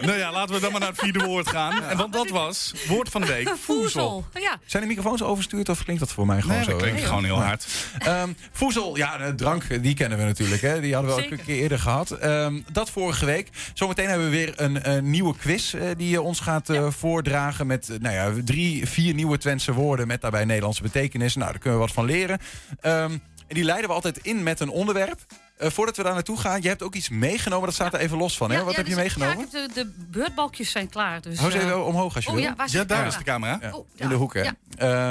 nou 0.00 0.18
ja, 0.18 0.32
laten 0.32 0.54
we 0.54 0.60
dan 0.60 0.70
maar 0.70 0.80
naar 0.80 0.88
het 0.88 0.98
vierde 0.98 1.24
woord 1.24 1.48
gaan. 1.48 1.82
En 1.82 1.96
want 1.96 2.12
dat 2.12 2.28
was 2.28 2.72
woord 2.86 3.08
van 3.08 3.20
de 3.20 3.26
week, 3.26 3.48
voezel. 3.66 4.24
Ja. 4.32 4.58
Zijn 4.66 4.82
de 4.82 4.88
microfoons 4.88 5.22
overstuurd 5.22 5.68
of 5.68 5.84
klinkt 5.84 6.02
dat 6.02 6.12
voor 6.12 6.26
mij 6.26 6.40
gewoon 6.40 6.56
Nee, 6.56 6.64
zo? 6.64 6.70
dat 6.70 6.80
klinkt 6.80 7.04
gewoon 7.04 7.24
heel 7.24 7.42
hard. 7.42 7.66
Ehm, 7.98 8.32
voezel, 8.52 8.96
ja, 8.96 9.18
de 9.18 9.34
drank, 9.34 9.82
die 9.82 9.94
kennen 9.94 10.18
we 10.18 10.24
natuurlijk. 10.24 10.62
Hè? 10.62 10.80
Die 10.80 10.94
hadden 10.94 11.14
we 11.14 11.22
ook 11.24 11.30
een 11.30 11.44
keer 11.44 11.56
eerder 11.56 11.78
gehad. 11.78 12.10
Ehm, 12.10 12.60
dat 12.72 12.90
vorige 12.90 13.24
week. 13.24 13.48
Zometeen 13.74 14.08
hebben 14.08 14.30
we 14.30 14.36
weer 14.36 14.52
een, 14.56 14.90
een 14.90 15.10
nieuwe 15.10 15.36
quiz 15.36 15.74
eh, 15.74 15.82
die 15.96 16.08
je 16.08 16.22
ons 16.22 16.40
gaat 16.40 16.68
eh, 16.70 16.90
voordragen. 16.90 17.66
Met 17.66 17.88
eh, 17.88 17.98
nou 17.98 18.14
ja, 18.14 18.42
drie, 18.44 18.88
vier 18.88 19.14
nieuwe 19.14 19.38
Twentse 19.38 19.72
woorden 19.72 20.06
met 20.06 20.20
daarbij 20.20 20.44
Nederlandse 20.44 20.82
betekenis. 20.82 21.34
Nou, 21.34 21.50
daar 21.50 21.60
kunnen 21.60 21.78
we 21.78 21.84
wat 21.84 21.94
van 21.94 22.04
leren. 22.04 22.38
Ehm, 22.80 23.12
en 23.46 23.54
die 23.54 23.64
leiden 23.64 23.88
we 23.88 23.94
altijd 23.94 24.18
in 24.18 24.42
met 24.42 24.60
een 24.60 24.68
onderwerp. 24.70 25.20
Eh, 25.58 25.70
voordat 25.70 25.96
we 25.96 26.02
daar 26.02 26.14
naartoe 26.14 26.38
gaan, 26.38 26.62
je 26.62 26.68
hebt 26.68 26.82
ook 26.82 26.94
iets 26.94 27.08
meegenomen. 27.08 27.64
Dat 27.66 27.74
staat 27.74 27.94
er 27.94 28.00
even 28.00 28.16
los 28.18 28.36
van. 28.36 28.50
Hè? 28.50 28.56
Ja, 28.56 28.62
Wat 28.64 28.70
ja, 28.72 28.76
heb 28.78 28.86
je 28.86 28.94
dus- 28.94 29.02
meegenomen? 29.02 29.36
Ja, 29.38 29.44
ik 29.44 29.52
heb 29.52 29.74
de, 29.74 29.80
de 29.84 29.92
beurtbalkjes 30.10 30.70
zijn 30.70 30.88
klaar. 30.88 31.20
Dus, 31.20 31.38
Hou 31.38 31.50
ze 31.50 31.58
eh, 31.58 31.64
even 31.64 31.84
omhoog 31.84 32.14
als 32.14 32.24
je 32.24 32.30
oh, 32.30 32.36
wil. 32.36 32.44
Ja, 32.44 32.54
waar 32.56 32.68
zit 32.68 32.88
de 32.88 33.24
camera? 33.24 33.58
Ja, 33.62 33.70
Oh, 33.74 33.86
in 33.96 34.08
de 34.08 34.14
hoek, 34.14 34.34
hè? 34.34 34.42
Ja. 34.42 34.54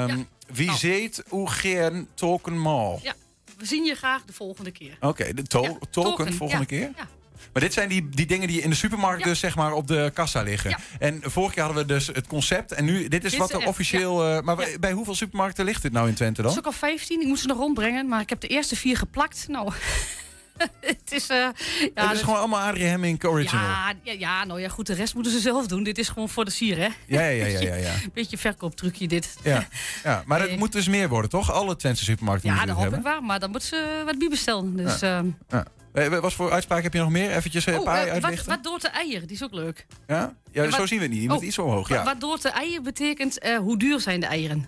Ehm, 0.06 0.22
Wie 0.52 0.66
Nou. 0.66 0.78
ziet 0.78 1.22
hoe 1.28 1.50
gern 1.50 2.08
token 2.14 2.58
mal? 2.58 3.00
ja, 3.02 3.14
we 3.58 3.66
zien 3.66 3.84
je 3.84 3.94
graag 3.94 4.24
de 4.24 4.32
volgende 4.32 4.70
keer. 4.70 4.96
Oké, 5.00 5.34
de 5.34 5.42
to- 5.42 5.60
token, 5.62 5.90
token, 5.90 6.32
volgende 6.34 6.62
ja, 6.74 6.78
keer? 6.78 6.90
ja. 6.96 7.08
Maar 7.52 7.62
dit 7.62 7.72
zijn 7.72 7.88
die, 7.88 8.08
die 8.08 8.26
dingen 8.26 8.48
die 8.48 8.60
in 8.62 8.70
de 8.70 8.76
supermarkt 8.76 9.24
dus 9.24 9.38
zeg 9.40 9.56
maar 9.56 9.72
op 9.72 9.86
de 9.86 10.10
kassa 10.14 10.42
liggen. 10.42 10.78
En 10.98 11.20
vorige 11.24 11.54
keer 11.54 11.62
hadden 11.62 11.82
we 11.86 11.92
dus 11.92 12.06
het 12.06 12.26
concept. 12.26 12.72
En 12.72 12.84
nu, 12.84 13.08
dit 13.08 13.24
is 13.24 13.30
Dit 13.30 13.40
wat 13.40 13.50
is 13.54 13.60
er 13.62 13.66
officieel... 13.68 14.24
eh, 14.28 14.40
maar 14.42 14.56
bij, 14.56 14.76
bij 14.80 14.92
hoeveel 14.92 15.14
supermarkten 15.14 15.64
ligt 15.64 15.82
dit 15.82 15.92
nou 15.92 16.08
in 16.08 16.14
Twente 16.14 16.40
Het 16.40 16.50
dan? 16.50 16.52
is 16.52 16.58
ook 16.58 16.72
al 16.72 16.78
15, 16.78 17.20
ik 17.20 17.26
moet 17.26 17.38
ze 17.38 17.46
nog 17.46 17.56
rondbrengen, 17.58 18.08
maar 18.08 18.20
ik 18.20 18.28
heb 18.28 18.40
de 18.40 18.46
eerste 18.48 18.76
vier 18.76 18.96
geplakt. 18.96 19.44
Nou, 19.48 19.72
het 20.80 21.12
is... 21.12 21.28
eh 21.28 21.36
ja, 21.36 21.50
het 21.94 22.04
is 22.04 22.08
dus- 22.10 22.20
gewoon 22.20 22.38
allemaal 22.38 22.60
Adrie 22.60 22.84
Hemming 22.86 23.24
original. 23.24 23.62
Ja, 23.64 23.92
ja, 24.02 24.12
ja, 24.12 24.44
nou 24.44 24.60
ja, 24.60 24.68
goed, 24.68 24.86
de 24.86 24.94
rest 24.94 25.14
moeten 25.14 25.32
ze 25.32 25.40
zelf 25.40 25.66
doen. 25.66 25.82
Dit 25.82 25.98
is 25.98 26.08
gewoon 26.08 26.28
voor 26.28 26.44
de 26.44 26.50
sier, 26.50 26.76
hè? 26.76 26.88
Ja, 27.06 27.22
ja, 27.22 27.46
ja, 27.46 27.60
ja, 27.60 27.74
ja. 27.74 27.94
Beetje 28.14 28.38
verkooptrucje 28.38 29.08
dit. 29.08 29.36
Ja, 29.42 29.68
ja, 30.04 30.22
maar 30.26 30.40
het 30.40 30.56
moet 30.58 30.72
dus 30.72 30.88
meer 30.88 31.08
worden, 31.08 31.30
toch? 31.30 31.52
Alle 31.52 31.76
Twentse 31.76 32.04
supermarkten 32.04 32.50
Ja, 32.54 32.64
dat 32.66 32.76
hoop 32.76 32.94
ik 32.94 33.02
wel, 33.02 33.20
maar 33.20 33.40
dan 33.40 33.50
moeten 33.50 33.68
ze 33.68 34.02
wat 34.04 34.18
bij 34.18 34.28
bestellen. 34.28 34.76
Dus, 34.76 35.00
Ja. 35.00 35.18
ehm, 35.18 35.26
Ja. 35.48 35.64
Eh, 35.92 36.08
Wat 36.08 36.32
voor 36.32 36.52
uitspraak 36.52 36.82
heb 36.82 36.92
je 36.92 36.98
nog 36.98 37.10
meer? 37.10 37.30
Eventjes 37.30 37.66
eh, 37.66 37.72
een 37.74 37.78
oh, 37.80 37.84
paar 37.86 37.98
eh, 37.98 38.04
wat, 38.04 38.12
uitlichten. 38.22 38.48
wat 38.48 38.64
door 38.64 38.78
de 38.80 38.88
eier, 38.88 39.20
die 39.26 39.36
is 39.36 39.42
ook 39.44 39.52
leuk. 39.52 39.86
Ja? 40.06 40.34
ja, 40.52 40.62
Ja, 40.62 40.70
zo 40.70 40.86
zien 40.86 40.98
we 40.98 41.04
het 41.04 41.12
niet. 41.12 41.22
Je 41.22 41.28
moet 41.28 41.38
Oh, 41.38 41.44
iets 41.44 41.58
omhoog. 41.58 41.88
Ja. 41.88 42.04
wat 42.04 42.20
door 42.20 42.40
de 42.40 42.48
eier 42.48 42.82
betekent, 42.82 43.38
eh, 43.38 43.56
hoe 43.58 43.78
duur 43.78 44.00
zijn 44.00 44.20
de 44.20 44.26
eieren? 44.26 44.66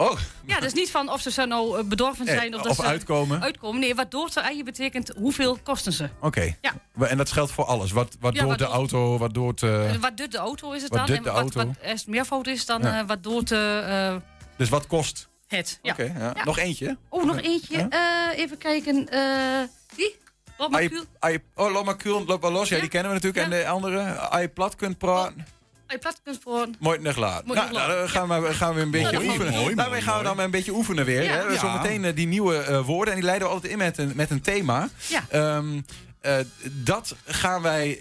Oh, 0.00 0.18
Ja, 0.46 0.60
dus 0.60 0.72
niet 0.72 0.90
van 0.90 1.08
of 1.12 1.20
ze 1.20 1.30
zo 1.30 1.44
nou 1.44 1.78
eh, 1.78 1.84
bedorven 1.84 2.24
Nee, 2.24 2.34
zijn 2.34 2.54
of, 2.54 2.62
dat 2.62 2.70
of 2.70 2.76
ze 2.76 2.82
uitkomen. 2.90 3.42
uitkomen. 3.42 3.80
Nee, 3.80 3.94
wat 3.94 4.10
door 4.10 4.30
de 4.34 4.40
eier 4.40 4.64
betekent, 4.64 5.12
hoeveel 5.16 5.58
kosten 5.62 5.92
ze? 5.92 6.08
Oké. 6.20 6.56
Ja. 6.60 6.72
En 7.08 7.16
dat 7.16 7.32
geldt 7.32 7.52
voor 7.52 7.64
alles. 7.64 7.90
Wat, 7.92 8.16
wat 8.20 8.34
Ja, 8.34 8.44
wat 8.44 8.58
de 8.58 8.64
auto, 8.64 9.18
wat 9.18 9.34
door 9.34 9.48
het... 9.48 9.62
eh, 9.62 9.94
Eh, 9.94 10.00
wat 10.00 10.16
doet 10.16 10.32
de 10.32 10.38
auto 10.38 10.72
is 10.72 10.82
het 10.82 10.90
wat 10.90 11.06
dan? 11.06 11.16
en 11.16 11.22
de 11.22 11.30
wat, 11.30 11.38
auto? 11.40 11.58
wat 11.66 11.66
als 11.90 12.00
het 12.00 12.06
meervoud 12.06 12.46
is, 12.46 12.66
dan 12.66 12.82
Ja. 12.82 12.98
eh, 13.00 13.06
wat 13.06 13.22
door 13.22 13.44
de 13.44 13.82
eh, 13.86 14.16
dus 14.56 14.68
wat 14.68 14.86
kost? 14.86 15.28
het. 15.46 15.78
Ja. 15.82 15.92
Oké, 15.92 16.02
ja. 16.02 16.32
Ja. 16.36 16.44
Nog 16.44 16.58
eentje? 16.58 16.96
Oh, 17.08 17.24
nog 17.24 17.40
eentje. 17.40 17.76
Eh, 17.90 18.38
even 18.38 18.58
kijken. 18.58 19.08
eh 19.08 19.68
die? 19.96 20.16
Wat 20.56 20.82
je? 20.82 21.04
ai- 21.18 21.42
Oh, 21.54 21.72
Loma 21.72 21.92
Kuhn, 21.92 22.24
Loop 22.26 22.42
maar 22.42 22.50
los. 22.50 22.68
Ja, 22.68 22.80
die 22.80 22.88
kennen 22.88 23.08
we 23.12 23.14
natuurlijk. 23.20 23.44
En 23.44 23.50
de 23.60 23.68
andere, 23.68 24.12
als 24.14 24.40
je 24.40 24.48
plat 24.48 24.76
kunt 24.76 24.98
praten, 24.98 25.34
Als 25.38 25.59
je 25.92 25.98
plat 25.98 26.20
kunt 26.24 26.36
sporen. 26.36 26.74
mooi 26.78 26.98
nog 26.98 27.16
laat. 27.16 27.46
Mooi 27.46 27.58
Nou, 27.58 27.72
nog 27.72 27.80
nou, 27.80 27.98
dan 27.98 28.08
gaan 28.08 28.42
we, 28.42 28.54
gaan 28.54 28.74
we 28.74 28.80
een 28.80 28.90
beetje 28.90 29.12
Mooi, 29.16 29.28
oefenen. 29.28 29.52
mooi, 29.52 29.74
Daarmee 29.74 29.88
mooi, 29.88 30.02
gaan 30.02 30.18
we 30.18 30.24
dan 30.24 30.36
maar 30.36 30.44
een 30.44 30.50
beetje 30.50 30.72
oefenen 30.74 31.04
weer. 31.04 31.22
Ja. 31.22 31.30
Hè? 31.30 31.40
Ja. 31.40 31.58
Zometeen 31.58 32.04
eh, 32.04 32.14
die 32.14 32.26
nieuwe 32.26 32.56
eh, 32.56 32.86
woorden. 32.86 33.14
En 33.14 33.18
die 33.20 33.28
leiden 33.28 33.48
we 33.48 33.54
altijd 33.54 33.72
in 33.72 33.78
met 33.78 33.98
een, 33.98 34.12
met 34.14 34.30
een 34.30 34.40
thema. 34.40 34.88
Ja. 35.08 35.24
Ehm, 35.28 35.80
eh, 36.20 36.36
dat 36.72 37.14
gaan 37.26 37.62
wij 37.62 37.98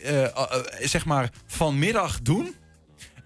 zeg 0.82 1.06
maar 1.06 1.30
vanmiddag 1.48 2.22
doen. 2.22 2.56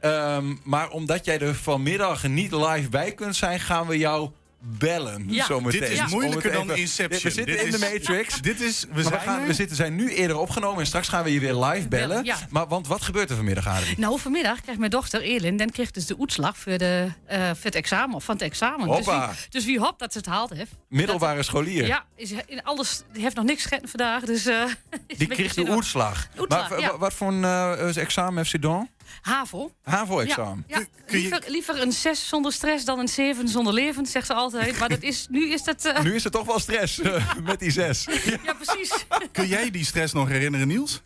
Ehm, 0.02 0.56
maar 0.64 0.90
omdat 0.90 1.26
jij 1.26 1.40
er 1.40 1.56
vanmiddag 1.56 2.28
niet 2.28 2.52
live 2.52 2.90
bij 2.90 3.12
kunt 3.12 3.36
zijn, 3.36 3.60
gaan 3.60 3.88
we 3.88 3.98
jou 3.98 4.30
bellen. 4.66 5.26
Ja. 5.30 5.46
Zometeen. 5.46 5.80
Dit 5.80 5.90
is 5.90 6.06
moeilijker 6.12 6.52
dan 6.52 6.64
even- 6.64 6.78
Inception. 6.78 7.22
We 7.22 7.30
zitten 7.30 7.56
Dit 7.56 7.66
in 7.66 7.72
de 7.72 7.78
Matrix. 7.80 8.42
Dit 8.42 8.62
is... 8.62 8.82
We 8.82 8.88
Maar 8.94 8.96
we, 9.04 9.10
zijn 9.10 9.22
gaan, 9.22 9.46
we 9.46 9.54
zitten, 9.54 9.76
zijn 9.76 9.96
nu 9.96 10.10
eerder 10.14 10.38
opgenomen 10.38 10.80
en 10.80 10.86
straks 10.86 11.08
gaan 11.08 11.24
we 11.24 11.34
je 11.34 11.40
weer 11.40 11.56
live 11.56 11.88
bellen. 11.88 12.26
Maar 12.50 12.68
want 12.68 12.88
wat 12.88 13.02
gebeurt 13.02 13.30
er 13.30 13.36
vanmiddag, 13.36 13.68
Adrie? 13.68 14.00
Nou, 14.00 14.20
vanmiddag 14.20 14.62
krijgt 14.62 14.80
mijn 14.80 14.92
dochter 14.92 15.22
Elin, 15.22 15.58
dan 15.58 15.70
kreeg 15.70 15.92
dus 15.92 16.06
de 16.06 16.16
uitslag 16.20 16.58
voor, 16.58 16.78
de, 16.78 17.08
eh, 17.26 17.46
voor 17.46 17.56
het 17.64 17.76
examen, 17.76 18.22
van 18.22 18.34
het 18.36 18.44
examen. 18.44 18.88
Dus 18.88 19.06
wie, 19.06 19.16
dus 19.50 19.66
wie 19.66 19.80
hoopt 19.80 20.00
dat 20.00 20.12
ze 20.12 20.18
het 20.18 20.28
haalt 20.28 20.50
heeft. 20.50 20.72
Middelbare 20.90 21.44
scholier. 21.44 21.86
Ja, 21.86 22.06
is 22.16 22.32
in 22.46 22.64
alles, 22.64 23.04
die 23.14 23.22
heeft 23.22 23.36
nog 23.36 23.46
niks 23.46 23.64
gegeten 23.64 23.90
vandaag, 23.90 24.24
dus... 24.24 24.46
eh, 24.46 24.64
Die 25.18 25.28
kreeg 25.28 25.54
de. 25.54 25.70
Oerslag, 25.70 26.28
Maar 26.48 26.98
wat 26.98 27.14
voor 27.14 27.28
een 27.28 27.44
eh, 27.44 27.98
examen 27.98 28.38
heeft 28.38 28.50
ze 28.50 28.60
dan? 28.60 28.90
HAVO. 29.22 29.72
HAVO-examen. 29.84 30.64
Ja, 30.68 30.78
ja. 30.80 30.86
Liever, 31.08 31.44
liever 31.48 31.82
een 31.82 31.92
6 31.92 32.28
zonder 32.28 32.54
stress 32.54 32.86
dan 32.86 33.00
een 33.00 33.08
7 33.08 33.48
zonder 33.48 33.74
leven, 33.74 34.06
zegt 34.06 34.28
ze 34.28 34.34
altijd. 34.34 34.80
Maar 34.80 34.90
dat 34.90 35.02
is, 35.02 35.28
nu 35.30 35.52
is 35.54 35.64
dat... 35.64 35.86
eh, 35.86 36.02
Nu 36.02 36.16
is 36.16 36.26
er 36.26 36.32
toch 36.32 36.46
wel 36.46 36.60
stress 36.60 37.00
eh, 37.00 37.36
met 37.44 37.60
die 37.60 37.72
zes. 37.72 38.08
ja, 38.44 38.54
precies. 38.54 39.06
Kun 39.32 39.48
jij 39.48 39.72
die 39.72 39.86
stress 39.86 40.14
nog 40.14 40.28
herinneren, 40.28 40.68
Niels? 40.68 41.02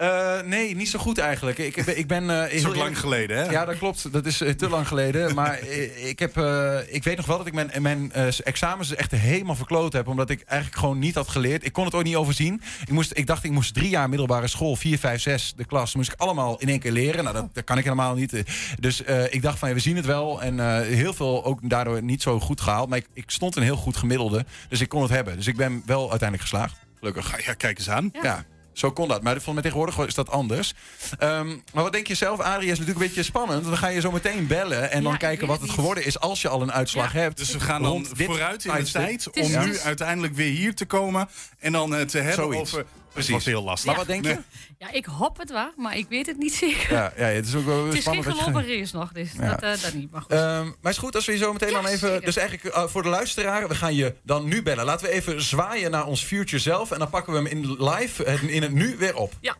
Eh, 0.00 0.40
nee, 0.44 0.76
niet 0.76 0.88
zo 0.88 0.98
goed 0.98 1.18
eigenlijk. 1.18 1.58
Ik, 1.58 1.76
ik 1.76 2.06
ben, 2.06 2.26
Dat 2.26 2.50
is 2.50 2.62
heel 2.62 2.70
ook 2.70 2.76
lang 2.76 2.98
geleden, 2.98 3.36
hè? 3.36 3.50
Ja, 3.50 3.64
dat 3.64 3.78
klopt. 3.78 4.12
Dat 4.12 4.26
is 4.26 4.40
eh, 4.40 4.52
te 4.52 4.68
lang 4.68 4.88
geleden. 4.88 5.34
Maar 5.40 5.58
ik, 6.04 6.18
heb, 6.18 6.36
eh, 6.36 6.78
ik 6.86 7.04
weet 7.04 7.16
nog 7.16 7.26
wel 7.26 7.38
dat 7.38 7.46
ik 7.46 7.52
mijn, 7.52 7.70
mijn 7.78 8.12
examens 8.44 8.94
echt 8.94 9.10
helemaal 9.10 9.54
verkloot 9.54 9.92
heb. 9.92 10.08
Omdat 10.08 10.30
ik 10.30 10.42
eigenlijk 10.42 10.80
gewoon 10.80 10.98
niet 10.98 11.14
had 11.14 11.28
geleerd. 11.28 11.64
Ik 11.64 11.72
kon 11.72 11.84
het 11.84 11.94
ook 11.94 12.02
niet 12.02 12.16
overzien. 12.16 12.62
Ik, 12.80 12.90
moest, 12.90 13.12
ik 13.14 13.26
dacht, 13.26 13.44
ik 13.44 13.50
moest 13.50 13.74
drie 13.74 13.88
jaar 13.88 14.08
middelbare 14.08 14.46
school, 14.46 14.76
vier, 14.76 14.98
vijf, 14.98 15.20
zes, 15.20 15.52
de 15.56 15.64
klas. 15.64 15.94
moest 15.94 16.12
ik 16.12 16.20
allemaal 16.20 16.58
in 16.58 16.68
één 16.68 16.78
keer 16.80 16.92
leren. 16.92 17.24
Nou, 17.24 17.36
dat, 17.36 17.54
dat 17.54 17.64
kan 17.64 17.78
ik 17.78 17.84
helemaal 17.84 18.14
niet. 18.14 18.42
Dus 18.78 19.00
ik 19.30 19.42
dacht 19.42 19.58
van, 19.58 19.68
ja, 19.68 19.74
we 19.74 19.80
zien 19.80 19.96
het 19.96 20.06
wel. 20.06 20.42
En 20.42 20.82
heel 20.84 21.14
veel 21.14 21.44
ook 21.44 21.58
daardoor 21.62 22.02
niet 22.02 22.22
zo 22.22 22.40
goed 22.40 22.60
gehaald. 22.60 22.88
Maar 22.88 22.98
ik, 22.98 23.06
ik 23.12 23.30
stond 23.30 23.56
een 23.56 23.62
heel 23.62 23.76
goed 23.76 23.96
gemiddelde. 23.96 24.44
Dus 24.68 24.80
ik 24.80 24.88
kon 24.88 25.02
het 25.02 25.10
hebben. 25.10 25.36
Dus 25.36 25.46
ik 25.46 25.56
ben 25.56 25.82
wel 25.86 26.10
uiteindelijk 26.10 26.48
geslaagd. 26.48 26.76
Gelukkig. 26.98 27.44
Ja, 27.44 27.54
kijk 27.54 27.78
eens 27.78 27.90
aan. 27.90 28.10
Ja. 28.22 28.44
Zo 28.80 28.90
kon 28.90 29.08
dat. 29.08 29.22
Maar 29.22 29.32
volgens 29.32 29.54
mij 29.54 29.62
tegenwoordig 29.62 30.06
is 30.06 30.14
dat 30.14 30.30
anders. 30.30 30.74
Ehm, 31.18 31.48
maar 31.72 31.82
wat 31.82 31.92
denk 31.92 32.06
je 32.06 32.14
zelf, 32.14 32.40
Adrie? 32.40 32.70
Is 32.70 32.78
natuurlijk 32.78 32.98
een 32.98 33.06
beetje 33.06 33.22
spannend. 33.22 33.64
Dan 33.64 33.76
ga 33.76 33.88
je 33.88 34.00
zo 34.00 34.10
meteen 34.10 34.46
bellen 34.46 34.90
en 34.90 35.02
dan 35.02 35.16
kijken 35.16 35.46
wat 35.46 35.56
het 35.56 35.66
niet. 35.66 35.74
geworden 35.74 36.04
is 36.04 36.20
als 36.20 36.42
je 36.42 36.48
al 36.48 36.62
een 36.62 36.72
uitslag 36.72 37.12
hebt. 37.12 37.36
Dus 37.36 37.52
we 37.52 37.60
gaan 37.60 37.82
dan 37.82 37.90
Rond 37.90 38.10
vooruit 38.14 38.64
in 38.64 38.72
de 38.74 38.90
tijd 38.90 39.30
om 39.30 39.50
het 39.50 39.66
nu 39.66 39.78
uiteindelijk 39.78 40.34
weer 40.34 40.50
hier 40.50 40.74
te 40.74 40.84
komen 40.84 41.28
en 41.58 41.72
dan 41.72 41.94
eh, 41.94 42.02
te 42.02 42.18
hebben 42.18 42.44
Zoiets. 42.44 42.74
over... 42.74 42.86
Precies. 43.12 43.30
Dat 43.30 43.44
was 43.44 43.52
heel 43.52 43.62
lastig. 43.62 43.86
Maar 43.86 43.96
wat 43.96 44.06
denk 44.06 44.24
je? 44.24 44.32
Nee. 44.32 44.38
Ja, 44.78 44.90
ik 44.92 45.04
hoop 45.04 45.38
het 45.38 45.50
wel, 45.50 45.72
maar 45.76 45.96
ik 45.96 46.06
weet 46.08 46.26
het 46.26 46.38
niet 46.38 46.54
zeker. 46.54 46.92
Ja, 46.92 47.12
ja, 47.16 47.24
het 47.24 47.46
is 47.46 47.54
ook 47.54 47.64
wel 47.64 47.84
het 47.86 47.94
is 47.94 48.04
geen 48.04 48.22
gelopen 48.22 48.66
race 48.78 48.96
nog, 48.96 49.12
dus 49.12 49.32
Ja. 49.32 49.50
dat, 49.50 49.62
eh, 49.62 49.82
dat 49.82 49.92
niet. 49.94 50.10
Maar 50.10 50.20
goed. 50.22 50.30
Ehm, 50.30 50.70
maar 50.80 50.92
is 50.92 50.98
goed 50.98 51.14
als 51.14 51.26
we 51.26 51.32
je 51.32 51.38
zo 51.38 51.52
meteen 51.52 51.68
Ja, 51.70 51.74
dan 51.74 51.86
even. 51.86 52.08
zeker. 52.08 52.24
Dus 52.24 52.36
eigenlijk 52.36 52.74
eh, 52.76 52.86
voor 52.86 53.02
de 53.02 53.08
luisteraar, 53.08 53.68
we 53.68 53.74
gaan 53.74 53.94
je 53.94 54.14
dan 54.22 54.44
nu 54.48 54.62
bellen. 54.62 54.84
Laten 54.84 55.06
we 55.06 55.12
even 55.12 55.42
zwaaien 55.42 55.90
naar 55.90 56.06
ons 56.06 56.24
future 56.24 56.58
zelf. 56.62 56.90
En 56.90 56.98
dan 56.98 57.10
pakken 57.10 57.32
we 57.32 57.38
hem 57.38 57.46
in 57.48 57.82
live 57.84 58.24
eh, 58.24 58.42
in 58.42 58.62
het 58.62 58.72
nu 58.72 58.96
weer 58.98 59.16
op. 59.16 59.32
Ja. 59.40 59.56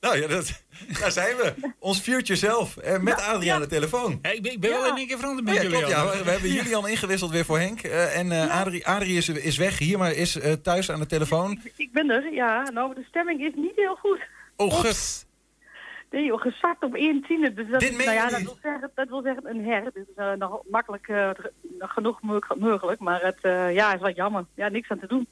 Nou 0.00 0.20
ja, 0.20 0.26
dat, 0.26 0.64
daar 1.00 1.10
zijn 1.12 1.36
we. 1.36 1.54
Ons 1.78 2.00
future 2.00 2.36
zelf. 2.38 2.76
eh, 2.76 2.98
met 2.98 3.20
Adrie 3.20 3.52
aan 3.52 3.60
de 3.60 3.66
telefoon. 3.66 4.18
Hey, 4.22 4.34
ik 4.34 4.42
ben, 4.42 4.52
ik 4.52 4.60
ben 4.60 4.70
wel 4.70 4.86
in 4.86 4.96
één 4.96 5.06
keer 5.06 5.18
veranderd 5.18 5.46
met 5.46 5.54
Ja, 5.56 5.62
jullie. 5.62 5.76
klopt, 5.78 5.92
ja, 5.92 6.10
we, 6.10 6.24
we 6.24 6.30
hebben 6.30 6.50
Julian 6.50 6.88
ingewisseld 6.88 7.30
weer 7.30 7.44
voor 7.44 7.58
Henk. 7.58 7.80
eh, 7.82 8.18
en 8.18 8.32
eh, 8.32 8.60
Adrie, 8.60 8.86
Adrie 8.86 9.16
is, 9.16 9.28
is 9.28 9.56
weg 9.56 9.78
hier, 9.78 9.98
maar 9.98 10.12
is 10.12 10.40
eh, 10.40 10.52
thuis 10.52 10.90
aan 10.90 11.00
de 11.00 11.06
telefoon. 11.06 11.60
Ik 11.76 11.92
ben 11.92 12.10
er, 12.10 12.32
ja. 12.32 12.70
Nou, 12.70 12.94
de 12.94 13.04
stemming 13.08 13.40
is 13.40 13.52
niet 13.54 13.76
heel 13.76 13.94
goed. 13.96 14.20
Oh, 14.56 14.72
gut. 14.74 15.26
Nee, 16.10 16.24
joh, 16.24 16.40
gezakt 16.40 16.82
op 16.84 16.94
1 16.94 17.22
tiende. 17.22 17.52
Dus 17.54 17.68
dat, 17.70 17.80
Dit 17.80 17.90
nou 17.98 18.10
ja, 18.10 18.28
dat 18.28 18.40
wil, 18.42 18.58
zeggen, 18.62 18.90
dat 18.94 19.08
wil 19.08 19.22
zeggen 19.22 19.48
een 19.50 19.64
her. 19.64 19.82
Dit 19.94 20.06
is 20.16 20.24
nog 20.38 20.62
makkelijk 20.70 21.08
nog 21.78 21.92
genoeg 21.92 22.22
mo- 22.22 22.38
mogelijk. 22.58 23.00
Maar 23.00 23.20
het 23.22 23.38
eh, 23.42 23.74
ja, 23.74 23.94
is 23.94 24.00
wat 24.00 24.16
jammer. 24.16 24.44
Ja, 24.54 24.68
niks 24.68 24.88
aan 24.90 24.98
te 24.98 25.06
doen. 25.06 25.26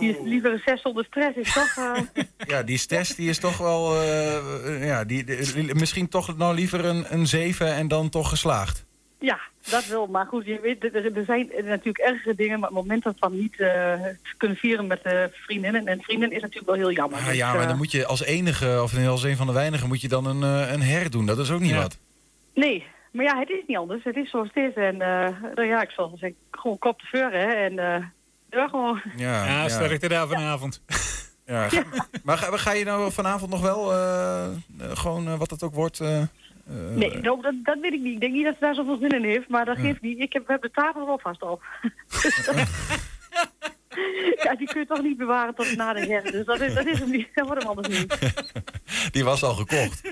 Die 0.00 0.10
is 0.10 0.16
liever 0.24 0.52
een 0.52 0.62
6 0.64 0.80
zonder 0.80 1.04
stress 1.04 1.36
is 1.36 1.52
toch... 1.52 1.76
eh, 1.76 2.24
Ja, 2.52 2.62
die 2.62 2.86
test 2.86 3.16
die 3.16 3.28
is 3.28 3.38
toch 3.38 3.58
wel. 3.58 3.94
eh, 4.02 4.86
ja, 4.86 5.04
die, 5.04 5.24
die- 5.24 5.74
misschien 5.74 6.08
toch 6.08 6.36
nou 6.36 6.54
liever 6.54 6.84
een, 6.84 7.04
een 7.08 7.26
7 7.26 7.74
en 7.74 7.88
dan 7.88 8.08
toch 8.08 8.28
geslaagd. 8.28 8.84
ja, 9.18 9.38
dat 9.70 9.86
wel. 9.86 10.06
Maar 10.06 10.26
goed, 10.26 10.44
je 10.46 10.60
weet, 10.60 10.84
er, 10.84 11.16
er 11.16 11.24
zijn 11.24 11.50
natuurlijk 11.64 11.98
ergere 11.98 12.34
dingen. 12.34 12.60
Maar 12.60 12.68
op 12.68 12.74
het 12.74 12.84
moment 12.84 13.02
dat 13.02 13.14
van 13.18 13.36
niet 13.38 13.52
eh, 13.60 13.68
te 14.02 14.34
kunnen 14.36 14.56
vieren 14.56 14.86
met 14.86 15.02
eh, 15.02 15.24
vriendinnen 15.32 15.86
en 15.86 16.00
vrienden 16.02 16.30
is 16.32 16.40
natuurlijk 16.42 16.66
wel 16.66 16.76
heel 16.88 16.92
jammer. 16.92 17.18
Ah, 17.18 17.26
Dus, 17.26 17.36
ja, 17.36 17.54
maar 17.54 17.66
dan 17.68 17.76
moet 17.76 17.90
je 17.92 18.06
als 18.06 18.22
enige, 18.24 18.80
of 18.82 19.06
als 19.06 19.22
een 19.22 19.36
van 19.36 19.46
de 19.46 19.52
weinigen, 19.52 19.88
moet 19.88 20.00
je 20.00 20.08
dan 20.08 20.26
een, 20.26 20.42
een 20.72 20.82
herdoen. 20.82 21.26
Dat 21.26 21.38
is 21.38 21.50
ook 21.50 21.60
niet 21.60 21.70
Ja. 21.70 21.80
wat. 21.80 21.98
Nee, 22.54 22.86
maar 23.12 23.24
ja, 23.24 23.38
het 23.38 23.50
is 23.50 23.62
niet 23.66 23.76
anders. 23.76 24.04
Het 24.04 24.16
is 24.16 24.30
zoals 24.30 24.48
het 24.52 24.64
is. 24.70 24.74
En 24.74 25.00
eh, 25.00 25.28
nou 25.54 25.68
ja, 25.68 25.82
ik 25.82 25.90
zal 25.90 26.08
zeggen, 26.16 26.38
gewoon 26.50 26.78
kop 26.78 26.98
te 27.00 27.06
veuren. 27.06 27.56
En 27.56 27.78
gewoon. 28.68 29.02
Ja, 29.16 29.44
Ja, 29.46 29.68
sterkte 29.68 30.08
daar 30.08 30.28
vanavond. 30.28 30.82
Ja, 31.46 31.68
ga- 31.68 31.82
Maar 32.22 32.38
ga, 32.38 32.56
ga 32.56 32.72
je 32.72 32.84
nou 32.84 33.12
vanavond 33.12 33.50
nog 33.50 33.60
wel 33.60 33.92
eh, 33.92 34.44
eh, 34.44 34.52
gewoon 34.78 35.26
eh, 35.28 35.38
wat 35.38 35.50
het 35.50 35.62
ook 35.62 35.74
wordt? 35.74 36.00
eh, 36.00 36.20
eh, 36.20 36.26
Nee, 36.94 37.20
dat, 37.20 37.38
dat 37.62 37.78
weet 37.80 37.92
ik 37.92 38.00
niet. 38.00 38.14
Ik 38.14 38.20
denk 38.20 38.32
niet 38.32 38.44
dat 38.44 38.54
ze 38.54 38.60
daar 38.60 38.74
zoveel 38.74 38.96
zin 38.96 39.08
in 39.10 39.24
heeft, 39.24 39.48
maar 39.48 39.64
dat 39.64 39.78
geeft 39.78 40.00
niet. 40.00 40.18
Ik 40.18 40.32
heb, 40.32 40.46
we 40.46 40.52
hebben 40.52 40.70
de 40.74 40.80
tafel 40.80 41.00
er 41.00 41.06
wel 41.06 41.18
vast 41.18 41.42
op. 41.42 41.62
ja, 44.44 44.54
die 44.56 44.66
kun 44.66 44.80
je 44.80 44.86
toch 44.86 45.02
niet 45.02 45.16
bewaren 45.16 45.54
tot 45.54 45.76
na 45.76 45.92
de 45.92 46.06
her. 46.06 46.22
Dus 46.32 46.44
dat 46.46 46.60
is, 46.60 46.74
dat 46.74 46.86
is 46.86 46.98
hem 46.98 47.10
niet. 47.10 47.28
Dat 47.34 47.46
wordt 47.46 47.62
hem 47.62 47.70
anders 47.70 47.98
niet. 47.98 48.32
Die 49.14 49.24
was 49.24 49.42
al 49.42 49.54
gekocht. 49.54 50.02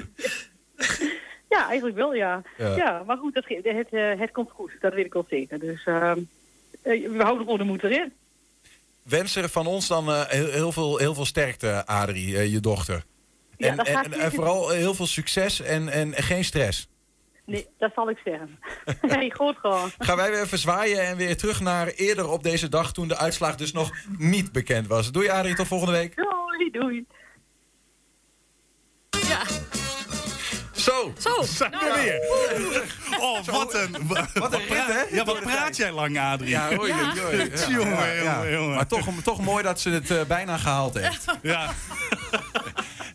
Ja, 1.48 1.66
eigenlijk 1.66 1.96
wel, 1.96 2.14
ja. 2.14 2.42
Ja. 2.58 2.76
Ja, 2.76 3.02
maar 3.06 3.16
goed, 3.16 3.34
dat, 3.34 3.44
het, 3.48 3.90
het 4.18 4.30
komt 4.32 4.50
goed. 4.50 4.72
Dat 4.80 4.94
weet 4.94 5.04
ik 5.06 5.12
wel 5.12 5.26
zeker. 5.28 5.58
Dus 5.58 5.84
ehm, 5.84 6.18
eh, 6.82 7.08
we 7.10 7.22
houden 7.22 7.42
gewoon 7.44 7.58
de 7.58 7.64
moed 7.64 7.82
erin. 7.84 8.12
Wensen 9.02 9.50
van 9.50 9.66
ons 9.66 9.88
dan 9.88 10.08
eh, 10.08 10.22
heel, 10.26 10.50
heel, 10.50 10.72
veel, 10.72 10.96
heel 10.96 11.14
veel 11.14 11.24
sterkte, 11.24 11.86
Adrie, 11.86 12.36
eh, 12.36 12.52
je 12.52 12.60
dochter. 12.60 13.04
Ja, 13.56 13.68
En, 13.68 13.76
dat 13.76 13.86
en, 13.86 14.12
en, 14.12 14.32
vooral 14.32 14.68
heel 14.68 14.94
veel 14.94 15.06
succes 15.06 15.60
en, 15.60 15.88
en 15.88 16.14
geen 16.14 16.44
stress. 16.44 16.88
Nee, 17.44 17.68
dat 17.78 17.92
zal 17.94 18.10
ik 18.10 18.18
zeggen. 18.24 18.58
nee, 19.18 19.34
goed 19.34 19.56
gewoon. 19.56 19.90
Gaan 19.98 20.16
wij 20.16 20.30
weer 20.30 20.42
even 20.42 20.58
zwaaien 20.58 21.06
en 21.06 21.16
weer 21.16 21.36
terug 21.36 21.60
naar 21.60 21.86
eerder 21.86 22.28
op 22.28 22.42
deze 22.42 22.68
dag... 22.68 22.92
toen 22.92 23.08
de 23.08 23.16
uitslag 23.16 23.56
dus 23.56 23.72
nog 23.72 23.90
niet 24.18 24.52
bekend 24.52 24.86
was. 24.86 25.12
Doei 25.12 25.28
Adrie, 25.28 25.54
tot 25.54 25.66
volgende 25.66 25.92
week. 25.92 26.16
Doei, 26.16 26.70
doei. 26.70 27.06
Ja. 29.10 29.42
Zo. 30.82 31.12
Zo. 31.18 31.42
Zijn 31.56 31.70
we 31.70 31.76
Nou, 31.76 32.00
weer. 32.00 32.20
Oh, 33.20 33.44
wat 33.44 33.74
een... 33.74 33.96
Wat 34.34 34.52
een 34.52 34.60
rit, 34.60 34.86
hè? 34.86 35.16
Ja, 35.16 35.24
wat 35.24 35.40
praat 35.40 35.76
jij 35.76 35.92
lang, 35.92 36.18
Adrie? 36.18 36.50
Ja, 36.50 36.70
Jongen, 36.74 36.88
ja, 36.88 37.14
ja. 38.06 38.22
jongen, 38.22 38.52
jongen. 38.52 38.74
Maar 38.74 38.86
toch, 38.86 39.06
toch 39.24 39.40
mooi 39.40 39.62
dat 39.62 39.80
ze 39.80 39.90
het 39.90 40.10
eh, 40.10 40.22
bijna 40.22 40.56
gehaald 40.56 40.94
heeft. 40.98 41.24
Ja. 41.42 41.70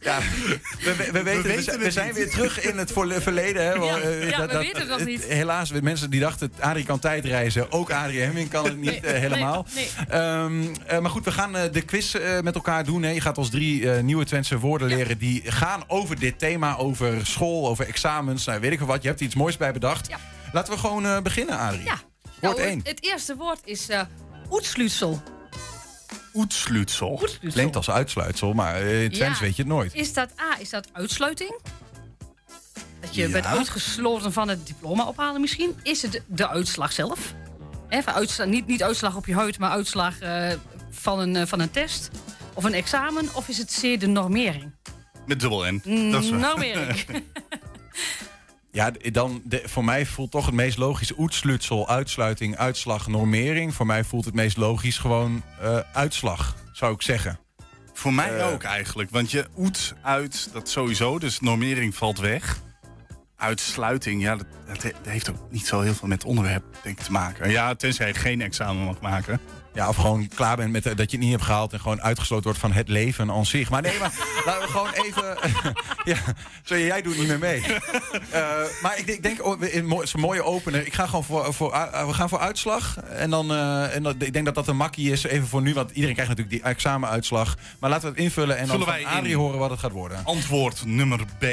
Ja, 0.08 0.20
we, 0.86 0.96
we, 0.96 1.12
we 1.12 1.24
weten, 1.24 1.44
we, 1.44 1.48
weten 1.78 1.92
zijn- 1.92 2.08
we 2.08 2.14
weer 2.14 2.30
terug 2.30 2.62
in 2.62 2.78
het 2.78 2.92
verleden. 2.94 3.66
Hè, 3.66 3.72
Ja, 3.74 3.98
Eh, 4.00 4.30
ja, 4.30 4.48
we 4.48 4.58
weten 4.58 4.80
het 4.80 4.90
nog 4.90 4.98
het- 5.00 5.08
niet. 5.08 5.24
Helaas, 5.24 5.72
mensen 5.72 6.10
die 6.10 6.20
dachten, 6.20 6.52
Adrie 6.60 6.86
kan 6.86 7.00
tijdreizen. 7.00 7.72
Ook 7.72 7.92
Adrie 7.92 8.20
Hemming 8.22 8.50
kan 8.50 8.66
het 8.66 8.78
niet 8.78 8.86
Nee, 9.02 9.14
eh, 9.14 9.20
helemaal. 9.20 9.66
nee, 9.76 9.90
Ehm, 10.10 10.64
eh, 10.88 11.00
maar 11.00 11.12
goed, 11.12 11.26
we 11.26 11.32
gaan 11.32 11.52
de 11.72 11.82
quiz 11.86 12.16
met 12.44 12.56
elkaar 12.56 12.84
doen. 12.86 13.04
Hè. 13.04 13.10
Je 13.10 13.22
gaat 13.22 13.38
ons 13.38 13.50
drie 13.50 13.92
eh, 13.92 14.02
nieuwe 14.04 14.26
Twentse 14.26 14.60
woorden 14.60 14.88
leren... 14.88 15.18
die 15.18 15.42
gaan 15.52 15.84
over 15.88 16.20
dit 16.20 16.40
thema, 16.40 16.76
over 16.78 17.26
school, 17.26 17.68
over 17.68 17.88
examens. 17.88 18.46
Nou, 18.46 18.60
weet 18.60 18.72
ik 18.72 18.80
wel 18.80 18.88
wat, 18.88 19.02
je 19.02 19.08
hebt 19.08 19.20
er 19.20 19.26
iets 19.26 19.36
moois 19.36 19.58
bij 19.58 19.72
bedacht. 19.74 20.08
Ja. 20.08 20.18
Laten 20.52 20.74
we 20.74 20.80
gewoon 20.80 21.06
eh, 21.06 21.20
beginnen, 21.22 21.58
Adrie. 21.58 21.84
Ja. 21.84 22.00
Woord 22.42 22.58
Nou, 22.58 22.70
1. 22.70 22.80
Het 22.84 23.04
eerste 23.04 23.36
woord 23.36 23.60
is 23.64 23.90
eh 23.90 24.02
oetsluitsel. 24.50 25.22
Oetsluitsel. 26.38 27.12
Oetsluitsel. 27.12 27.52
Klinkt 27.52 27.76
als 27.76 27.90
uitsluitsel, 27.90 28.54
maar 28.54 28.76
eh, 28.76 29.04
in 29.04 29.12
Twents 29.12 29.40
Ja. 29.40 29.46
weet 29.46 29.56
je 29.56 29.62
het 29.62 29.72
nooit. 29.72 29.94
Is 29.94 30.14
dat 30.14 30.30
A, 30.40 30.60
is 30.60 30.70
dat 30.70 30.88
uitsluiting? 30.94 31.60
Dat 33.02 33.16
je 33.16 33.22
Ja. 33.22 33.30
bent 33.30 33.46
uitgesloten 33.46 34.34
van 34.34 34.48
het 34.48 34.68
diploma 34.68 35.06
ophalen 35.06 35.42
misschien? 35.42 35.76
Is 35.84 36.02
het 36.02 36.22
de 36.28 36.50
uitslag 36.50 36.92
zelf? 36.92 37.34
Uitslag, 38.06 38.48
niet, 38.48 38.68
niet 38.68 38.84
uitslag 38.84 39.16
op 39.16 39.26
je 39.26 39.34
huid, 39.36 39.60
maar 39.60 39.70
uitslag 39.70 40.20
eh, 40.20 40.50
van, 40.92 41.20
een, 41.20 41.36
eh, 41.36 41.46
van 41.46 41.60
een 41.60 41.72
test? 41.72 42.10
Of 42.54 42.64
een 42.64 42.74
examen? 42.74 43.30
Of 43.34 43.48
is 43.48 43.58
het 43.58 43.78
C, 43.82 44.00
de 44.00 44.08
normering? 44.08 44.72
Met 45.26 45.40
dubbel 45.40 45.64
N. 45.72 46.12
Dat 46.12 46.24
is 46.24 46.30
normering. 46.30 47.06
Ja, 48.78 48.92
dan, 49.12 49.42
de, 49.44 49.62
voor 49.66 49.86
mij 49.86 50.06
voelt 50.06 50.32
toch 50.32 50.46
het 50.46 50.56
meest 50.56 50.78
logisch 50.78 51.18
oetslutsel, 51.18 51.90
uitsluiting, 51.90 52.56
uitslag, 52.58 53.08
normering. 53.08 53.74
Voor 53.74 53.86
mij 53.86 54.04
voelt 54.04 54.26
het 54.26 54.34
meest 54.34 54.58
logisch 54.58 54.98
gewoon 54.98 55.44
eh, 55.62 55.80
uitslag, 55.94 56.56
zou 56.72 56.94
ik 56.94 57.02
zeggen. 57.02 57.40
Voor 57.94 58.14
mij 58.14 58.38
Eh. 58.38 58.48
ook 58.52 58.64
eigenlijk. 58.64 59.10
Want 59.10 59.32
je 59.32 59.46
oet 59.58 59.94
uit, 60.02 60.50
dat 60.54 60.70
sowieso. 60.70 61.20
Dus 61.20 61.40
normering 61.40 61.96
valt 61.96 62.20
weg. 62.20 62.60
Uitsluiting, 63.36 64.22
ja, 64.22 64.36
dat, 64.36 64.48
dat 64.68 64.84
he- 64.84 64.92
dat 65.04 65.12
heeft 65.12 65.30
ook 65.30 65.38
niet 65.52 65.68
zo 65.68 65.82
heel 65.82 65.94
veel 65.94 66.08
met 66.08 66.18
het 66.22 66.28
onderwerp 66.30 66.64
denk 66.84 67.00
ik, 67.00 67.06
te 67.06 67.12
maken. 67.12 67.50
Ja, 67.50 67.76
tenzij 67.76 68.08
je 68.08 68.14
geen 68.14 68.42
examen 68.42 68.84
mag 68.86 69.00
maken. 69.02 69.40
Ja, 69.78 69.90
of 69.90 69.96
gewoon 69.96 70.28
klaar 70.36 70.56
bent 70.56 70.72
met 70.72 70.86
eh, 70.86 70.96
dat 70.96 71.12
je 71.12 71.18
het 71.18 71.26
niet 71.26 71.36
hebt 71.36 71.46
gehaald 71.46 71.74
en 71.74 71.80
gewoon 71.80 72.02
uitgesloten 72.02 72.44
wordt 72.44 72.60
van 72.60 72.72
het 72.72 72.88
leven 72.88 73.32
aan 73.32 73.46
zich. 73.46 73.70
Maar 73.70 73.82
nee, 73.82 74.00
maar 74.00 74.14
laten 74.46 74.62
we 74.62 74.68
gewoon 74.68 74.92
even. 74.92 75.38
ja, 76.12 76.18
sorry, 76.64 76.86
jij 76.86 77.02
doet 77.02 77.18
niet 77.18 77.28
meer 77.28 77.40
mee. 77.40 77.62
Eh, 78.32 78.44
maar 78.82 78.98
ik, 78.98 79.08
ik 79.08 79.24
denk, 79.24 79.46
oh, 79.46 79.62
het 79.62 79.72
is 80.04 80.14
een 80.14 80.20
mooie 80.20 80.44
opener. 80.44 80.86
Ik 80.86 80.94
ga 80.94 81.06
gewoon 81.06 81.24
voor, 81.24 81.54
voor, 81.54 81.74
uh, 81.74 82.08
we 82.08 82.14
gaan 82.14 82.30
voor 82.30 82.40
uitslag. 82.40 82.98
En 82.98 83.30
dan, 83.30 83.52
eh, 83.52 83.96
en 83.96 84.04
dan, 84.04 84.16
ik 84.20 84.34
denk 84.34 84.46
dat 84.46 84.56
dat 84.56 84.68
een 84.68 84.76
makkie 84.76 85.12
is, 85.12 85.24
even 85.24 85.48
voor 85.48 85.62
nu, 85.62 85.74
want 85.74 85.90
iedereen 85.90 86.14
krijgt 86.14 86.32
natuurlijk 86.32 86.64
die 86.64 86.72
examenuitslag. 86.72 87.56
Maar 87.80 87.90
laten 87.90 88.04
we 88.08 88.14
het 88.14 88.24
invullen 88.24 88.58
en 88.58 88.68
dan 88.68 88.78
Vullen 88.78 88.94
van 88.94 89.04
wij. 89.04 89.20
Adrie 89.20 89.36
horen 89.36 89.60
wat 89.60 89.70
het 89.70 89.80
gaat 89.80 89.92
worden. 89.92 90.22
Antwoord 90.24 90.86
nummer 90.86 91.20
B. 91.40 91.46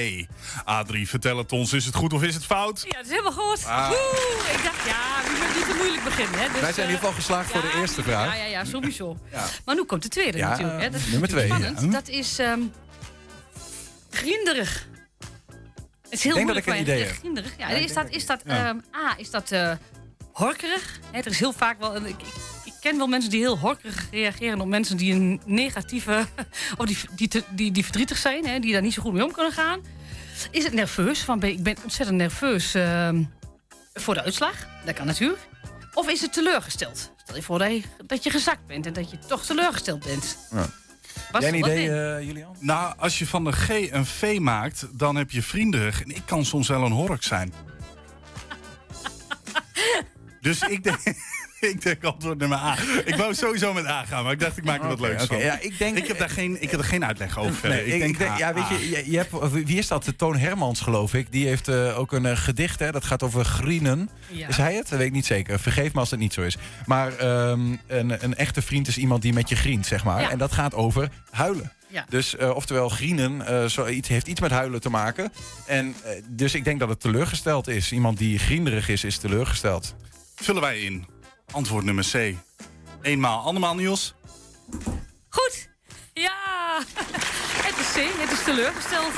Adrie, 0.65 1.09
vertel 1.09 1.39
het 1.39 1.53
ons. 1.53 1.73
Is 1.73 1.85
het 1.85 1.95
goed 1.95 2.13
of 2.13 2.23
is 2.23 2.35
het 2.35 2.45
fout? 2.45 2.85
Ja, 2.89 2.97
dat 2.97 3.05
is 3.05 3.11
helemaal 3.11 3.33
goed. 3.33 3.67
Ah. 3.67 3.91
Oeh, 3.91 4.55
ik 4.55 4.63
dacht, 4.65 4.87
ja, 4.87 5.23
we 5.25 5.31
moeten 5.39 5.57
niet 5.57 5.69
te 5.69 5.75
moeilijk 5.77 6.05
beginnen. 6.05 6.41
Hè. 6.41 6.49
Dus, 6.53 6.61
Wij 6.61 6.73
zijn 6.73 6.87
in 6.87 6.93
ieder 6.93 6.99
geval 6.99 7.13
geslaagd 7.13 7.51
voor 7.51 7.61
de 7.61 7.79
eerste 7.81 8.03
vraag. 8.03 8.14
Ja, 8.19 8.35
ja, 8.35 8.45
ja, 8.45 8.65
sowieso. 8.65 9.19
Maar 9.65 9.75
nu 9.75 9.85
komt 9.85 10.03
de 10.03 10.09
tweede 10.09 10.39
natuurlijk. 10.39 10.81
Hè. 10.83 10.91
Dat 10.91 11.01
is 11.01 11.07
nummer 11.07 11.29
twee, 11.29 11.47
Spannend. 11.47 11.81
ja. 11.81 11.87
Dat 11.87 12.09
is 12.09 12.39
ehm 12.39 12.61
grinderig. 14.11 14.87
Het 16.03 16.13
is 16.13 16.23
heel 16.23 16.31
Ik 16.33 16.37
denk 16.37 16.49
dat 16.49 16.57
ik 16.57 16.67
een 16.67 16.81
idee 16.81 17.03
heb. 17.05 17.17
Grinderig. 17.17 17.55
Ja, 17.59 17.69
is 17.69 17.93
dat, 17.95 18.11
is 18.11 18.27
dat 18.27 18.43
ehm, 18.43 18.77
A, 18.97 19.15
is 19.17 19.31
dat 19.31 19.51
eh, 19.51 19.73
horkerig? 20.33 20.99
Hè, 21.13 21.19
er 21.19 21.27
is 21.27 21.39
heel 21.39 21.53
vaak 21.53 21.79
wel... 21.79 21.97
een- 21.97 22.07
Ik, 22.07 22.17
ik, 22.65 22.73
ken 22.81 22.97
wel 22.97 23.07
mensen 23.07 23.31
die 23.31 23.41
heel 23.41 23.59
horkerig 23.59 24.07
reageren 24.11 24.61
op 24.61 24.67
mensen 24.69 24.97
die 24.97 25.15
een 25.15 25.41
negatieve... 25.45 26.27
of 26.79 26.87
die, 26.87 26.99
die, 27.29 27.45
die, 27.51 27.71
die 27.73 27.83
verdrietig 27.85 28.17
zijn, 28.19 28.47
hè, 28.47 28.59
die 28.59 28.73
daar 28.73 28.83
niet 28.83 28.93
zo 28.93 29.03
goed 29.03 29.13
mee 29.13 29.25
om 29.25 29.33
kunnen 29.33 29.53
gaan. 29.53 29.81
Is 30.51 30.65
het 30.65 30.73
nerveus? 30.73 31.21
Van, 31.21 31.39
ben- 31.39 31.51
ik 31.51 31.63
ben 31.63 31.77
ontzettend 31.83 32.19
nerveus 32.19 32.75
ehm, 32.75 33.23
voor 33.95 34.15
de 34.15 34.23
uitslag. 34.23 34.55
Dat 34.85 34.95
kan 34.95 35.07
natuurlijk. 35.07 35.41
Of 35.95 36.09
is 36.09 36.21
het 36.21 36.33
teleurgesteld? 36.33 37.13
Stel 37.25 37.37
je 37.37 37.43
voor 37.43 37.59
dat 37.59 37.71
je, 37.71 37.83
dat 38.07 38.23
je 38.23 38.31
gezakt 38.31 38.67
bent 38.67 38.87
en 38.87 38.93
dat 38.93 39.11
je 39.11 39.19
toch 39.19 39.45
teleurgesteld 39.45 40.05
bent. 40.05 40.39
Ja. 40.51 40.67
Was 41.33 41.43
Jij 41.43 41.53
een 41.53 41.61
wat 41.61 41.71
idee, 41.71 41.91
eh, 41.91 42.27
Julian? 42.27 42.57
Nou, 42.59 42.95
als 42.99 43.19
je 43.19 43.27
van 43.27 43.45
de 43.45 43.53
G 43.53 43.69
een 43.69 44.07
V 44.07 44.39
maakt, 44.39 44.87
dan 44.93 45.17
heb 45.17 45.31
je 45.31 45.43
vrienderig. 45.43 46.03
En 46.03 46.11
ik 46.11 46.23
kan 46.25 46.45
soms 46.45 46.69
wel 46.69 46.85
een 46.85 46.93
hork 46.93 47.23
zijn. 47.23 47.53
dus 50.41 50.61
ik 50.61 50.83
denk, 50.83 50.99
ik 51.75 51.83
denk 51.83 52.05
antwoord 52.05 52.39
nummer 52.39 52.59
A. 52.59 52.77
Ik 53.05 53.15
wou 53.15 53.35
sowieso 53.35 53.73
met 53.73 53.87
A 53.87 54.05
gaan, 54.05 54.25
maar 54.25 54.33
ik 54.33 54.41
dacht 54.41 54.57
ik 54.57 54.65
maak 54.65 54.83
er 54.83 54.89
wat 54.89 55.01
leuks 55.01 55.25
van. 55.25 55.39
Ja, 55.39 55.59
ik 55.61 55.79
denk- 55.79 55.97
ik, 55.97 56.07
heb 56.07 56.19
daar 56.19 56.31
geen, 56.31 56.63
ik 56.63 56.71
heb 56.71 56.81
er 56.81 56.87
geen 56.87 57.05
uitleg 57.05 57.39
over. 57.39 57.69
Nee, 57.69 57.87
ik, 57.87 58.03
ik 58.03 58.19
denk, 58.19 58.31
A, 58.31 58.39
ja, 58.39 58.55
weet 58.55 58.63
A. 58.65 58.73
je, 58.73 58.91
je, 58.91 59.11
je 59.11 59.17
hebt, 59.17 59.53
wie 59.53 59.79
is 59.79 59.89
dat? 59.89 60.13
Toon 60.17 60.37
Hermans, 60.37 60.81
geloof 60.81 61.15
ik. 61.15 61.33
Die 61.33 61.47
heeft 61.47 61.69
eh, 61.69 61.99
ook 61.99 62.13
een 62.13 62.27
eh, 62.27 62.37
gedicht, 62.37 62.79
hè, 62.79 62.93
dat 62.93 63.05
gaat 63.05 63.23
over 63.23 63.45
grienen. 63.45 64.11
Ja. 64.29 64.49
Is 64.49 64.57
hij 64.57 64.75
het? 64.75 64.89
Dat 64.89 64.99
weet 64.99 65.07
ik 65.07 65.13
niet 65.13 65.27
zeker. 65.27 65.61
Vergeef 65.61 65.93
me 65.93 66.01
als 66.01 66.11
het 66.11 66.21
niet 66.21 66.33
zo 66.33 66.41
is. 66.41 66.57
Maar 66.87 67.17
ehm, 67.17 67.61
een, 67.87 68.25
een 68.25 68.35
echte 68.37 68.63
vriend 68.63 68.89
is 68.89 68.99
iemand 68.99 69.23
die 69.23 69.33
met 69.33 69.49
je 69.49 69.57
grient, 69.57 69.87
zeg 69.87 70.05
maar. 70.05 70.21
Ja. 70.21 70.31
En 70.31 70.39
dat 70.39 70.53
gaat 70.53 70.75
over 70.75 71.09
huilen. 71.31 71.73
Ja. 71.89 72.05
Dus 72.09 72.37
eh, 72.37 72.51
oftewel, 72.55 72.89
grienen 72.89 73.47
eh, 73.47 73.65
zoiets, 73.65 74.09
heeft 74.09 74.27
iets 74.27 74.41
met 74.41 74.51
huilen 74.51 74.81
te 74.81 74.91
maken. 74.91 75.33
En 75.67 75.95
dus 76.29 76.55
ik 76.55 76.65
denk 76.65 76.81
dat 76.81 76.89
het 76.89 77.01
teleurgesteld 77.01 77.69
is. 77.69 77.93
Iemand 77.93 78.19
die 78.19 78.39
grienderig 78.39 78.89
is, 78.89 79.05
is 79.05 79.19
teleurgesteld. 79.19 79.95
Vullen 80.35 80.63
wij 80.63 80.79
in. 80.79 81.07
Antwoord 81.51 81.85
nummer 81.85 82.05
C. 82.13 82.35
Eenmaal, 83.03 83.43
andermaal 83.45 83.75
Niels. 83.75 84.15
Goed. 85.29 85.69
Ja. 86.13 86.33
Het 87.67 87.79
is 87.79 87.93
C. 87.93 88.21
Het 88.21 88.33
is 88.39 88.45
teleurgesteld. 88.45 89.13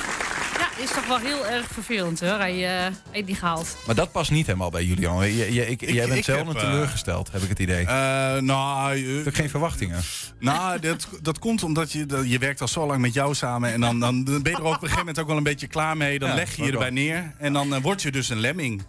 Ja, 0.59 0.83
is 0.83 0.91
toch 0.91 1.07
wel 1.07 1.19
heel 1.19 1.47
erg 1.47 1.67
vervelend 1.73 2.21
hoor. 2.21 2.29
Hij, 2.39 2.53
eh, 2.53 2.61
hij 2.81 2.93
heeft 3.11 3.27
niet 3.27 3.39
gehaald. 3.39 3.77
Maar 3.87 3.95
dat 3.95 4.13
past 4.13 4.31
niet 4.31 4.47
helemaal 4.47 4.71
bij 4.71 4.85
Julian. 4.85 5.27
Je, 5.27 5.53
je, 5.55 5.67
ik, 5.67 5.83
Ik- 5.83 5.91
jij 5.91 6.07
bent 6.07 6.19
ik 6.19 6.25
zelden 6.25 6.47
heb, 6.47 6.57
eh, 6.57 6.63
teleurgesteld, 6.63 7.33
heb 7.33 7.43
ik 7.43 7.49
het 7.49 7.59
idee. 7.59 7.85
Eh, 7.87 8.37
nou, 8.41 8.97
eh, 8.97 9.17
Heb 9.17 9.27
ik 9.27 9.35
geen 9.37 9.51
verwachtingen? 9.51 10.03
Nou, 10.39 10.79
dat, 10.81 11.09
dat 11.23 11.39
komt 11.39 11.63
omdat 11.63 11.93
je, 11.93 12.07
dat- 12.07 12.31
je 12.31 12.39
werkt 12.39 12.61
al 12.61 12.69
zo 12.69 12.87
lang 12.87 13.01
met 13.01 13.15
jou 13.15 13.35
samen. 13.35 13.73
En 13.73 13.81
dan, 13.81 14.01
dan 14.01 14.25
ben 14.25 14.41
je 14.43 14.51
er 14.51 14.63
op 14.63 14.73
een 14.73 14.79
gegeven 14.79 14.99
moment 14.99 15.19
ook 15.19 15.27
wel 15.27 15.37
een 15.37 15.43
beetje 15.43 15.67
klaar 15.67 15.97
mee. 15.97 16.19
Dan 16.19 16.29
Ja, 16.29 16.35
leg 16.35 16.57
je 16.57 16.65
je 16.65 16.73
erbij 16.73 16.91
neer. 16.91 17.35
En 17.39 17.53
dan 17.53 17.75
eh, 17.75 17.81
word 17.83 18.03
je 18.03 18.11
dus 18.13 18.29
een 18.29 18.41
lemming. 18.41 18.83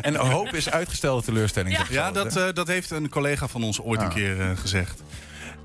En 0.00 0.14
hoop 0.14 0.48
is 0.54 0.70
uitgestelde 0.70 1.22
teleurstelling. 1.22 1.88
Ja. 1.88 2.10
dat, 2.10 2.36
eh, 2.36 2.48
dat 2.52 2.66
heeft 2.66 2.90
een 2.90 3.08
collega 3.08 3.48
van 3.48 3.62
ons 3.62 3.80
ooit 3.80 4.00
een 4.00 4.06
Ah. 4.06 4.14
keer 4.14 4.40
eh, 4.40 4.56
gezegd. 4.56 5.02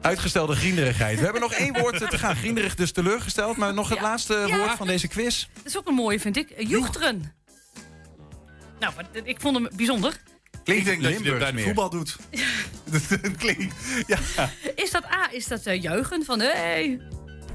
Uitgestelde 0.02 0.56
grienderigheid. 0.56 1.18
We 1.18 1.24
hebben 1.24 1.42
nog 1.42 1.54
één 1.54 1.74
woord 1.80 2.10
te 2.10 2.18
gaan. 2.18 2.36
Grienderig 2.36 2.76
dus 2.76 2.92
teleurgesteld. 2.92 3.58
Maar 3.58 3.74
nog 3.74 3.90
het 3.90 3.98
Ja. 3.98 4.04
laatste 4.04 4.34
Ja. 4.48 4.58
woord 4.58 4.72
van 4.72 4.88
deze 4.88 5.08
quiz. 5.08 5.48
Dat 5.54 5.66
is 5.66 5.78
ook 5.78 5.88
een 5.88 5.94
mooie, 5.94 6.20
vind 6.20 6.38
ik. 6.38 6.50
Eh, 6.50 6.70
Joechteren. 6.70 7.34
Nou, 8.80 8.94
maar 8.96 9.06
ik 9.24 9.42
vond 9.42 9.56
hem 9.58 9.70
bijzonder. 9.76 10.14
Klinkt 10.64 10.88
ik 10.88 10.92
denk 10.92 11.04
dat 11.04 11.12
je 11.24 11.32
dit 11.32 11.40
bij 11.40 11.52
de 11.52 11.60
voetbal 11.62 11.90
doet. 11.90 12.16
dat 12.92 13.38
klinkt... 13.38 13.76
Ja. 14.08 14.18
Is 14.76 14.92
dat 14.92 15.06
A, 15.06 15.28
is 15.32 15.48
dat 15.48 15.66
eh, 15.66 15.82
juichen 15.82 16.26
van 16.26 16.40
hey, 16.40 17.00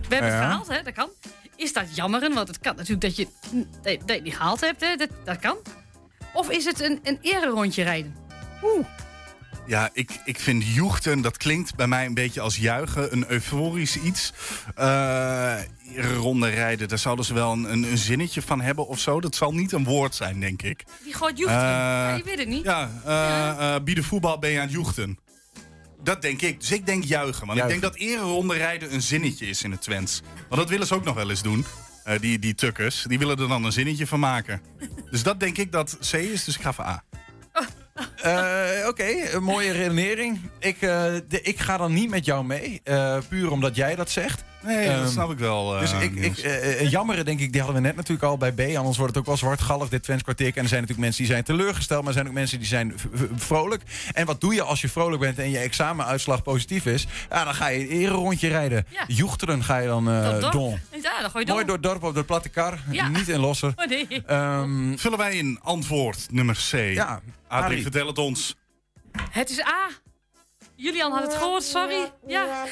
we 0.09 0.15
hebben 0.15 0.31
het 0.31 0.41
gehaald, 0.43 0.69
hè? 0.69 0.83
dat 0.83 0.93
kan. 0.95 1.09
Is 1.57 1.73
dat 1.73 1.97
jammeren, 1.97 2.35
want 2.35 2.49
het 2.49 2.59
kan 2.59 2.77
natuurlijk 2.77 3.01
dat 3.03 3.17
je, 3.17 3.27
dat 3.83 3.93
je 3.93 3.99
dat 3.99 4.07
je 4.09 4.13
het 4.15 4.23
niet 4.23 4.37
gehaald 4.37 4.61
hebt, 4.61 4.81
hè? 4.81 4.97
Dat, 4.97 5.09
dat 5.25 5.39
kan. 5.39 5.57
Of 6.33 6.51
is 6.51 6.65
het 6.65 6.81
een, 6.81 7.01
een 7.03 7.19
ererondje 7.23 7.83
rijden? 7.83 8.15
Oeh. 8.63 8.87
Ja, 9.67 9.91
ik, 9.93 10.11
ik 10.25 10.41
vind 10.41 10.67
joechten, 10.67 11.21
dat 11.21 11.37
klinkt 11.37 11.75
bij 11.75 11.87
mij 11.87 12.07
een 12.07 12.15
beetje 12.15 12.41
als 12.41 12.57
juichen. 12.57 13.13
Een 13.13 13.25
euforisch 13.29 13.97
iets. 13.97 14.33
Eh 14.75 15.59
ronde 15.97 16.49
rijden, 16.49 16.89
daar 16.89 16.99
zouden 16.99 17.25
ze 17.25 17.35
wel 17.35 17.53
een, 17.53 17.73
een, 17.73 17.83
een 17.83 17.99
zinnetje 17.99 18.43
van 18.43 18.61
hebben 18.61 18.87
of 18.87 18.99
zo. 18.99 19.21
Dat 19.21 19.35
zal 19.35 19.53
niet 19.53 19.73
een 19.73 19.85
woord 19.85 20.15
zijn, 20.15 20.41
denk 20.41 20.63
ik. 20.63 20.85
Die 21.05 21.15
gooit 21.15 21.39
joechteren. 21.39 21.65
Eh, 21.65 21.71
ja, 21.71 22.15
je 22.15 22.23
weet 22.25 22.39
het 22.39 22.49
niet. 22.49 22.65
Ja, 22.65 22.91
eh 23.05 23.75
eh, 23.75 23.83
bij 23.83 23.95
de 23.95 24.03
voetbal 24.03 24.39
ben 24.39 24.51
je 24.51 24.57
aan 24.59 24.65
het 24.65 24.73
joechten. 24.73 25.19
Dat 26.03 26.23
denk 26.23 26.43
ik. 26.43 26.61
Dus 26.61 26.71
ik 26.71 26.87
denk 26.87 27.05
juichen. 27.05 27.47
Want 27.47 27.59
Juichen. 27.59 27.77
ik 27.77 27.81
denk 27.81 27.93
dat 27.93 28.03
ereronde 28.03 28.55
rijden 28.55 28.95
een 28.95 29.03
zinnetje 29.03 29.47
is 29.47 29.63
in 29.63 29.71
het 29.71 29.83
Twents. 29.83 30.23
Want 30.49 30.61
dat 30.61 30.71
willen 30.71 30.87
ze 30.87 30.95
ook 30.95 31.05
nog 31.05 31.15
wel 31.15 31.31
eens 31.31 31.43
doen. 31.43 31.65
Eh, 32.05 32.21
die, 32.21 32.39
die 32.39 32.55
tukkers. 32.55 33.05
Die 33.09 33.19
willen 33.19 33.39
er 33.39 33.49
dan 33.49 33.65
een 33.65 33.73
zinnetje 33.73 34.07
van 34.07 34.21
maken. 34.21 34.61
Dus 35.11 35.23
dat 35.23 35.41
denk 35.41 35.57
ik 35.59 35.73
dat 35.73 35.97
C 36.11 36.13
is. 36.13 36.45
Dus 36.45 36.57
ik 36.57 36.63
ga 36.63 36.73
voor 36.73 36.85
A. 36.85 37.03
Eh, 38.23 38.89
Oké, 38.89 39.05
een 39.35 39.43
mooie 39.43 39.73
redenering. 39.73 40.41
Ik, 40.59 40.75
eh, 40.83 41.05
de- 41.29 41.43
ik 41.43 41.59
ga 41.59 41.77
dan 41.77 41.93
niet 41.93 42.11
met 42.11 42.25
jou 42.25 42.45
mee. 42.45 42.83
puur 43.29 43.51
omdat 43.51 43.77
jij 43.77 43.95
dat 43.95 44.11
zegt. 44.11 44.45
Nee, 44.63 44.87
dat 44.87 44.97
Ehm, 44.97 45.09
snap 45.09 45.31
ik 45.31 45.39
wel. 45.39 45.75
eh, 45.75 45.81
dus 45.81 45.93
ik, 45.93 46.15
ik, 46.15 46.39
eh, 46.39 46.81
eh, 46.81 46.91
jammeren, 46.91 47.25
denk 47.25 47.41
ik, 47.41 47.53
die 47.53 47.61
hadden 47.63 47.81
we 47.83 47.87
net 47.87 47.97
natuurlijk 47.97 48.23
al 48.27 48.37
bij 48.39 48.53
B. 48.53 48.61
Anders 48.77 48.97
wordt 48.97 49.13
het 49.13 49.19
ook 49.23 49.27
wel 49.29 49.37
zwartgallig, 49.37 49.89
dit 49.89 50.03
Twents 50.03 50.23
kwartier. 50.23 50.47
En 50.47 50.63
er 50.63 50.69
zijn 50.69 50.81
natuurlijk 50.81 50.99
mensen 50.99 51.23
die 51.25 51.33
zijn 51.33 51.45
teleurgesteld, 51.45 51.99
maar 52.01 52.09
er 52.09 52.15
zijn 52.15 52.27
ook 52.29 52.33
mensen 52.35 52.59
die 52.59 52.67
zijn 52.67 52.95
vrolijk. 53.37 53.83
En 54.13 54.27
wat 54.27 54.41
doe 54.41 54.55
je 54.55 54.63
als 54.63 54.81
je 54.81 54.89
vrolijk 54.89 55.21
bent 55.21 55.39
en 55.39 55.51
je 55.51 55.59
examenuitslag 55.59 56.43
positief 56.43 56.87
is? 56.87 57.07
Ja, 57.31 57.45
dan 57.45 57.55
ga 57.55 57.69
je 57.69 57.81
een 57.81 57.89
ererondje 57.89 58.49
rijden. 58.49 58.87
Ja. 58.89 59.05
Joechteren 59.07 59.65
ga 59.65 59.77
je 59.79 59.87
dan 59.87 60.09
eh 60.11 60.41
dorp. 60.41 60.53
don. 60.53 60.79
Ja, 61.03 61.21
dan 61.21 61.31
gooi 61.31 61.45
je 61.47 61.53
Mooi 61.53 61.65
door. 61.65 61.81
door 61.81 61.93
het 61.93 62.01
dorp 62.01 62.03
op 62.03 62.15
de 62.15 62.25
platte 62.25 62.49
kar, 62.49 62.79
Ja. 62.91 63.09
niet 63.09 63.29
in 63.29 63.41
lossen. 63.41 63.73
Oh, 63.81 63.87
nee. 63.87 64.23
Ehm, 64.27 64.97
Vullen 64.97 65.19
wij 65.19 65.37
in 65.37 65.59
antwoord 65.63 66.27
nummer 66.31 66.55
C? 66.71 66.73
Ja, 66.95 67.21
Adrie, 67.49 67.83
vertel 67.83 68.07
het 68.07 68.19
ons. 68.19 68.57
Het 69.31 69.51
is 69.51 69.61
A. 69.61 69.89
Julian 70.77 71.13
had 71.13 71.23
het 71.23 71.35
gehoord, 71.35 71.63
sorry. 71.63 72.11
Ja. 72.27 72.45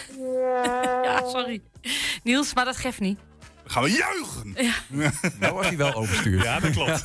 ja, 1.05 1.23
sorry. 1.29 1.61
Niels, 2.25 2.55
maar 2.55 2.65
dat 2.65 2.77
geeft 2.77 3.01
niet. 3.01 3.19
Dan 3.63 3.71
gaan 3.77 3.83
we 3.83 3.91
juichen. 3.91 4.55
Ja. 4.91 5.11
nou 5.41 5.55
was 5.55 5.67
hij 5.67 5.77
wel 5.77 5.95
overstuurd. 5.95 6.43
Ja, 6.43 6.61
dat 6.61 6.71
klopt. 6.71 7.05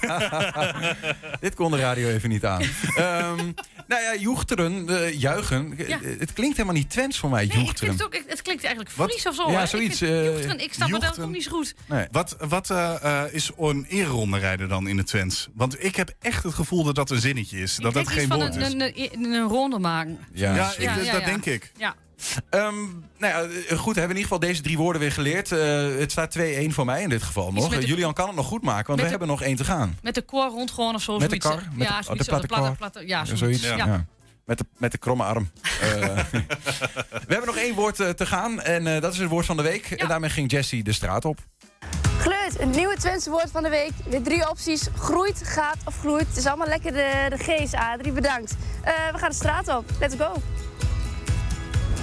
Dit 1.42 1.56
kon 1.56 1.72
de 1.72 1.78
radio 1.78 2.08
even 2.10 2.30
niet 2.30 2.46
aan. 2.46 2.62
Ehm, 2.96 3.52
nou 3.88 4.02
ja, 4.02 4.16
joechteren, 4.20 4.90
eh, 4.90 5.20
juichen. 5.20 5.74
Ja. 5.78 6.02
Eh, 6.02 6.20
Het 6.20 6.34
klinkt 6.34 6.58
helemaal 6.58 6.78
niet 6.78 6.90
Twents 6.90 7.18
voor 7.20 7.30
mij, 7.30 7.46
Nee, 7.46 7.58
joechteren. 7.58 7.94
het 7.94 8.04
ook, 8.04 8.24
het 8.28 8.42
klinkt 8.42 8.64
eigenlijk? 8.64 8.96
Fries 8.96 9.28
of 9.28 9.36
zo. 9.36 9.52
Ja, 9.52 9.60
hè? 9.60 9.66
zoiets, 9.66 10.02
Ik, 10.02 10.08
vind, 10.08 10.20
eh, 10.20 10.26
jochteren, 10.34 10.60
ik 10.60 10.74
snap 10.74 10.92
het 11.02 11.20
ook 11.20 11.30
niet 11.30 11.44
zo 11.44 11.52
goed. 11.52 11.76
Nee. 11.86 12.08
Wat, 12.12 12.36
wat 12.40 12.70
eh, 12.70 13.24
eh, 13.24 13.34
is 13.34 13.52
een 13.58 13.86
ereronde 13.90 14.38
rijden 14.38 14.70
dan 14.70 14.88
in 14.88 14.98
het 14.98 15.08
Twents? 15.08 15.48
Want 15.54 15.84
ik 15.84 15.96
heb 15.96 16.14
echt 16.20 16.44
het 16.44 16.54
gevoel 16.54 16.84
dat 16.84 16.96
dat 16.96 17.10
een 17.10 17.22
zinnetje 17.22 17.60
is. 17.60 17.76
Dat 17.76 17.86
ik 17.96 18.04
dat 18.04 18.08
geen 18.14 18.30
woord 18.30 18.56
is. 18.56 18.72
een, 18.74 18.82
een, 18.82 18.94
een, 19.14 19.24
een 19.32 19.48
ronde 19.48 19.80
maken. 19.80 20.20
Ja, 20.34 20.56
Ja, 20.56 20.74
ik, 20.78 21.12
dat 21.12 21.26
denk 21.26 21.46
ik. 21.46 21.72
Ja. 21.78 21.96
Ehm, 22.50 22.74
nou 23.18 23.34
ja, 23.34 23.42
eh, 23.42 23.78
goed, 23.78 23.94
we 23.94 24.00
hebben 24.00 24.18
in 24.18 24.24
ieder 24.24 24.24
geval 24.24 24.40
deze 24.40 24.62
drie 24.62 24.78
woorden 24.78 25.02
weer 25.02 25.12
geleerd. 25.12 25.52
Eh, 25.52 25.60
het 26.00 26.12
staat 26.12 26.32
2-1 26.32 26.72
voor 26.74 26.86
mij 26.86 27.02
in 27.02 27.10
dit 27.10 27.24
geval 27.24 27.52
nog. 27.54 27.70
de- 27.70 27.76
Eh, 27.78 27.88
Julian 27.88 28.14
kan 28.14 28.28
het 28.28 28.36
nog 28.36 28.46
goed 28.46 28.62
maken, 28.64 28.86
want 28.88 28.98
we 29.00 29.04
de- 29.04 29.10
hebben 29.10 29.28
nog 29.28 29.42
één 29.42 29.56
te 29.56 29.64
gaan. 29.64 29.98
Met 30.02 30.16
de 30.16 30.22
koor 30.22 30.50
rond 30.50 30.72
gewoon 30.72 30.96
of 30.96 31.02
zo. 31.02 31.12
Met 31.18 31.30
de 31.30 31.42
zoiets, 31.42 31.48
kar? 31.48 31.72
hè? 31.72 31.78
Met 31.78 31.88
ja, 31.88 31.98
de, 31.98 32.04
zoiets, 32.04 32.28
de 32.28 32.48
platte 32.48 32.72
platte, 32.78 33.08
ja, 33.08 33.26
zoiets. 33.26 33.40
zoiets. 33.42 33.62
Ja. 33.64 33.76
ja. 33.76 34.06
Met, 34.46 34.58
de, 34.58 34.66
met 34.78 34.92
de 34.92 34.98
kromme 34.98 35.24
arm. 35.24 35.50
Eh, 35.82 35.90
we 37.28 37.34
hebben 37.34 37.46
nog 37.46 37.58
één 37.58 37.76
woord 37.76 38.00
eh, 38.00 38.10
te 38.10 38.26
gaan 38.26 38.62
en 38.62 38.88
eh, 38.96 39.02
dat 39.02 39.14
is 39.14 39.20
het 39.20 39.30
woord 39.30 39.46
van 39.46 39.58
de 39.58 39.64
week. 39.64 39.92
En 39.92 40.08
daarmee 40.08 40.30
ging 40.30 40.52
Jessie 40.52 40.84
de 40.84 40.92
straat 40.92 41.26
op. 41.26 41.40
Gleurt, 42.20 42.60
het 42.60 42.76
nieuwe 42.76 42.96
Twentse 42.98 43.30
woord 43.30 43.52
van 43.52 43.64
de 43.64 43.70
week. 43.70 43.92
Weer 44.10 44.22
drie 44.22 44.50
opties. 44.50 44.88
Groeit, 44.98 45.42
gaat 45.46 45.78
of 45.86 46.00
gloeit. 46.00 46.28
Het 46.28 46.38
is 46.38 46.46
allemaal 46.46 46.68
lekker 46.68 46.92
de, 46.92 47.26
de 47.30 47.38
G's, 47.38 47.74
Adrie. 47.74 48.12
Bedankt. 48.12 48.56
Eh, 48.84 48.94
we 49.12 49.18
gaan 49.18 49.30
de 49.30 49.36
straat 49.36 49.68
op. 49.68 49.86
Let's 50.00 50.16
go. 50.18 50.42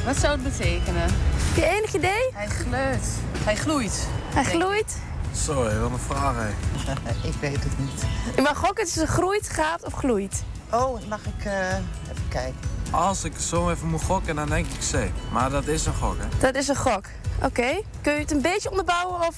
Wat 0.05 0.17
zou 0.17 0.33
het 0.33 0.43
betekenen? 0.43 1.03
Heb 1.03 1.57
je 1.57 1.65
enig 1.65 1.95
idee? 1.95 2.31
Hij 2.33 2.49
gleurt. 2.49 3.07
Hij 3.39 3.57
gloeit. 3.57 4.07
Hij 4.35 4.45
gloeit. 4.45 4.99
Sorry, 5.33 5.79
wat 5.79 5.91
een 5.91 5.99
vraag, 5.99 6.35
hè. 6.37 6.49
ik 7.29 7.35
weet 7.41 7.65
het 7.65 7.79
niet. 7.79 8.03
Je 8.37 8.43
mag 8.43 8.57
gokken 8.59 8.85
tussen 8.85 9.07
groeit, 9.07 9.49
gaat 9.49 9.85
of 9.85 9.93
gloeit. 9.93 10.43
Oh, 10.71 11.01
mag 11.09 11.21
ik 11.27 11.45
eh, 11.45 11.75
even 12.11 12.29
kijken? 12.29 12.61
Als 12.91 13.25
ik 13.25 13.33
zo 13.39 13.71
even 13.71 13.89
moet 13.89 14.03
gokken, 14.03 14.37
dan 14.37 14.49
denk 14.49 14.67
ik 14.67 14.79
C. 14.93 15.11
Maar 15.33 15.51
dat 15.51 15.67
is 15.67 15.87
een 15.87 15.95
gok, 15.95 16.17
hè. 16.19 16.39
Dat 16.39 16.55
is 16.55 16.69
een 16.69 16.77
gok. 16.77 17.05
Oké. 17.43 17.81
Kun 18.01 18.13
je 18.13 18.19
het 18.19 18.31
een 18.31 18.43
beetje 18.43 18.71
onderbouwen 18.71 19.21
of... 19.21 19.37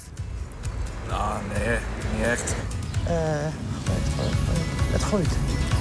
Nou, 1.09 1.39
nee, 1.59 1.79
niet 2.17 2.27
echt. 2.27 2.55
Eh, 3.07 3.15
het 4.93 5.03
groeit. 5.03 5.29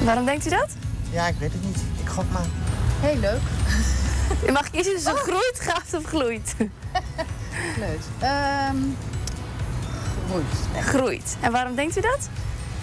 Waarom 0.03 0.25
denkt 0.25 0.45
u 0.45 0.49
dat? 0.49 0.69
Ja, 1.11 1.27
ik 1.27 1.35
weet 1.39 1.51
het 1.53 1.63
niet. 1.63 1.77
Ik 2.01 2.09
gok 2.09 2.25
maar. 2.31 2.45
Heel 2.99 3.19
leuk. 3.19 3.41
Je 4.45 4.51
mag 4.59 4.69
kiezen 4.69 4.93
tussen 4.93 5.15
groeit, 5.15 5.59
gaat 5.59 5.93
of 5.93 6.03
gloeit. 6.03 6.55
Leuk. 7.77 7.99
Ehm 8.19 8.77
groeit. 10.31 10.85
Groeit. 10.85 11.37
En 11.39 11.51
waarom 11.51 11.75
denkt 11.75 11.97
u 11.97 12.01
dat? 12.01 12.29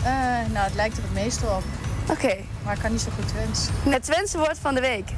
Eh, 0.03 0.12
nou, 0.53 0.66
het 0.66 0.74
lijkt 0.74 0.97
er 0.97 1.03
het 1.03 1.12
meeste 1.12 1.47
op. 1.47 1.62
Oké. 2.07 2.37
Maar 2.64 2.74
ik 2.74 2.81
kan 2.81 2.93
niet 2.93 3.01
zo 3.01 3.11
goed 3.14 3.29
Twents. 3.29 3.66
Het 3.89 4.03
Twentse 4.03 4.39
woord 4.39 4.59
van 4.61 4.74
de 4.74 4.81
week. 4.81 5.11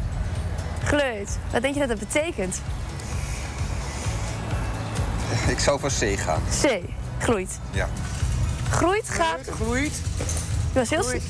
Gleut. 0.85 1.39
Wat 1.53 1.63
denk 1.63 1.75
je 1.75 1.81
dat 1.81 1.89
dat 1.89 1.99
betekent? 1.99 2.61
Ik 5.49 5.59
zou 5.59 5.81
voor 5.81 5.91
C 5.91 6.19
gaan. 6.19 6.43
C. 6.63 6.81
Groeit. 7.19 7.59
Ja. 7.71 7.89
Groeit, 8.71 9.09
gaat... 9.09 9.41
Groeit. 9.51 10.01
Je 10.73 10.79
was 10.79 10.91
heel 10.91 11.03
Groeit. 11.03 11.23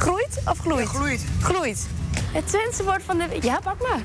Groeit 0.00 0.40
of 0.44 0.58
gloeit? 0.58 0.88
groeit. 0.88 1.24
Gloeit. 1.40 1.86
Het 2.32 2.46
Twentse 2.48 2.84
woord 2.84 3.02
van 3.02 3.18
de 3.18 3.28
week. 3.28 3.44
Ja, 3.44 3.60
pak 3.60 3.82
maar. 3.82 4.00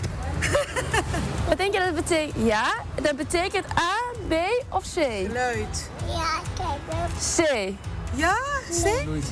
Wat 1.48 1.58
denk 1.58 1.74
je 1.74 1.80
dat 1.80 1.88
het 1.88 1.96
betekent? 1.96 2.46
Ja, 2.46 2.74
dat 3.02 3.16
betekent 3.16 3.66
A, 3.66 4.14
B 4.28 4.34
of 4.70 4.84
C? 4.94 4.96
Luid. 5.34 5.90
Ja, 6.08 6.40
kijk. 6.56 7.10
C. 7.36 7.74
Ja? 8.16 8.38
C? 8.70 8.84
Gloeit, 9.04 9.26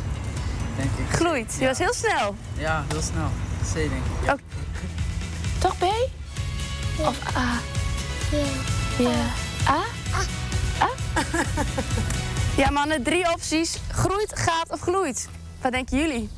denk 0.75 0.89
ik. 0.97 1.15
Gloeit. 1.15 1.55
Je 1.59 1.65
was 1.65 1.77
heel 1.77 1.93
snel. 1.93 2.35
Ja, 2.57 2.85
heel 2.87 3.01
snel. 3.01 3.29
C, 3.71 3.73
denk 3.73 3.91
ik. 3.91 4.39
Toch 5.59 5.77
B? 5.77 5.83
Of 6.99 7.35
A? 7.37 7.59
Ja. 8.97 9.25
A? 9.67 9.81
A? 10.81 10.89
Ja, 12.55 12.69
mannen, 12.69 13.03
drie 13.03 13.31
opties. 13.31 13.77
Groeit, 13.91 14.39
gaat 14.39 14.69
of 14.69 14.79
gloeit? 14.79 15.27
Wat 15.61 15.71
denken 15.71 15.97
jullie? 15.97 16.29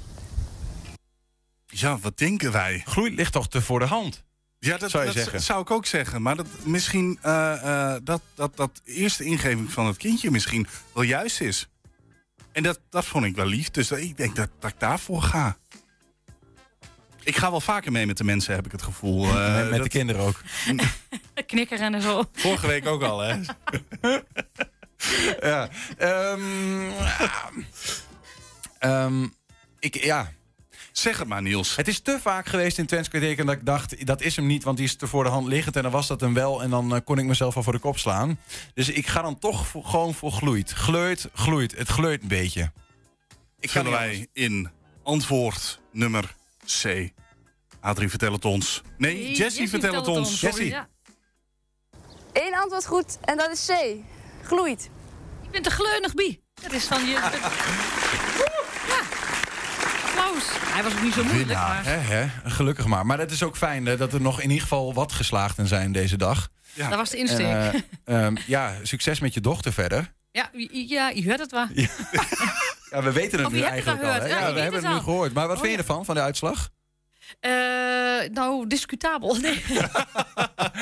Ja, 1.79 1.97
wat 1.97 2.17
denken 2.17 2.51
wij? 2.51 2.81
Gloeit 2.85 3.13
ligt 3.13 3.31
toch 3.31 3.47
te 3.47 3.61
voor 3.61 3.79
de 3.79 3.85
hand? 3.85 4.23
Ja, 4.59 4.77
dat, 4.77 4.89
Zou 4.89 5.05
je 5.05 5.13
dat 5.13 5.23
zeggen. 5.23 5.41
zou 5.41 5.61
ik 5.61 5.71
ook 5.71 5.85
zeggen. 5.85 6.21
Maar 6.21 6.35
dat, 6.35 6.47
misschien 6.63 7.19
eh, 7.21 7.93
eh, 7.93 8.01
dat, 8.03 8.21
dat 8.35 8.55
dat 8.55 8.81
eerste 8.83 9.23
ingeving 9.23 9.71
van 9.71 9.85
het 9.85 9.97
kindje 9.97 10.31
misschien 10.31 10.67
wel 10.93 11.03
juist 11.03 11.41
is. 11.41 11.67
En 12.51 12.63
dat, 12.63 12.79
dat 12.89 13.05
vond 13.05 13.25
ik 13.25 13.35
wel 13.35 13.45
lief. 13.45 13.71
Dus 13.71 13.91
ik 13.91 14.17
denk 14.17 14.35
dat, 14.35 14.49
dat 14.59 14.71
ik 14.71 14.79
daarvoor 14.79 15.21
ga. 15.21 15.57
Ik 17.23 17.35
ga 17.35 17.51
wel 17.51 17.61
vaker 17.61 17.91
mee 17.91 18.05
met 18.05 18.17
de 18.17 18.23
mensen, 18.23 18.55
heb 18.55 18.65
ik 18.65 18.71
het 18.71 18.81
gevoel. 18.81 19.25
Eh, 19.29 19.55
met 19.55 19.69
met 19.69 19.83
de 19.83 19.89
kinderen 19.89 20.21
ook. 20.21 20.41
Knikkeren 21.45 21.93
en 21.93 22.01
zo. 22.01 22.23
Vorige 22.33 22.67
week 22.67 22.87
ook 22.87 23.03
al, 23.03 23.19
hè? 23.19 23.39
ja. 25.49 25.69
Ehm, 25.97 26.89
ja. 26.89 27.49
Ehm, 28.79 29.27
ik, 29.79 30.03
ja. 30.03 30.31
Zeg 30.97 31.17
het 31.17 31.27
maar, 31.27 31.41
Niels. 31.41 31.75
Het 31.75 31.87
is 31.87 31.99
te 31.99 32.19
vaak 32.21 32.45
geweest 32.47 32.77
in 32.77 32.85
Twents 32.85 33.09
dat 33.09 33.21
ik 33.49 33.65
dacht, 33.65 34.05
dat 34.05 34.21
is 34.21 34.35
hem 34.35 34.45
niet, 34.45 34.63
want 34.63 34.77
die 34.77 34.85
is 34.85 34.95
te 34.95 35.07
voor 35.07 35.23
de 35.23 35.29
hand 35.29 35.47
liggend. 35.47 35.75
En 35.75 35.81
dan 35.83 35.91
was 35.91 36.07
dat 36.07 36.21
hem 36.21 36.33
wel 36.33 36.61
en 36.63 36.69
dan 36.69 36.95
eh, 36.95 37.01
kon 37.03 37.17
ik 37.17 37.25
mezelf 37.25 37.55
al 37.55 37.63
voor 37.63 37.73
de 37.73 37.79
kop 37.79 37.97
slaan. 37.97 38.39
Dus 38.73 38.89
ik 38.89 39.07
ga 39.07 39.21
dan 39.21 39.39
toch 39.39 39.67
voor- 39.67 39.85
gewoon 39.85 40.13
voor 40.13 40.31
gloeit. 40.31 40.71
Gleut, 40.71 41.29
gloeit. 41.33 41.77
Het 41.77 41.87
gleut 41.87 42.21
een 42.21 42.27
beetje. 42.27 42.71
Ik 43.59 43.69
Vullen 43.69 43.91
wij 43.91 44.27
in 44.33 44.69
antwoord 45.03 45.79
nummer 45.91 46.35
C. 46.81 47.09
Adrie, 47.79 48.09
vertel 48.09 48.31
het 48.31 48.45
ons. 48.45 48.81
Nee, 48.97 49.35
Jessie, 49.35 49.69
vertel 49.69 49.93
het 49.95 50.07
ons. 50.07 50.41
Jessie. 50.41 50.67
Ja. 50.69 50.87
Eén 52.33 52.55
antwoord 52.55 52.85
goed 52.85 53.17
en 53.21 53.37
dat 53.37 53.51
is 53.51 53.65
C. 53.65 53.95
Gloeit. 54.43 54.89
Ik 55.43 55.51
ben 55.51 55.61
te 55.61 55.69
gleunig, 55.69 56.13
Bie. 56.13 56.41
Dat 56.61 56.71
is 56.71 56.85
van 56.85 57.05
je... 57.05 57.11
ja. 58.89 59.14
Applaus. 60.25 60.45
Hij 60.49 60.83
was 60.83 60.93
ook 60.93 61.01
niet 61.01 61.13
zo 61.13 61.23
moeilijk, 61.23 61.47
Winnaar, 61.47 61.67
maar... 61.67 61.85
hè, 61.85 61.97
hè? 61.97 62.27
Gelukkig 62.49 62.85
maar. 62.85 63.05
Maar 63.05 63.17
dat 63.17 63.31
is 63.31 63.43
ook 63.43 63.57
fijn 63.57 63.85
hè, 63.85 63.97
dat 63.97 64.13
er 64.13 64.21
nog 64.21 64.37
in 64.37 64.47
ieder 64.49 64.61
geval 64.61 64.93
wat 64.93 65.11
geslaagden 65.11 65.67
zijn 65.67 65.91
deze 65.91 66.17
dag. 66.17 66.49
Ja. 66.73 66.89
Dat 66.89 66.97
was 66.97 67.09
de 67.09 67.17
insteek. 67.17 67.45
En, 67.45 67.83
eh, 68.03 68.15
ehm, 68.25 68.35
ja, 68.45 68.73
succes 68.83 69.19
met 69.19 69.33
je 69.33 69.41
dochter 69.41 69.73
verder. 69.73 70.13
Ja, 70.31 70.49
ja, 70.71 71.09
je 71.09 71.25
hoort 71.27 71.39
het 71.39 71.51
wel. 71.51 71.67
Ja, 71.73 73.03
we 73.03 73.11
weten 73.11 73.37
het 73.37 73.47
Of 73.47 73.53
nu 73.53 73.59
het 73.59 73.69
eigenlijk 73.69 74.03
al 74.03 74.09
hè? 74.09 74.17
Ja, 74.17 74.25
Ja, 74.27 74.53
we 74.53 74.59
hebben 74.59 74.79
het 74.79 74.89
het 74.89 74.97
nu 74.97 75.03
gehoord. 75.03 75.33
Maar 75.33 75.47
wat 75.47 75.55
Oh, 75.55 75.61
vind 75.61 75.73
je 75.73 75.79
ervan, 75.79 76.05
van 76.05 76.15
de 76.15 76.21
uitslag? 76.21 76.69
Eh, 77.39 77.51
nou, 78.31 78.67
discutabel. 78.67 79.35
Nee. 79.45 79.63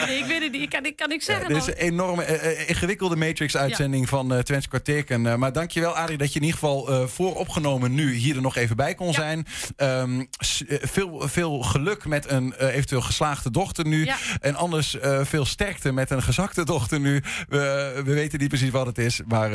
nee, 0.06 0.18
ik 0.18 0.26
weet 0.26 0.41
het 0.41 0.52
niet. 0.52 0.62
Ik 0.62 0.70
kan, 0.70 0.86
ik 0.86 0.96
kan 0.96 1.10
niks 1.10 1.26
zeggen. 1.26 1.48
Dit 1.48 1.58
is 1.58 1.68
een 1.68 1.74
enorme 1.74 2.24
eh, 2.24 2.62
eh, 2.62 2.70
ingewikkelde 2.70 3.16
Matrix-uitzending 3.16 4.10
van 4.10 4.34
eh 4.34 4.39
Twents. 4.39 4.68
Eh, 4.84 5.36
maar 5.36 5.54
dankjewel, 5.54 5.96
Arie, 5.96 6.18
dat 6.18 6.34
je 6.34 6.39
in 6.39 6.46
ieder 6.46 6.60
geval 6.60 7.08
vooropgenomen 7.08 7.94
nu 7.94 8.14
hier 8.14 8.36
er 8.36 8.41
nog 8.41 8.56
even 8.56 8.76
bij 8.76 8.96
kon 8.96 9.14
zijn. 9.14 9.46
Ehm, 9.76 10.20
eh, 10.20 10.78
veel, 10.82 11.28
veel 11.28 11.62
geluk 11.62 12.06
met 12.06 12.30
een 12.30 12.54
eventueel 12.54 13.02
geslaagde 13.02 13.52
dochter 13.52 13.86
nu. 13.88 14.06
Ja. 14.06 14.18
En 14.39 14.56
anders 14.56 14.98
veel 15.22 15.46
sterkte 15.46 15.91
met 15.91 16.10
een 16.10 16.24
gezakte 16.24 16.66
dochter 16.66 17.00
nu. 17.00 17.24
We, 17.48 18.02
we 18.06 18.14
weten 18.14 18.39
niet 18.39 18.50
precies 18.50 18.70
wat 18.70 18.86
het 18.86 18.98
is, 18.98 19.22
maar 19.28 19.52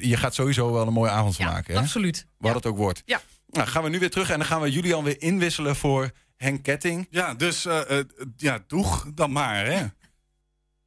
je 0.00 0.16
gaat 0.16 0.34
sowieso 0.34 0.72
wel 0.72 0.86
een 0.86 0.92
mooie 0.92 1.10
avond 1.10 1.36
van 1.36 1.44
Ja, 1.44 1.52
maken. 1.52 1.74
Hè? 1.74 1.80
absoluut. 1.80 2.26
Wat 2.38 2.54
het 2.54 2.66
ook 2.66 2.76
wordt. 2.76 3.02
Ja. 3.04 3.20
Nou, 3.50 3.68
gaan 3.68 3.82
we 3.82 3.88
nu 3.88 3.98
weer 3.98 4.10
terug 4.10 4.30
en 4.30 4.38
dan 4.38 4.46
gaan 4.46 4.60
we 4.60 4.70
Julian 4.70 5.04
weer 5.04 5.20
inwisselen 5.22 5.76
voor 5.76 6.10
Henk 6.38 6.62
Ketting. 6.62 7.06
Ja, 7.10 7.34
dus 7.34 7.66
eh, 7.66 7.98
eh, 7.98 8.04
ja, 8.36 8.58
doeg 8.66 9.06
dan 9.14 9.32
maar, 9.32 9.66
hè? 9.66 9.84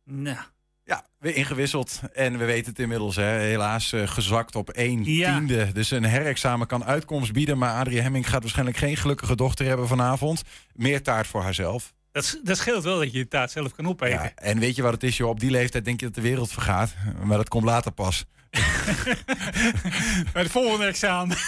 Nou. 0.04 0.38
Ja, 0.84 1.06
weer 1.20 1.36
ingewisseld. 1.36 2.00
En 2.14 2.38
we 2.38 2.46
weten 2.46 2.70
het 2.72 2.80
inmiddels, 2.80 3.16
hè, 3.16 3.24
helaas 3.40 3.94
eh, 3.94 4.08
gezakt 4.08 4.56
op 4.56 4.70
één 4.70 5.04
Ja. 5.04 5.38
tiende. 5.38 5.72
Dus 5.72 5.92
een 5.92 6.04
herexamen 6.04 6.68
kan 6.68 6.84
uitkomst 6.84 7.32
bieden. 7.34 7.58
Maar 7.58 7.80
Adrie 7.80 8.02
Hemming 8.02 8.30
gaat 8.30 8.42
waarschijnlijk 8.42 8.78
geen 8.78 8.98
gelukkige 8.98 9.36
dochter 9.36 9.66
hebben 9.66 9.88
vanavond. 9.88 10.42
Meer 10.74 11.02
taart 11.04 11.28
voor 11.28 11.42
haarzelf. 11.42 11.94
Dat, 12.12 12.40
dat 12.44 12.58
scheelt 12.58 12.84
wel 12.84 13.00
dat 13.00 13.12
je 13.12 13.18
je 13.18 13.28
taart 13.28 13.52
zelf 13.52 13.76
kan 13.76 13.88
opeten. 13.88 14.20
Ja, 14.20 14.32
en 14.36 14.60
weet 14.60 14.76
je 14.76 14.82
wat 14.82 14.94
het 14.94 15.04
is, 15.04 15.18
joh? 15.18 15.30
Op 15.30 15.40
die 15.40 15.52
leeftijd 15.52 15.86
denk 15.86 16.00
je 16.00 16.06
dat 16.06 16.16
de 16.16 16.22
wereld 16.22 16.52
vergaat. 16.52 16.94
Maar 17.24 17.38
dat 17.38 17.50
komt 17.50 17.64
later 17.66 17.92
pas. 17.92 18.26
Bij 20.34 20.42
het 20.42 20.52
volgende 20.52 20.86
examen. 20.86 21.38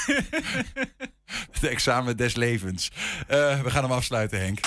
Het 1.52 1.64
examen 1.72 2.18
des 2.18 2.36
levens. 2.36 2.92
Eh, 3.28 3.62
we 3.62 3.70
gaan 3.70 3.84
hem 3.84 3.92
afsluiten, 3.92 4.40
Henk. 4.40 4.60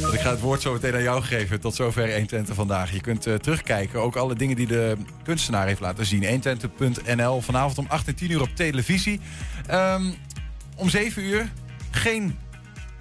Want 0.00 0.14
Ik 0.14 0.20
ga 0.20 0.30
het 0.30 0.40
woord 0.40 0.62
zo 0.62 0.72
meteen 0.72 0.94
aan 0.94 1.02
jou 1.02 1.22
geven. 1.22 1.60
Tot 1.60 1.74
zover 1.74 2.02
120 2.12 2.54
vandaag. 2.54 2.92
Je 2.92 3.00
kunt 3.00 3.26
eh, 3.26 3.34
terugkijken. 3.34 4.00
Ook 4.00 4.16
alle 4.16 4.34
dingen 4.34 4.56
die 4.56 4.66
de 4.66 4.96
kunstenaar 5.22 5.66
heeft 5.66 5.80
laten 5.80 6.06
zien. 6.06 6.42
120.nl. 6.42 7.40
Vanavond 7.40 7.78
om 7.78 7.86
8 7.88 8.06
en 8.08 8.14
10 8.14 8.30
uur 8.30 8.40
op 8.40 8.56
televisie. 8.56 9.20
Ehm, 9.66 10.10
om 10.76 10.88
7 10.88 11.22
uur 11.24 11.48
geen... 11.90 12.38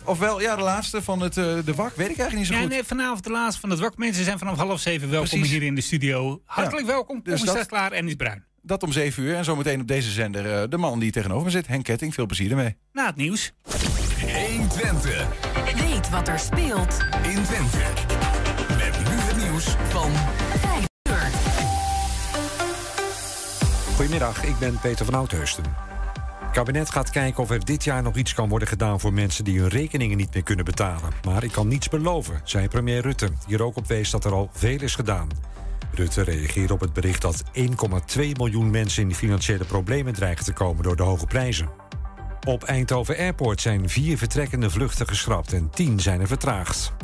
Ofwel, 0.06 0.42
ja, 0.42 0.56
de 0.56 0.62
laatste 0.62 1.02
van 1.02 1.22
het, 1.22 1.38
eh, 1.38 1.44
de 1.66 1.74
WAK. 1.76 1.96
Weet 1.96 2.10
ik 2.10 2.18
eigenlijk 2.18 2.36
niet 2.36 2.48
zo 2.48 2.54
Ja, 2.54 2.60
goed. 2.60 2.70
nee, 2.70 2.84
vanavond 2.84 3.24
de 3.24 3.30
laatste 3.32 3.60
van 3.62 3.70
het 3.70 3.80
WAK. 3.80 3.98
Mensen 3.98 4.24
zijn 4.24 4.38
vanaf 4.40 4.58
half 4.58 4.80
zeven 4.80 5.10
welkom 5.10 5.30
Precies. 5.30 5.50
hier 5.52 5.64
in 5.64 5.76
de 5.76 5.82
studio. 5.82 6.42
Hartelijk 6.46 6.86
Ja. 6.88 6.92
welkom. 6.92 7.22
Kom 7.24 7.32
Dus 7.32 7.40
is 7.40 7.46
dat- 7.46 7.56
dat 7.56 7.66
klaar 7.68 7.92
en 7.92 8.08
is 8.08 8.16
bruin. 8.16 8.48
Dat 8.62 8.84
om 8.84 8.92
7 8.92 9.24
uur. 9.24 9.36
En 9.36 9.44
zometeen 9.44 9.82
op 9.82 9.88
deze 9.88 10.12
zender 10.12 10.62
eh, 10.62 10.70
de 10.70 10.78
man 10.78 11.00
die 11.00 11.12
tegenover 11.12 11.46
me 11.46 11.52
zit. 11.52 11.68
Henk 11.68 11.84
Ketting. 11.84 12.14
Veel 12.14 12.26
plezier 12.26 12.50
ermee. 12.50 12.78
Na 12.92 13.06
het 13.06 13.16
nieuws. 13.16 13.54
120 14.20 15.28
Weet 15.76 16.10
wat 16.10 16.28
er 16.28 16.40
speelt 16.40 16.98
in 17.24 17.44
Twente. 17.44 17.78
Met 18.78 19.00
nu 19.00 19.16
het 19.16 19.38
nieuws 19.38 19.76
van 19.90 20.12
5 20.60 20.86
uur. 21.10 21.32
Goedemiddag, 23.96 24.44
ik 24.44 24.60
ben 24.60 24.80
Peter 24.80 25.06
van 25.06 25.14
Oudheusden. 25.14 25.64
Het 26.40 26.58
kabinet 26.58 26.90
gaat 26.90 27.10
kijken 27.10 27.44
of 27.44 27.50
er 27.50 27.66
dit 27.66 27.84
jaar 27.84 28.04
nog 28.04 28.16
iets 28.16 28.34
kan 28.34 28.50
worden 28.50 28.68
gedaan 28.68 29.00
voor 29.00 29.14
mensen 29.14 29.44
die 29.44 29.60
hun 29.60 29.70
rekeningen 29.70 30.18
niet 30.18 30.34
meer 30.34 30.44
kunnen 30.44 30.66
betalen. 30.66 31.10
Maar 31.26 31.44
ik 31.44 31.52
kan 31.52 31.68
niets 31.68 31.90
beloven, 31.90 32.42
zei 32.44 32.68
premier 32.68 33.02
Rutte, 33.02 33.30
die 33.48 33.58
er 33.58 33.64
ook 33.64 33.76
op 33.76 33.88
wees 33.88 34.10
dat 34.10 34.26
er 34.26 34.32
al 34.32 34.50
veel 34.54 34.82
is 34.82 34.96
gedaan. 34.96 35.28
Rutte 36.00 36.22
reageerde 36.22 36.74
op 36.74 36.80
het 36.80 36.94
bericht 36.94 37.22
dat 37.22 37.44
1,2 37.54 37.64
miljoen 38.38 38.70
mensen 38.70 39.04
in 39.04 39.16
financiële 39.16 39.66
problemen 39.66 40.14
dreigen 40.14 40.46
te 40.46 40.54
komen 40.54 40.84
door 40.84 40.96
de 40.96 41.04
hoge 41.04 41.26
prijzen. 41.26 41.70
Op 42.48 42.64
Eindhoven 42.64 43.18
Airport 43.18 43.62
zijn 43.62 43.90
vier 43.90 44.18
vertrekkende 44.18 44.70
vluchten 44.70 45.08
geschrapt 45.08 45.54
en 45.54 45.70
tien 45.70 46.00
zijn 46.00 46.22
er 46.22 46.28
vertraagd. 46.28 46.94